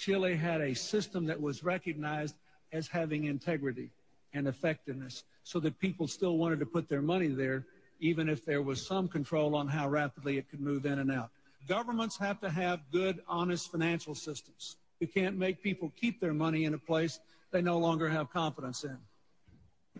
Chile 0.00 0.34
had 0.34 0.60
a 0.60 0.74
system 0.74 1.26
that 1.26 1.40
was 1.40 1.62
recognized 1.62 2.34
as 2.72 2.88
having 2.88 3.24
integrity 3.24 3.90
and 4.32 4.46
effectiveness 4.48 5.24
so 5.44 5.60
that 5.60 5.78
people 5.78 6.08
still 6.08 6.38
wanted 6.38 6.60
to 6.60 6.66
put 6.66 6.88
their 6.88 7.02
money 7.02 7.28
there, 7.28 7.66
even 8.00 8.28
if 8.28 8.44
there 8.44 8.62
was 8.62 8.86
some 8.86 9.08
control 9.08 9.54
on 9.54 9.68
how 9.68 9.88
rapidly 9.88 10.38
it 10.38 10.48
could 10.48 10.60
move 10.60 10.86
in 10.86 11.00
and 11.00 11.10
out. 11.10 11.30
Governments 11.68 12.16
have 12.18 12.40
to 12.40 12.48
have 12.48 12.80
good, 12.92 13.20
honest 13.28 13.70
financial 13.70 14.14
systems. 14.14 14.76
You 15.00 15.06
can't 15.06 15.36
make 15.36 15.62
people 15.62 15.92
keep 16.00 16.20
their 16.20 16.34
money 16.34 16.64
in 16.64 16.74
a 16.74 16.78
place 16.78 17.20
they 17.50 17.60
no 17.62 17.78
longer 17.78 18.08
have 18.08 18.30
confidence 18.30 18.84
in. 18.84 18.96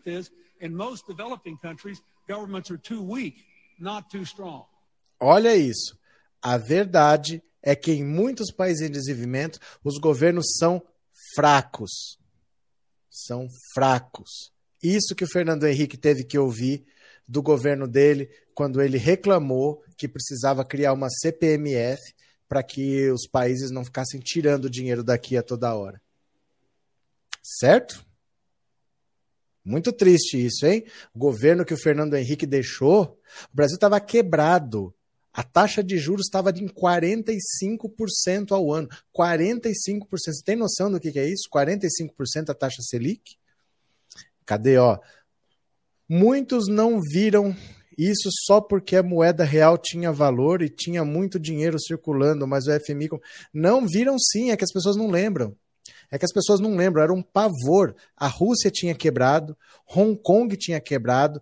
Is 0.04 0.30
in 0.60 0.74
most 0.74 1.06
developing 1.06 1.58
countries, 1.58 2.00
governments 2.28 2.70
are 2.70 2.78
too 2.78 3.02
weak, 3.02 3.34
not 3.34 3.34
too 3.34 3.40
strong. 3.40 3.49
Olha 5.18 5.56
isso. 5.56 5.98
A 6.42 6.56
verdade 6.56 7.42
é 7.62 7.74
que 7.74 7.92
em 7.92 8.04
muitos 8.04 8.52
países 8.52 8.88
em 8.88 8.90
desenvolvimento, 8.90 9.58
os 9.84 9.98
governos 9.98 10.46
são 10.58 10.82
fracos. 11.34 12.18
São 13.10 13.48
fracos. 13.74 14.52
Isso 14.82 15.14
que 15.14 15.24
o 15.24 15.30
Fernando 15.30 15.66
Henrique 15.66 15.96
teve 15.96 16.24
que 16.24 16.38
ouvir 16.38 16.86
do 17.26 17.42
governo 17.42 17.86
dele 17.86 18.30
quando 18.54 18.80
ele 18.82 18.98
reclamou 18.98 19.82
que 19.96 20.08
precisava 20.08 20.64
criar 20.64 20.92
uma 20.92 21.08
CPMF 21.10 22.00
para 22.48 22.62
que 22.62 23.10
os 23.10 23.28
países 23.28 23.70
não 23.70 23.84
ficassem 23.84 24.18
tirando 24.20 24.70
dinheiro 24.70 25.04
daqui 25.04 25.36
a 25.36 25.42
toda 25.42 25.74
hora. 25.74 26.02
Certo? 27.42 28.04
Muito 29.64 29.92
triste 29.92 30.44
isso, 30.44 30.66
hein? 30.66 30.84
O 31.14 31.18
governo 31.18 31.64
que 31.64 31.74
o 31.74 31.78
Fernando 31.78 32.14
Henrique 32.14 32.46
deixou, 32.46 33.18
o 33.52 33.56
Brasil 33.56 33.74
estava 33.74 34.00
quebrado. 34.00 34.94
A 35.32 35.42
taxa 35.42 35.82
de 35.82 35.96
juros 35.96 36.26
estava 36.26 36.50
em 36.50 36.66
45% 36.66 38.52
ao 38.52 38.72
ano. 38.72 38.88
45%. 39.16 40.06
Você 40.10 40.42
tem 40.44 40.56
noção 40.56 40.90
do 40.90 40.98
que, 40.98 41.12
que 41.12 41.18
é 41.18 41.28
isso? 41.28 41.48
45% 41.52 42.50
a 42.50 42.54
taxa 42.54 42.82
Selic? 42.82 43.36
Cadê, 44.44 44.78
ó? 44.78 44.98
Muitos 46.08 46.66
não 46.66 47.00
viram 47.00 47.54
isso 47.96 48.30
só 48.46 48.60
porque 48.60 48.96
a 48.96 49.02
moeda 49.02 49.44
real 49.44 49.76
tinha 49.76 50.10
valor 50.10 50.62
e 50.62 50.68
tinha 50.68 51.04
muito 51.04 51.38
dinheiro 51.38 51.78
circulando, 51.78 52.46
mas 52.46 52.66
o 52.66 52.80
FMI. 52.80 53.10
Não 53.52 53.86
viram 53.86 54.18
sim, 54.18 54.50
é 54.50 54.56
que 54.56 54.64
as 54.64 54.72
pessoas 54.72 54.96
não 54.96 55.08
lembram. 55.08 55.54
É 56.10 56.18
que 56.18 56.24
as 56.24 56.32
pessoas 56.32 56.60
não 56.60 56.76
lembram, 56.76 57.02
era 57.02 57.12
um 57.12 57.22
pavor. 57.22 57.94
A 58.16 58.26
Rússia 58.26 58.70
tinha 58.70 58.94
quebrado, 58.94 59.56
Hong 59.86 60.18
Kong 60.22 60.56
tinha 60.56 60.80
quebrado, 60.80 61.40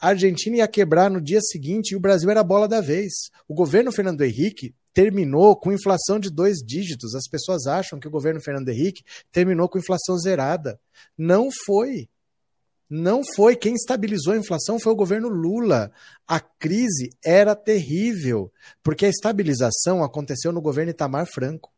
a 0.00 0.08
Argentina 0.08 0.56
ia 0.56 0.68
quebrar 0.68 1.10
no 1.10 1.20
dia 1.20 1.40
seguinte 1.42 1.92
e 1.92 1.96
o 1.96 2.00
Brasil 2.00 2.30
era 2.30 2.40
a 2.40 2.44
bola 2.44 2.66
da 2.66 2.80
vez. 2.80 3.12
O 3.46 3.54
governo 3.54 3.92
Fernando 3.92 4.22
Henrique 4.22 4.74
terminou 4.94 5.54
com 5.54 5.72
inflação 5.72 6.18
de 6.18 6.30
dois 6.30 6.58
dígitos. 6.58 7.14
As 7.14 7.28
pessoas 7.28 7.66
acham 7.66 8.00
que 8.00 8.08
o 8.08 8.10
governo 8.10 8.40
Fernando 8.40 8.70
Henrique 8.70 9.04
terminou 9.30 9.68
com 9.68 9.78
inflação 9.78 10.18
zerada. 10.18 10.80
Não 11.18 11.50
foi. 11.66 12.08
Não 12.88 13.20
foi. 13.36 13.54
Quem 13.54 13.74
estabilizou 13.74 14.32
a 14.32 14.38
inflação 14.38 14.80
foi 14.80 14.92
o 14.92 14.96
governo 14.96 15.28
Lula. 15.28 15.92
A 16.26 16.40
crise 16.40 17.10
era 17.24 17.54
terrível, 17.54 18.50
porque 18.82 19.04
a 19.04 19.10
estabilização 19.10 20.02
aconteceu 20.02 20.50
no 20.50 20.62
governo 20.62 20.90
Itamar 20.90 21.26
Franco. 21.26 21.70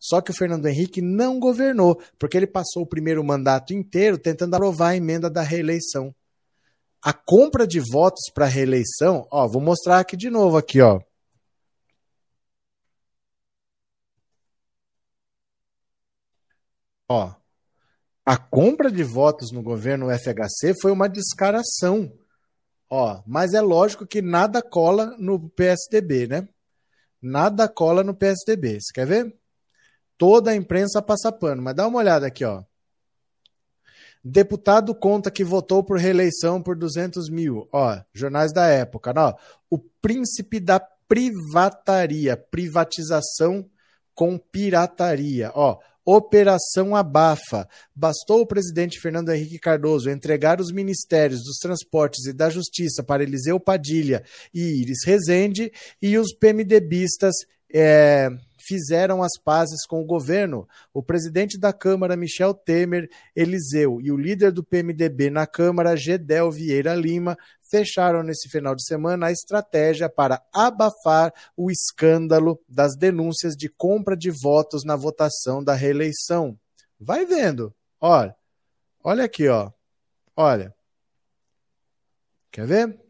Só 0.00 0.20
que 0.20 0.30
o 0.30 0.34
Fernando 0.34 0.66
Henrique 0.66 1.00
não 1.00 1.38
governou, 1.38 2.00
porque 2.18 2.36
ele 2.36 2.46
passou 2.46 2.82
o 2.82 2.88
primeiro 2.88 3.24
mandato 3.24 3.72
inteiro 3.72 4.18
tentando 4.18 4.54
aprovar 4.54 4.90
a 4.90 4.96
emenda 4.96 5.30
da 5.30 5.42
reeleição 5.42 6.14
a 7.04 7.12
compra 7.12 7.66
de 7.66 7.80
votos 7.80 8.30
para 8.32 8.46
reeleição, 8.46 9.28
ó, 9.30 9.46
vou 9.46 9.60
mostrar 9.60 9.98
aqui 10.00 10.16
de 10.16 10.30
novo 10.30 10.56
aqui, 10.56 10.80
ó. 10.80 11.00
Ó, 17.08 17.34
a 18.24 18.36
compra 18.38 18.90
de 18.90 19.02
votos 19.04 19.52
no 19.52 19.62
governo 19.62 20.10
FHC 20.10 20.74
foi 20.80 20.92
uma 20.92 21.08
descaração. 21.08 22.10
Ó, 22.88 23.22
mas 23.26 23.52
é 23.52 23.60
lógico 23.60 24.06
que 24.06 24.22
nada 24.22 24.62
cola 24.62 25.14
no 25.18 25.50
PSDB, 25.50 26.26
né? 26.26 26.48
Nada 27.20 27.68
cola 27.68 28.02
no 28.02 28.14
PSDB. 28.14 28.80
Você 28.80 28.92
quer 28.94 29.06
ver? 29.06 29.38
Toda 30.16 30.50
a 30.50 30.56
imprensa 30.56 31.02
passa 31.02 31.32
pano, 31.32 31.62
mas 31.62 31.74
dá 31.74 31.86
uma 31.86 31.98
olhada 31.98 32.26
aqui, 32.26 32.44
ó. 32.44 32.62
Deputado 34.24 34.94
conta 34.94 35.30
que 35.30 35.44
votou 35.44 35.84
por 35.84 35.98
reeleição 35.98 36.62
por 36.62 36.76
200 36.76 37.28
mil. 37.28 37.68
Ó, 37.70 38.00
jornais 38.12 38.52
da 38.52 38.66
época. 38.66 39.12
Ó, 39.14 39.34
o 39.68 39.78
príncipe 39.78 40.58
da 40.58 40.80
privataria, 40.80 42.36
privatização 42.36 43.68
com 44.14 44.38
pirataria. 44.38 45.52
Ó, 45.54 45.78
Operação 46.06 46.94
Abafa. 46.94 47.66
Bastou 47.94 48.40
o 48.40 48.46
presidente 48.46 49.00
Fernando 49.00 49.30
Henrique 49.30 49.58
Cardoso 49.58 50.10
entregar 50.10 50.60
os 50.60 50.70
ministérios 50.70 51.42
dos 51.42 51.56
Transportes 51.58 52.26
e 52.26 52.32
da 52.32 52.50
Justiça 52.50 53.02
para 53.02 53.22
Eliseu 53.22 53.58
Padilha 53.58 54.22
e 54.52 54.82
Iris 54.82 55.04
Rezende 55.04 55.72
e 56.00 56.18
os 56.18 56.34
PMDBistas. 56.34 57.34
É 57.72 58.28
fizeram 58.66 59.22
as 59.22 59.38
pazes 59.42 59.86
com 59.86 60.00
o 60.00 60.06
governo. 60.06 60.66
O 60.92 61.02
presidente 61.02 61.58
da 61.58 61.72
Câmara, 61.72 62.16
Michel 62.16 62.54
Temer, 62.54 63.08
Eliseu, 63.34 64.00
e 64.00 64.10
o 64.10 64.16
líder 64.16 64.52
do 64.52 64.64
PMDB 64.64 65.30
na 65.30 65.46
Câmara, 65.46 65.96
Gedel 65.96 66.50
Vieira 66.50 66.94
Lima, 66.94 67.36
fecharam 67.70 68.22
nesse 68.22 68.48
final 68.48 68.74
de 68.74 68.84
semana 68.84 69.26
a 69.26 69.32
estratégia 69.32 70.08
para 70.08 70.42
abafar 70.52 71.32
o 71.56 71.70
escândalo 71.70 72.60
das 72.68 72.96
denúncias 72.96 73.54
de 73.54 73.68
compra 73.68 74.16
de 74.16 74.30
votos 74.30 74.84
na 74.84 74.96
votação 74.96 75.62
da 75.62 75.74
reeleição. 75.74 76.58
Vai 76.98 77.26
vendo. 77.26 77.74
Olha. 78.00 78.34
Olha 79.02 79.24
aqui, 79.24 79.48
ó. 79.48 79.70
Olha. 80.36 80.74
Quer 82.50 82.66
ver? 82.66 83.03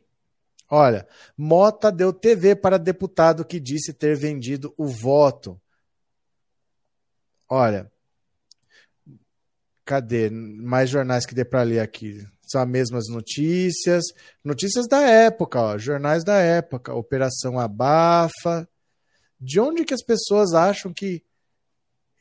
Olha, 0.76 1.06
Mota 1.38 1.92
deu 1.92 2.12
TV 2.12 2.56
para 2.56 2.80
deputado 2.80 3.44
que 3.44 3.60
disse 3.60 3.92
ter 3.92 4.16
vendido 4.16 4.74
o 4.76 4.88
voto. 4.88 5.56
Olha, 7.48 7.88
cadê? 9.84 10.28
Mais 10.30 10.90
jornais 10.90 11.24
que 11.26 11.34
dê 11.34 11.44
para 11.44 11.62
ler 11.62 11.78
aqui. 11.78 12.26
São 12.42 12.60
as 12.60 12.68
mesmas 12.68 13.04
notícias. 13.08 14.02
Notícias 14.42 14.88
da 14.88 15.00
época, 15.00 15.60
ó, 15.60 15.78
jornais 15.78 16.24
da 16.24 16.38
época. 16.38 16.92
Operação 16.92 17.56
Abafa. 17.56 18.68
De 19.38 19.60
onde 19.60 19.84
que 19.84 19.94
as 19.94 20.02
pessoas 20.02 20.54
acham 20.54 20.92
que, 20.92 21.22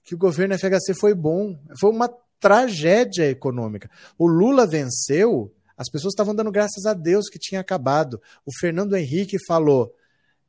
que 0.03 0.13
o 0.13 0.17
governo 0.17 0.55
FHC 0.59 0.93
foi 0.93 1.15
bom? 1.15 1.59
Foi 1.79 1.89
uma 1.89 2.07
tragédia 2.39 3.27
econômica. 3.31 3.89
O 4.15 4.27
Lula 4.27 4.67
venceu 4.67 5.51
as 5.77 5.89
pessoas 5.89 6.13
estavam 6.13 6.35
dando 6.35 6.51
graças 6.51 6.85
a 6.85 6.93
Deus 6.93 7.29
que 7.29 7.39
tinha 7.39 7.61
acabado. 7.61 8.21
O 8.45 8.51
Fernando 8.59 8.95
Henrique 8.95 9.37
falou: 9.47 9.93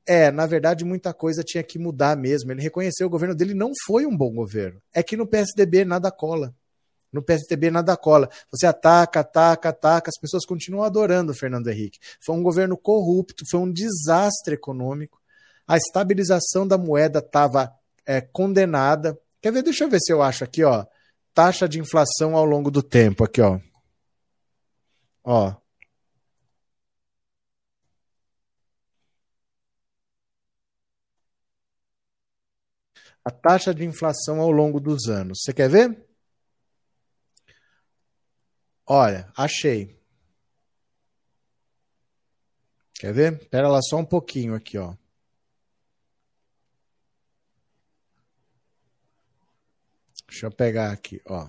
é, 0.07 0.31
na 0.31 0.47
verdade, 0.47 0.85
muita 0.85 1.15
coisa 1.15 1.43
tinha 1.43 1.63
que 1.63 1.79
mudar 1.79 2.17
mesmo. 2.17 2.53
Ele 2.53 2.61
reconheceu 2.61 3.07
o 3.07 3.11
governo 3.11 3.35
dele 3.35 3.55
não 3.55 3.71
foi 3.87 4.05
um 4.05 4.17
bom 4.17 4.33
governo. 4.35 4.81
É 4.93 5.03
que 5.03 5.17
no 5.17 5.27
PSDB 5.27 5.85
nada 5.85 6.11
cola. 6.11 6.55
No 7.11 7.23
PSDB 7.23 7.71
nada 7.71 7.97
cola. 7.97 8.29
Você 8.51 8.67
ataca, 8.67 9.21
ataca, 9.21 9.71
ataca, 9.71 10.11
as 10.11 10.21
pessoas 10.21 10.45
continuam 10.45 10.85
adorando 10.85 11.33
o 11.33 11.35
Fernando 11.35 11.69
Henrique. 11.69 11.99
Foi 12.21 12.35
um 12.35 12.43
governo 12.43 12.77
corrupto, 12.77 13.45
foi 13.51 13.61
um 13.61 13.71
desastre 13.71 14.55
econômico. 14.55 15.21
A 15.67 15.77
estabilização 15.77 16.67
da 16.67 16.77
moeda 16.77 17.21
estava 17.21 17.73
é, 18.05 18.21
condenada. 18.21 19.19
Quer 19.41 19.53
ver? 19.53 19.63
Deixa 19.63 19.85
eu 19.85 19.89
ver 19.89 20.01
se 20.01 20.13
eu 20.13 20.21
acho 20.21 20.45
aqui, 20.45 20.63
ó. 20.65 20.85
Taxa 21.33 21.69
de 21.69 21.81
inflação 21.81 22.37
ao 22.37 22.45
longo 22.45 22.71
do 22.71 22.83
tempo, 22.83 23.25
aqui, 23.25 23.41
ó. 23.41 23.59
Ó. 25.25 25.55
A 33.25 33.31
taxa 33.31 33.75
de 33.75 33.85
inflação 33.85 34.41
ao 34.41 34.51
longo 34.51 34.79
dos 34.79 35.09
anos. 35.09 35.41
Você 35.43 35.53
quer 35.53 35.69
ver? 35.69 36.07
Olha, 38.87 39.33
achei. 39.37 39.99
Quer 42.95 43.13
ver? 43.13 43.33
Espera 43.43 43.69
lá 43.69 43.81
só 43.83 43.97
um 43.97 44.05
pouquinho 44.05 44.55
aqui, 44.55 44.79
ó. 44.79 44.95
Deixa 50.29 50.47
eu 50.47 50.51
pegar 50.51 50.91
aqui, 50.93 51.21
ó. 51.27 51.49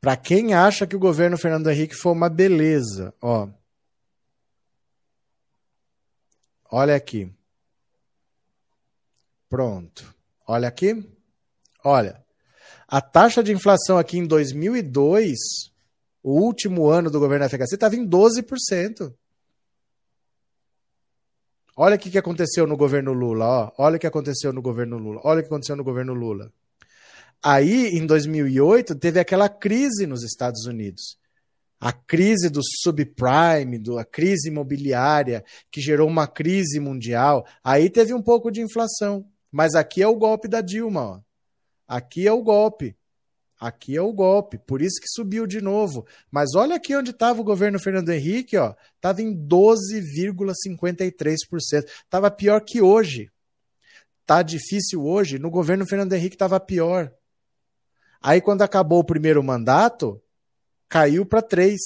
Para 0.00 0.16
quem 0.16 0.54
acha 0.54 0.86
que 0.86 0.94
o 0.94 1.00
governo 1.00 1.36
Fernando 1.36 1.70
Henrique 1.70 1.94
foi 1.94 2.12
uma 2.12 2.28
beleza, 2.28 3.12
ó. 3.20 3.48
Olha 6.70 6.94
aqui. 6.94 7.32
Pronto. 9.48 10.14
Olha 10.46 10.68
aqui. 10.68 11.04
Olha. 11.82 12.22
A 12.86 13.00
taxa 13.00 13.42
de 13.42 13.52
inflação 13.52 13.98
aqui 13.98 14.18
em 14.18 14.26
2002, 14.26 15.36
o 16.22 16.40
último 16.40 16.88
ano 16.88 17.10
do 17.10 17.18
governo 17.18 17.48
FHC, 17.48 17.74
estava 17.74 17.96
em 17.96 18.06
12%. 18.06 19.14
Olha 21.76 21.96
o 21.96 21.98
que, 21.98 22.18
aconteceu 22.18 22.66
no 22.66 22.76
governo 22.76 23.12
Lula, 23.12 23.46
ó. 23.46 23.72
Olha 23.78 23.96
o 23.96 24.00
que 24.00 24.06
aconteceu 24.06 24.52
no 24.52 24.60
governo 24.60 24.98
Lula. 24.98 25.20
Olha 25.22 25.40
o 25.40 25.42
que 25.42 25.48
aconteceu 25.48 25.76
no 25.76 25.84
governo 25.84 26.12
Lula. 26.12 26.52
Aí, 27.42 27.96
em 27.96 28.04
2008, 28.04 28.96
teve 28.96 29.20
aquela 29.20 29.48
crise 29.48 30.06
nos 30.06 30.24
Estados 30.24 30.66
Unidos. 30.66 31.16
A 31.80 31.92
crise 31.92 32.50
do 32.50 32.60
subprime, 32.82 33.78
do, 33.78 33.98
a 33.98 34.04
crise 34.04 34.48
imobiliária, 34.48 35.44
que 35.70 35.80
gerou 35.80 36.08
uma 36.08 36.26
crise 36.26 36.80
mundial. 36.80 37.46
Aí 37.62 37.88
teve 37.88 38.12
um 38.12 38.22
pouco 38.22 38.50
de 38.50 38.60
inflação. 38.60 39.24
Mas 39.50 39.74
aqui 39.74 40.02
é 40.02 40.08
o 40.08 40.16
golpe 40.16 40.46
da 40.48 40.60
Dilma. 40.60 41.02
Ó. 41.02 41.20
Aqui 41.86 42.26
é 42.26 42.32
o 42.32 42.42
golpe. 42.42 42.96
Aqui 43.60 43.96
é 43.96 44.02
o 44.02 44.12
golpe. 44.12 44.58
Por 44.58 44.82
isso 44.82 45.00
que 45.00 45.08
subiu 45.08 45.46
de 45.46 45.60
novo. 45.60 46.04
Mas 46.30 46.54
olha 46.56 46.76
aqui 46.76 46.96
onde 46.96 47.10
estava 47.10 47.40
o 47.40 47.44
governo 47.44 47.78
Fernando 47.78 48.10
Henrique. 48.10 48.56
Estava 48.96 49.22
em 49.22 49.34
12,53%. 49.34 51.84
Estava 52.04 52.30
pior 52.30 52.60
que 52.60 52.82
hoje. 52.82 53.30
Tá 54.26 54.42
difícil 54.42 55.04
hoje. 55.04 55.38
No 55.38 55.50
governo 55.50 55.86
Fernando 55.86 56.12
Henrique 56.12 56.34
estava 56.34 56.60
pior. 56.60 57.12
Aí, 58.20 58.40
quando 58.40 58.62
acabou 58.62 59.00
o 59.00 59.04
primeiro 59.04 59.42
mandato, 59.42 60.20
caiu 60.88 61.24
para 61.24 61.42
3. 61.42 61.78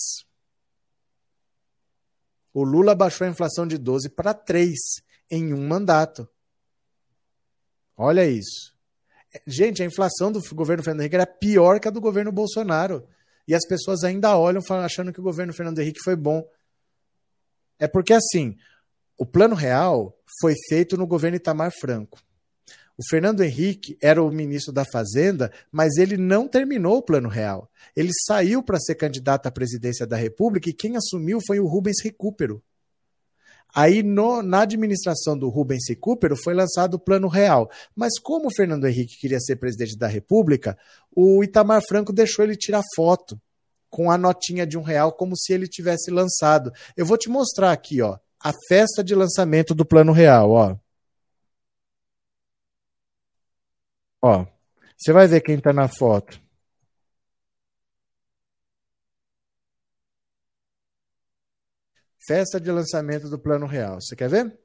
O 2.55 2.65
Lula 2.65 2.95
baixou 2.95 3.27
a 3.27 3.31
inflação 3.31 3.67
de 3.67 3.79
12 3.79 4.11
para 4.11 4.35
3 4.35 4.75
em 5.31 5.53
um 5.53 5.67
mandato. 5.67 6.29
Olha 7.97 8.27
isso. 8.27 8.73
Gente, 9.47 9.83
a 9.83 9.87
inflação 9.87 10.31
do 10.31 10.41
governo 10.55 10.83
Fernando 10.83 11.01
Henrique 11.01 11.15
era 11.15 11.27
pior 11.27 11.81
que 11.81 11.89
a 11.89 11.91
do 11.91 12.01
governo 12.01 12.31
Bolsonaro. 12.31 13.07
E 13.47 13.55
as 13.55 13.67
pessoas 13.67 14.05
ainda 14.05 14.37
olham 14.37 14.63
achando 14.85 15.13
que 15.13 15.21
o 15.21 15.23
governo 15.23 15.53
Fernando 15.53 15.79
Henrique 15.79 16.01
foi 16.03 16.15
bom. 16.15 16.47
É 17.79 17.89
porque, 17.89 18.13
assim, 18.13 18.57
o 19.17 19.27
Plano 19.27 19.55
Real 19.55 20.17
foi 20.41 20.55
feito 20.69 20.97
no 20.97 21.07
governo 21.07 21.37
Itamar 21.37 21.73
Franco. 21.73 22.19
O 22.99 23.03
Fernando 23.09 23.43
Henrique 23.43 23.97
era 24.01 24.23
o 24.23 24.31
ministro 24.31 24.73
da 24.73 24.85
Fazenda, 24.85 25.51
mas 25.71 25.97
ele 25.97 26.17
não 26.17 26.47
terminou 26.47 26.99
o 26.99 27.03
Plano 27.03 27.29
Real. 27.29 27.71
Ele 27.97 28.11
saiu 28.27 28.63
para 28.63 28.79
ser 28.79 28.95
candidato 28.95 29.47
à 29.47 29.51
presidência 29.51 30.07
da 30.07 30.17
República 30.17 30.69
e 30.69 30.75
quem 30.75 30.97
assumiu 30.97 31.41
foi 31.47 31.59
o 31.59 31.67
Rubens 31.67 32.03
Recupero. 32.03 32.63
Aí, 33.75 34.03
no, 34.03 34.43
na 34.43 34.63
administração 34.63 35.37
do 35.37 35.49
Rubens 35.49 35.89
Recupero, 35.89 36.37
foi 36.37 36.53
lançado 36.53 36.95
o 36.95 36.99
Plano 36.99 37.27
Real. 37.27 37.71
Mas 37.97 38.19
como 38.19 38.49
o 38.49 38.55
Fernando 38.55 38.87
Henrique 38.87 39.19
queria 39.19 39.41
ser 39.41 39.57
presidente 39.57 39.97
da 39.97 40.07
República, 40.07 40.77
o 41.11 41.43
Itamar 41.43 41.83
Franco 41.89 42.13
deixou 42.13 42.45
ele 42.45 42.55
tirar 42.55 42.83
foto 42.95 43.41
com 43.89 44.11
a 44.11 44.19
notinha 44.19 44.67
de 44.67 44.77
um 44.79 44.83
real, 44.83 45.13
como 45.13 45.37
se 45.37 45.53
ele 45.53 45.67
tivesse 45.67 46.11
lançado. 46.11 46.73
Eu 46.97 47.07
vou 47.07 47.17
te 47.17 47.29
mostrar 47.29 47.73
aqui, 47.73 48.03
ó, 48.03 48.19
a 48.43 48.53
festa 48.69 49.03
de 49.03 49.15
lançamento 49.15 49.75
do 49.75 49.85
Plano 49.85 50.13
Real, 50.13 50.51
ó. 50.51 50.77
Ó, 54.23 54.47
você 54.97 55.13
vai 55.13 55.27
ver 55.27 55.41
quem 55.41 55.57
está 55.57 55.73
na 55.73 55.89
foto. 55.89 56.41
Festa 62.25 62.61
de 62.61 62.71
lançamento 62.71 63.29
do 63.29 63.39
Plano 63.39 63.67
Real. 63.67 64.01
Você 64.01 64.15
quer 64.15 64.29
ver? 64.29 64.57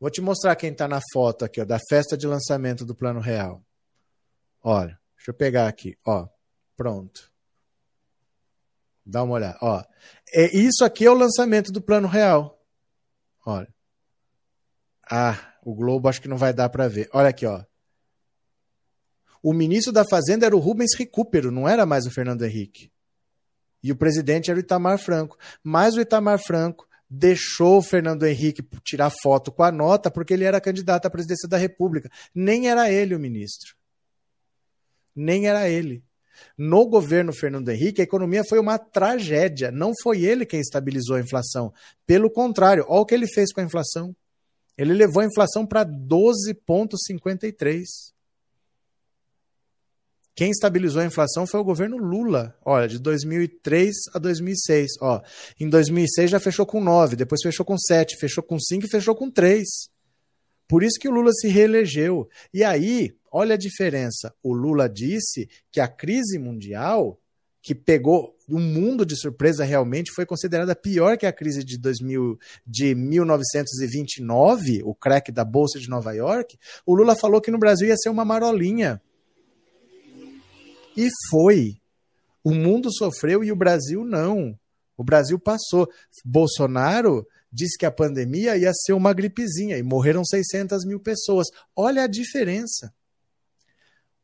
Vou 0.00 0.10
te 0.10 0.20
mostrar 0.20 0.56
quem 0.56 0.72
está 0.72 0.88
na 0.88 1.00
foto 1.12 1.44
aqui, 1.44 1.60
ó, 1.60 1.64
da 1.64 1.78
festa 1.88 2.16
de 2.16 2.26
lançamento 2.26 2.84
do 2.84 2.94
Plano 2.94 3.20
Real. 3.20 3.64
Olha, 4.62 4.98
deixa 5.16 5.30
eu 5.30 5.34
pegar 5.34 5.68
aqui, 5.68 5.96
ó. 6.04 6.26
Pronto. 6.76 7.30
Dá 9.06 9.22
uma 9.22 9.34
olhada, 9.34 9.58
ó. 9.62 9.84
É, 10.34 10.56
isso 10.56 10.84
aqui 10.84 11.04
é 11.04 11.10
o 11.10 11.14
lançamento 11.14 11.70
do 11.70 11.80
Plano 11.80 12.08
Real. 12.08 12.60
Olha. 13.46 13.72
Ah, 15.08 15.54
o 15.62 15.74
Globo 15.74 16.08
acho 16.08 16.20
que 16.20 16.28
não 16.28 16.36
vai 16.36 16.52
dar 16.52 16.68
para 16.68 16.88
ver. 16.88 17.08
Olha 17.12 17.28
aqui, 17.28 17.46
ó. 17.46 17.64
O 19.42 19.52
ministro 19.52 19.92
da 19.92 20.04
Fazenda 20.04 20.46
era 20.46 20.56
o 20.56 20.60
Rubens 20.60 20.94
Recupero, 20.96 21.50
não 21.50 21.68
era 21.68 21.86
mais 21.86 22.06
o 22.06 22.10
Fernando 22.10 22.44
Henrique. 22.44 22.90
E 23.82 23.90
o 23.90 23.96
presidente 23.96 24.50
era 24.50 24.58
o 24.58 24.60
Itamar 24.60 24.98
Franco. 24.98 25.38
Mas 25.62 25.94
o 25.94 26.00
Itamar 26.00 26.38
Franco 26.38 26.86
deixou 27.08 27.78
o 27.78 27.82
Fernando 27.82 28.26
Henrique 28.26 28.62
tirar 28.84 29.10
foto 29.22 29.50
com 29.50 29.62
a 29.62 29.72
nota 29.72 30.10
porque 30.10 30.34
ele 30.34 30.44
era 30.44 30.60
candidato 30.60 31.06
à 31.06 31.10
presidência 31.10 31.48
da 31.48 31.56
República. 31.56 32.10
Nem 32.34 32.68
era 32.68 32.90
ele 32.90 33.14
o 33.14 33.18
ministro. 33.18 33.74
Nem 35.16 35.48
era 35.48 35.68
ele. 35.68 36.04
No 36.56 36.86
governo 36.86 37.32
Fernando 37.32 37.68
Henrique, 37.68 38.00
a 38.00 38.04
economia 38.04 38.44
foi 38.44 38.58
uma 38.58 38.78
tragédia. 38.78 39.70
Não 39.70 39.92
foi 40.02 40.22
ele 40.22 40.46
quem 40.46 40.60
estabilizou 40.60 41.16
a 41.16 41.20
inflação. 41.20 41.72
Pelo 42.06 42.30
contrário, 42.30 42.84
olha 42.88 43.00
o 43.00 43.06
que 43.06 43.14
ele 43.14 43.26
fez 43.26 43.52
com 43.52 43.60
a 43.60 43.64
inflação. 43.64 44.14
Ele 44.78 44.94
levou 44.94 45.22
a 45.22 45.26
inflação 45.26 45.66
para 45.66 45.84
12,53. 45.84 47.84
Quem 50.40 50.52
estabilizou 50.52 51.02
a 51.02 51.04
inflação 51.04 51.46
foi 51.46 51.60
o 51.60 51.64
governo 51.64 51.98
Lula. 51.98 52.56
Olha, 52.64 52.88
de 52.88 52.98
2003 52.98 53.94
a 54.14 54.18
2006. 54.18 54.92
Ó, 55.02 55.20
em 55.60 55.68
2006 55.68 56.30
já 56.30 56.40
fechou 56.40 56.64
com 56.64 56.82
9, 56.82 57.14
depois 57.14 57.42
fechou 57.42 57.62
com 57.62 57.76
7, 57.76 58.16
fechou 58.16 58.42
com 58.42 58.58
5 58.58 58.86
e 58.86 58.88
fechou 58.88 59.14
com 59.14 59.30
3. 59.30 59.68
Por 60.66 60.82
isso 60.82 60.98
que 60.98 61.06
o 61.06 61.12
Lula 61.12 61.30
se 61.30 61.46
reelegeu. 61.46 62.26
E 62.54 62.64
aí, 62.64 63.14
olha 63.30 63.52
a 63.54 63.58
diferença. 63.58 64.32
O 64.42 64.54
Lula 64.54 64.88
disse 64.88 65.46
que 65.70 65.78
a 65.78 65.86
crise 65.86 66.38
mundial, 66.38 67.20
que 67.60 67.74
pegou 67.74 68.34
o 68.48 68.58
mundo 68.58 69.04
de 69.04 69.20
surpresa 69.20 69.62
realmente, 69.62 70.10
foi 70.10 70.24
considerada 70.24 70.74
pior 70.74 71.18
que 71.18 71.26
a 71.26 71.32
crise 71.34 71.62
de, 71.62 71.76
2000, 71.76 72.38
de 72.66 72.94
1929, 72.94 74.80
o 74.86 74.94
crack 74.94 75.30
da 75.30 75.44
Bolsa 75.44 75.78
de 75.78 75.90
Nova 75.90 76.14
York. 76.14 76.56
O 76.86 76.94
Lula 76.94 77.14
falou 77.14 77.42
que 77.42 77.50
no 77.50 77.58
Brasil 77.58 77.88
ia 77.88 77.96
ser 77.98 78.08
uma 78.08 78.24
marolinha. 78.24 79.02
E 81.00 81.08
foi. 81.30 81.80
O 82.44 82.52
mundo 82.52 82.92
sofreu 82.92 83.42
e 83.42 83.50
o 83.50 83.56
Brasil 83.56 84.04
não. 84.04 84.54
O 84.98 85.02
Brasil 85.02 85.38
passou. 85.38 85.88
Bolsonaro 86.22 87.26
disse 87.50 87.78
que 87.78 87.86
a 87.86 87.90
pandemia 87.90 88.54
ia 88.58 88.70
ser 88.74 88.92
uma 88.92 89.14
gripezinha 89.14 89.78
e 89.78 89.82
morreram 89.82 90.22
600 90.22 90.84
mil 90.84 91.00
pessoas. 91.00 91.46
Olha 91.74 92.04
a 92.04 92.06
diferença. 92.06 92.92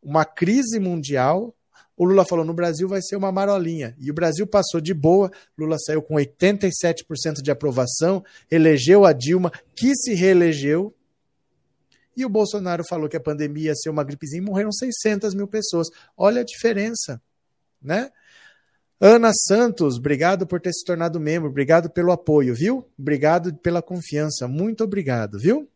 Uma 0.02 0.26
crise 0.26 0.78
mundial. 0.78 1.56
O 1.96 2.04
Lula 2.04 2.26
falou: 2.26 2.44
no 2.44 2.52
Brasil 2.52 2.86
vai 2.86 3.00
ser 3.00 3.16
uma 3.16 3.32
marolinha. 3.32 3.96
E 3.98 4.10
o 4.10 4.14
Brasil 4.14 4.46
passou 4.46 4.78
de 4.78 4.92
boa. 4.92 5.30
Lula 5.56 5.78
saiu 5.78 6.02
com 6.02 6.16
87% 6.16 7.40
de 7.42 7.50
aprovação, 7.50 8.22
elegeu 8.50 9.06
a 9.06 9.14
Dilma, 9.14 9.50
que 9.74 9.96
se 9.96 10.12
reelegeu, 10.12 10.94
e 12.16 12.24
o 12.24 12.28
Bolsonaro 12.28 12.84
falou 12.88 13.09
que 13.09 13.16
a 13.16 13.20
pandemia 13.20 13.66
ia 13.66 13.74
ser 13.74 13.90
uma 13.90 14.02
gripezinha 14.05 14.40
e 14.40 14.44
morreram 14.44 14.72
600 14.72 15.34
mil 15.34 15.47
pessoas. 15.47 15.88
Olha 16.16 16.40
a 16.40 16.44
diferença, 16.44 17.20
né? 17.80 18.10
Ana 18.98 19.30
Santos, 19.34 19.98
obrigado 19.98 20.47
por 20.47 20.59
ter 20.59 20.72
se 20.72 20.82
tornado 20.82 21.20
membro, 21.20 21.51
obrigado 21.51 21.90
pelo 21.90 22.12
apoio, 22.12 22.55
viu? 22.55 22.88
Obrigado 22.98 23.55
pela 23.56 23.82
confiança, 23.82 24.48
muito 24.48 24.84
obrigado, 24.84 25.38
viu? 25.38 25.68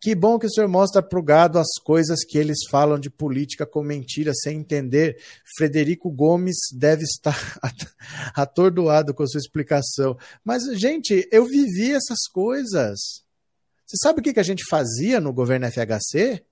Que 0.00 0.16
bom 0.16 0.36
que 0.36 0.46
o 0.46 0.50
senhor 0.50 0.68
mostra 0.68 1.00
para 1.00 1.18
o 1.18 1.22
gado 1.22 1.60
as 1.60 1.78
coisas 1.84 2.24
que 2.24 2.36
eles 2.36 2.58
falam 2.68 2.98
de 2.98 3.08
política 3.08 3.64
com 3.64 3.84
mentira, 3.84 4.32
sem 4.34 4.58
entender. 4.58 5.16
Frederico 5.56 6.10
Gomes 6.10 6.56
deve 6.72 7.04
estar 7.04 7.38
atordoado 8.34 9.14
com 9.14 9.22
a 9.22 9.26
sua 9.28 9.38
explicação. 9.38 10.18
Mas, 10.44 10.64
gente, 10.76 11.28
eu 11.30 11.46
vivi 11.46 11.92
essas 11.92 12.26
coisas. 12.32 13.22
Você 13.92 14.08
sabe 14.08 14.20
o 14.20 14.22
que 14.22 14.40
a 14.40 14.42
gente 14.42 14.64
fazia 14.70 15.20
no 15.20 15.34
governo 15.34 15.70
FHC? 15.70 16.42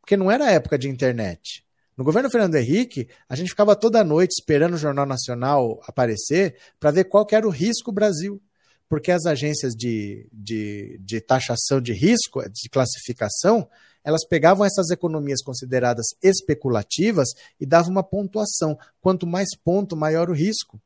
Porque 0.00 0.16
não 0.16 0.30
era 0.30 0.50
época 0.50 0.78
de 0.78 0.88
internet. 0.88 1.62
No 1.94 2.02
governo 2.02 2.30
Fernando 2.30 2.54
Henrique, 2.54 3.06
a 3.28 3.36
gente 3.36 3.50
ficava 3.50 3.76
toda 3.76 4.02
noite 4.02 4.30
esperando 4.32 4.72
o 4.72 4.78
Jornal 4.78 5.04
Nacional 5.04 5.78
aparecer 5.86 6.56
para 6.78 6.90
ver 6.90 7.04
qual 7.04 7.26
era 7.32 7.46
o 7.46 7.50
risco 7.50 7.92
Brasil. 7.92 8.40
Porque 8.88 9.12
as 9.12 9.26
agências 9.26 9.74
de, 9.74 10.26
de, 10.32 10.98
de 11.04 11.20
taxação 11.20 11.82
de 11.82 11.92
risco, 11.92 12.40
de 12.48 12.70
classificação, 12.70 13.68
elas 14.02 14.26
pegavam 14.26 14.64
essas 14.64 14.88
economias 14.88 15.42
consideradas 15.42 16.06
especulativas 16.22 17.28
e 17.60 17.66
davam 17.66 17.90
uma 17.90 18.02
pontuação. 18.02 18.78
Quanto 19.02 19.26
mais 19.26 19.50
ponto, 19.54 19.94
maior 19.94 20.30
o 20.30 20.34
risco. 20.34 20.80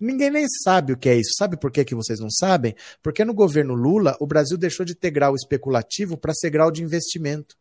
Ninguém 0.00 0.30
nem 0.30 0.46
sabe 0.48 0.92
o 0.92 0.96
que 0.96 1.08
é 1.08 1.16
isso. 1.16 1.32
Sabe 1.38 1.56
por 1.56 1.70
que, 1.70 1.84
que 1.84 1.94
vocês 1.94 2.18
não 2.18 2.30
sabem? 2.30 2.74
Porque 3.02 3.24
no 3.24 3.32
governo 3.32 3.74
Lula, 3.74 4.16
o 4.20 4.26
Brasil 4.26 4.58
deixou 4.58 4.84
de 4.84 4.94
ter 4.94 5.10
grau 5.10 5.34
especulativo 5.34 6.16
para 6.16 6.34
ser 6.34 6.50
grau 6.50 6.70
de 6.70 6.82
investimento. 6.82 7.56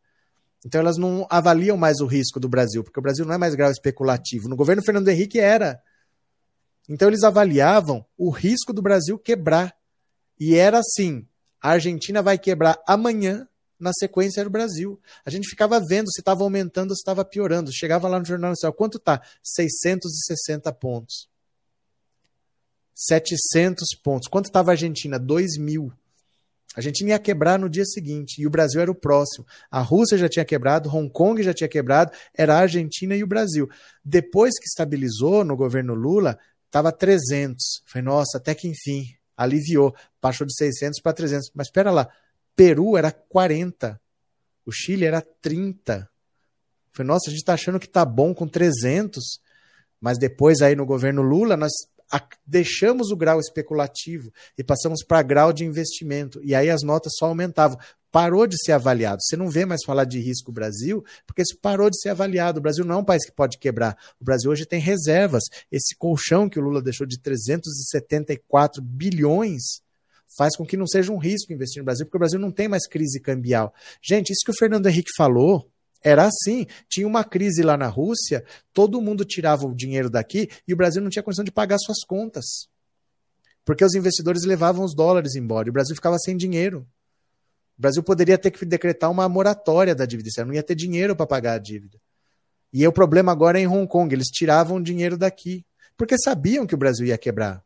Então 0.65 0.79
elas 0.79 0.97
não 0.97 1.27
avaliam 1.29 1.77
mais 1.77 1.99
o 1.99 2.05
risco 2.05 2.39
do 2.39 2.47
Brasil, 2.47 2.83
porque 2.83 2.99
o 2.99 3.03
Brasil 3.03 3.25
não 3.25 3.33
é 3.33 3.37
mais 3.37 3.53
grau 3.53 3.69
especulativo. 3.69 4.47
No 4.47 4.55
governo 4.55 4.83
Fernando 4.83 5.09
Henrique 5.09 5.39
era. 5.39 5.81
Então 6.89 7.07
eles 7.07 7.23
avaliavam 7.23 8.05
o 8.17 8.29
risco 8.29 8.73
do 8.73 8.81
Brasil 8.81 9.19
quebrar. 9.19 9.75
E 10.39 10.55
era 10.55 10.79
assim: 10.79 11.27
A 11.61 11.71
Argentina 11.71 12.21
vai 12.21 12.37
quebrar 12.37 12.81
amanhã, 12.87 13.47
na 13.79 13.91
sequência 13.93 14.39
era 14.39 14.47
o 14.47 14.51
Brasil. 14.51 14.99
A 15.25 15.29
gente 15.29 15.49
ficava 15.49 15.79
vendo 15.85 16.09
se 16.11 16.21
estava 16.21 16.43
aumentando 16.43 16.91
ou 16.91 16.95
se 16.95 17.01
estava 17.01 17.25
piorando. 17.25 17.71
Chegava 17.71 18.07
lá 18.07 18.17
no 18.17 18.25
Jornal 18.25 18.51
Nacional, 18.51 18.73
quanto 18.73 18.97
tá? 18.97 19.21
660 19.43 20.71
pontos. 20.73 21.32
700 22.93 23.89
pontos. 24.03 24.27
Quanto 24.27 24.45
estava 24.45 24.71
a 24.71 24.73
Argentina? 24.73 25.17
2 25.17 25.57
mil. 25.57 25.91
A 26.75 26.79
Argentina 26.79 27.11
ia 27.11 27.19
quebrar 27.19 27.59
no 27.59 27.69
dia 27.69 27.85
seguinte 27.85 28.41
e 28.41 28.47
o 28.47 28.49
Brasil 28.49 28.81
era 28.81 28.91
o 28.91 28.95
próximo. 28.95 29.45
A 29.69 29.79
Rússia 29.79 30.17
já 30.17 30.27
tinha 30.27 30.43
quebrado, 30.43 30.89
Hong 30.89 31.09
Kong 31.09 31.41
já 31.43 31.53
tinha 31.53 31.67
quebrado, 31.67 32.11
era 32.35 32.55
a 32.55 32.59
Argentina 32.61 33.15
e 33.15 33.23
o 33.23 33.27
Brasil. 33.27 33.69
Depois 34.03 34.57
que 34.59 34.65
estabilizou 34.65 35.43
no 35.43 35.55
governo 35.55 35.93
Lula, 35.93 36.37
estava 36.65 36.91
300. 36.91 37.83
Falei, 37.85 38.05
nossa, 38.05 38.37
até 38.39 38.55
que 38.55 38.67
enfim, 38.67 39.05
aliviou. 39.37 39.95
Baixou 40.19 40.47
de 40.47 40.55
600 40.55 40.99
para 40.99 41.13
300. 41.13 41.51
Mas 41.53 41.67
espera 41.67 41.91
lá, 41.91 42.09
Peru 42.55 42.97
era 42.97 43.11
40, 43.11 43.99
o 44.65 44.71
Chile 44.71 45.05
era 45.05 45.21
30. 45.21 46.09
Falei, 46.91 47.07
nossa, 47.07 47.29
a 47.29 47.31
gente 47.31 47.39
está 47.39 47.53
achando 47.53 47.79
que 47.79 47.87
tá 47.87 48.03
bom 48.03 48.33
com 48.33 48.47
300, 48.47 49.39
mas 49.99 50.17
depois 50.17 50.61
aí 50.61 50.75
no 50.75 50.85
governo 50.85 51.21
Lula 51.21 51.55
nós 51.55 51.71
deixamos 52.45 53.11
o 53.11 53.15
grau 53.15 53.39
especulativo 53.39 54.31
e 54.57 54.63
passamos 54.63 55.03
para 55.03 55.21
grau 55.21 55.53
de 55.53 55.65
investimento. 55.65 56.39
E 56.43 56.53
aí 56.53 56.69
as 56.69 56.83
notas 56.83 57.13
só 57.17 57.25
aumentavam. 57.25 57.77
Parou 58.11 58.45
de 58.45 58.55
ser 58.63 58.73
avaliado. 58.73 59.21
Você 59.21 59.35
não 59.35 59.49
vê 59.49 59.65
mais 59.65 59.83
falar 59.83 60.05
de 60.05 60.19
risco 60.19 60.51
Brasil, 60.51 61.03
porque 61.25 61.41
isso 61.41 61.57
parou 61.59 61.89
de 61.89 61.99
ser 61.99 62.09
avaliado. 62.09 62.59
O 62.59 62.61
Brasil 62.61 62.85
não 62.85 62.95
é 62.95 62.97
um 62.99 63.03
país 63.03 63.25
que 63.25 63.31
pode 63.31 63.57
quebrar. 63.57 63.97
O 64.21 64.23
Brasil 64.23 64.51
hoje 64.51 64.65
tem 64.65 64.79
reservas. 64.79 65.43
Esse 65.71 65.95
colchão 65.95 66.47
que 66.47 66.59
o 66.59 66.61
Lula 66.61 66.81
deixou 66.81 67.07
de 67.07 67.19
374 67.19 68.83
bilhões 68.83 69.81
faz 70.37 70.55
com 70.55 70.65
que 70.65 70.77
não 70.77 70.87
seja 70.87 71.11
um 71.11 71.17
risco 71.17 71.53
investir 71.53 71.79
no 71.79 71.85
Brasil, 71.85 72.05
porque 72.05 72.17
o 72.17 72.19
Brasil 72.19 72.39
não 72.39 72.51
tem 72.51 72.67
mais 72.67 72.87
crise 72.87 73.19
cambial. 73.19 73.73
Gente, 74.01 74.31
isso 74.31 74.45
que 74.45 74.51
o 74.51 74.57
Fernando 74.57 74.87
Henrique 74.87 75.11
falou 75.15 75.67
era 76.03 76.25
assim. 76.25 76.67
Tinha 76.89 77.07
uma 77.07 77.23
crise 77.23 77.63
lá 77.63 77.77
na 77.77 77.87
Rússia, 77.87 78.43
todo 78.73 79.01
mundo 79.01 79.23
tirava 79.23 79.65
o 79.65 79.73
dinheiro 79.73 80.09
daqui 80.09 80.49
e 80.67 80.73
o 80.73 80.77
Brasil 80.77 81.01
não 81.01 81.09
tinha 81.09 81.23
condição 81.23 81.45
de 81.45 81.51
pagar 81.51 81.77
suas 81.79 82.03
contas. 82.05 82.67
Porque 83.65 83.83
os 83.83 83.95
investidores 83.95 84.43
levavam 84.43 84.83
os 84.83 84.93
dólares 84.93 85.35
embora 85.35 85.67
e 85.67 85.71
o 85.71 85.73
Brasil 85.73 85.95
ficava 85.95 86.17
sem 86.19 86.35
dinheiro. 86.35 86.85
O 87.77 87.81
Brasil 87.81 88.03
poderia 88.03 88.37
ter 88.37 88.51
que 88.51 88.65
decretar 88.65 89.09
uma 89.09 89.27
moratória 89.27 89.95
da 89.95 90.05
dívida, 90.05 90.29
não 90.45 90.53
ia 90.53 90.61
ter 90.61 90.75
dinheiro 90.75 91.15
para 91.15 91.25
pagar 91.25 91.53
a 91.53 91.59
dívida. 91.59 91.97
E 92.71 92.85
o 92.87 92.91
problema 92.91 93.31
agora 93.31 93.59
é 93.59 93.63
em 93.63 93.67
Hong 93.67 93.87
Kong, 93.87 94.13
eles 94.13 94.27
tiravam 94.27 94.81
dinheiro 94.81 95.17
daqui, 95.17 95.65
porque 95.95 96.17
sabiam 96.17 96.65
que 96.65 96.75
o 96.75 96.77
Brasil 96.77 97.05
ia 97.05 97.17
quebrar. 97.17 97.63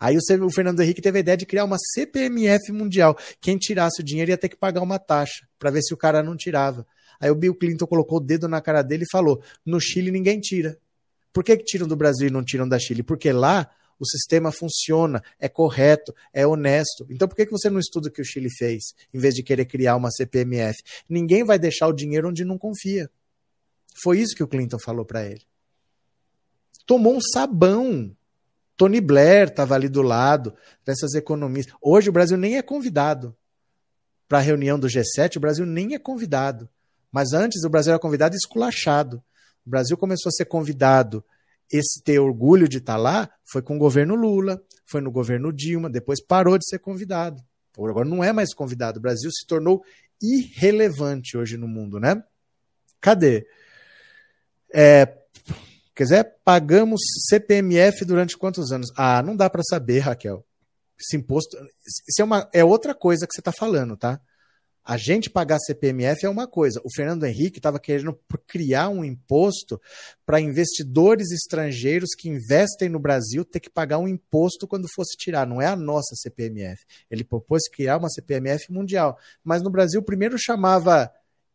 Aí 0.00 0.16
o 0.16 0.50
Fernando 0.50 0.80
Henrique 0.80 1.00
teve 1.00 1.18
a 1.18 1.20
ideia 1.20 1.36
de 1.36 1.46
criar 1.46 1.64
uma 1.64 1.76
CPMF 1.94 2.72
mundial. 2.72 3.16
Quem 3.40 3.56
tirasse 3.56 4.00
o 4.00 4.04
dinheiro 4.04 4.30
ia 4.30 4.38
ter 4.38 4.48
que 4.48 4.56
pagar 4.56 4.82
uma 4.82 4.98
taxa, 4.98 5.46
para 5.58 5.70
ver 5.70 5.82
se 5.82 5.94
o 5.94 5.96
cara 5.96 6.22
não 6.22 6.36
tirava. 6.36 6.86
Aí 7.20 7.30
o 7.30 7.34
Bill 7.34 7.54
Clinton 7.54 7.86
colocou 7.86 8.18
o 8.18 8.20
dedo 8.20 8.48
na 8.48 8.60
cara 8.60 8.82
dele 8.82 9.04
e 9.04 9.10
falou: 9.10 9.42
no 9.64 9.80
Chile 9.80 10.10
ninguém 10.10 10.40
tira. 10.40 10.78
Por 11.32 11.44
que, 11.44 11.56
que 11.56 11.64
tiram 11.64 11.86
do 11.86 11.96
Brasil 11.96 12.28
e 12.28 12.30
não 12.30 12.44
tiram 12.44 12.68
da 12.68 12.78
Chile? 12.78 13.02
Porque 13.02 13.32
lá 13.32 13.70
o 13.98 14.06
sistema 14.06 14.52
funciona, 14.52 15.22
é 15.38 15.48
correto, 15.48 16.14
é 16.32 16.46
honesto. 16.46 17.06
Então 17.10 17.26
por 17.26 17.34
que, 17.34 17.46
que 17.46 17.52
você 17.52 17.68
não 17.68 17.80
estuda 17.80 18.08
o 18.08 18.12
que 18.12 18.22
o 18.22 18.24
Chile 18.24 18.48
fez, 18.50 18.94
em 19.12 19.18
vez 19.18 19.34
de 19.34 19.42
querer 19.42 19.64
criar 19.64 19.96
uma 19.96 20.10
CPMF? 20.10 20.78
Ninguém 21.08 21.44
vai 21.44 21.58
deixar 21.58 21.88
o 21.88 21.92
dinheiro 21.92 22.28
onde 22.28 22.44
não 22.44 22.56
confia. 22.56 23.10
Foi 24.02 24.20
isso 24.20 24.34
que 24.34 24.42
o 24.42 24.48
Clinton 24.48 24.78
falou 24.78 25.04
para 25.04 25.26
ele. 25.26 25.42
Tomou 26.86 27.14
um 27.14 27.20
sabão. 27.20 28.14
Tony 28.76 29.00
Blair 29.00 29.48
estava 29.48 29.74
ali 29.74 29.88
do 29.88 30.02
lado 30.02 30.54
dessas 30.84 31.14
economistas. 31.14 31.74
Hoje 31.82 32.08
o 32.08 32.12
Brasil 32.12 32.38
nem 32.38 32.56
é 32.56 32.62
convidado 32.62 33.36
para 34.28 34.38
a 34.38 34.42
reunião 34.42 34.78
do 34.78 34.86
G7, 34.86 35.36
o 35.36 35.40
Brasil 35.40 35.66
nem 35.66 35.94
é 35.94 35.98
convidado. 35.98 36.68
Mas 37.10 37.32
antes 37.32 37.64
o 37.64 37.70
Brasil 37.70 37.92
era 37.92 38.00
convidado 38.00 38.34
e 38.34 38.38
esculachado. 38.38 39.22
O 39.66 39.70
Brasil 39.70 39.96
começou 39.96 40.30
a 40.30 40.32
ser 40.32 40.44
convidado. 40.44 41.24
Esse 41.70 42.02
ter 42.02 42.18
orgulho 42.18 42.68
de 42.68 42.78
estar 42.78 42.94
tá 42.94 42.98
lá 42.98 43.30
foi 43.44 43.60
com 43.60 43.76
o 43.76 43.78
governo 43.78 44.14
Lula, 44.14 44.62
foi 44.86 45.00
no 45.00 45.10
governo 45.10 45.52
Dilma, 45.52 45.90
depois 45.90 46.24
parou 46.24 46.56
de 46.56 46.66
ser 46.66 46.78
convidado. 46.78 47.42
Agora 47.76 48.08
não 48.08 48.24
é 48.24 48.32
mais 48.32 48.54
convidado. 48.54 48.98
O 48.98 49.02
Brasil 49.02 49.30
se 49.30 49.46
tornou 49.46 49.84
irrelevante 50.20 51.36
hoje 51.36 51.56
no 51.56 51.68
mundo, 51.68 52.00
né? 52.00 52.22
Cadê? 53.00 53.46
É, 54.74 55.06
quer 55.94 56.02
dizer, 56.02 56.34
pagamos 56.44 57.00
CPMF 57.28 58.04
durante 58.04 58.36
quantos 58.36 58.72
anos? 58.72 58.90
Ah, 58.96 59.22
não 59.22 59.36
dá 59.36 59.48
para 59.48 59.62
saber, 59.62 60.00
Raquel. 60.00 60.44
Esse 60.98 61.16
imposto. 61.16 61.56
Isso 62.08 62.20
é, 62.20 62.24
uma, 62.24 62.48
é 62.52 62.64
outra 62.64 62.94
coisa 62.94 63.26
que 63.26 63.32
você 63.32 63.40
está 63.40 63.52
falando, 63.52 63.96
tá? 63.96 64.20
A 64.88 64.96
gente 64.96 65.28
pagar 65.28 65.58
CPMF 65.58 66.24
é 66.24 66.30
uma 66.30 66.46
coisa. 66.46 66.80
O 66.82 66.88
Fernando 66.90 67.24
Henrique 67.24 67.58
estava 67.58 67.78
querendo 67.78 68.18
criar 68.46 68.88
um 68.88 69.04
imposto 69.04 69.78
para 70.24 70.40
investidores 70.40 71.30
estrangeiros 71.30 72.14
que 72.16 72.30
investem 72.30 72.88
no 72.88 72.98
Brasil 72.98 73.44
ter 73.44 73.60
que 73.60 73.68
pagar 73.68 73.98
um 73.98 74.08
imposto 74.08 74.66
quando 74.66 74.88
fosse 74.88 75.14
tirar. 75.14 75.46
Não 75.46 75.60
é 75.60 75.66
a 75.66 75.76
nossa 75.76 76.16
CPMF. 76.16 76.82
Ele 77.10 77.22
propôs 77.22 77.68
criar 77.68 77.98
uma 77.98 78.08
CPMF 78.08 78.72
mundial. 78.72 79.18
Mas 79.44 79.60
no 79.60 79.68
Brasil, 79.68 80.02
primeiro 80.02 80.38
chamava 80.38 81.12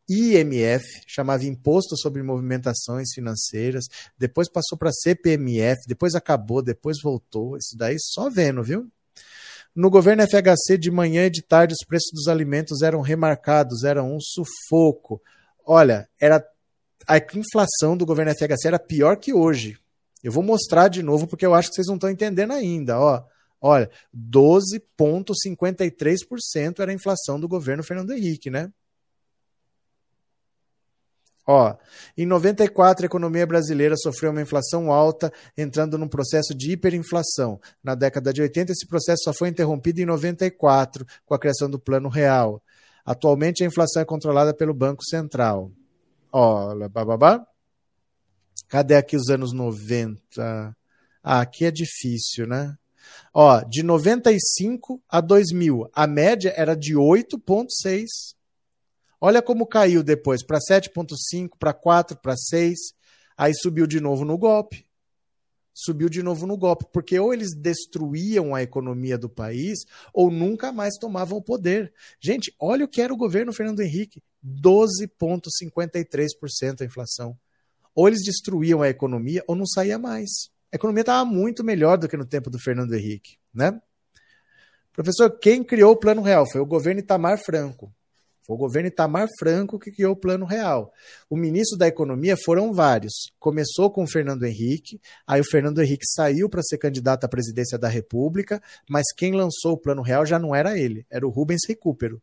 IMF, 0.07 0.85
chamava 1.07 1.43
Imposto 1.43 1.97
sobre 1.97 2.21
Movimentações 2.21 3.13
Financeiras, 3.15 3.85
depois 4.15 4.47
passou 4.47 4.77
para 4.77 4.91
CPMF, 4.91 5.87
depois 5.87 6.13
acabou, 6.13 6.61
depois 6.61 6.97
voltou. 7.01 7.57
Isso 7.57 7.75
daí 7.75 7.95
só 7.97 8.29
vendo, 8.29 8.61
viu? 8.61 8.91
No 9.75 9.89
governo 9.89 10.23
FHC, 10.23 10.77
de 10.77 10.91
manhã 10.91 11.25
e 11.25 11.31
de 11.31 11.41
tarde, 11.41 11.73
os 11.73 11.83
preços 11.85 12.11
dos 12.13 12.27
alimentos 12.27 12.83
eram 12.83 13.01
remarcados, 13.01 13.83
era 13.83 14.03
um 14.03 14.19
sufoco. 14.19 15.19
Olha, 15.65 16.07
era 16.21 16.45
a 17.07 17.17
inflação 17.17 17.97
do 17.97 18.05
governo 18.05 18.31
FHC 18.31 18.67
era 18.67 18.77
pior 18.77 19.17
que 19.17 19.33
hoje. 19.33 19.79
Eu 20.23 20.31
vou 20.31 20.43
mostrar 20.43 20.87
de 20.87 21.03
novo 21.03 21.27
porque 21.27 21.45
eu 21.45 21.53
acho 21.53 21.67
que 21.69 21.75
vocês 21.75 21.87
não 21.87 21.95
estão 21.95 22.09
entendendo 22.09 22.53
ainda. 22.53 22.97
Ó, 22.99 23.21
olha, 23.59 23.91
12,53% 24.15 26.79
era 26.79 26.91
a 26.91 26.95
inflação 26.95 27.37
do 27.39 27.47
governo 27.47 27.83
Fernando 27.83 28.13
Henrique, 28.13 28.49
né? 28.49 28.71
Ó, 31.45 31.75
em 32.17 32.25
94, 32.25 33.03
a 33.03 33.07
economia 33.07 33.45
brasileira 33.45 33.95
sofreu 33.97 34.31
uma 34.31 34.41
inflação 34.41 34.91
alta, 34.91 35.31
entrando 35.57 35.97
num 35.97 36.07
processo 36.07 36.55
de 36.55 36.71
hiperinflação. 36.71 37.59
Na 37.83 37.95
década 37.95 38.31
de 38.31 38.41
80, 38.41 38.71
esse 38.71 38.87
processo 38.87 39.23
só 39.25 39.33
foi 39.33 39.49
interrompido 39.49 39.99
em 39.99 40.05
94, 40.05 41.05
com 41.25 41.33
a 41.33 41.39
criação 41.39 41.69
do 41.69 41.77
Plano 41.77 42.07
Real. 42.07 42.61
Atualmente, 43.05 43.63
a 43.63 43.67
inflação 43.67 44.01
é 44.01 44.05
controlada 44.05 44.53
pelo 44.53 44.73
Banco 44.73 45.03
Central. 45.03 45.69
Ó, 46.31 46.73
bababá. 46.87 47.45
Cadê 48.69 48.95
aqui 48.95 49.17
os 49.17 49.29
anos 49.29 49.51
90? 49.53 50.75
Ah, 51.21 51.41
aqui 51.41 51.65
é 51.65 51.71
difícil, 51.71 52.47
né? 52.47 52.75
Ó, 53.33 53.61
de 53.61 53.83
95 53.83 55.01
a 55.09 55.19
2000, 55.19 55.89
a 55.93 56.07
média 56.07 56.53
era 56.55 56.75
de 56.75 56.95
8,6 56.95 58.33
Olha 59.25 59.41
como 59.41 59.65
caiu 59.65 60.03
depois 60.03 60.43
para 60.43 60.59
7,5, 60.59 61.51
para 61.57 61.73
4, 61.73 62.17
para 62.17 62.35
6. 62.35 62.77
Aí 63.37 63.53
subiu 63.55 63.87
de 63.87 64.01
novo 64.01 64.25
no 64.25 64.37
golpe. 64.37 64.85
Subiu 65.73 66.09
de 66.09 66.21
novo 66.21 66.45
no 66.45 66.57
golpe, 66.57 66.83
porque 66.91 67.17
ou 67.17 67.33
eles 67.33 67.55
destruíam 67.55 68.53
a 68.53 68.61
economia 68.61 69.17
do 69.17 69.29
país 69.29 69.85
ou 70.13 70.29
nunca 70.29 70.73
mais 70.73 70.95
tomavam 70.99 71.37
o 71.37 71.41
poder. 71.41 71.93
Gente, 72.19 72.53
olha 72.59 72.83
o 72.83 72.87
que 72.87 73.01
era 73.01 73.13
o 73.13 73.17
governo 73.17 73.53
Fernando 73.53 73.79
Henrique: 73.79 74.21
12,53% 74.45 76.81
a 76.81 76.85
inflação. 76.85 77.39
Ou 77.95 78.09
eles 78.09 78.25
destruíam 78.25 78.81
a 78.81 78.89
economia 78.89 79.41
ou 79.47 79.55
não 79.55 79.65
saía 79.65 79.97
mais. 79.97 80.49
A 80.69 80.75
economia 80.75 81.03
estava 81.03 81.23
muito 81.23 81.63
melhor 81.63 81.97
do 81.97 82.09
que 82.09 82.17
no 82.17 82.25
tempo 82.25 82.49
do 82.49 82.59
Fernando 82.59 82.93
Henrique, 82.93 83.37
né? 83.53 83.81
Professor, 84.91 85.29
quem 85.39 85.63
criou 85.63 85.93
o 85.93 85.97
Plano 85.97 86.21
Real? 86.21 86.45
Foi 86.45 86.59
o 86.59 86.65
governo 86.65 86.99
Itamar 86.99 87.41
Franco. 87.41 87.89
Foi 88.45 88.55
o 88.55 88.59
governo 88.59 88.89
Itamar 88.89 89.27
Franco 89.39 89.79
que 89.79 89.91
criou 89.91 90.13
o 90.13 90.17
Plano 90.17 90.45
Real. 90.45 90.91
O 91.29 91.37
ministro 91.37 91.77
da 91.77 91.87
Economia 91.87 92.35
foram 92.35 92.73
vários. 92.73 93.13
Começou 93.39 93.89
com 93.89 94.03
o 94.03 94.07
Fernando 94.07 94.43
Henrique, 94.43 94.99
aí 95.25 95.39
o 95.39 95.45
Fernando 95.45 95.81
Henrique 95.81 96.05
saiu 96.05 96.49
para 96.49 96.61
ser 96.61 96.77
candidato 96.77 97.23
à 97.23 97.29
presidência 97.29 97.77
da 97.77 97.87
República, 97.87 98.61
mas 98.89 99.05
quem 99.15 99.33
lançou 99.33 99.73
o 99.73 99.77
Plano 99.77 100.01
Real 100.01 100.25
já 100.25 100.37
não 100.37 100.53
era 100.53 100.77
ele, 100.77 101.05
era 101.09 101.25
o 101.25 101.29
Rubens 101.29 101.61
Recupero. 101.67 102.21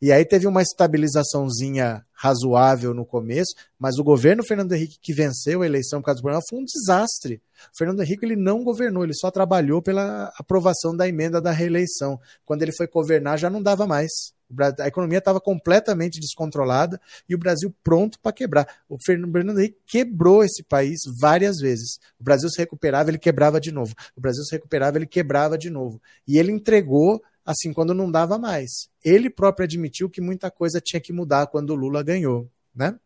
E 0.00 0.12
aí 0.12 0.24
teve 0.24 0.46
uma 0.46 0.62
estabilizaçãozinha 0.62 2.06
razoável 2.12 2.94
no 2.94 3.04
começo, 3.04 3.52
mas 3.76 3.98
o 3.98 4.04
governo 4.04 4.44
Fernando 4.44 4.72
Henrique 4.72 4.96
que 5.02 5.12
venceu 5.12 5.62
a 5.62 5.66
eleição 5.66 6.00
por 6.00 6.06
causa 6.06 6.20
do 6.20 6.22
Plano 6.22 6.36
Real 6.36 6.46
foi 6.48 6.60
um 6.60 6.64
desastre. 6.64 7.42
O 7.74 7.76
Fernando 7.76 8.00
Henrique 8.00 8.24
ele 8.24 8.36
não 8.36 8.62
governou, 8.62 9.02
ele 9.02 9.14
só 9.14 9.28
trabalhou 9.28 9.82
pela 9.82 10.32
aprovação 10.38 10.96
da 10.96 11.08
emenda 11.08 11.40
da 11.40 11.50
reeleição. 11.50 12.20
Quando 12.44 12.62
ele 12.62 12.70
foi 12.70 12.86
governar 12.86 13.38
já 13.38 13.50
não 13.50 13.60
dava 13.60 13.88
mais 13.88 14.37
A 14.80 14.88
economia 14.88 15.18
estava 15.18 15.40
completamente 15.40 16.18
descontrolada 16.18 17.00
e 17.28 17.34
o 17.34 17.38
Brasil 17.38 17.74
pronto 17.82 18.18
para 18.20 18.32
quebrar. 18.32 18.66
O 18.88 18.96
Fernando 19.04 19.58
Henrique 19.58 19.78
quebrou 19.86 20.42
esse 20.42 20.62
país 20.62 21.00
várias 21.20 21.58
vezes. 21.58 21.98
O 22.18 22.24
Brasil 22.24 22.48
se 22.48 22.58
recuperava, 22.58 23.10
ele 23.10 23.18
quebrava 23.18 23.60
de 23.60 23.70
novo. 23.70 23.94
O 24.16 24.20
Brasil 24.20 24.42
se 24.44 24.54
recuperava, 24.54 24.96
ele 24.96 25.06
quebrava 25.06 25.58
de 25.58 25.68
novo. 25.68 26.00
E 26.26 26.38
ele 26.38 26.50
entregou 26.50 27.22
assim 27.44 27.72
quando 27.72 27.94
não 27.94 28.10
dava 28.10 28.38
mais. 28.38 28.88
Ele 29.04 29.30
próprio 29.30 29.64
admitiu 29.64 30.08
que 30.08 30.20
muita 30.20 30.50
coisa 30.50 30.80
tinha 30.80 31.00
que 31.00 31.12
mudar 31.12 31.46
quando 31.46 31.70
o 31.70 31.74
Lula 31.74 32.02
ganhou, 32.02 32.50
né? 32.74 32.98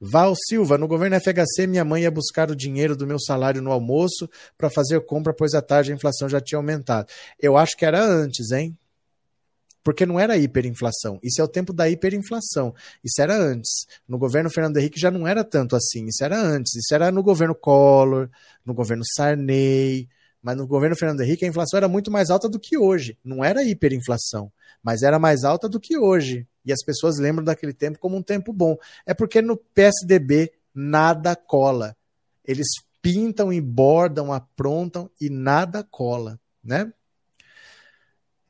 Val 0.00 0.34
Silva, 0.48 0.76
no 0.76 0.88
governo 0.88 1.16
FHC, 1.16 1.66
minha 1.66 1.84
mãe 1.84 2.02
ia 2.02 2.10
buscar 2.10 2.50
o 2.50 2.56
dinheiro 2.56 2.96
do 2.96 3.06
meu 3.06 3.18
salário 3.18 3.62
no 3.62 3.70
almoço 3.70 4.28
para 4.56 4.70
fazer 4.70 5.00
compra, 5.06 5.32
pois 5.32 5.54
à 5.54 5.62
tarde 5.62 5.92
a 5.92 5.94
inflação 5.94 6.28
já 6.28 6.40
tinha 6.40 6.58
aumentado. 6.58 7.08
Eu 7.38 7.56
acho 7.56 7.76
que 7.76 7.84
era 7.84 8.02
antes, 8.02 8.50
hein? 8.50 8.76
Porque 9.82 10.06
não 10.06 10.18
era 10.18 10.36
hiperinflação. 10.36 11.18
Isso 11.22 11.40
é 11.40 11.44
o 11.44 11.48
tempo 11.48 11.72
da 11.72 11.88
hiperinflação. 11.88 12.74
Isso 13.02 13.20
era 13.20 13.36
antes. 13.36 13.86
No 14.06 14.16
governo 14.18 14.50
Fernando 14.50 14.76
Henrique 14.76 15.00
já 15.00 15.10
não 15.10 15.26
era 15.26 15.42
tanto 15.42 15.74
assim. 15.74 16.06
Isso 16.06 16.24
era 16.24 16.38
antes. 16.38 16.74
Isso 16.76 16.94
era 16.94 17.10
no 17.10 17.22
governo 17.22 17.54
Collor, 17.54 18.28
no 18.64 18.72
governo 18.72 19.02
Sarney. 19.16 20.08
Mas 20.42 20.56
no 20.56 20.66
governo 20.66 20.96
Fernando 20.96 21.20
Henrique 21.20 21.44
a 21.44 21.48
inflação 21.48 21.76
era 21.76 21.88
muito 21.88 22.10
mais 22.10 22.30
alta 22.30 22.48
do 22.48 22.58
que 22.58 22.76
hoje. 22.76 23.16
Não 23.24 23.44
era 23.44 23.62
hiperinflação, 23.62 24.52
mas 24.82 25.02
era 25.02 25.18
mais 25.18 25.44
alta 25.44 25.68
do 25.68 25.78
que 25.78 25.96
hoje. 25.96 26.46
E 26.64 26.72
as 26.72 26.82
pessoas 26.84 27.18
lembram 27.18 27.44
daquele 27.44 27.72
tempo 27.72 27.98
como 27.98 28.16
um 28.16 28.22
tempo 28.22 28.52
bom. 28.52 28.76
É 29.06 29.14
porque 29.14 29.40
no 29.40 29.56
PSDB 29.56 30.52
nada 30.74 31.36
cola. 31.36 31.96
Eles 32.44 32.66
pintam 33.00 33.52
e 33.52 33.60
bordam, 33.60 34.32
aprontam 34.32 35.10
e 35.20 35.28
nada 35.28 35.84
cola, 35.84 36.38
né? 36.62 36.92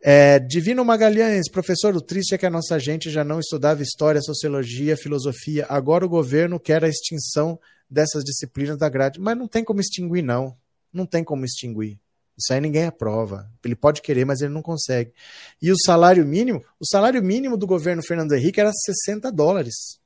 É, 0.04 0.40
Divino 0.40 0.84
Magalhães, 0.84 1.48
professor, 1.48 1.94
o 1.94 2.00
triste 2.00 2.34
é 2.34 2.38
que 2.38 2.44
a 2.44 2.50
nossa 2.50 2.76
gente 2.76 3.08
já 3.08 3.22
não 3.22 3.38
estudava 3.38 3.82
história, 3.82 4.20
sociologia, 4.20 4.96
filosofia. 4.96 5.64
Agora 5.68 6.04
o 6.04 6.08
governo 6.08 6.58
quer 6.58 6.84
a 6.84 6.88
extinção 6.88 7.56
dessas 7.88 8.24
disciplinas 8.24 8.76
da 8.76 8.88
grade. 8.88 9.20
Mas 9.20 9.38
não 9.38 9.46
tem 9.46 9.62
como 9.62 9.80
extinguir, 9.80 10.22
não. 10.22 10.56
Não 10.92 11.06
tem 11.06 11.22
como 11.22 11.44
extinguir. 11.44 12.00
Isso 12.36 12.52
aí 12.52 12.60
ninguém 12.60 12.86
aprova. 12.86 13.48
Ele 13.64 13.76
pode 13.76 14.02
querer, 14.02 14.24
mas 14.24 14.40
ele 14.40 14.52
não 14.52 14.60
consegue. 14.60 15.12
E 15.60 15.70
o 15.70 15.76
salário 15.86 16.26
mínimo? 16.26 16.64
O 16.80 16.86
salário 16.86 17.22
mínimo 17.22 17.56
do 17.56 17.66
governo 17.66 18.02
Fernando 18.02 18.32
Henrique 18.32 18.58
era 18.58 18.72
60 18.72 19.30
dólares. 19.30 20.00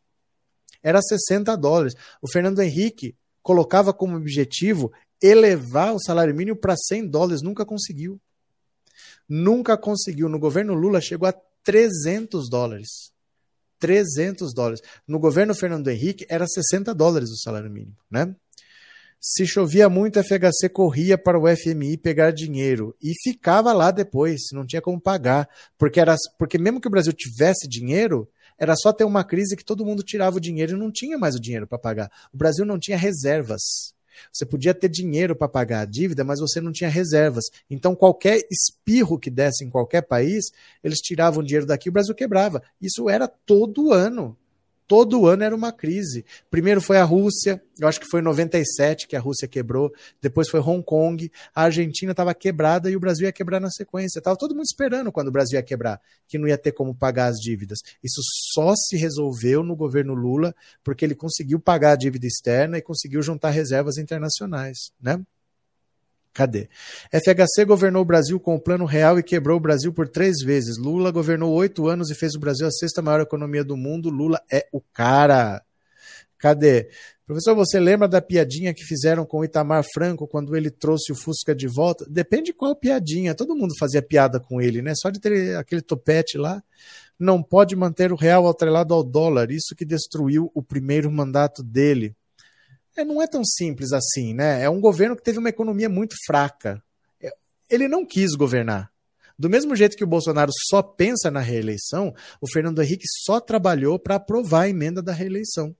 Era 0.82 1.00
60 1.00 1.56
dólares. 1.56 1.94
O 2.20 2.30
Fernando 2.30 2.60
Henrique 2.60 3.16
colocava 3.42 3.94
como 3.94 4.16
objetivo 4.16 4.92
elevar 5.22 5.94
o 5.94 6.00
salário 6.00 6.34
mínimo 6.34 6.58
para 6.58 6.76
100 6.76 7.08
dólares. 7.08 7.40
Nunca 7.40 7.64
conseguiu. 7.64 8.20
Nunca 9.28 9.76
conseguiu. 9.76 10.28
No 10.28 10.38
governo 10.38 10.74
Lula 10.74 11.00
chegou 11.00 11.28
a 11.28 11.34
300 11.64 12.48
dólares. 12.48 13.12
300 13.78 14.54
dólares. 14.54 14.80
No 15.06 15.18
governo 15.18 15.54
Fernando 15.54 15.88
Henrique 15.88 16.26
era 16.28 16.46
60 16.46 16.94
dólares 16.94 17.30
o 17.30 17.36
salário 17.36 17.70
mínimo, 17.70 17.96
né? 18.10 18.34
Se 19.20 19.46
chovia 19.46 19.88
muito, 19.88 20.20
a 20.20 20.22
FHC 20.22 20.68
corria 20.68 21.18
para 21.18 21.38
o 21.38 21.44
FMI 21.48 21.96
pegar 21.96 22.30
dinheiro 22.30 22.94
e 23.02 23.12
ficava 23.24 23.72
lá 23.72 23.90
depois, 23.90 24.42
não 24.52 24.64
tinha 24.64 24.80
como 24.80 25.00
pagar, 25.00 25.48
porque 25.76 25.98
era 25.98 26.14
porque 26.38 26.58
mesmo 26.58 26.80
que 26.80 26.86
o 26.86 26.90
Brasil 26.90 27.12
tivesse 27.12 27.66
dinheiro, 27.66 28.28
era 28.58 28.76
só 28.76 28.92
ter 28.92 29.04
uma 29.04 29.24
crise 29.24 29.56
que 29.56 29.64
todo 29.64 29.84
mundo 29.84 30.02
tirava 30.02 30.36
o 30.36 30.40
dinheiro 30.40 30.76
e 30.76 30.78
não 30.78 30.92
tinha 30.92 31.18
mais 31.18 31.34
o 31.34 31.40
dinheiro 31.40 31.66
para 31.66 31.78
pagar. 31.78 32.10
O 32.32 32.36
Brasil 32.36 32.64
não 32.64 32.78
tinha 32.78 32.96
reservas. 32.96 33.95
Você 34.32 34.44
podia 34.46 34.74
ter 34.74 34.88
dinheiro 34.88 35.34
para 35.34 35.48
pagar 35.48 35.80
a 35.80 35.84
dívida, 35.84 36.24
mas 36.24 36.40
você 36.40 36.60
não 36.60 36.72
tinha 36.72 36.90
reservas. 36.90 37.44
Então, 37.70 37.94
qualquer 37.94 38.40
espirro 38.50 39.18
que 39.18 39.30
desse 39.30 39.64
em 39.64 39.70
qualquer 39.70 40.02
país, 40.02 40.46
eles 40.82 40.98
tiravam 40.98 41.42
dinheiro 41.42 41.66
daqui 41.66 41.88
e 41.88 41.90
o 41.90 41.92
Brasil 41.92 42.14
quebrava. 42.14 42.62
Isso 42.80 43.08
era 43.08 43.26
todo 43.28 43.92
ano 43.92 44.36
todo 44.86 45.26
ano 45.26 45.42
era 45.42 45.54
uma 45.54 45.72
crise. 45.72 46.24
Primeiro 46.50 46.80
foi 46.80 46.98
a 46.98 47.04
Rússia, 47.04 47.62
eu 47.78 47.88
acho 47.88 48.00
que 48.00 48.06
foi 48.06 48.20
em 48.20 48.24
97 48.24 49.06
que 49.06 49.16
a 49.16 49.20
Rússia 49.20 49.48
quebrou, 49.48 49.92
depois 50.20 50.48
foi 50.48 50.60
Hong 50.60 50.82
Kong, 50.82 51.30
a 51.54 51.62
Argentina 51.62 52.12
estava 52.12 52.34
quebrada 52.34 52.90
e 52.90 52.96
o 52.96 53.00
Brasil 53.00 53.26
ia 53.26 53.32
quebrar 53.32 53.60
na 53.60 53.70
sequência. 53.70 54.18
Estava 54.18 54.36
todo 54.36 54.54
mundo 54.54 54.64
esperando 54.64 55.12
quando 55.12 55.28
o 55.28 55.32
Brasil 55.32 55.58
ia 55.58 55.62
quebrar, 55.62 56.00
que 56.26 56.38
não 56.38 56.48
ia 56.48 56.58
ter 56.58 56.72
como 56.72 56.94
pagar 56.94 57.26
as 57.26 57.36
dívidas. 57.36 57.78
Isso 58.02 58.20
só 58.54 58.74
se 58.74 58.96
resolveu 58.96 59.62
no 59.62 59.76
governo 59.76 60.14
Lula, 60.14 60.54
porque 60.82 61.04
ele 61.04 61.14
conseguiu 61.14 61.60
pagar 61.60 61.92
a 61.92 61.96
dívida 61.96 62.26
externa 62.26 62.78
e 62.78 62.82
conseguiu 62.82 63.22
juntar 63.22 63.50
reservas 63.50 63.98
internacionais, 63.98 64.90
né? 65.00 65.20
Cadê? 66.36 66.68
FHC 67.10 67.64
governou 67.64 68.02
o 68.02 68.04
Brasil 68.04 68.38
com 68.38 68.54
o 68.54 68.60
Plano 68.60 68.84
Real 68.84 69.18
e 69.18 69.22
quebrou 69.22 69.56
o 69.56 69.60
Brasil 69.60 69.90
por 69.90 70.06
três 70.06 70.42
vezes. 70.44 70.76
Lula 70.76 71.10
governou 71.10 71.50
oito 71.54 71.88
anos 71.88 72.10
e 72.10 72.14
fez 72.14 72.34
o 72.34 72.38
Brasil 72.38 72.66
a 72.66 72.70
sexta 72.70 73.00
maior 73.00 73.22
economia 73.22 73.64
do 73.64 73.74
mundo. 73.74 74.10
Lula 74.10 74.38
é 74.52 74.68
o 74.70 74.82
cara. 74.92 75.62
Cadê? 76.36 76.90
Professor, 77.24 77.54
você 77.54 77.80
lembra 77.80 78.06
da 78.06 78.20
piadinha 78.20 78.74
que 78.74 78.84
fizeram 78.84 79.24
com 79.24 79.38
o 79.38 79.44
Itamar 79.46 79.82
Franco 79.94 80.28
quando 80.28 80.54
ele 80.54 80.70
trouxe 80.70 81.10
o 81.10 81.16
Fusca 81.16 81.54
de 81.54 81.66
volta? 81.66 82.04
Depende 82.06 82.52
qual 82.52 82.76
piadinha. 82.76 83.34
Todo 83.34 83.56
mundo 83.56 83.72
fazia 83.80 84.02
piada 84.02 84.38
com 84.38 84.60
ele, 84.60 84.82
né? 84.82 84.92
Só 84.94 85.08
de 85.08 85.18
ter 85.18 85.56
aquele 85.56 85.80
topete 85.80 86.36
lá. 86.36 86.62
Não 87.18 87.42
pode 87.42 87.74
manter 87.74 88.12
o 88.12 88.16
real 88.16 88.46
atrelado 88.46 88.92
ao 88.92 89.02
dólar. 89.02 89.50
Isso 89.50 89.74
que 89.74 89.86
destruiu 89.86 90.50
o 90.54 90.62
primeiro 90.62 91.10
mandato 91.10 91.62
dele. 91.62 92.14
É, 92.96 93.04
não 93.04 93.20
é 93.20 93.26
tão 93.26 93.44
simples 93.44 93.92
assim, 93.92 94.32
né? 94.32 94.62
É 94.62 94.70
um 94.70 94.80
governo 94.80 95.14
que 95.14 95.22
teve 95.22 95.38
uma 95.38 95.48
economia 95.48 95.88
muito 95.88 96.14
fraca. 96.26 96.82
É, 97.22 97.30
ele 97.68 97.86
não 97.88 98.06
quis 98.06 98.34
governar. 98.34 98.90
Do 99.38 99.50
mesmo 99.50 99.76
jeito 99.76 99.96
que 99.96 100.04
o 100.04 100.06
Bolsonaro 100.06 100.50
só 100.70 100.82
pensa 100.82 101.30
na 101.30 101.40
reeleição, 101.40 102.14
o 102.40 102.50
Fernando 102.50 102.82
Henrique 102.82 103.04
só 103.24 103.38
trabalhou 103.38 103.98
para 103.98 104.14
aprovar 104.14 104.62
a 104.62 104.68
emenda 104.68 105.02
da 105.02 105.12
reeleição. 105.12 105.76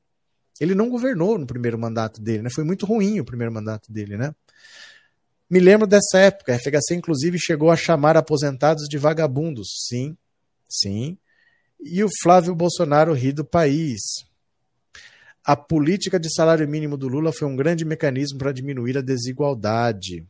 Ele 0.61 0.75
não 0.75 0.91
governou 0.91 1.39
no 1.39 1.47
primeiro 1.47 1.79
mandato 1.79 2.21
dele, 2.21 2.43
né? 2.43 2.51
Foi 2.51 2.65
muito 2.65 2.85
ruim 2.85 3.19
o 3.19 3.25
primeiro 3.25 3.53
mandato 3.53 3.91
dele, 3.91 4.17
né? 4.19 4.35
Me 5.49 5.61
lembro 5.61 5.87
dessa 5.87 6.19
época. 6.19 6.55
A 6.55 6.59
FHC, 6.59 6.95
inclusive, 6.95 7.39
chegou 7.39 7.71
a 7.71 7.77
chamar 7.77 8.17
aposentados 8.17 8.87
de 8.89 8.99
vagabundos. 8.99 9.69
Sim, 9.89 10.17
sim. 10.69 11.17
E 11.81 12.03
o 12.05 12.09
Flávio 12.23 12.55
Bolsonaro 12.55 13.13
ri 13.15 13.33
do 13.33 13.45
país. 13.45 14.26
A 15.47 15.55
política 15.55 16.19
de 16.19 16.29
salário 16.35 16.69
mínimo 16.69 16.97
do 16.97 17.07
Lula 17.07 17.33
foi 17.33 17.47
um 17.47 17.55
grande 17.55 17.85
mecanismo 17.85 18.37
para 18.37 18.51
diminuir 18.51 18.99
a 18.99 19.01
desigualdade. 19.01 20.27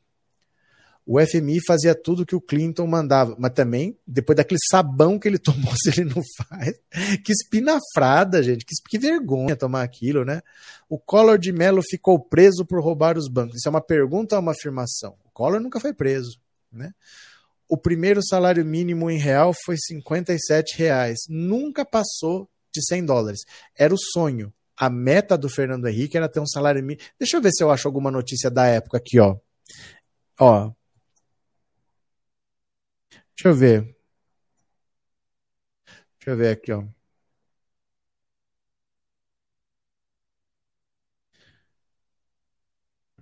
O 1.06 1.18
FMI 1.18 1.58
fazia 1.66 1.94
tudo 1.94 2.26
que 2.26 2.36
o 2.36 2.40
Clinton 2.40 2.86
mandava, 2.86 3.34
mas 3.38 3.52
também, 3.54 3.96
depois 4.06 4.36
daquele 4.36 4.58
sabão 4.70 5.18
que 5.18 5.26
ele 5.26 5.38
tomou, 5.40 5.72
se 5.74 5.88
ele 5.88 6.04
não 6.04 6.22
faz. 6.36 6.78
Que 7.24 7.32
espinafrada, 7.32 8.42
gente. 8.42 8.62
Que, 8.66 8.74
que 8.90 8.98
vergonha 8.98 9.56
tomar 9.56 9.84
aquilo, 9.84 10.22
né? 10.22 10.42
O 10.86 10.98
Collor 10.98 11.38
de 11.38 11.50
Mello 11.50 11.80
ficou 11.88 12.20
preso 12.20 12.66
por 12.66 12.82
roubar 12.82 13.16
os 13.16 13.26
bancos. 13.26 13.56
Isso 13.56 13.68
é 13.68 13.70
uma 13.70 13.80
pergunta 13.80 14.36
ou 14.36 14.42
uma 14.42 14.52
afirmação? 14.52 15.16
O 15.24 15.30
Collor 15.30 15.60
nunca 15.60 15.80
foi 15.80 15.94
preso, 15.94 16.38
né? 16.70 16.92
O 17.66 17.78
primeiro 17.78 18.20
salário 18.22 18.66
mínimo 18.66 19.10
em 19.10 19.16
real 19.16 19.54
foi 19.64 19.76
57 19.78 20.76
reais. 20.76 21.20
Nunca 21.26 21.86
passou 21.86 22.50
de 22.70 22.84
100 22.86 23.06
dólares. 23.06 23.40
Era 23.74 23.94
o 23.94 23.98
sonho 23.98 24.52
a 24.76 24.90
meta 24.90 25.38
do 25.38 25.48
Fernando 25.48 25.86
Henrique 25.88 26.16
era 26.16 26.28
ter 26.28 26.40
um 26.40 26.46
salário 26.46 26.82
mínimo. 26.82 27.08
Deixa 27.18 27.36
eu 27.36 27.42
ver 27.42 27.50
se 27.52 27.62
eu 27.64 27.70
acho 27.70 27.88
alguma 27.88 28.10
notícia 28.10 28.50
da 28.50 28.66
época 28.66 28.98
aqui, 28.98 29.18
ó. 29.18 29.38
Ó. 30.40 30.72
Deixa 33.36 33.48
eu 33.48 33.54
ver. 33.54 33.96
Deixa 36.18 36.30
eu 36.30 36.36
ver 36.36 36.50
aqui, 36.50 36.72
ó. 36.72 36.84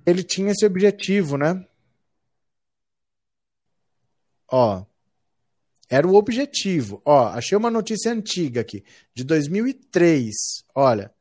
Ele 0.07 0.23
tinha 0.23 0.53
esse 0.53 0.65
objetivo, 0.67 1.37
né? 1.39 1.67
Ó. 4.51 4.85
Era 5.89 6.07
o 6.07 6.15
objetivo. 6.15 7.01
Ó, 7.05 7.27
achei 7.29 7.57
uma 7.57 7.71
notícia 7.71 8.11
antiga 8.13 8.61
aqui, 8.61 8.85
de 9.15 9.25
2003. 9.25 10.35
Olha, 10.75 11.15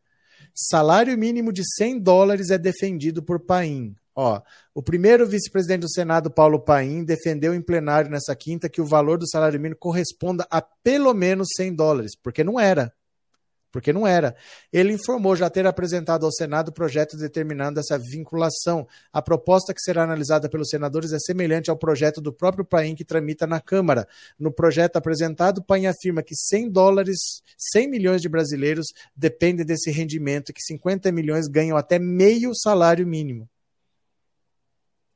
Salário 0.54 1.18
mínimo 1.18 1.52
de 1.52 1.64
100 1.78 2.00
dólares 2.00 2.50
é 2.50 2.58
defendido 2.58 3.24
por 3.24 3.40
Paim. 3.40 3.96
Ó, 4.16 4.40
o 4.76 4.84
primeiro 4.84 5.28
vice-presidente 5.28 5.82
do 5.82 5.90
Senado, 5.90 6.30
Paulo 6.30 6.60
Paim, 6.60 7.04
defendeu 7.04 7.54
em 7.54 7.62
plenário 7.62 8.12
nessa 8.12 8.36
quinta 8.36 8.70
que 8.70 8.80
o 8.80 8.86
valor 8.86 9.18
do 9.18 9.28
salário 9.28 9.60
mínimo 9.60 9.80
corresponda 9.80 10.46
a 10.52 10.62
pelo 10.62 11.14
menos 11.16 11.48
100 11.58 11.76
dólares, 11.76 12.12
porque 12.16 12.44
não 12.44 12.60
era 12.60 12.94
porque 13.74 13.92
não 13.92 14.06
era. 14.06 14.36
Ele 14.72 14.94
informou 14.94 15.36
já 15.36 15.50
ter 15.50 15.66
apresentado 15.66 16.26
ao 16.28 16.32
Senado 16.32 16.70
o 16.70 16.72
projeto 16.72 17.18
determinando 17.18 17.80
essa 17.80 17.98
vinculação. 17.98 18.88
A 19.12 19.20
proposta 19.20 19.74
que 19.74 19.82
será 19.82 20.04
analisada 20.04 20.48
pelos 20.48 20.70
senadores 20.70 21.12
é 21.12 21.18
semelhante 21.18 21.72
ao 21.72 21.76
projeto 21.76 22.22
do 22.22 22.32
próprio 22.32 22.64
Paim 22.64 22.94
que 22.94 23.04
tramita 23.04 23.48
na 23.48 23.60
Câmara. 23.60 24.08
No 24.40 24.54
projeto 24.54 24.98
apresentado, 24.98 25.64
Paim 25.64 25.88
afirma 25.88 26.22
que 26.22 26.36
100 26.36 26.70
dólares, 26.70 27.18
100 27.58 27.90
milhões 27.90 28.22
de 28.22 28.30
brasileiros 28.30 28.86
dependem 29.16 29.66
desse 29.66 29.90
rendimento 29.90 30.50
e 30.50 30.54
que 30.54 30.62
50 30.62 31.12
milhões 31.12 31.48
ganham 31.48 31.76
até 31.76 31.98
meio 31.98 32.52
salário 32.54 33.08
mínimo. 33.08 33.50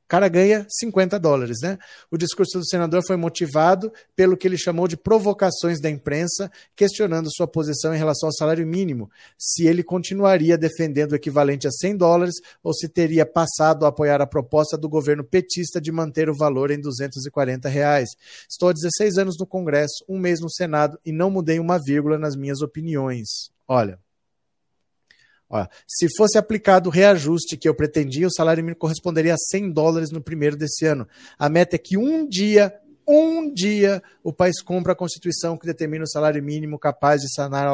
Cara 0.08 0.26
ganha 0.26 0.66
50 0.68 1.18
dólares, 1.20 1.58
né? 1.62 1.78
O 2.10 2.16
discurso 2.16 2.58
do 2.58 2.66
senador 2.66 3.02
foi 3.06 3.16
motivado 3.16 3.92
pelo 4.16 4.36
que 4.36 4.48
ele 4.48 4.56
chamou 4.56 4.88
de 4.88 4.96
provocações 4.96 5.80
da 5.80 5.90
imprensa, 5.90 6.50
questionando 6.74 7.28
sua 7.30 7.46
posição 7.46 7.94
em 7.94 7.98
relação 7.98 8.28
ao 8.28 8.32
salário 8.32 8.66
mínimo, 8.66 9.10
se 9.38 9.66
ele 9.66 9.82
continuaria 9.82 10.56
defendendo 10.56 11.12
o 11.12 11.16
equivalente 11.16 11.68
a 11.68 11.70
100 11.70 11.96
dólares 11.96 12.34
ou 12.62 12.72
se 12.72 12.88
teria 12.88 13.26
passado 13.26 13.84
a 13.84 13.88
apoiar 13.88 14.22
a 14.22 14.26
proposta 14.26 14.78
do 14.78 14.88
governo 14.88 15.22
petista 15.22 15.80
de 15.80 15.92
manter 15.92 16.30
o 16.30 16.36
valor 16.36 16.70
em 16.70 16.80
240 16.80 17.68
reais. 17.68 18.08
Estou 18.48 18.70
há 18.70 18.72
16 18.72 19.18
anos 19.18 19.36
no 19.38 19.46
Congresso, 19.46 20.04
um 20.08 20.18
mês 20.18 20.40
no 20.40 20.50
Senado 20.50 20.98
e 21.04 21.12
não 21.12 21.30
mudei 21.30 21.60
uma 21.60 21.78
vírgula 21.78 22.18
nas 22.18 22.34
minhas 22.34 22.62
opiniões. 22.62 23.50
Olha, 23.66 23.98
Se 25.86 26.08
fosse 26.16 26.36
aplicado 26.36 26.88
o 26.88 26.92
reajuste 26.92 27.56
que 27.56 27.68
eu 27.68 27.74
pretendia, 27.74 28.26
o 28.26 28.32
salário 28.32 28.62
mínimo 28.62 28.78
corresponderia 28.78 29.34
a 29.34 29.38
100 29.38 29.72
dólares 29.72 30.10
no 30.10 30.20
primeiro 30.20 30.56
desse 30.56 30.84
ano. 30.84 31.08
A 31.38 31.48
meta 31.48 31.76
é 31.76 31.78
que 31.78 31.96
um 31.96 32.28
dia, 32.28 32.74
um 33.06 33.52
dia, 33.52 34.02
o 34.22 34.32
país 34.32 34.60
cumpra 34.60 34.92
a 34.92 34.96
Constituição 34.96 35.56
que 35.56 35.66
determina 35.66 36.04
o 36.04 36.08
salário 36.08 36.42
mínimo 36.42 36.78
capaz 36.78 37.22
de 37.22 37.32
sanar. 37.32 37.66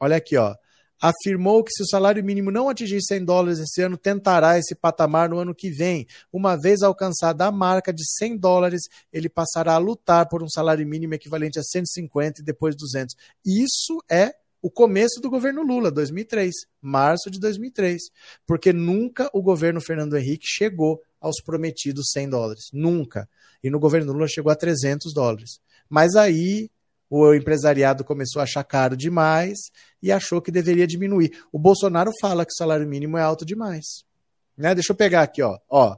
Olha 0.00 0.16
aqui, 0.16 0.36
ó. 0.36 0.54
Afirmou 1.00 1.64
que 1.64 1.72
se 1.72 1.82
o 1.82 1.86
salário 1.86 2.22
mínimo 2.22 2.52
não 2.52 2.68
atingir 2.68 3.02
100 3.02 3.24
dólares 3.24 3.58
esse 3.58 3.82
ano, 3.82 3.96
tentará 3.96 4.56
esse 4.56 4.72
patamar 4.72 5.28
no 5.28 5.36
ano 5.36 5.52
que 5.52 5.68
vem. 5.68 6.06
Uma 6.32 6.56
vez 6.56 6.80
alcançada 6.80 7.44
a 7.44 7.50
marca 7.50 7.92
de 7.92 8.04
100 8.18 8.38
dólares, 8.38 8.82
ele 9.12 9.28
passará 9.28 9.74
a 9.74 9.78
lutar 9.78 10.28
por 10.28 10.44
um 10.44 10.48
salário 10.48 10.86
mínimo 10.86 11.14
equivalente 11.14 11.58
a 11.58 11.62
150 11.62 12.40
e 12.40 12.44
depois 12.44 12.76
200. 12.76 13.16
Isso 13.44 14.00
é 14.08 14.32
o 14.62 14.70
começo 14.70 15.20
do 15.20 15.28
governo 15.28 15.62
Lula, 15.62 15.90
2003, 15.90 16.52
março 16.80 17.28
de 17.28 17.40
2003, 17.40 18.00
porque 18.46 18.72
nunca 18.72 19.28
o 19.34 19.42
governo 19.42 19.80
Fernando 19.80 20.16
Henrique 20.16 20.46
chegou 20.46 21.02
aos 21.20 21.42
prometidos 21.44 22.10
100 22.12 22.30
dólares, 22.30 22.64
nunca. 22.72 23.28
E 23.62 23.68
no 23.68 23.80
governo 23.80 24.12
Lula 24.12 24.28
chegou 24.28 24.52
a 24.52 24.56
300 24.56 25.12
dólares. 25.12 25.60
Mas 25.88 26.14
aí 26.14 26.70
o 27.10 27.34
empresariado 27.34 28.04
começou 28.04 28.40
a 28.40 28.44
achar 28.44 28.64
caro 28.64 28.96
demais 28.96 29.58
e 30.00 30.12
achou 30.12 30.40
que 30.40 30.50
deveria 30.52 30.86
diminuir. 30.86 31.44
O 31.52 31.58
Bolsonaro 31.58 32.12
fala 32.20 32.44
que 32.46 32.52
o 32.52 32.56
salário 32.56 32.86
mínimo 32.86 33.18
é 33.18 33.22
alto 33.22 33.44
demais. 33.44 34.04
Né? 34.56 34.74
Deixa 34.74 34.92
eu 34.92 34.96
pegar 34.96 35.22
aqui, 35.22 35.42
ó. 35.42 35.58
Ó. 35.68 35.96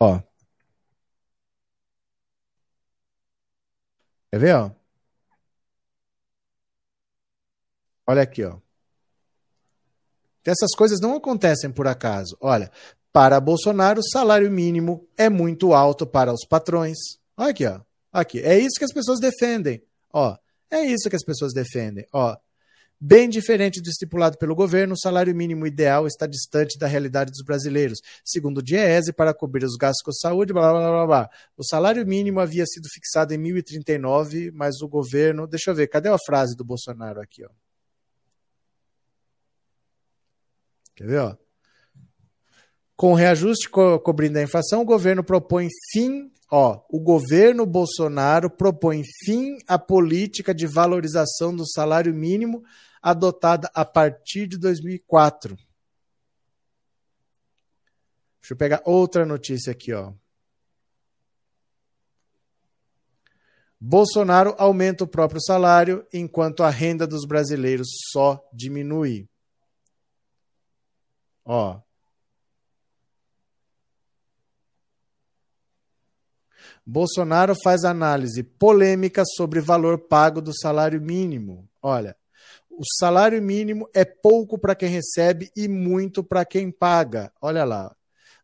Ó. 0.00 0.20
Quer 4.30 4.38
ver, 4.38 4.54
ó? 4.56 4.81
Olha 8.06 8.22
aqui, 8.22 8.44
ó. 8.44 8.58
Essas 10.44 10.74
coisas 10.76 11.00
não 11.00 11.16
acontecem 11.16 11.70
por 11.70 11.86
acaso. 11.86 12.36
Olha, 12.40 12.70
para 13.12 13.40
Bolsonaro, 13.40 14.00
o 14.00 14.08
salário 14.10 14.50
mínimo 14.50 15.06
é 15.16 15.28
muito 15.28 15.72
alto 15.72 16.06
para 16.06 16.32
os 16.32 16.44
patrões. 16.46 16.98
Olha 17.36 17.50
aqui, 17.50 17.66
ó. 17.66 17.80
Aqui. 18.12 18.40
É 18.40 18.58
isso 18.58 18.78
que 18.78 18.84
as 18.84 18.92
pessoas 18.92 19.20
defendem. 19.20 19.82
Ó, 20.12 20.36
é 20.70 20.84
isso 20.84 21.08
que 21.08 21.16
as 21.16 21.24
pessoas 21.24 21.52
defendem. 21.54 22.06
Ó, 22.12 22.36
bem 23.00 23.28
diferente 23.28 23.80
do 23.80 23.88
estipulado 23.88 24.36
pelo 24.36 24.54
governo, 24.54 24.94
o 24.94 24.98
salário 24.98 25.34
mínimo 25.34 25.66
ideal 25.66 26.06
está 26.06 26.26
distante 26.26 26.78
da 26.78 26.86
realidade 26.86 27.30
dos 27.30 27.42
brasileiros. 27.44 28.00
Segundo 28.24 28.58
o 28.58 28.62
Diese, 28.62 29.12
para 29.12 29.32
cobrir 29.32 29.64
os 29.64 29.76
gastos 29.76 30.02
com 30.02 30.12
saúde, 30.12 30.52
blá, 30.52 30.72
blá, 30.72 30.90
blá, 30.90 31.06
blá. 31.06 31.30
O 31.56 31.64
salário 31.64 32.06
mínimo 32.06 32.40
havia 32.40 32.66
sido 32.66 32.88
fixado 32.92 33.32
em 33.32 33.38
1039, 33.38 34.50
mas 34.52 34.80
o 34.82 34.88
governo... 34.88 35.46
Deixa 35.46 35.70
eu 35.70 35.74
ver, 35.74 35.86
cadê 35.86 36.08
a 36.08 36.18
frase 36.26 36.56
do 36.56 36.64
Bolsonaro 36.64 37.20
aqui, 37.20 37.44
ó? 37.44 37.61
Com 42.96 43.14
reajuste 43.14 43.68
co 43.68 43.98
cobrindo 43.98 44.38
a 44.38 44.42
inflação, 44.42 44.82
o 44.82 44.84
governo 44.84 45.24
propõe 45.24 45.68
fim. 45.90 46.30
Ó, 46.50 46.84
o 46.90 47.00
governo 47.00 47.64
Bolsonaro 47.64 48.50
propõe 48.50 49.02
fim 49.24 49.56
à 49.66 49.78
política 49.78 50.54
de 50.54 50.66
valorização 50.66 51.54
do 51.56 51.66
salário 51.66 52.14
mínimo 52.14 52.62
adotada 53.02 53.70
a 53.74 53.84
partir 53.84 54.46
de 54.46 54.58
2004. 54.58 55.56
Deixa 58.40 58.52
eu 58.52 58.56
pegar 58.56 58.82
outra 58.84 59.24
notícia 59.24 59.72
aqui, 59.72 59.92
ó. 59.92 60.12
Bolsonaro 63.80 64.54
aumenta 64.58 65.02
o 65.02 65.08
próprio 65.08 65.40
salário 65.40 66.06
enquanto 66.12 66.62
a 66.62 66.70
renda 66.70 67.04
dos 67.04 67.26
brasileiros 67.26 67.88
só 68.12 68.40
diminui. 68.52 69.28
Ó. 71.44 71.80
Bolsonaro 76.84 77.54
faz 77.62 77.84
análise 77.84 78.42
polêmica 78.42 79.22
sobre 79.36 79.60
valor 79.60 79.98
pago 79.98 80.40
do 80.40 80.52
salário 80.56 81.00
mínimo. 81.00 81.68
Olha, 81.80 82.16
o 82.70 82.82
salário 82.98 83.40
mínimo 83.40 83.88
é 83.94 84.04
pouco 84.04 84.58
para 84.58 84.74
quem 84.74 84.88
recebe 84.88 85.50
e 85.56 85.68
muito 85.68 86.24
para 86.24 86.44
quem 86.44 86.70
paga. 86.70 87.32
Olha 87.40 87.64
lá. 87.64 87.94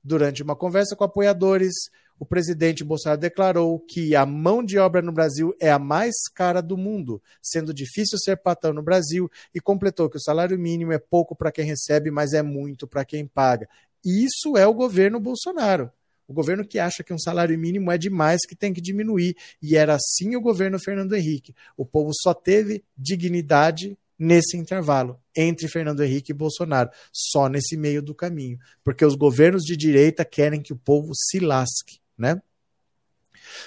Durante 0.03 0.43
uma 0.43 0.55
conversa 0.55 0.95
com 0.95 1.05
apoiadores, 1.05 1.75
o 2.19 2.27
presidente 2.27 2.83
Bolsonaro 2.83 3.21
declarou 3.21 3.79
que 3.79 4.17
a 4.17 4.27
mão 4.27 4.63
de 4.63 4.77
obra 4.79 5.01
no 5.01 5.13
Brasil 5.13 5.55
é 5.61 5.71
a 5.71 5.79
mais 5.79 6.15
cara 6.35 6.61
do 6.61 6.77
mundo, 6.77 7.23
sendo 7.41 7.73
difícil 7.73 8.19
ser 8.19 8.37
patrão 8.37 8.73
no 8.73 8.83
Brasil, 8.83 9.31
e 9.55 9.61
completou 9.61 10.11
que 10.11 10.17
o 10.17 10.21
salário 10.21 10.59
mínimo 10.59 10.93
é 10.93 10.99
pouco 10.99 11.37
para 11.37 11.53
quem 11.53 11.65
recebe, 11.65 12.11
mas 12.11 12.33
é 12.33 12.43
muito 12.43 12.87
para 12.87 13.05
quem 13.05 13.27
paga. 13.27 13.69
Isso 14.05 14.57
é 14.57 14.67
o 14.67 14.75
governo 14.75 15.21
Bolsonaro. 15.21 15.91
O 16.27 16.33
governo 16.35 16.67
que 16.67 16.79
acha 16.79 17.03
que 17.03 17.15
um 17.15 17.19
salário 17.19 17.59
mínimo 17.59 17.91
é 17.91 17.97
demais, 17.97 18.45
que 18.47 18.55
tem 18.55 18.73
que 18.73 18.83
diminuir. 18.83 19.35
E 19.63 19.77
era 19.77 19.95
assim 19.95 20.37
o 20.37 20.41
governo 20.41 20.79
Fernando 20.79 21.17
Henrique. 21.17 21.55
O 21.77 21.87
povo 21.87 22.11
só 22.15 22.35
teve 22.35 22.85
dignidade 22.97 23.97
nesse 24.19 24.57
intervalo 24.57 25.19
entre 25.35 25.69
Fernando 25.69 26.03
Henrique 26.03 26.33
e 26.33 26.35
Bolsonaro, 26.35 26.91
só 27.13 27.49
nesse 27.49 27.77
meio 27.77 28.03
do 28.03 28.15
caminho, 28.15 28.59
porque 28.83 29.05
os 29.05 29.15
governos 29.15 29.63
de 29.63 29.77
direita 29.77 30.25
querem 30.25 30.61
que 30.61 30.73
o 30.73 30.77
povo 30.77 31.13
se 31.15 31.39
lasque 31.39 32.01
né? 32.19 32.41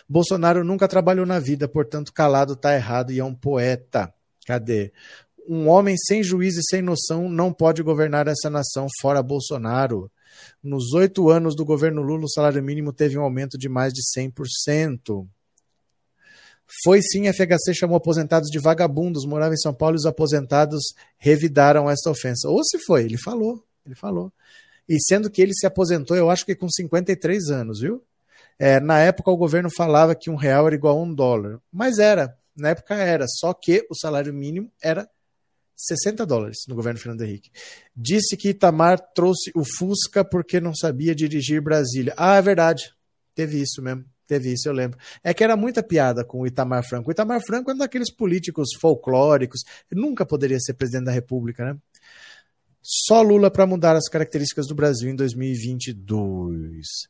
Bolsonaro 0.07 0.63
nunca 0.63 0.87
trabalhou 0.87 1.25
na 1.25 1.39
vida, 1.39 1.67
portanto, 1.67 2.13
calado 2.13 2.55
tá 2.55 2.75
errado 2.75 3.11
e 3.11 3.19
é 3.19 3.23
um 3.23 3.33
poeta. 3.33 4.13
Cadê? 4.45 4.91
Um 5.47 5.67
homem 5.67 5.95
sem 5.97 6.23
juízo 6.23 6.59
e 6.59 6.69
sem 6.69 6.81
noção 6.81 7.29
não 7.29 7.51
pode 7.51 7.81
governar 7.81 8.27
essa 8.27 8.49
nação 8.49 8.87
fora 9.01 9.23
Bolsonaro. 9.23 10.11
Nos 10.63 10.93
oito 10.93 11.29
anos 11.29 11.55
do 11.55 11.65
governo 11.65 12.01
Lula, 12.01 12.25
o 12.25 12.29
salário 12.29 12.63
mínimo 12.63 12.93
teve 12.93 13.17
um 13.17 13.23
aumento 13.23 13.57
de 13.57 13.67
mais 13.67 13.93
de 13.93 14.01
100%. 14.17 15.27
Foi 16.83 17.01
sim, 17.01 17.27
a 17.27 17.33
FHC 17.33 17.73
chamou 17.73 17.97
aposentados 17.97 18.49
de 18.49 18.57
vagabundos, 18.57 19.25
morava 19.25 19.53
em 19.53 19.57
São 19.57 19.73
Paulo 19.73 19.95
e 19.95 19.99
os 19.99 20.05
aposentados 20.05 20.93
revidaram 21.17 21.89
esta 21.89 22.09
ofensa. 22.09 22.47
Ou 22.47 22.63
se 22.63 22.79
foi, 22.85 23.03
ele 23.03 23.17
falou, 23.17 23.61
ele 23.85 23.95
falou. 23.95 24.31
E 24.87 24.97
sendo 25.01 25.29
que 25.29 25.41
ele 25.41 25.53
se 25.53 25.65
aposentou, 25.65 26.15
eu 26.15 26.29
acho 26.29 26.45
que 26.45 26.55
com 26.55 26.69
53 26.69 27.49
anos, 27.49 27.81
viu? 27.81 28.01
É, 28.63 28.79
na 28.79 28.99
época, 28.99 29.31
o 29.31 29.37
governo 29.37 29.69
falava 29.75 30.13
que 30.13 30.29
um 30.29 30.35
real 30.35 30.67
era 30.67 30.75
igual 30.75 30.99
a 30.99 31.01
um 31.01 31.11
dólar, 31.11 31.59
mas 31.71 31.97
era, 31.97 32.37
na 32.55 32.69
época 32.69 32.93
era, 32.93 33.25
só 33.27 33.55
que 33.55 33.87
o 33.89 33.95
salário 33.95 34.31
mínimo 34.31 34.71
era 34.79 35.09
60 35.75 36.23
dólares 36.27 36.59
no 36.67 36.75
governo 36.75 36.99
Fernando 36.99 37.23
Henrique. 37.23 37.49
Disse 37.95 38.37
que 38.37 38.49
Itamar 38.49 38.99
trouxe 39.15 39.51
o 39.55 39.63
Fusca 39.65 40.23
porque 40.23 40.59
não 40.59 40.75
sabia 40.75 41.15
dirigir 41.15 41.59
Brasília. 41.59 42.13
Ah, 42.15 42.35
é 42.35 42.41
verdade, 42.43 42.93
teve 43.33 43.59
isso 43.59 43.81
mesmo. 43.81 44.05
Teve 44.27 44.53
isso, 44.53 44.69
eu 44.69 44.73
lembro. 44.73 44.99
É 45.23 45.33
que 45.33 45.43
era 45.43 45.57
muita 45.57 45.81
piada 45.81 46.23
com 46.23 46.41
o 46.41 46.45
Itamar 46.45 46.87
Franco. 46.87 47.09
O 47.09 47.11
Itamar 47.11 47.41
Franco 47.43 47.71
é 47.71 47.73
um 47.73 47.77
daqueles 47.77 48.13
políticos 48.13 48.69
folclóricos. 48.79 49.61
nunca 49.91 50.23
poderia 50.23 50.59
ser 50.59 50.75
presidente 50.75 51.05
da 51.05 51.11
República, 51.11 51.65
né? 51.65 51.79
Só 52.79 53.23
Lula 53.23 53.49
para 53.49 53.65
mudar 53.65 53.95
as 53.95 54.07
características 54.07 54.67
do 54.67 54.75
Brasil 54.75 55.09
em 55.09 55.15
2022. 55.15 57.09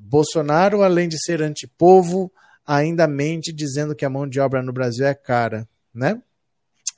Bolsonaro, 0.00 0.82
além 0.82 1.08
de 1.08 1.22
ser 1.22 1.42
antipovo, 1.42 2.32
ainda 2.66 3.06
mente 3.06 3.52
dizendo 3.52 3.94
que 3.94 4.04
a 4.04 4.10
mão 4.10 4.26
de 4.26 4.40
obra 4.40 4.62
no 4.62 4.72
Brasil 4.72 5.06
é 5.06 5.14
cara, 5.14 5.68
né? 5.94 6.20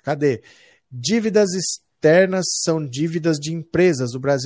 Cadê? 0.03 0.43
Dívidas 0.91 1.51
externas 1.55 2.45
são 2.63 2.87
dívidas 2.87 3.39
de 3.39 3.53
empresas. 3.53 4.15
O 4.15 4.21
Brasil 4.21 4.43